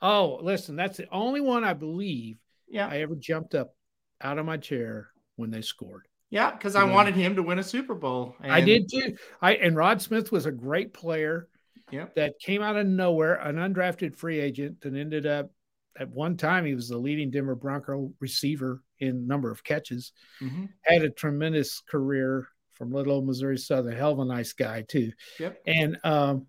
Oh, 0.02 0.40
listen, 0.42 0.76
that's 0.76 0.98
the 0.98 1.08
only 1.12 1.40
one 1.42 1.64
I 1.64 1.74
believe 1.74 2.38
Yeah. 2.68 2.88
I 2.88 2.98
ever 3.02 3.16
jumped 3.16 3.56
up 3.56 3.76
out 4.22 4.38
of 4.38 4.46
my 4.46 4.58
chair 4.58 5.10
when 5.38 5.50
they 5.52 5.62
scored. 5.62 6.08
Yeah, 6.30 6.50
because 6.52 6.76
I 6.76 6.84
wanted 6.84 7.14
him 7.16 7.36
to 7.36 7.44
win 7.44 7.60
a 7.60 7.64
Super 7.64 7.94
Bowl. 7.94 8.36
I 8.42 8.60
did 8.62 8.90
too. 8.90 9.16
I 9.42 9.54
and 9.54 9.76
Rod 9.76 10.02
Smith 10.02 10.32
was 10.32 10.46
a 10.48 10.52
great 10.52 10.92
player 10.94 11.48
Yep. 11.92 12.16
that 12.16 12.40
came 12.40 12.64
out 12.64 12.76
of 12.76 12.88
nowhere, 12.88 13.36
an 13.36 13.58
undrafted 13.58 14.16
free 14.16 14.40
agent, 14.40 14.78
and 14.84 14.98
ended 14.98 15.28
up 15.28 15.52
at 16.00 16.10
one 16.10 16.36
time 16.38 16.66
he 16.66 16.74
was 16.74 16.90
the 16.90 16.98
leading 16.98 17.30
Denver 17.30 17.54
Bronco 17.56 18.12
receiver 18.20 18.82
in 18.98 19.28
number 19.28 19.52
of 19.52 19.64
catches. 19.64 20.12
Mhm. 20.42 20.70
Had 20.82 21.04
a 21.04 21.12
tremendous 21.12 21.82
career 21.82 22.48
from 22.74 22.92
little 22.92 23.14
old 23.14 23.26
Missouri 23.26 23.58
Southern. 23.58 23.96
Hell 23.96 24.12
of 24.14 24.20
a 24.20 24.26
nice 24.26 24.54
guy 24.54 24.82
too. 24.82 25.12
Yep. 25.40 25.62
And 25.66 25.98
um, 26.04 26.48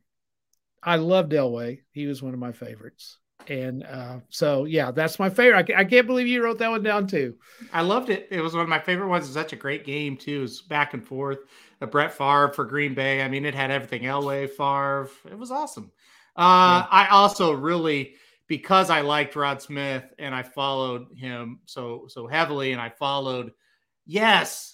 I 0.82 0.96
loved 0.96 1.32
Elway. 1.32 1.80
He 1.90 2.06
was 2.06 2.22
one 2.22 2.34
of 2.34 2.40
my 2.40 2.52
favorites. 2.52 3.18
And 3.48 3.84
uh, 3.84 4.20
so 4.30 4.64
yeah, 4.64 4.90
that's 4.90 5.18
my 5.18 5.28
favorite. 5.28 5.70
I, 5.70 5.80
I 5.80 5.84
can't 5.84 6.06
believe 6.06 6.26
you 6.26 6.42
wrote 6.42 6.58
that 6.58 6.70
one 6.70 6.82
down 6.82 7.06
too. 7.06 7.36
I 7.72 7.82
loved 7.82 8.10
it. 8.10 8.28
It 8.30 8.40
was 8.40 8.54
one 8.54 8.62
of 8.62 8.68
my 8.68 8.78
favorite 8.78 9.08
ones. 9.08 9.24
It 9.24 9.28
was 9.28 9.34
such 9.34 9.52
a 9.52 9.56
great 9.56 9.84
game 9.84 10.16
too. 10.16 10.38
It 10.38 10.42
was 10.42 10.62
back 10.62 10.94
and 10.94 11.06
forth. 11.06 11.38
A 11.80 11.86
Brett 11.86 12.12
Favre 12.12 12.52
for 12.54 12.64
Green 12.64 12.94
Bay. 12.94 13.20
I 13.20 13.28
mean, 13.28 13.44
it 13.44 13.54
had 13.54 13.70
everything. 13.70 14.02
Elway, 14.02 14.48
Favre. 14.48 15.10
It 15.30 15.36
was 15.36 15.50
awesome. 15.50 15.90
Uh, 16.36 16.86
I 16.90 17.08
also 17.10 17.52
really 17.52 18.14
because 18.46 18.90
I 18.90 19.02
liked 19.02 19.36
Rod 19.36 19.60
Smith 19.60 20.04
and 20.18 20.34
I 20.34 20.42
followed 20.42 21.08
him 21.14 21.60
so 21.66 22.06
so 22.08 22.26
heavily, 22.26 22.72
and 22.72 22.80
I 22.80 22.90
followed. 22.90 23.52
Yes, 24.06 24.73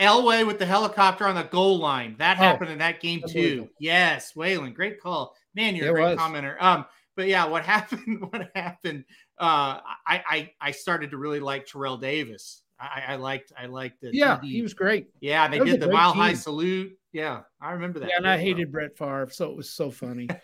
Elway 0.00 0.46
with 0.46 0.58
the 0.58 0.66
helicopter 0.66 1.26
on 1.26 1.34
the 1.34 1.42
goal 1.44 1.78
line. 1.78 2.16
That 2.18 2.38
Oh, 2.38 2.42
happened 2.42 2.70
in 2.70 2.78
that 2.78 3.00
game 3.00 3.22
too. 3.28 3.68
Yes, 3.78 4.32
Waylon, 4.34 4.74
great 4.74 5.00
call. 5.00 5.34
Man, 5.54 5.76
you're 5.76 5.86
It 5.86 5.90
a 5.90 5.92
great 5.92 6.04
was. 6.16 6.18
commenter. 6.18 6.60
Um, 6.60 6.86
but 7.16 7.26
yeah, 7.28 7.44
what 7.46 7.64
happened? 7.66 8.20
What 8.30 8.50
happened? 8.54 9.04
Uh, 9.38 9.80
I 10.06 10.22
I 10.28 10.50
I 10.60 10.70
started 10.72 11.10
to 11.10 11.16
really 11.18 11.40
like 11.40 11.66
Terrell 11.66 11.96
Davis. 11.98 12.62
I, 12.78 13.04
I 13.08 13.16
liked 13.16 13.52
I 13.58 13.66
liked 13.66 14.00
the 14.00 14.10
Yeah, 14.12 14.40
he 14.40 14.62
was 14.62 14.72
great. 14.74 15.08
yeah. 15.20 15.46
They 15.48 15.58
did 15.58 15.80
the 15.80 15.88
mile 15.90 16.12
high 16.14 16.32
salute. 16.34 16.96
Yeah, 17.12 17.40
I 17.60 17.72
remember 17.72 17.98
that. 18.00 18.08
Yeah, 18.08 18.16
and 18.16 18.26
I 18.28 18.38
hated 18.38 18.72
Brett 18.72 18.96
Favre, 18.96 19.28
so 19.30 19.50
it 19.50 19.56
was 19.56 19.70
so 19.70 19.90
funny. 19.90 20.28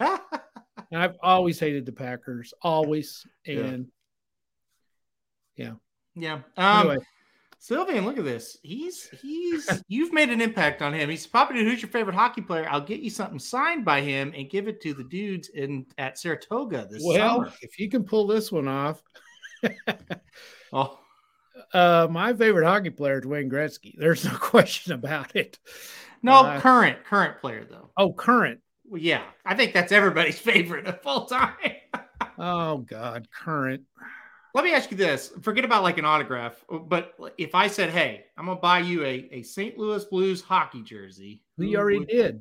And 0.93 1.03
I've 1.03 1.17
always 1.21 1.59
hated 1.59 1.85
the 1.85 1.91
Packers, 1.91 2.55
always. 2.63 3.27
Yeah. 3.45 3.61
And 3.61 3.89
yeah. 6.15 6.41
Um, 6.57 6.81
anyway, 6.91 6.97
Sylvian, 7.61 8.05
look 8.05 8.19
at 8.19 8.25
this. 8.25 8.57
He's 8.63 9.09
he's 9.23 9.83
you've 9.89 10.13
made 10.13 10.31
an 10.31 10.41
impact 10.41 10.83
on 10.83 10.93
him. 10.93 11.09
He's 11.11 11.27
popular. 11.27 11.63
Who's 11.63 11.83
your 11.83 11.91
favorite 11.91 12.15
hockey 12.17 12.43
player? 12.43 12.67
I'll 12.71 12.81
get 12.81 13.01
you 13.01 13.11
something 13.11 13.39
signed 13.39 13.85
by 13.85 14.01
him 14.03 14.33
and 14.37 14.49
give 14.51 14.69
it 14.69 14.81
to 14.83 14.95
the 14.95 15.05
dudes 15.05 15.49
in 15.49 15.87
at 15.99 16.19
Saratoga 16.19 16.87
this 16.91 17.03
well, 17.05 17.37
summer. 17.45 17.53
if 17.63 17.79
you 17.79 17.89
can 17.91 18.05
pull 18.05 18.27
this 18.27 18.53
one 18.53 18.69
off, 18.69 19.03
Oh, 20.73 20.99
uh, 21.73 22.07
my 22.11 22.35
favorite 22.35 22.67
hockey 22.67 22.91
player 22.91 23.19
is 23.19 23.25
Wayne 23.27 23.51
Gretzky. 23.51 23.95
There's 23.97 24.25
no 24.25 24.33
question 24.39 24.93
about 24.93 25.35
it. 25.35 25.59
no, 26.23 26.33
Uh, 26.45 26.61
current 26.61 27.05
current 27.05 27.41
player 27.41 27.65
though. 27.69 27.91
Oh, 27.97 28.13
current. 28.13 28.61
Well, 28.89 29.01
yeah, 29.01 29.23
I 29.45 29.55
think 29.55 29.73
that's 29.73 29.91
everybody's 29.93 30.39
favorite 30.39 30.87
of 30.87 31.01
all 31.05 31.27
time. 31.27 31.55
Oh 32.39 32.79
God, 32.79 33.29
current. 33.33 33.83
Let 34.57 34.65
me 34.65 34.73
ask 34.73 34.91
you 34.91 34.97
this: 34.97 35.33
forget 35.43 35.67
about 35.67 35.83
like 35.83 35.99
an 35.99 36.07
autograph, 36.07 36.65
but 36.71 37.15
if 37.37 37.55
I 37.55 37.67
said, 37.69 37.91
"Hey, 37.91 38.25
I'm 38.39 38.47
gonna 38.47 38.59
buy 38.59 38.79
you 38.79 39.05
a, 39.05 39.29
a 39.31 39.43
St. 39.43 39.77
Louis 39.77 40.03
Blues 40.07 40.41
hockey 40.41 40.83
jersey," 40.83 41.43
He 41.59 41.77
already 41.77 41.99
would- 41.99 42.09
did. 42.09 42.41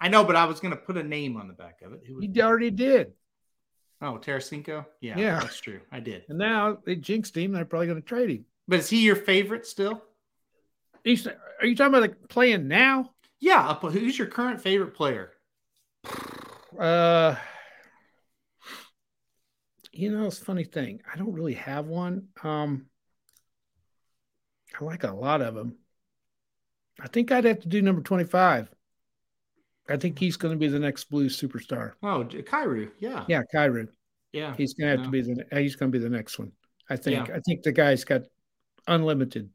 I 0.00 0.08
know, 0.08 0.24
but 0.24 0.36
I 0.36 0.46
was 0.46 0.58
gonna 0.58 0.76
put 0.76 0.96
a 0.96 1.02
name 1.02 1.36
on 1.36 1.48
the 1.48 1.52
back 1.52 1.82
of 1.82 1.92
it. 1.92 2.00
Who 2.06 2.14
would 2.14 2.34
He 2.34 2.40
already 2.40 2.70
did. 2.70 3.12
Oh, 4.00 4.14
Tarasenko? 4.18 4.86
Yeah, 5.02 5.18
Yeah. 5.18 5.40
that's 5.40 5.60
true. 5.60 5.80
I 5.92 6.00
did. 6.00 6.24
And 6.30 6.38
now 6.38 6.78
they 6.86 6.96
jinxed 6.96 7.36
him. 7.36 7.52
They're 7.52 7.66
probably 7.66 7.88
to 7.88 8.00
trade 8.00 8.30
him. 8.30 8.46
But 8.66 8.78
is 8.78 8.88
he 8.88 9.02
your 9.02 9.16
favorite 9.16 9.66
still? 9.66 10.02
He's, 11.04 11.26
are 11.26 11.66
you 11.66 11.76
talking 11.76 11.90
about 11.92 12.00
like 12.00 12.28
playing 12.30 12.66
now? 12.68 13.10
Yeah. 13.40 13.74
Who's 13.74 14.16
your 14.18 14.28
current 14.28 14.62
favorite 14.62 14.94
player? 14.94 15.32
Uh, 16.78 17.34
you 19.92 20.10
know, 20.10 20.26
it's 20.26 20.40
a 20.40 20.44
funny 20.44 20.64
thing. 20.64 21.00
I 21.12 21.16
don't 21.18 21.32
really 21.32 21.54
have 21.54 21.86
one. 21.86 22.28
Um, 22.42 22.86
I 24.78 24.84
like 24.84 25.04
a 25.04 25.12
lot 25.12 25.42
of 25.42 25.54
them. 25.54 25.76
I 27.00 27.08
think 27.08 27.32
I'd 27.32 27.44
have 27.44 27.60
to 27.60 27.68
do 27.68 27.82
number 27.82 28.02
25. 28.02 28.70
I 29.88 29.96
think 29.96 30.18
he's 30.18 30.36
going 30.36 30.52
to 30.52 30.58
be 30.58 30.68
the 30.68 30.78
next 30.78 31.04
Blues 31.04 31.40
superstar. 31.40 31.92
Oh, 32.02 32.24
Kyrou. 32.24 32.90
Yeah. 32.98 33.24
Yeah, 33.26 33.42
Kyron. 33.52 33.88
Yeah. 34.32 34.54
He's 34.56 34.74
going 34.74 34.90
to 34.92 34.96
have 34.96 35.06
to 35.06 35.10
be 35.10 35.22
the 35.22 35.44
he's 35.60 35.74
going 35.74 35.90
to 35.90 35.98
be 35.98 36.02
the 36.02 36.10
next 36.10 36.38
one. 36.38 36.52
I 36.88 36.96
think. 36.96 37.28
Yeah. 37.28 37.34
I 37.34 37.40
think 37.40 37.62
the 37.62 37.72
guy's 37.72 38.04
got 38.04 38.22
unlimited 38.86 39.50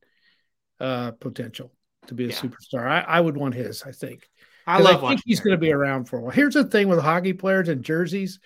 uh 0.80 1.12
potential 1.12 1.72
to 2.08 2.14
be 2.14 2.26
a 2.26 2.28
Yeah. 2.28 2.36
superstar. 2.36 2.86
I, 2.86 3.00
I 3.02 3.22
would 3.22 3.38
want 3.38 3.54
his, 3.56 3.84
I 3.84 3.92
think. 3.92 4.28
I 4.68 4.80
love 4.82 5.04
I 5.04 5.10
think 5.10 5.22
he's 5.26 5.40
going 5.40 5.56
to 5.56 5.60
be 5.62 5.72
around 5.72 6.06
for 6.06 6.18
a 6.18 6.22
while. 6.22 6.32
Here's 6.32 6.56
the 6.56 6.64
thing 6.66 6.90
with 6.90 7.00
hockey 7.00 7.34
players 7.34 7.70
and 7.70 7.84
jerseys, 7.84 8.40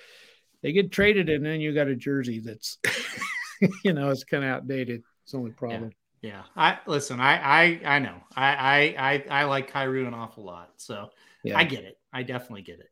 they 0.62 0.72
get 0.72 0.92
traded 0.92 1.30
and 1.30 1.46
then 1.46 1.62
you 1.62 1.74
got 1.74 1.88
a 1.88 1.96
jersey 1.96 2.40
that's, 2.40 2.78
you 3.84 3.94
know, 3.94 4.10
it's 4.10 4.24
kind 4.24 4.44
of 4.44 4.50
outdated. 4.50 5.04
It's 5.24 5.32
the 5.32 5.38
only 5.38 5.52
problem. 5.52 5.92
Yeah. 6.22 6.44
I 6.56 6.80
listen. 6.86 7.20
I 7.22 7.38
I 7.38 7.82
I 7.96 8.00
know. 8.00 8.16
I 8.36 8.54
I 8.56 8.96
I, 9.14 9.26
I 9.42 9.44
like 9.46 9.72
Kyrou 9.72 10.08
an 10.08 10.14
awful 10.14 10.44
lot. 10.44 10.72
So 10.78 11.10
Yeah, 11.44 11.58
I 11.58 11.64
get 11.64 11.84
it. 11.86 11.98
I 12.12 12.24
definitely 12.24 12.64
get 12.64 12.80
it. 12.80 12.90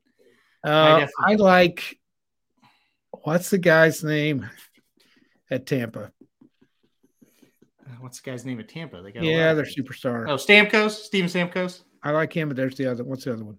uh, 0.65 0.69
I 0.69 0.95
I, 0.95 0.99
definitely- 1.01 1.35
like. 1.37 1.99
What's 3.23 3.49
the 3.49 3.57
guy's 3.57 4.03
name 4.03 4.47
at 5.49 5.65
Tampa? 5.65 6.11
What's 7.99 8.19
the 8.21 8.29
guy's 8.29 8.45
name 8.45 8.59
at 8.59 8.69
Tampa? 8.69 9.01
They 9.01 9.11
got 9.11 9.23
Yeah, 9.23 9.51
of- 9.51 9.65
superstar. 9.67 10.25
Oh, 10.29 10.35
Stamkos. 10.35 10.91
Steven 10.91 11.29
Stamkos. 11.29 11.81
I 12.03 12.11
like 12.11 12.31
him, 12.31 12.47
but 12.49 12.55
there's 12.57 12.75
the 12.75 12.89
other. 12.91 13.03
What's 13.03 13.23
the 13.25 13.33
other 13.33 13.43
one? 13.43 13.57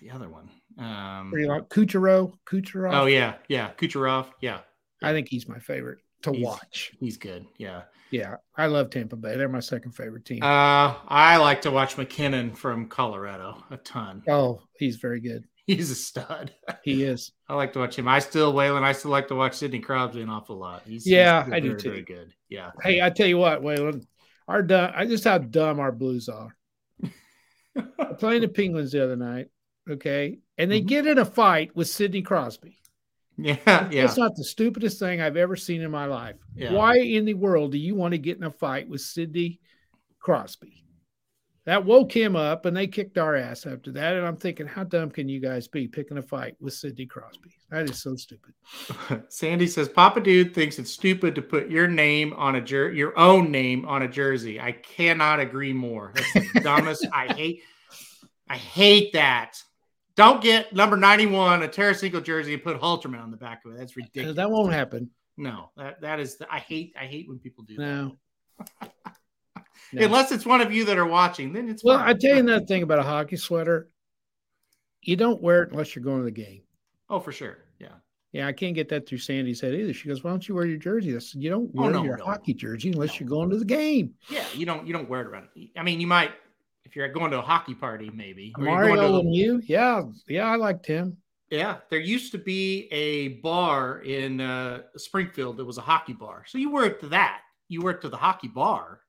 the 0.00 0.10
other 0.10 0.28
one. 0.28 0.50
Um, 0.78 1.30
Pretty 1.30 1.46
long. 1.48 1.62
Kucherov. 1.64 2.32
Kucherov. 2.46 2.94
oh 2.94 3.06
yeah, 3.06 3.34
yeah, 3.48 3.70
Kucherov. 3.78 4.26
Yeah, 4.40 4.60
I 5.02 5.12
think 5.12 5.28
he's 5.28 5.48
my 5.48 5.58
favorite 5.58 5.98
to 6.22 6.32
He's- 6.32 6.44
watch. 6.44 6.92
he's 7.00 7.16
good. 7.16 7.46
Yeah. 7.58 7.82
Yeah, 8.10 8.36
I 8.56 8.66
love 8.66 8.90
Tampa 8.90 9.16
Bay. 9.16 9.36
They're 9.36 9.48
my 9.48 9.58
second 9.60 9.92
favorite 9.92 10.24
team. 10.24 10.40
Uh, 10.42 10.94
I 11.08 11.36
like 11.38 11.62
to 11.62 11.70
watch 11.72 11.98
MacKinnon 11.98 12.54
from 12.54 12.86
Colorado 12.88 13.64
a 13.72 13.76
ton. 13.78 14.22
oh, 14.28 14.62
he's 14.78 14.96
very 14.96 15.20
good. 15.20 15.44
He's 15.66 15.90
a 15.90 15.94
stud. 15.94 16.52
He 16.82 17.04
is. 17.04 17.32
I 17.48 17.54
like 17.54 17.72
to 17.72 17.78
watch 17.78 17.96
him. 17.98 18.06
I 18.06 18.18
still, 18.18 18.52
Waylon, 18.52 18.82
I 18.82 18.92
still 18.92 19.10
like 19.10 19.28
to 19.28 19.34
watch 19.34 19.54
Sidney 19.54 19.78
Crosby 19.80 20.20
an 20.20 20.28
awful 20.28 20.56
lot. 20.58 20.82
He's, 20.86 21.06
Yeah, 21.06 21.42
he's 21.44 21.54
I 21.54 21.60
do 21.60 21.74
too. 21.74 21.88
Very 21.88 22.02
good. 22.02 22.34
Yeah. 22.50 22.70
Hey, 22.82 23.00
I 23.00 23.08
tell 23.08 23.26
you 23.26 23.38
what, 23.38 23.62
Waylon, 23.62 24.04
our 24.46 24.62
dumb, 24.62 24.92
I 24.94 25.06
just 25.06 25.24
how 25.24 25.38
dumb 25.38 25.80
our 25.80 25.90
Blues. 25.90 26.28
We're 27.74 28.14
playing 28.18 28.42
the 28.42 28.48
Penguins 28.48 28.92
the 28.92 29.02
other 29.02 29.16
night, 29.16 29.48
okay, 29.88 30.38
and 30.58 30.70
they 30.70 30.80
Mhm. 30.80 30.86
get 30.86 31.06
in 31.06 31.18
a 31.18 31.24
fight 31.24 31.74
with 31.76 31.88
Sidney 31.88 32.22
Crosby. 32.22 32.78
Yeah. 33.36 33.56
Yeah. 33.92 34.02
That's 34.06 34.16
not 34.18 34.36
the 34.36 34.44
stupidest 34.44 34.98
thing 34.98 35.20
I've 35.20 35.36
ever 35.36 35.56
seen 35.56 35.80
in 35.82 35.90
my 35.90 36.06
life. 36.06 36.36
Yeah. 36.54 36.72
Why 36.72 36.98
in 36.98 37.24
the 37.24 37.34
world 37.34 37.72
do 37.72 37.78
you 37.78 37.94
want 37.94 38.12
to 38.12 38.18
get 38.18 38.36
in 38.36 38.44
a 38.44 38.50
fight 38.50 38.88
with 38.88 39.00
Sidney 39.00 39.60
Crosby? 40.20 40.80
That 41.66 41.86
woke 41.86 42.14
him 42.14 42.36
up, 42.36 42.66
and 42.66 42.76
they 42.76 42.86
kicked 42.86 43.16
our 43.16 43.34
ass 43.34 43.64
after 43.64 43.90
that. 43.92 44.14
And 44.16 44.26
I'm 44.26 44.36
thinking, 44.36 44.66
how 44.66 44.84
dumb 44.84 45.10
can 45.10 45.30
you 45.30 45.40
guys 45.40 45.66
be 45.66 45.88
picking 45.88 46.18
a 46.18 46.22
fight 46.22 46.56
with 46.60 46.74
Sidney 46.74 47.06
Crosby? 47.06 47.50
That 47.70 47.88
is 47.88 48.02
so 48.02 48.14
stupid. 48.16 48.52
Sandy 49.30 49.66
says 49.66 49.88
Papa 49.88 50.20
Dude 50.20 50.52
thinks 50.54 50.78
it's 50.78 50.90
stupid 50.92 51.34
to 51.36 51.40
put 51.42 51.70
your 51.70 51.88
name 51.88 52.34
on 52.34 52.56
a 52.56 52.60
jer- 52.60 52.92
your 52.92 53.18
own 53.18 53.50
name 53.50 53.86
on 53.86 54.02
a 54.02 54.08
jersey. 54.08 54.60
I 54.60 54.72
cannot 54.72 55.40
agree 55.40 55.72
more. 55.72 56.12
That's 56.14 56.52
the 56.52 56.60
dumbest. 56.62 57.06
I 57.14 57.32
hate. 57.32 57.62
I 58.46 58.58
hate 58.58 59.14
that. 59.14 59.56
Don't 60.16 60.42
get 60.42 60.72
number 60.72 60.96
ninety 60.96 61.26
one 61.26 61.62
a 61.62 61.68
Tarasenko 61.68 62.22
jersey 62.22 62.54
and 62.54 62.62
put 62.62 62.80
Halterman 62.80 63.20
on 63.22 63.30
the 63.30 63.36
back 63.36 63.62
of 63.64 63.72
it. 63.72 63.78
That's 63.78 63.96
ridiculous. 63.96 64.36
That 64.36 64.50
won't 64.50 64.72
happen. 64.72 65.10
No, 65.36 65.70
that 65.76 66.00
that 66.02 66.20
is. 66.20 66.36
I 66.50 66.60
hate. 66.60 66.94
I 67.00 67.06
hate 67.06 67.28
when 67.28 67.38
people 67.38 67.64
do 67.64 67.76
that. 67.76 67.82
No. 67.82 68.16
No. 69.92 70.06
Unless 70.06 70.32
it's 70.32 70.46
one 70.46 70.60
of 70.60 70.72
you 70.72 70.84
that 70.86 70.98
are 70.98 71.06
watching, 71.06 71.52
then 71.52 71.68
it's 71.68 71.84
Well, 71.84 71.98
fine. 71.98 72.08
I 72.08 72.14
tell 72.14 72.30
you 72.34 72.40
another 72.40 72.64
thing 72.64 72.82
about 72.82 72.98
a 72.98 73.02
hockey 73.04 73.36
sweater. 73.36 73.88
You 75.02 75.14
don't 75.14 75.40
wear 75.40 75.62
it 75.62 75.70
unless 75.70 75.94
you're 75.94 76.02
going 76.04 76.18
to 76.18 76.24
the 76.24 76.30
game. 76.32 76.62
Oh, 77.08 77.20
for 77.20 77.30
sure. 77.30 77.58
Yeah. 77.78 77.88
Yeah, 78.32 78.48
I 78.48 78.52
can't 78.52 78.74
get 78.74 78.88
that 78.88 79.06
through 79.06 79.18
Sandy's 79.18 79.60
head 79.60 79.74
either. 79.74 79.92
She 79.92 80.08
goes, 80.08 80.24
"Why 80.24 80.30
don't 80.30 80.48
you 80.48 80.54
wear 80.56 80.64
your 80.66 80.78
jersey?" 80.78 81.14
I 81.14 81.18
said, 81.20 81.42
"You 81.42 81.50
don't 81.50 81.70
Oh, 81.76 81.82
wear 81.82 81.90
no, 81.92 82.02
your 82.02 82.16
no. 82.16 82.24
hockey 82.24 82.54
jersey 82.54 82.90
unless 82.90 83.10
No. 83.10 83.16
you're 83.20 83.28
going 83.28 83.50
to 83.50 83.58
the 83.58 83.64
game." 83.64 84.14
Yeah. 84.28 84.44
You 84.54 84.66
don't. 84.66 84.84
You 84.84 84.92
don't 84.92 85.08
wear 85.08 85.20
it 85.20 85.26
around. 85.28 85.48
I 85.76 85.82
mean, 85.84 86.00
you 86.00 86.08
might 86.08 86.32
if 86.84 86.94
you're 86.96 87.08
going 87.08 87.30
to 87.32 87.38
a 87.38 87.42
hockey 87.42 87.74
party, 87.74 88.10
maybe. 88.12 88.52
Mario 88.58 89.22
Lemieux, 89.22 89.60
yeah, 89.66 90.02
yeah, 90.28 90.46
I 90.46 90.56
liked 90.56 90.86
him. 90.86 91.16
Yeah, 91.50 91.76
there 91.90 92.00
used 92.00 92.32
to 92.32 92.38
be 92.38 92.88
a 92.90 93.28
bar 93.40 94.00
in 94.00 94.40
uh, 94.40 94.82
Springfield 94.96 95.58
that 95.58 95.64
was 95.64 95.78
a 95.78 95.82
hockey 95.82 96.12
bar. 96.14 96.44
So 96.46 96.58
you 96.58 96.70
worked 96.70 97.00
to 97.02 97.08
that. 97.10 97.40
You 97.68 97.82
worked 97.82 98.02
to 98.02 98.08
the 98.08 98.16
hockey 98.16 98.48
bar, 98.48 99.00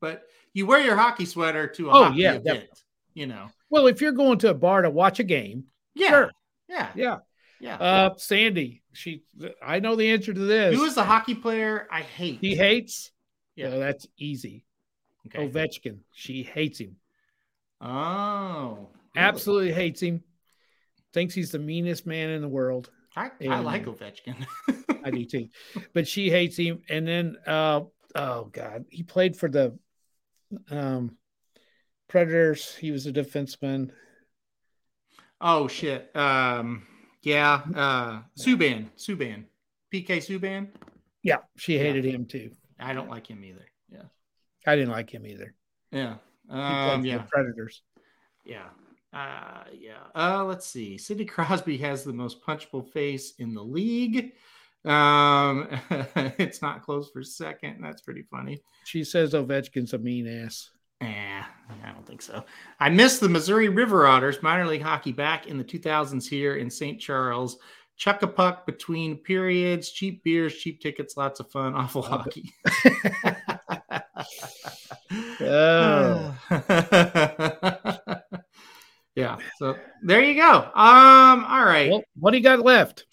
but 0.00 0.24
you 0.54 0.66
wear 0.66 0.80
your 0.80 0.96
hockey 0.96 1.24
sweater 1.24 1.66
to 1.68 1.90
a 1.90 1.92
Oh, 1.92 2.04
hockey 2.04 2.20
yeah, 2.20 2.30
event. 2.30 2.44
definitely. 2.44 2.68
You 3.14 3.26
know. 3.26 3.46
Well, 3.70 3.86
if 3.86 4.00
you're 4.00 4.12
going 4.12 4.38
to 4.38 4.50
a 4.50 4.54
bar 4.54 4.82
to 4.82 4.90
watch 4.90 5.20
a 5.20 5.24
game, 5.24 5.64
Yeah. 5.94 6.08
Sure. 6.08 6.30
Yeah. 6.68 6.88
yeah. 6.94 7.18
Yeah. 7.60 7.76
Uh, 7.76 8.10
Sandy, 8.16 8.82
she, 8.92 9.22
I 9.64 9.78
know 9.80 9.94
the 9.96 10.10
answer 10.10 10.34
to 10.34 10.40
this. 10.40 10.74
Who 10.76 10.84
is 10.84 10.96
the 10.96 11.04
hockey 11.04 11.34
player 11.34 11.86
I 11.90 12.00
hate? 12.02 12.38
he 12.40 12.56
hates? 12.56 13.10
Yeah. 13.56 13.68
Yeah, 13.70 13.78
that's 13.78 14.06
easy. 14.18 14.64
Okay. 15.26 15.48
Ovechkin, 15.48 15.98
she 16.12 16.42
hates 16.42 16.78
him. 16.80 16.96
Oh. 17.84 18.88
really? 19.14 19.26
Absolutely 19.28 19.72
hates 19.72 20.00
him. 20.00 20.22
Thinks 21.12 21.34
he's 21.34 21.52
the 21.52 21.58
meanest 21.58 22.06
man 22.06 22.30
in 22.30 22.40
the 22.42 22.48
world. 22.48 22.90
I, 23.16 23.30
I 23.48 23.60
like 23.60 23.84
Ovechkin. 23.84 24.34
I 25.04 25.10
do 25.10 25.24
too. 25.24 25.48
But 25.92 26.08
she 26.08 26.30
hates 26.30 26.56
him. 26.56 26.82
And 26.88 27.06
then, 27.06 27.36
uh, 27.46 27.82
oh 28.16 28.44
God, 28.46 28.86
he 28.90 29.04
played 29.04 29.36
for 29.36 29.48
the 29.48 29.78
um, 30.70 31.16
Predators. 32.08 32.74
He 32.74 32.90
was 32.90 33.06
a 33.06 33.12
defenseman. 33.12 33.90
oh 35.40 35.68
shit. 35.68 36.10
Um. 36.16 36.86
Yeah. 37.22 37.62
Uh. 37.74 38.22
Subban. 38.38 38.88
Subban. 38.98 39.44
PK 39.92 40.06
Subban. 40.18 40.68
Yeah, 41.22 41.38
she 41.56 41.74
Yeah. 41.76 41.82
hated 41.82 42.04
him 42.04 42.26
too. 42.26 42.50
I 42.80 42.92
don't 42.92 43.08
like 43.08 43.28
him 43.28 43.44
either. 43.44 43.66
Yeah. 43.88 44.02
I 44.66 44.74
didn't 44.74 44.90
like 44.90 45.10
him 45.14 45.24
either. 45.26 45.54
Yeah. 45.92 46.16
Um. 46.50 47.04
Yeah. 47.04 47.22
Predators. 47.30 47.82
Yeah. 48.44 48.68
Uh, 49.12 49.64
yeah. 49.72 50.02
Uh, 50.14 50.44
let's 50.44 50.66
see. 50.66 50.98
Sidney 50.98 51.24
Crosby 51.24 51.78
has 51.78 52.04
the 52.04 52.12
most 52.12 52.44
punchable 52.44 52.86
face 52.92 53.34
in 53.38 53.54
the 53.54 53.62
league. 53.62 54.32
Um, 54.84 55.68
it's 56.38 56.60
not 56.60 56.82
close 56.82 57.10
for 57.10 57.22
second. 57.22 57.80
That's 57.80 58.02
pretty 58.02 58.24
funny. 58.30 58.60
She 58.84 59.04
says 59.04 59.32
Ovechkin's 59.32 59.92
a 59.92 59.98
mean 59.98 60.26
ass. 60.26 60.70
Eh, 61.00 61.06
I 61.06 61.92
don't 61.92 62.06
think 62.06 62.22
so. 62.22 62.44
I 62.80 62.88
miss 62.88 63.18
the 63.18 63.28
Missouri 63.28 63.68
River 63.68 64.06
Otters 64.06 64.42
minor 64.42 64.66
league 64.66 64.82
hockey 64.82 65.12
back 65.12 65.46
in 65.46 65.58
the 65.58 65.64
2000s 65.64 66.28
here 66.28 66.56
in 66.56 66.70
St. 66.70 67.00
Charles. 67.00 67.58
Chuck 67.96 68.22
a 68.22 68.26
puck 68.26 68.66
between 68.66 69.18
periods, 69.18 69.90
cheap 69.90 70.24
beers, 70.24 70.56
cheap 70.56 70.80
tickets, 70.80 71.16
lots 71.16 71.40
of 71.40 71.50
fun, 71.50 71.74
awful 71.76 72.02
hockey. 72.02 72.52
Oh. 75.40 76.36
yeah. 79.14 79.36
So 79.58 79.76
there 80.02 80.22
you 80.22 80.34
go. 80.34 80.56
Um. 80.74 81.44
All 81.44 81.64
right. 81.64 81.90
Well, 81.90 82.02
what 82.18 82.30
do 82.32 82.36
you 82.38 82.42
got 82.42 82.60
left? 82.60 83.06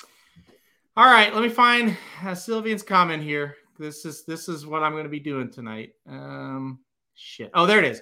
All 0.97 1.05
right. 1.05 1.34
Let 1.34 1.43
me 1.43 1.49
find 1.49 1.97
uh, 2.22 2.32
Sylvian's 2.32 2.84
comment 2.84 3.24
here. 3.24 3.55
This 3.80 4.05
is 4.05 4.24
this 4.26 4.47
is 4.49 4.65
what 4.65 4.84
I'm 4.84 4.91
going 4.93 5.05
to 5.05 5.09
be 5.09 5.19
doing 5.19 5.49
tonight. 5.51 5.91
Um. 6.07 6.80
Shit. 7.15 7.51
Oh, 7.53 7.65
there 7.65 7.80
it 7.80 7.86
is. 7.86 8.01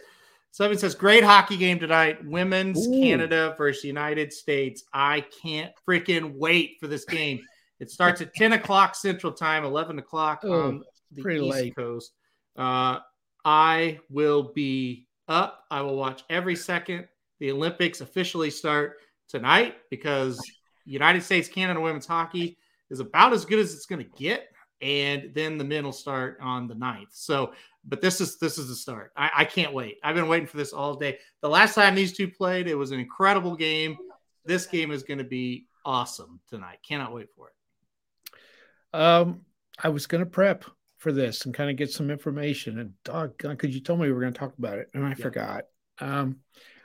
Sylvian 0.58 0.80
says, 0.80 0.96
"Great 0.96 1.24
hockey 1.24 1.58
game 1.58 1.80
tonight. 1.80 2.26
Women's 2.26 2.88
Ooh. 2.88 2.92
Canada 2.92 3.54
versus 3.58 3.84
United 3.84 4.34
States. 4.34 4.84
I 4.94 5.26
can't 5.42 5.72
freaking 5.88 6.34
wait 6.36 6.78
for 6.80 6.88
this 6.88 7.06
game. 7.06 7.42
It 7.80 7.90
starts 7.90 8.20
at 8.22 8.34
10 8.34 8.54
o'clock 8.54 8.96
Central 8.96 9.32
Time, 9.32 9.64
11 9.64 10.00
o'clock 10.00 10.42
Oh, 10.44 10.68
on 10.68 10.84
the 11.12 11.30
East 11.30 11.44
late. 11.44 11.76
Coast. 11.76 12.12
Uh, 12.58 13.00
I 13.46 14.00
will 14.10 14.52
be 14.54 15.08
up. 15.28 15.66
I 15.72 15.82
will 15.82 15.96
watch 15.96 16.24
every 16.30 16.56
second. 16.56 17.08
The 17.40 17.52
Olympics 17.52 18.02
officially 18.02 18.50
start 18.50 18.98
tonight 19.28 19.76
because 19.90 20.42
United 20.86 21.24
States 21.24 21.48
Canada 21.48 21.80
women's 21.80 22.06
hockey 22.06 22.58
is 22.90 23.00
about 23.00 23.34
as 23.34 23.46
good 23.46 23.60
as 23.60 23.74
it's 23.74 23.86
going 23.86 24.04
to 24.04 24.12
get. 24.18 24.50
And 24.82 25.32
then 25.34 25.58
the 25.58 25.64
men 25.64 25.84
will 25.84 25.92
start 25.92 26.38
on 26.42 26.68
the 26.68 26.74
9th. 26.74 27.08
So, 27.12 27.54
but 27.86 28.02
this 28.02 28.22
is 28.22 28.40
this 28.40 28.58
is 28.58 28.70
the 28.70 28.76
start. 28.76 29.12
I, 29.16 29.30
I 29.38 29.46
can't 29.46 29.74
wait. 29.74 29.98
I've 30.04 30.16
been 30.16 30.28
waiting 30.28 30.48
for 30.48 30.58
this 30.58 30.74
all 30.74 30.96
day. 30.96 31.18
The 31.42 31.50
last 31.50 31.76
time 31.76 31.96
these 31.96 32.16
two 32.16 32.30
played, 32.30 32.68
it 32.68 32.76
was 32.76 32.92
an 32.92 33.00
incredible 33.00 33.56
game. 33.56 33.98
This 34.46 34.66
game 34.66 34.92
is 34.92 35.04
going 35.04 35.18
to 35.18 35.26
be 35.26 35.68
awesome 35.86 36.40
tonight. 36.50 36.80
Cannot 36.88 37.14
wait 37.14 37.28
for 37.36 37.50
it. 37.50 39.00
Um, 39.00 39.42
I 39.82 39.90
was 39.90 40.08
going 40.08 40.24
to 40.24 40.30
prep 40.30 40.66
for 41.00 41.12
this 41.12 41.46
and 41.46 41.54
kind 41.54 41.70
of 41.70 41.78
get 41.78 41.92
some 41.92 42.12
information. 42.12 42.80
And 42.80 42.94
doggone, 43.04 43.56
because 43.56 43.74
you 43.74 43.82
told 43.82 44.00
me 44.00 44.08
we 44.08 44.14
were 44.14 44.22
going 44.22 44.34
to 44.34 44.40
talk 44.40 44.58
about 44.58 44.78
it, 44.78 44.90
and 44.94 45.04
I 45.04 45.10
Yeah. 45.10 45.16
forgot. 45.16 45.64
Um, 46.00 46.38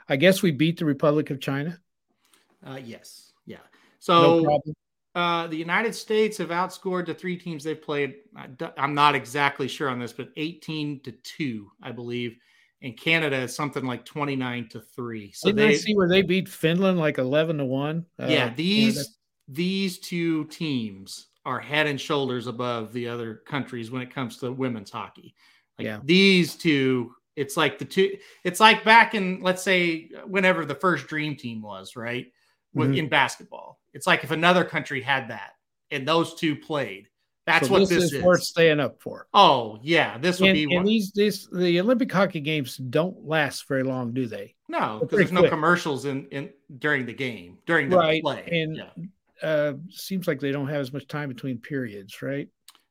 I 0.09 0.15
guess 0.15 0.41
we 0.41 0.51
beat 0.51 0.79
the 0.79 0.85
Republic 0.85 1.29
of 1.29 1.39
China. 1.39 1.79
Uh, 2.65 2.79
yes, 2.83 3.33
yeah. 3.45 3.57
So 3.99 4.43
problem. 4.43 4.75
uh, 5.13 5.47
the 5.47 5.57
United 5.57 5.93
States 5.93 6.37
have 6.37 6.49
outscored 6.49 7.05
the 7.05 7.13
three 7.13 7.37
teams 7.37 7.63
they've 7.63 7.81
played. 7.81 8.15
I'm 8.77 8.93
not 8.93 9.15
exactly 9.15 9.67
sure 9.67 9.89
on 9.89 9.99
this, 9.99 10.13
but 10.13 10.29
18 10.35 11.01
to 11.01 11.11
two, 11.11 11.71
I 11.81 11.91
believe. 11.91 12.37
And 12.81 12.97
Canada 12.97 13.37
is 13.37 13.55
something 13.55 13.83
like 13.83 14.05
29 14.05 14.69
to 14.69 14.79
three. 14.79 15.31
So 15.31 15.49
Didn't 15.49 15.67
I 15.67 15.71
they, 15.71 15.77
see 15.77 15.95
where 15.95 16.09
they 16.09 16.21
beat 16.21 16.47
Finland 16.47 16.99
like 16.99 17.17
eleven 17.17 17.57
to 17.57 17.65
one? 17.65 18.05
Uh, 18.19 18.27
yeah, 18.27 18.53
these 18.53 18.95
Canada. 18.95 19.09
these 19.47 19.99
two 19.99 20.45
teams 20.45 21.27
are 21.45 21.59
head 21.59 21.87
and 21.87 21.99
shoulders 22.01 22.47
above 22.47 22.91
the 22.93 23.07
other 23.07 23.35
countries 23.47 23.91
when 23.91 24.01
it 24.01 24.13
comes 24.13 24.37
to 24.37 24.51
women's 24.51 24.89
hockey. 24.91 25.35
Like 25.77 25.85
Yeah. 25.85 25.99
these 26.03 26.55
two, 26.55 27.13
it's 27.35 27.55
like 27.57 27.77
the 27.77 27.85
two. 27.85 28.17
It's 28.43 28.59
like 28.59 28.83
back 28.83 29.13
in 29.13 29.41
let's 29.41 29.61
say 29.61 30.09
whenever 30.25 30.65
the 30.65 30.75
first 30.75 31.07
dream 31.07 31.35
team 31.35 31.61
was, 31.61 31.95
right? 31.95 32.27
With 32.73 32.91
Mhm. 32.91 32.97
in 32.97 33.09
basketball, 33.09 33.79
it's 33.93 34.07
like 34.07 34.23
if 34.23 34.31
another 34.31 34.63
country 34.65 35.01
had 35.01 35.29
that 35.29 35.51
and 35.91 36.07
those 36.07 36.35
two 36.35 36.55
played. 36.55 37.07
That's 37.45 37.67
So 37.67 37.73
what 37.73 37.79
this, 37.81 37.89
this, 37.89 38.03
is, 38.05 38.13
is. 38.13 38.23
worth 38.23 38.41
staying 38.41 38.79
up 38.79 38.99
for. 38.99 39.27
Oh 39.33 39.77
yeah, 39.83 40.17
this 40.17 40.39
would 40.39 40.47
And, 40.49 40.55
be 40.55 40.63
and 40.63 40.73
one. 40.77 40.85
these, 40.85 41.11
these, 41.11 41.47
the 41.53 41.79
Olympic 41.79 42.11
hockey 42.11 42.39
games 42.39 42.75
don't 42.77 43.23
last 43.27 43.67
very 43.67 43.83
long, 43.83 44.13
do 44.13 44.25
they? 44.25 44.55
no, 44.67 44.97
because 45.01 45.19
there's 45.19 45.31
no 45.31 45.47
commercials 45.47 46.05
in 46.05 46.25
in 46.29 46.49
during 46.79 47.05
the 47.05 47.13
game 47.13 47.59
during 47.67 47.87
the 47.89 47.97
Right, 47.97 48.23
play. 48.23 48.49
and- 48.51 48.77
yeah. 48.77 48.89
Uh, 49.41 49.73
seems 49.89 50.27
like 50.27 50.39
they 50.39 50.51
don't 50.51 50.67
have 50.67 50.81
as 50.81 50.93
much 50.93 51.07
time 51.07 51.29
between 51.29 51.57
periods, 51.57 52.21
right? 52.21 52.47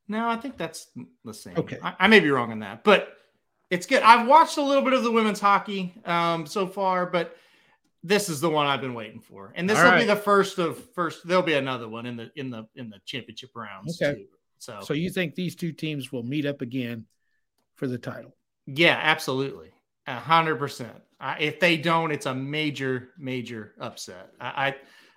No, 0.08 0.28
I 0.28 0.36
think 0.36 0.56
that's 0.58 0.88
the 1.24 1.32
same. 1.32 1.56
Okay. 1.56 1.78
I, 1.82 1.94
I 2.00 2.08
may 2.08 2.20
be 2.20 2.30
wrong 2.30 2.52
on 2.52 2.58
that, 2.60 2.84
but 2.84 3.16
it's 3.70 3.86
good. 3.86 4.02
I've 4.02 4.26
watched 4.26 4.58
a 4.58 4.62
little 4.62 4.82
bit 4.84 4.92
of 4.92 5.02
the 5.02 5.10
women's 5.10 5.40
hockey 5.40 5.94
um, 6.04 6.46
so 6.46 6.66
far, 6.66 7.06
but 7.06 7.36
this 8.02 8.28
is 8.28 8.40
the 8.40 8.50
one 8.50 8.66
I've 8.66 8.82
been 8.82 8.92
waiting 8.92 9.20
for, 9.20 9.52
and 9.56 9.68
this 9.68 9.78
All 9.78 9.84
will 9.84 9.90
right. 9.92 10.00
be 10.00 10.06
the 10.06 10.16
first 10.16 10.58
of 10.58 10.78
first. 10.94 11.26
There'll 11.26 11.42
be 11.42 11.54
another 11.54 11.88
one 11.88 12.04
in 12.04 12.16
the 12.16 12.30
in 12.36 12.50
the 12.50 12.66
in 12.74 12.90
the 12.90 12.98
championship 13.06 13.50
rounds. 13.54 14.00
Okay. 14.00 14.20
Too. 14.20 14.26
So, 14.58 14.80
So 14.82 14.92
you 14.94 15.08
think 15.10 15.34
these 15.34 15.56
two 15.56 15.72
teams 15.72 16.12
will 16.12 16.22
meet 16.22 16.44
up 16.46 16.60
again 16.60 17.06
for 17.76 17.86
the 17.86 17.98
title? 17.98 18.36
yeah, 18.66 18.98
absolutely, 19.02 19.70
a 20.06 20.16
hundred 20.16 20.56
percent. 20.58 20.96
If 21.40 21.58
they 21.60 21.78
don't, 21.78 22.10
it's 22.12 22.26
a 22.26 22.34
major 22.34 23.08
major 23.18 23.72
upset. 23.80 24.32
I, 24.38 24.74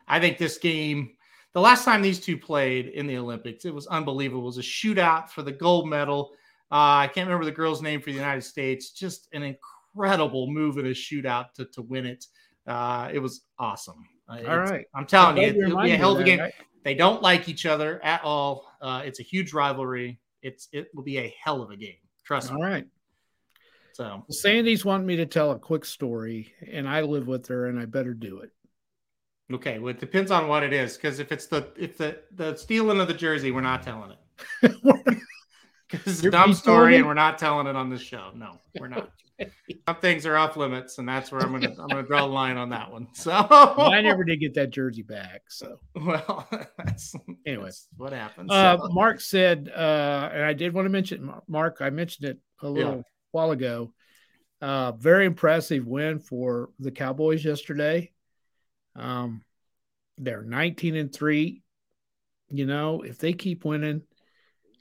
I 0.07 0.15
I 0.15 0.19
think 0.21 0.37
this 0.37 0.57
game. 0.57 1.16
The 1.57 1.61
last 1.61 1.85
time 1.85 2.03
these 2.03 2.19
two 2.19 2.37
played 2.37 2.89
in 2.89 3.07
the 3.07 3.17
Olympics, 3.17 3.65
it 3.65 3.73
was 3.73 3.87
unbelievable. 3.87 4.43
It 4.43 4.45
was 4.45 4.57
a 4.59 4.61
shootout 4.61 5.31
for 5.31 5.41
the 5.41 5.51
gold 5.51 5.89
medal. 5.89 6.33
Uh, 6.71 7.01
I 7.01 7.09
can't 7.11 7.25
remember 7.25 7.45
the 7.45 7.51
girl's 7.51 7.81
name 7.81 7.99
for 7.99 8.11
the 8.11 8.15
United 8.15 8.43
States. 8.43 8.91
Just 8.91 9.27
an 9.33 9.41
incredible 9.41 10.51
move 10.51 10.77
in 10.77 10.85
a 10.85 10.89
shootout 10.91 11.53
to, 11.53 11.65
to 11.65 11.81
win 11.81 12.05
it. 12.05 12.27
Uh, 12.67 13.09
it 13.11 13.17
was 13.17 13.41
awesome. 13.57 14.07
Uh, 14.29 14.37
All. 14.47 14.85
I'm 14.93 15.07
telling 15.07 15.37
you, 15.37 15.47
it, 15.47 15.73
will 15.73 15.81
be 15.81 15.93
a 15.93 15.97
hell 15.97 16.13
of 16.13 16.19
a 16.19 16.23
game. 16.23 16.41
I- 16.41 16.53
They 16.83 16.93
don't 16.93 17.23
like 17.23 17.49
each 17.49 17.65
other 17.65 17.99
at 18.05 18.23
all. 18.23 18.71
Uh, 18.79 19.01
it's 19.03 19.19
a 19.19 19.23
huge 19.23 19.51
rivalry. 19.51 20.19
It's 20.43 20.67
it 20.71 20.89
will 20.93 21.01
be 21.01 21.17
a 21.17 21.35
hell 21.43 21.63
of 21.63 21.71
a 21.71 21.75
game. 21.75 21.97
Trust 22.23 22.51
All 22.51 22.59
me. 22.59 22.63
All 22.65 22.69
right. 22.69 22.85
So 23.93 24.23
Sandy's 24.29 24.85
wanting 24.85 25.07
me 25.07 25.15
to 25.15 25.25
tell 25.25 25.49
a 25.49 25.57
quick 25.57 25.85
story, 25.85 26.53
and 26.71 26.87
I 26.87 27.01
live 27.01 27.25
with 27.25 27.47
her, 27.47 27.65
and 27.65 27.79
I 27.79 27.85
better 27.85 28.13
do 28.13 28.41
it. 28.41 28.51
Okay, 29.53 29.79
well, 29.79 29.89
it 29.89 29.99
depends 29.99 30.31
on 30.31 30.47
what 30.47 30.63
it 30.63 30.73
is. 30.73 30.95
Because 30.95 31.19
if 31.19 31.31
it's 31.31 31.47
the 31.47 31.67
if 31.77 31.97
the 31.97 32.19
the 32.35 32.55
stealing 32.55 32.99
of 32.99 33.07
the 33.07 33.13
jersey, 33.13 33.51
we're 33.51 33.61
not 33.61 33.83
telling 33.83 34.11
it. 34.61 34.75
Because 35.89 36.17
it's 36.17 36.23
a 36.25 36.31
dumb 36.31 36.53
story, 36.53 36.97
and 36.97 37.05
we're 37.07 37.13
not 37.13 37.37
telling 37.37 37.65
it 37.65 37.77
on 37.77 37.89
this 37.89 38.01
show. 38.01 38.31
No, 38.35 38.59
we're 38.77 38.89
not. 38.89 39.09
Some 39.87 39.95
things 40.01 40.25
are 40.25 40.35
off 40.35 40.57
limits, 40.57 40.97
and 40.97 41.07
that's 41.07 41.31
where 41.31 41.39
I'm 41.39 41.53
gonna 41.53 41.69
I'm 41.79 41.87
gonna 41.87 42.03
draw 42.03 42.27
the 42.27 42.33
line 42.33 42.57
on 42.57 42.71
that 42.71 42.91
one. 42.91 43.07
So 43.13 43.31
I 43.31 44.01
never 44.01 44.25
did 44.25 44.41
get 44.41 44.53
that 44.55 44.71
jersey 44.71 45.03
back. 45.03 45.43
So, 45.47 45.79
Well, 45.95 46.45
that's 46.77 47.15
Anyway. 47.45 47.65
that's 47.67 47.87
what 47.95 48.11
happens. 48.11 48.51
uh, 48.51 48.77
So- 48.79 48.89
Mark 48.89 49.21
said, 49.21 49.71
uh, 49.73 50.29
and 50.33 50.43
I 50.43 50.51
did 50.51 50.73
want 50.73 50.87
to 50.87 50.89
mention, 50.89 51.31
Mark, 51.47 51.77
I 51.79 51.89
mentioned 51.89 52.31
it 52.31 52.39
a 52.61 52.67
little 52.69 52.95
Yeah. 52.97 53.01
while 53.31 53.51
ago. 53.51 53.93
Uh, 54.59 54.91
very 54.93 55.25
impressive 55.25 55.87
win 55.87 56.19
for 56.19 56.71
the 56.79 56.91
Cowboys 56.91 57.45
yesterday. 57.45 58.11
Um, 58.97 59.43
they're 60.17 60.43
19 60.43 60.95
and 60.95 61.13
three. 61.13 61.61
You 62.49 62.65
know, 62.65 63.01
if 63.01 63.17
they 63.17 63.33
keep 63.33 63.65
winning 63.65 64.03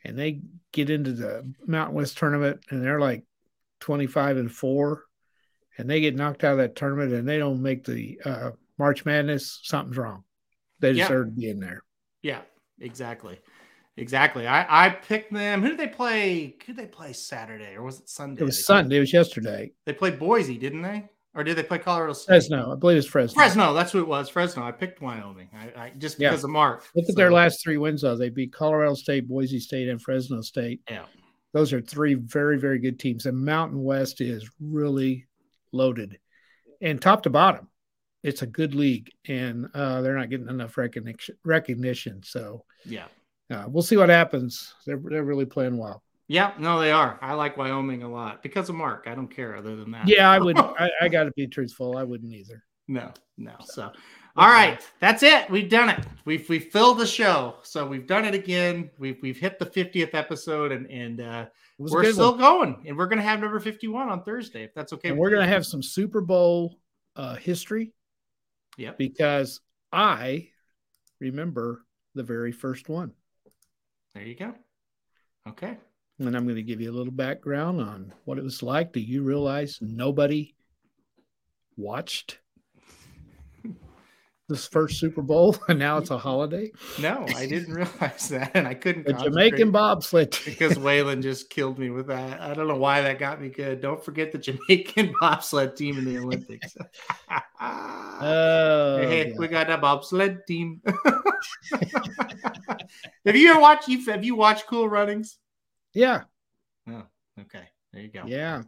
and 0.05 0.19
they 0.19 0.41
get 0.73 0.89
into 0.91 1.13
the 1.13 1.53
Mountain 1.67 1.97
West 1.97 2.17
tournament 2.17 2.61
and 2.71 2.83
they're 2.83 3.01
like 3.01 3.25
25 3.81 4.37
and 4.37 4.53
four 4.53 5.05
and 5.77 5.91
they 5.91 6.01
get 6.01 6.15
knocked 6.15 6.45
out 6.45 6.53
of 6.53 6.59
that 6.59 6.77
tournament 6.77 7.13
and 7.13 7.29
they 7.29 7.39
don't 7.39 7.61
make 7.63 7.85
the 7.85 8.21
uh, 8.25 8.51
March 8.79 9.05
Madness, 9.05 9.61
something's 9.63 9.97
wrong. 9.97 10.23
They 10.81 10.93
Yeah. 10.93 11.09
deserve 11.09 11.27
to 11.27 11.33
be 11.33 11.51
in 11.51 11.61
there. 11.61 11.83
Yeah, 12.23 12.43
exactly. 12.81 13.39
Exactly. 13.97 14.47
I, 14.47 14.87
I 14.87 14.91
picked 14.91 15.33
them. 15.33 15.63
Who 15.63 15.71
did 15.71 15.79
they 15.79 15.89
play? 15.89 16.57
Who 16.67 16.75
did 16.75 16.77
they 16.77 16.87
play 16.87 17.15
Saturday 17.15 17.75
or 17.75 17.83
was 17.83 18.01
it 18.01 18.09
Sunday? 18.09 18.43
It 18.43 18.45
was 18.45 18.65
Sunday. 18.67 18.99
It 18.99 19.01
was 19.01 19.13
yesterday. 19.13 19.73
They 19.87 19.95
played 19.95 20.19
Boise, 20.19 20.59
didn't 20.59 20.83
they? 20.83 21.09
Or 21.37 21.45
did 21.45 21.57
they 21.57 21.63
play 21.63 21.79
Colorado 21.79 22.15
State? 22.15 22.29
Fresno. 22.29 22.73
I 22.73 22.77
believe 22.77 22.97
it's 22.97 23.07
Fresno. 23.07 23.35
Fresno. 23.35 23.75
That's 23.75 23.93
who 23.93 24.01
it 24.01 24.09
was. 24.09 24.29
Fresno. 24.31 24.63
I 24.65 24.73
picked 24.73 25.03
Wyoming. 25.03 25.51
I, 25.55 25.81
I 25.81 25.93
just 25.99 26.19
Yeah. 26.19 26.31
because 26.31 26.45
of 26.45 26.51
Mark. 26.51 26.85
Look 26.97 27.09
at 27.11 27.15
their 27.15 27.31
last 27.31 27.63
three 27.63 27.77
wins, 27.77 28.01
though. 28.03 28.17
They 28.17 28.31
beat 28.31 28.53
Colorado 28.55 28.95
State, 28.95 29.29
Boise 29.29 29.61
State, 29.61 29.89
and 29.89 30.01
Fresno 30.01 30.41
State. 30.41 30.81
Yeah. 30.91 31.05
Those 31.53 31.73
are 31.75 31.81
three 31.83 32.15
very, 32.15 32.59
very 32.59 32.79
good 32.79 32.99
teams. 32.99 33.27
And 33.27 33.37
Mountain 33.37 33.83
West 33.83 34.21
is 34.23 34.49
really 34.61 35.27
loaded. 35.73 36.19
And 36.81 37.01
top 37.01 37.23
to 37.25 37.31
bottom, 37.31 37.69
it's 38.23 38.41
a 38.43 38.47
good 38.47 38.75
league. 38.75 39.11
And 39.29 39.69
uh, 39.75 40.01
they're 40.01 40.17
not 40.17 40.31
getting 40.31 40.49
enough 40.49 40.79
recognition. 40.79 41.37
recognition. 41.45 42.23
So 42.23 42.65
Yeah. 42.87 43.07
uh, 43.51 43.65
we'll 43.69 43.83
see 43.83 43.99
what 43.99 44.09
happens. 44.09 44.75
They're, 44.87 45.01
they're 45.03 45.23
really 45.23 45.47
playing 45.47 45.77
well. 45.77 46.03
Yeah. 46.29 46.53
No, 46.59 46.81
they 46.81 46.91
are. 46.93 47.19
I 47.23 47.35
like 47.35 47.57
Wyoming 47.57 48.03
a 48.03 48.09
lot 48.11 48.43
because 48.43 48.69
of 48.69 48.75
Mark. 48.75 49.05
I 49.07 49.15
don't 49.15 49.29
care 49.29 49.57
other 49.57 49.77
than 49.77 49.91
that. 49.93 50.09
Yeah, 50.09 50.31
I 50.31 50.39
would. 50.39 50.59
I, 50.59 50.91
I 51.03 51.09
got 51.09 51.25
to 51.25 51.33
be 51.33 51.47
truthful. 51.47 51.97
I 51.97 52.03
wouldn't 52.03 52.33
either. 52.33 52.63
No, 52.89 53.13
no. 53.37 53.55
So, 53.65 53.93
all 54.37 54.49
right, 54.49 54.81
that's 55.01 55.23
it. 55.23 55.49
We've 55.51 55.69
done 55.69 55.89
it. 55.89 56.05
We've 56.25 56.49
we've 56.49 56.65
filled 56.67 56.99
the 56.99 57.07
show. 57.07 57.57
So 57.63 57.87
we've 57.87 58.07
done 58.07 58.25
it 58.25 58.35
again. 58.35 58.91
We've 58.99 59.19
we've 59.23 59.39
hit 59.39 59.59
the 59.59 59.67
50th 59.67 60.15
episode, 60.15 60.73
and 60.73 60.91
and 60.91 61.21
uh, 61.21 61.47
It 61.79 61.83
was 61.83 61.93
a 61.93 61.95
we're 61.95 62.13
still 62.13 62.31
one. 62.33 62.41
going. 62.41 62.85
And 62.87 62.97
we're 62.97 63.07
gonna 63.09 63.23
have 63.23 63.41
number 63.41 63.59
51 63.61 64.09
on 64.09 64.23
Thursday, 64.25 64.65
if 64.65 64.75
that's 64.75 64.93
okay. 64.93 65.09
And 65.11 65.19
we're 65.19 65.31
you. 65.31 65.37
going 65.37 65.47
to 65.49 65.53
have 65.53 65.67
some 65.67 65.83
Super 65.83 66.21
Bowl 66.21 66.79
uh, 67.17 67.37
history 67.37 67.93
Yeah, 68.77 68.93
because 68.97 69.61
I 69.93 70.49
remember 71.21 71.83
the 72.15 72.23
very 72.23 72.53
first 72.53 72.89
one. 72.89 73.13
There 74.15 74.25
you 74.25 74.35
go. 74.35 74.55
Okay. 75.49 75.77
And 76.19 76.35
I'm 76.35 76.45
going 76.45 76.57
to 76.57 76.63
give 76.63 76.81
you 76.81 76.91
a 76.91 76.97
little 76.97 77.13
background 77.13 77.81
on 77.81 78.13
what 78.25 78.39
it 78.39 78.45
was 78.45 78.63
like. 78.63 78.93
Do 78.93 79.01
you 79.01 79.23
realize 79.23 79.79
nobody 79.83 80.55
watched 81.77 82.39
this 84.49 84.67
first 84.67 84.99
Super 84.99 85.21
Bowl 85.21 85.57
and 85.69 85.79
now 85.79 85.99
it's 85.99 86.11
a 86.11 86.17
holiday? 86.17 86.73
No, 86.99 87.27
I 87.37 87.45
didn't 87.47 87.75
realize 87.75 88.31
that, 88.31 88.53
and 88.55 88.67
I 88.67 88.73
couldn't. 88.73 89.07
The 89.07 89.13
Jamaican 89.13 89.73
bobsled. 89.73 90.31
because 90.47 90.79
Waylon 90.79 91.21
just 91.21 91.51
killed 91.51 91.79
me 91.79 91.91
with 91.91 92.07
that. 92.07 92.41
I 92.41 92.55
don't 92.55 92.67
know 92.67 92.79
why 92.79 93.03
that 93.03 93.19
got 93.19 93.43
me 93.43 93.51
good. 93.51 93.83
Don't 93.83 94.03
forget 94.03 94.33
the 94.33 94.39
Jamaican 94.39 95.13
bobsled 95.21 95.77
team 95.77 95.99
in 95.99 96.07
the 96.07 96.17
Olympics. 96.19 96.79
Oh, 97.61 98.99
hey, 99.03 99.31
God. 99.31 99.39
we 99.39 99.49
got 99.49 99.71
a 99.71 99.77
bobsled 99.77 100.47
team. 100.47 100.81
have 103.27 103.37
you 103.37 103.51
ever 103.51 103.61
watched? 103.61 103.91
Have 104.07 104.25
you 104.25 104.35
watched 104.35 104.67
Cool 104.67 104.89
Runnings? 104.89 105.37
Yeah, 105.97 106.23
Oh, 106.89 107.03
Okay, 107.41 107.65
there 107.93 108.03
you 108.03 108.09
go. 108.09 108.23
yeah. 108.27 108.63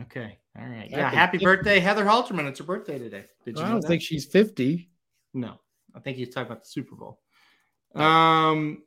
Okay, 0.00 0.38
all 0.58 0.64
right. 0.66 0.88
Yeah, 0.90 1.10
happy 1.10 1.38
50. 1.38 1.44
birthday, 1.44 1.80
Heather 1.80 2.04
Halterman. 2.04 2.46
It's 2.48 2.60
her 2.60 2.64
birthday 2.64 2.98
today. 2.98 3.24
Did 3.44 3.58
you 3.58 3.64
I 3.64 3.66
know 3.66 3.72
don't 3.74 3.80
that? 3.82 3.88
think 3.88 4.02
she's 4.02 4.26
50. 4.26 4.88
No, 5.34 5.60
I 5.94 6.00
think 6.00 6.16
he's 6.16 6.28
talking 6.32 6.50
about 6.52 6.62
the 6.64 6.68
Super 6.70 6.94
Bowl. 6.94 7.20
Um, 7.94 8.82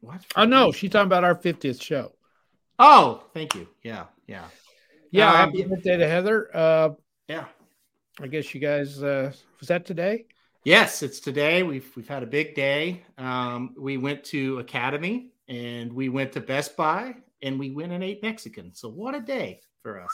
what? 0.00 0.20
Oh, 0.36 0.44
no, 0.44 0.72
she's 0.72 0.90
talking 0.90 1.06
about 1.06 1.24
our 1.24 1.34
50th 1.36 1.80
show. 1.80 2.12
Oh, 2.78 3.24
thank 3.32 3.54
you. 3.54 3.68
Yeah, 3.82 4.06
yeah, 4.26 4.46
Yeah, 5.10 5.30
Um, 5.30 5.36
happy 5.36 5.62
birthday 5.64 5.96
to 5.96 6.08
Heather. 6.08 6.50
Uh, 6.54 6.90
yeah. 7.28 7.46
I 8.20 8.26
guess 8.26 8.52
you 8.54 8.60
guys, 8.60 9.02
uh, 9.02 9.32
was 9.60 9.68
that 9.68 9.86
today? 9.86 10.26
Yes, 10.64 11.02
it's 11.02 11.20
today. 11.20 11.62
We've 11.62 11.88
we've 11.94 12.08
had 12.08 12.22
a 12.22 12.26
big 12.26 12.54
day. 12.54 13.02
Um, 13.18 13.74
we 13.78 13.98
went 13.98 14.24
to 14.26 14.58
Academy 14.60 15.30
and 15.48 15.92
we 15.92 16.08
went 16.08 16.32
to 16.32 16.40
Best 16.40 16.76
Buy 16.76 17.14
and 17.42 17.58
we 17.58 17.70
went 17.70 17.92
and 17.92 18.02
ate 18.02 18.22
Mexican. 18.22 18.74
So 18.74 18.88
what 18.88 19.14
a 19.14 19.20
day 19.20 19.60
for 19.82 20.00
us. 20.00 20.10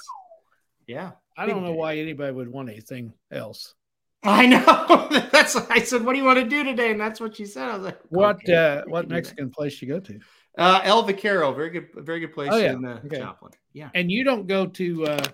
Yeah. 0.86 1.12
I 1.36 1.46
don't 1.46 1.62
know 1.62 1.72
day. 1.72 1.78
why 1.78 1.96
anybody 1.98 2.32
would 2.32 2.48
want 2.48 2.68
anything 2.68 3.12
else. 3.30 3.74
I 4.22 4.46
know. 4.46 5.08
that's 5.32 5.56
I 5.56 5.78
said, 5.80 6.04
what 6.04 6.12
do 6.12 6.18
you 6.18 6.24
want 6.24 6.38
to 6.40 6.44
do 6.44 6.64
today? 6.64 6.90
And 6.90 7.00
that's 7.00 7.20
what 7.20 7.36
she 7.36 7.46
said. 7.46 7.68
I 7.68 7.76
was 7.76 7.84
like, 7.84 8.00
What 8.08 8.36
okay, 8.36 8.54
uh, 8.54 8.82
what 8.86 9.08
that. 9.08 9.14
Mexican 9.14 9.50
place 9.50 9.80
you 9.80 9.88
go 9.88 10.00
to? 10.00 10.18
Uh, 10.58 10.80
El 10.82 11.02
Vaquero, 11.04 11.52
very 11.54 11.70
good, 11.70 11.88
very 11.94 12.20
good 12.20 12.34
place 12.34 12.50
Oh, 12.52 12.56
yeah. 12.56 12.72
in 12.72 12.84
uh, 12.84 13.00
Okay. 13.06 13.18
Joplin. 13.18 13.52
Yeah. 13.72 13.88
And 13.94 14.10
you 14.10 14.24
don't 14.24 14.46
go 14.46 14.66
to 14.66 15.06
uh, 15.06 15.24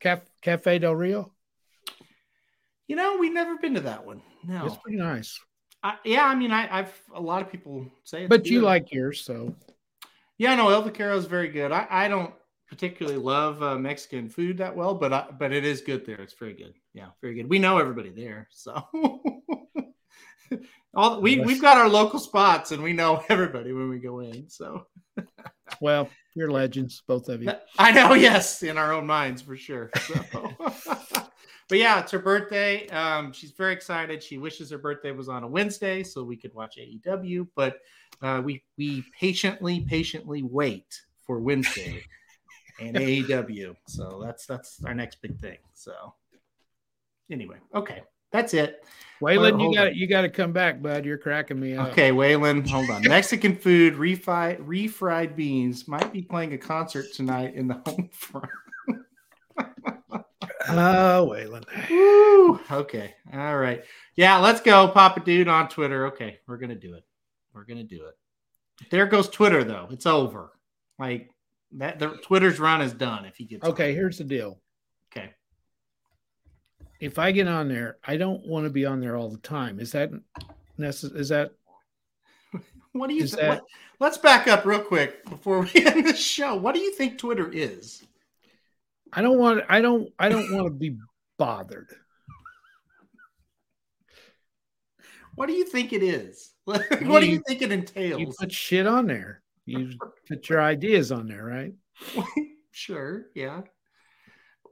Caf- 0.00 0.28
Cafe 0.40 0.78
Del 0.80 0.96
Rio? 0.96 1.32
You 2.88 2.96
know, 2.96 3.18
we've 3.18 3.32
never 3.32 3.56
been 3.58 3.74
to 3.74 3.80
that 3.82 4.04
one. 4.04 4.22
No. 4.44 4.66
It's 4.66 4.76
pretty 4.78 4.98
nice. 4.98 5.38
I, 5.82 5.96
yeah, 6.04 6.24
I 6.24 6.34
mean, 6.34 6.52
I, 6.52 6.78
I've 6.80 7.02
a 7.14 7.20
lot 7.20 7.42
of 7.42 7.50
people 7.50 7.86
say, 8.04 8.26
But 8.26 8.46
you 8.46 8.60
good. 8.60 8.66
like 8.66 8.92
yours, 8.92 9.24
so 9.24 9.54
Yeah, 10.38 10.54
no, 10.54 10.68
El 10.68 10.82
Vaquero 10.82 11.16
is 11.16 11.26
very 11.26 11.48
good. 11.48 11.72
I, 11.72 11.86
I 11.90 12.08
don't 12.08 12.32
particularly 12.68 13.18
love 13.18 13.62
uh, 13.62 13.76
Mexican 13.78 14.28
food 14.28 14.58
that 14.58 14.74
well, 14.76 14.94
but 14.94 15.12
I, 15.12 15.26
but 15.38 15.52
it 15.52 15.64
is 15.64 15.80
good 15.80 16.06
there. 16.06 16.20
It's 16.20 16.34
very 16.34 16.54
good. 16.54 16.74
Yeah, 16.94 17.08
very 17.20 17.34
good. 17.34 17.48
We 17.48 17.58
know 17.58 17.78
everybody 17.78 18.10
there, 18.10 18.48
so 18.50 18.86
all 20.94 21.20
we 21.20 21.36
Yes. 21.36 21.46
we've 21.46 21.60
got 21.60 21.78
our 21.78 21.88
local 21.88 22.18
spots, 22.18 22.72
and 22.72 22.82
we 22.82 22.92
know 22.92 23.22
everybody 23.28 23.72
when 23.72 23.88
we 23.88 23.98
go 23.98 24.20
in. 24.20 24.48
So 24.48 24.86
well, 25.80 26.08
you're 26.34 26.50
legends, 26.50 27.02
both 27.06 27.28
of 27.28 27.42
you. 27.42 27.52
I 27.78 27.92
know, 27.92 28.14
yes, 28.14 28.62
in 28.62 28.78
our 28.78 28.92
own 28.92 29.06
minds 29.06 29.42
for 29.42 29.56
sure. 29.56 29.90
So. 30.06 30.56
But 31.72 31.78
yeah, 31.78 32.00
it's 32.00 32.12
her 32.12 32.18
birthday. 32.18 32.86
Um, 32.88 33.32
she's 33.32 33.52
very 33.52 33.72
excited. 33.72 34.22
She 34.22 34.36
wishes 34.36 34.68
her 34.68 34.76
birthday 34.76 35.10
was 35.10 35.30
on 35.30 35.42
a 35.42 35.48
Wednesday 35.48 36.02
so 36.02 36.22
we 36.22 36.36
could 36.36 36.52
watch 36.52 36.76
AEW. 36.76 37.48
But 37.56 37.78
uh, 38.20 38.42
we 38.44 38.62
we 38.76 39.02
patiently, 39.18 39.80
patiently 39.80 40.42
wait 40.42 41.00
for 41.26 41.40
Wednesday 41.40 42.04
and 42.78 42.94
AEW. 42.98 43.74
So 43.86 44.20
that's 44.22 44.44
that's 44.44 44.84
our 44.84 44.92
next 44.92 45.22
big 45.22 45.40
thing. 45.40 45.56
So 45.72 46.12
anyway, 47.30 47.56
okay, 47.74 48.02
that's 48.32 48.52
it. 48.52 48.84
Waylon, 49.22 49.58
you 49.62 49.74
got 49.74 49.96
you 49.96 50.06
got 50.06 50.22
to 50.22 50.28
come 50.28 50.52
back, 50.52 50.82
bud. 50.82 51.06
You're 51.06 51.16
cracking 51.16 51.58
me 51.58 51.74
up. 51.74 51.92
Okay, 51.92 52.10
Waylon, 52.10 52.68
hold 52.68 52.90
on. 52.90 53.00
Mexican 53.04 53.56
food, 53.56 53.94
refried 53.94 54.62
refried 54.66 55.34
beans 55.36 55.88
might 55.88 56.12
be 56.12 56.20
playing 56.20 56.52
a 56.52 56.58
concert 56.58 57.06
tonight 57.14 57.54
in 57.54 57.66
the 57.66 57.80
home 57.86 58.10
front. 58.12 58.50
Oh, 60.68 61.28
Waylon. 61.32 61.64
Woo. 61.90 62.60
Okay. 62.70 63.14
All 63.32 63.58
right. 63.58 63.82
Yeah, 64.16 64.38
let's 64.38 64.60
go, 64.60 64.88
Papa 64.88 65.20
Dude 65.20 65.48
on 65.48 65.68
Twitter. 65.68 66.06
Okay, 66.08 66.38
we're 66.46 66.56
gonna 66.58 66.74
do 66.74 66.94
it. 66.94 67.04
We're 67.54 67.64
gonna 67.64 67.82
do 67.84 68.04
it. 68.06 68.16
There 68.90 69.06
goes 69.06 69.28
Twitter, 69.28 69.64
though. 69.64 69.88
It's 69.90 70.06
over. 70.06 70.52
Like 70.98 71.30
that. 71.72 71.98
The 71.98 72.10
Twitter's 72.22 72.58
run 72.60 72.80
is 72.82 72.92
done. 72.92 73.24
If 73.24 73.36
he 73.36 73.44
gets 73.44 73.64
Okay, 73.64 73.94
here's 73.94 74.18
the 74.18 74.24
deal. 74.24 74.58
Okay. 75.10 75.30
If 77.00 77.18
I 77.18 77.32
get 77.32 77.48
on 77.48 77.68
there, 77.68 77.98
I 78.04 78.16
don't 78.16 78.46
want 78.46 78.64
to 78.64 78.70
be 78.70 78.86
on 78.86 79.00
there 79.00 79.16
all 79.16 79.28
the 79.30 79.38
time. 79.38 79.80
Is 79.80 79.92
that 79.92 80.10
necessary? 80.78 81.20
Is 81.20 81.28
that 81.30 81.52
What 82.92 83.08
do 83.08 83.14
you? 83.14 83.24
Is 83.24 83.32
Th- 83.32 83.40
that- 83.42 83.62
let's 83.98 84.18
back 84.18 84.46
up 84.48 84.64
real 84.64 84.80
quick 84.80 85.24
before 85.28 85.60
we 85.60 85.70
end 85.86 86.06
the 86.06 86.14
show. 86.16 86.54
What 86.54 86.74
do 86.74 86.80
you 86.80 86.92
think 86.92 87.18
Twitter 87.18 87.50
is? 87.52 88.04
I 89.12 89.22
don't 89.22 89.38
want 89.38 89.62
I 89.68 89.80
don't 89.80 90.08
I 90.18 90.28
don't 90.28 90.52
want 90.52 90.66
to 90.66 90.70
be 90.70 90.96
bothered. 91.38 91.88
What 95.34 95.46
do 95.46 95.54
you 95.54 95.64
think 95.64 95.92
it 95.92 96.02
is? 96.02 96.52
what 96.64 96.88
do 96.88 97.26
you 97.26 97.42
think 97.46 97.62
it 97.62 97.72
entails? 97.72 98.20
You 98.20 98.32
put 98.38 98.52
shit 98.52 98.86
on 98.86 99.06
there. 99.06 99.42
You 99.64 99.92
put 100.28 100.48
your 100.48 100.60
ideas 100.60 101.10
on 101.10 101.26
there, 101.26 101.44
right? 101.44 101.72
sure. 102.70 103.26
Yeah. 103.34 103.62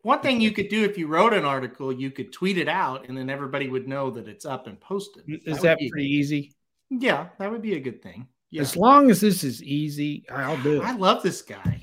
One 0.03 0.21
thing 0.21 0.41
you 0.41 0.53
could 0.53 0.69
do 0.69 0.85
if 0.85 0.97
you 0.97 1.09
wrote 1.09 1.35
an 1.35 1.45
article, 1.45 1.93
you 1.93 2.11
could 2.11 2.33
tweet 2.33 2.57
it 2.57 2.69
out, 2.69 3.09
and 3.09 3.17
then 3.17 3.29
everybody 3.29 3.69
would 3.69 3.87
know 3.87 4.11
that 4.11 4.29
it's 4.29 4.47
up 4.47 4.67
and 4.67 4.81
posted. 4.81 5.25
Is 5.45 5.61
that 5.61 5.79
be- 5.79 5.91
pretty 5.91 6.09
easy? 6.09 6.55
Yeah, 6.89 7.29
that 7.39 7.51
would 7.51 7.63
be 7.63 7.75
a 7.75 7.81
good 7.81 8.03
thing. 8.03 8.27
Yeah. 8.51 8.63
As 8.63 8.77
long 8.77 9.11
as 9.11 9.21
this 9.21 9.45
is 9.45 9.63
easy, 9.63 10.25
I'll 10.31 10.61
do 10.63 10.81
it. 10.81 10.85
I 10.85 10.97
love 10.97 11.23
this 11.23 11.43
guy. 11.43 11.83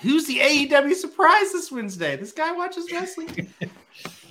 Who's 0.00 0.26
the 0.26 0.38
AEW 0.38 0.94
surprise 0.94 1.52
this 1.52 1.70
Wednesday? 1.70 2.16
This 2.16 2.32
guy 2.32 2.52
watches 2.52 2.90
wrestling. 2.92 3.48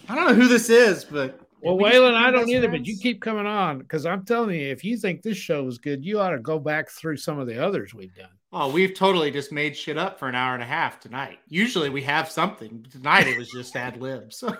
I 0.10 0.15
don't 0.15 0.27
know 0.27 0.34
who 0.34 0.48
this 0.48 0.69
is, 0.69 1.06
but 1.06 1.40
Well, 1.61 1.77
we 1.77 1.85
Waylon, 1.85 2.14
I 2.14 2.30
don't 2.31 2.49
either, 2.49 2.68
but 2.69 2.85
you 2.85 2.98
keep 2.98 3.22
coming 3.22 3.45
on 3.45 3.80
because 3.80 4.06
I'm 4.06 4.26
telling 4.26 4.60
you, 4.60 4.68
if 4.69 4.84
you 4.84 4.98
think 4.98 5.22
this 5.22 5.38
show 5.38 5.65
is 5.68 5.77
good, 5.77 6.03
you 6.03 6.19
ought 6.19 6.31
to 6.31 6.40
go 6.40 6.60
back 6.60 6.90
through 6.90 7.18
some 7.18 7.40
of 7.40 7.48
the 7.48 7.64
others 7.64 7.94
we've 7.94 8.14
done. 8.14 8.30
Oh, 8.52 8.69
we've 8.69 8.94
totally 8.94 9.31
just 9.31 9.52
made 9.52 9.76
shit 9.76 9.98
up 9.98 10.19
for 10.19 10.27
an 10.27 10.35
hour 10.35 10.53
and 10.53 10.61
a 10.61 10.68
half 10.68 10.99
tonight. 10.99 11.40
Usually 11.48 11.90
we 11.90 12.03
have 12.03 12.30
something. 12.30 12.85
Tonight 12.91 13.27
it 13.27 13.38
was 13.38 13.49
just 13.49 13.76
ad 13.76 13.99
libs. 13.99 14.44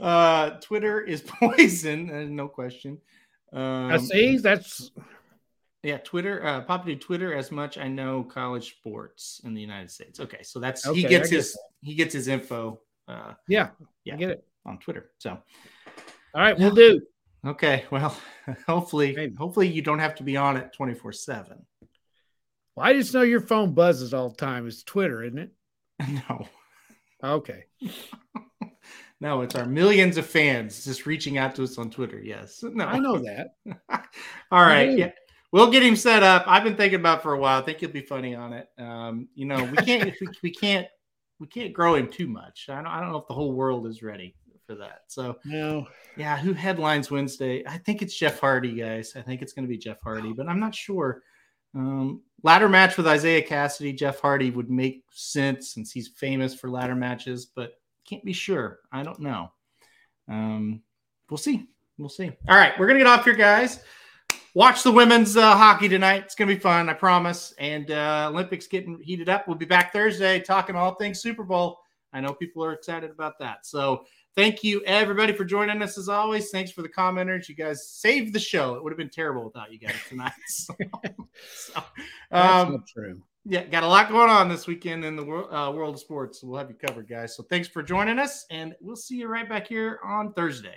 uh, 0.00 0.50
Twitter 0.60 1.00
is 1.00 1.22
poison, 1.26 2.10
uh, 2.10 2.24
no 2.24 2.48
question. 2.48 2.98
Um, 3.54 3.92
I 3.92 3.98
see. 3.98 4.36
That's 4.36 4.90
Yeah, 5.84 5.98
Twitter. 5.98 6.44
Uh, 6.44 6.62
Papa 6.62 6.86
do 6.86 6.96
Twitter 6.96 7.34
as 7.34 7.52
much 7.52 7.76
I 7.78 7.88
know 7.88 8.24
college 8.24 8.70
sports 8.76 9.40
in 9.44 9.52
the 9.54 9.60
United 9.60 9.90
States. 9.90 10.18
Okay, 10.18 10.42
so 10.42 10.58
that's 10.58 10.86
Okay, 10.86 11.02
he 11.02 11.06
gets 11.06 11.28
get 11.30 11.36
his 11.36 11.58
he 11.82 11.94
gets 11.94 12.14
his 12.14 12.26
info 12.28 12.80
uh, 13.06 13.34
yeah. 13.48 13.68
Yeah. 14.04 14.14
I 14.14 14.16
get 14.16 14.30
it. 14.30 14.44
on 14.64 14.78
Twitter. 14.78 15.10
So 15.18 15.30
All 16.34 16.40
right, 16.42 16.58
we'll 16.58 16.74
do. 16.74 17.02
okay, 17.46 17.84
well, 17.90 18.16
hopefully, 18.66 19.14
Maybe. 19.14 19.34
hopefully 19.36 19.68
you 19.68 19.82
don't 19.82 19.98
have 19.98 20.14
to 20.16 20.22
be 20.22 20.36
on 20.38 20.56
it 20.56 20.72
twenty 20.72 20.94
four 20.94 21.12
seven. 21.12 21.64
Well, 22.74 22.86
I 22.86 22.94
just 22.94 23.12
know 23.14 23.22
your 23.22 23.40
phone 23.42 23.72
buzzes 23.74 24.14
all 24.14 24.30
the 24.30 24.36
time. 24.36 24.66
It's 24.66 24.82
Twitter, 24.82 25.22
isn't 25.22 25.38
it? 25.38 25.50
No, 26.28 26.48
Okay. 27.22 27.64
no, 29.20 29.42
it's 29.42 29.54
our 29.54 29.64
millions 29.66 30.16
of 30.16 30.26
fans 30.26 30.84
just 30.84 31.06
reaching 31.06 31.38
out 31.38 31.54
to 31.56 31.62
us 31.62 31.78
on 31.78 31.90
Twitter. 31.90 32.20
Yes, 32.20 32.62
no, 32.62 32.84
I 32.84 32.98
know 32.98 33.18
that. 33.18 33.54
All 34.50 34.62
right, 34.62 34.96
yeah. 34.98 35.12
We'll 35.54 35.70
get 35.70 35.84
him 35.84 35.94
set 35.94 36.24
up. 36.24 36.42
I've 36.48 36.64
been 36.64 36.74
thinking 36.74 36.98
about 36.98 37.20
it 37.20 37.22
for 37.22 37.32
a 37.34 37.38
while. 37.38 37.62
I 37.62 37.64
think 37.64 37.78
he'll 37.78 37.88
be 37.88 38.00
funny 38.00 38.34
on 38.34 38.52
it. 38.52 38.68
Um, 38.76 39.28
you 39.36 39.46
know, 39.46 39.62
we 39.62 39.76
can't 39.76 40.12
we, 40.20 40.28
we 40.42 40.50
can't 40.50 40.88
we 41.38 41.46
can't 41.46 41.72
grow 41.72 41.94
him 41.94 42.08
too 42.08 42.26
much. 42.26 42.66
I 42.68 42.74
don't 42.74 42.88
I 42.88 42.98
don't 43.00 43.12
know 43.12 43.18
if 43.18 43.28
the 43.28 43.34
whole 43.34 43.52
world 43.52 43.86
is 43.86 44.02
ready 44.02 44.34
for 44.66 44.74
that. 44.74 45.02
So 45.06 45.36
No. 45.44 45.86
yeah, 46.16 46.36
who 46.36 46.54
headlines 46.54 47.08
Wednesday? 47.08 47.62
I 47.68 47.78
think 47.78 48.02
it's 48.02 48.16
Jeff 48.16 48.40
Hardy, 48.40 48.74
guys. 48.74 49.12
I 49.14 49.22
think 49.22 49.42
it's 49.42 49.52
going 49.52 49.64
to 49.64 49.68
be 49.68 49.78
Jeff 49.78 49.98
Hardy, 50.02 50.32
but 50.32 50.48
I'm 50.48 50.58
not 50.58 50.74
sure. 50.74 51.22
Um, 51.72 52.22
ladder 52.42 52.68
match 52.68 52.96
with 52.96 53.06
Isiah 53.06 53.46
Kassidy, 53.46 53.96
Jeff 53.96 54.18
Hardy 54.18 54.50
would 54.50 54.70
make 54.70 55.04
sense 55.12 55.72
since 55.72 55.92
he's 55.92 56.08
famous 56.08 56.52
for 56.52 56.68
ladder 56.68 56.96
matches, 56.96 57.46
but 57.46 57.74
can't 58.08 58.24
be 58.24 58.32
sure. 58.32 58.80
I 58.90 59.04
don't 59.04 59.20
know. 59.20 59.52
Um, 60.28 60.82
we'll 61.30 61.38
see. 61.38 61.68
We'll 61.96 62.08
see. 62.08 62.32
All 62.48 62.56
right, 62.56 62.76
we're 62.76 62.88
gonna 62.88 62.98
get 62.98 63.06
off 63.06 63.22
here, 63.24 63.34
guys. 63.34 63.78
Watch 64.54 64.82
the 64.82 64.92
women's 64.92 65.36
uh, 65.36 65.56
hockey 65.56 65.88
tonight. 65.88 66.22
It's 66.24 66.34
gonna 66.34 66.52
be 66.52 66.58
fun, 66.58 66.88
I 66.88 66.94
promise. 66.94 67.52
And 67.58 67.90
uh, 67.90 68.28
Olympics 68.30 68.66
getting 68.66 69.00
heated 69.00 69.28
up. 69.28 69.48
We'll 69.48 69.56
be 69.56 69.64
back 69.64 69.92
Thursday 69.92 70.40
talking 70.40 70.76
all 70.76 70.94
things 70.94 71.20
Super 71.20 71.42
Bowl. 71.42 71.78
I 72.12 72.20
know 72.20 72.32
people 72.32 72.64
are 72.64 72.72
excited 72.72 73.10
about 73.10 73.38
that. 73.40 73.66
So 73.66 74.04
thank 74.36 74.62
you 74.62 74.82
everybody 74.84 75.32
for 75.32 75.44
joining 75.44 75.82
us 75.82 75.98
as 75.98 76.08
always. 76.08 76.50
Thanks 76.50 76.70
for 76.70 76.82
the 76.82 76.88
commenters. 76.88 77.48
You 77.48 77.56
guys 77.56 77.88
saved 77.88 78.32
the 78.32 78.38
show. 78.38 78.74
It 78.74 78.84
would 78.84 78.92
have 78.92 78.98
been 78.98 79.10
terrible 79.10 79.44
without 79.44 79.72
you 79.72 79.78
guys 79.78 79.96
tonight. 80.08 80.32
So, 80.46 80.74
so, 81.56 81.82
That's 82.30 82.64
um, 82.64 82.72
not 82.72 82.86
true. 82.86 83.20
yeah, 83.44 83.64
got 83.64 83.82
a 83.82 83.88
lot 83.88 84.08
going 84.08 84.30
on 84.30 84.48
this 84.48 84.68
weekend 84.68 85.04
in 85.04 85.16
the 85.16 85.24
world, 85.24 85.48
uh, 85.50 85.72
world 85.72 85.96
of 85.96 86.00
sports. 86.00 86.44
We'll 86.44 86.58
have 86.58 86.70
you 86.70 86.76
covered, 86.76 87.08
guys. 87.08 87.34
So 87.34 87.42
thanks 87.42 87.66
for 87.66 87.82
joining 87.82 88.20
us, 88.20 88.46
and 88.50 88.76
we'll 88.80 88.94
see 88.94 89.16
you 89.16 89.26
right 89.26 89.48
back 89.48 89.66
here 89.66 89.98
on 90.04 90.32
Thursday. 90.32 90.76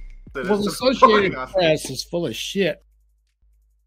Well, 0.33 0.57
the 0.57 0.69
Associated 0.69 1.33
Press 1.33 1.89
is 1.89 2.03
full 2.03 2.27
of 2.27 2.35
shit 2.35 2.83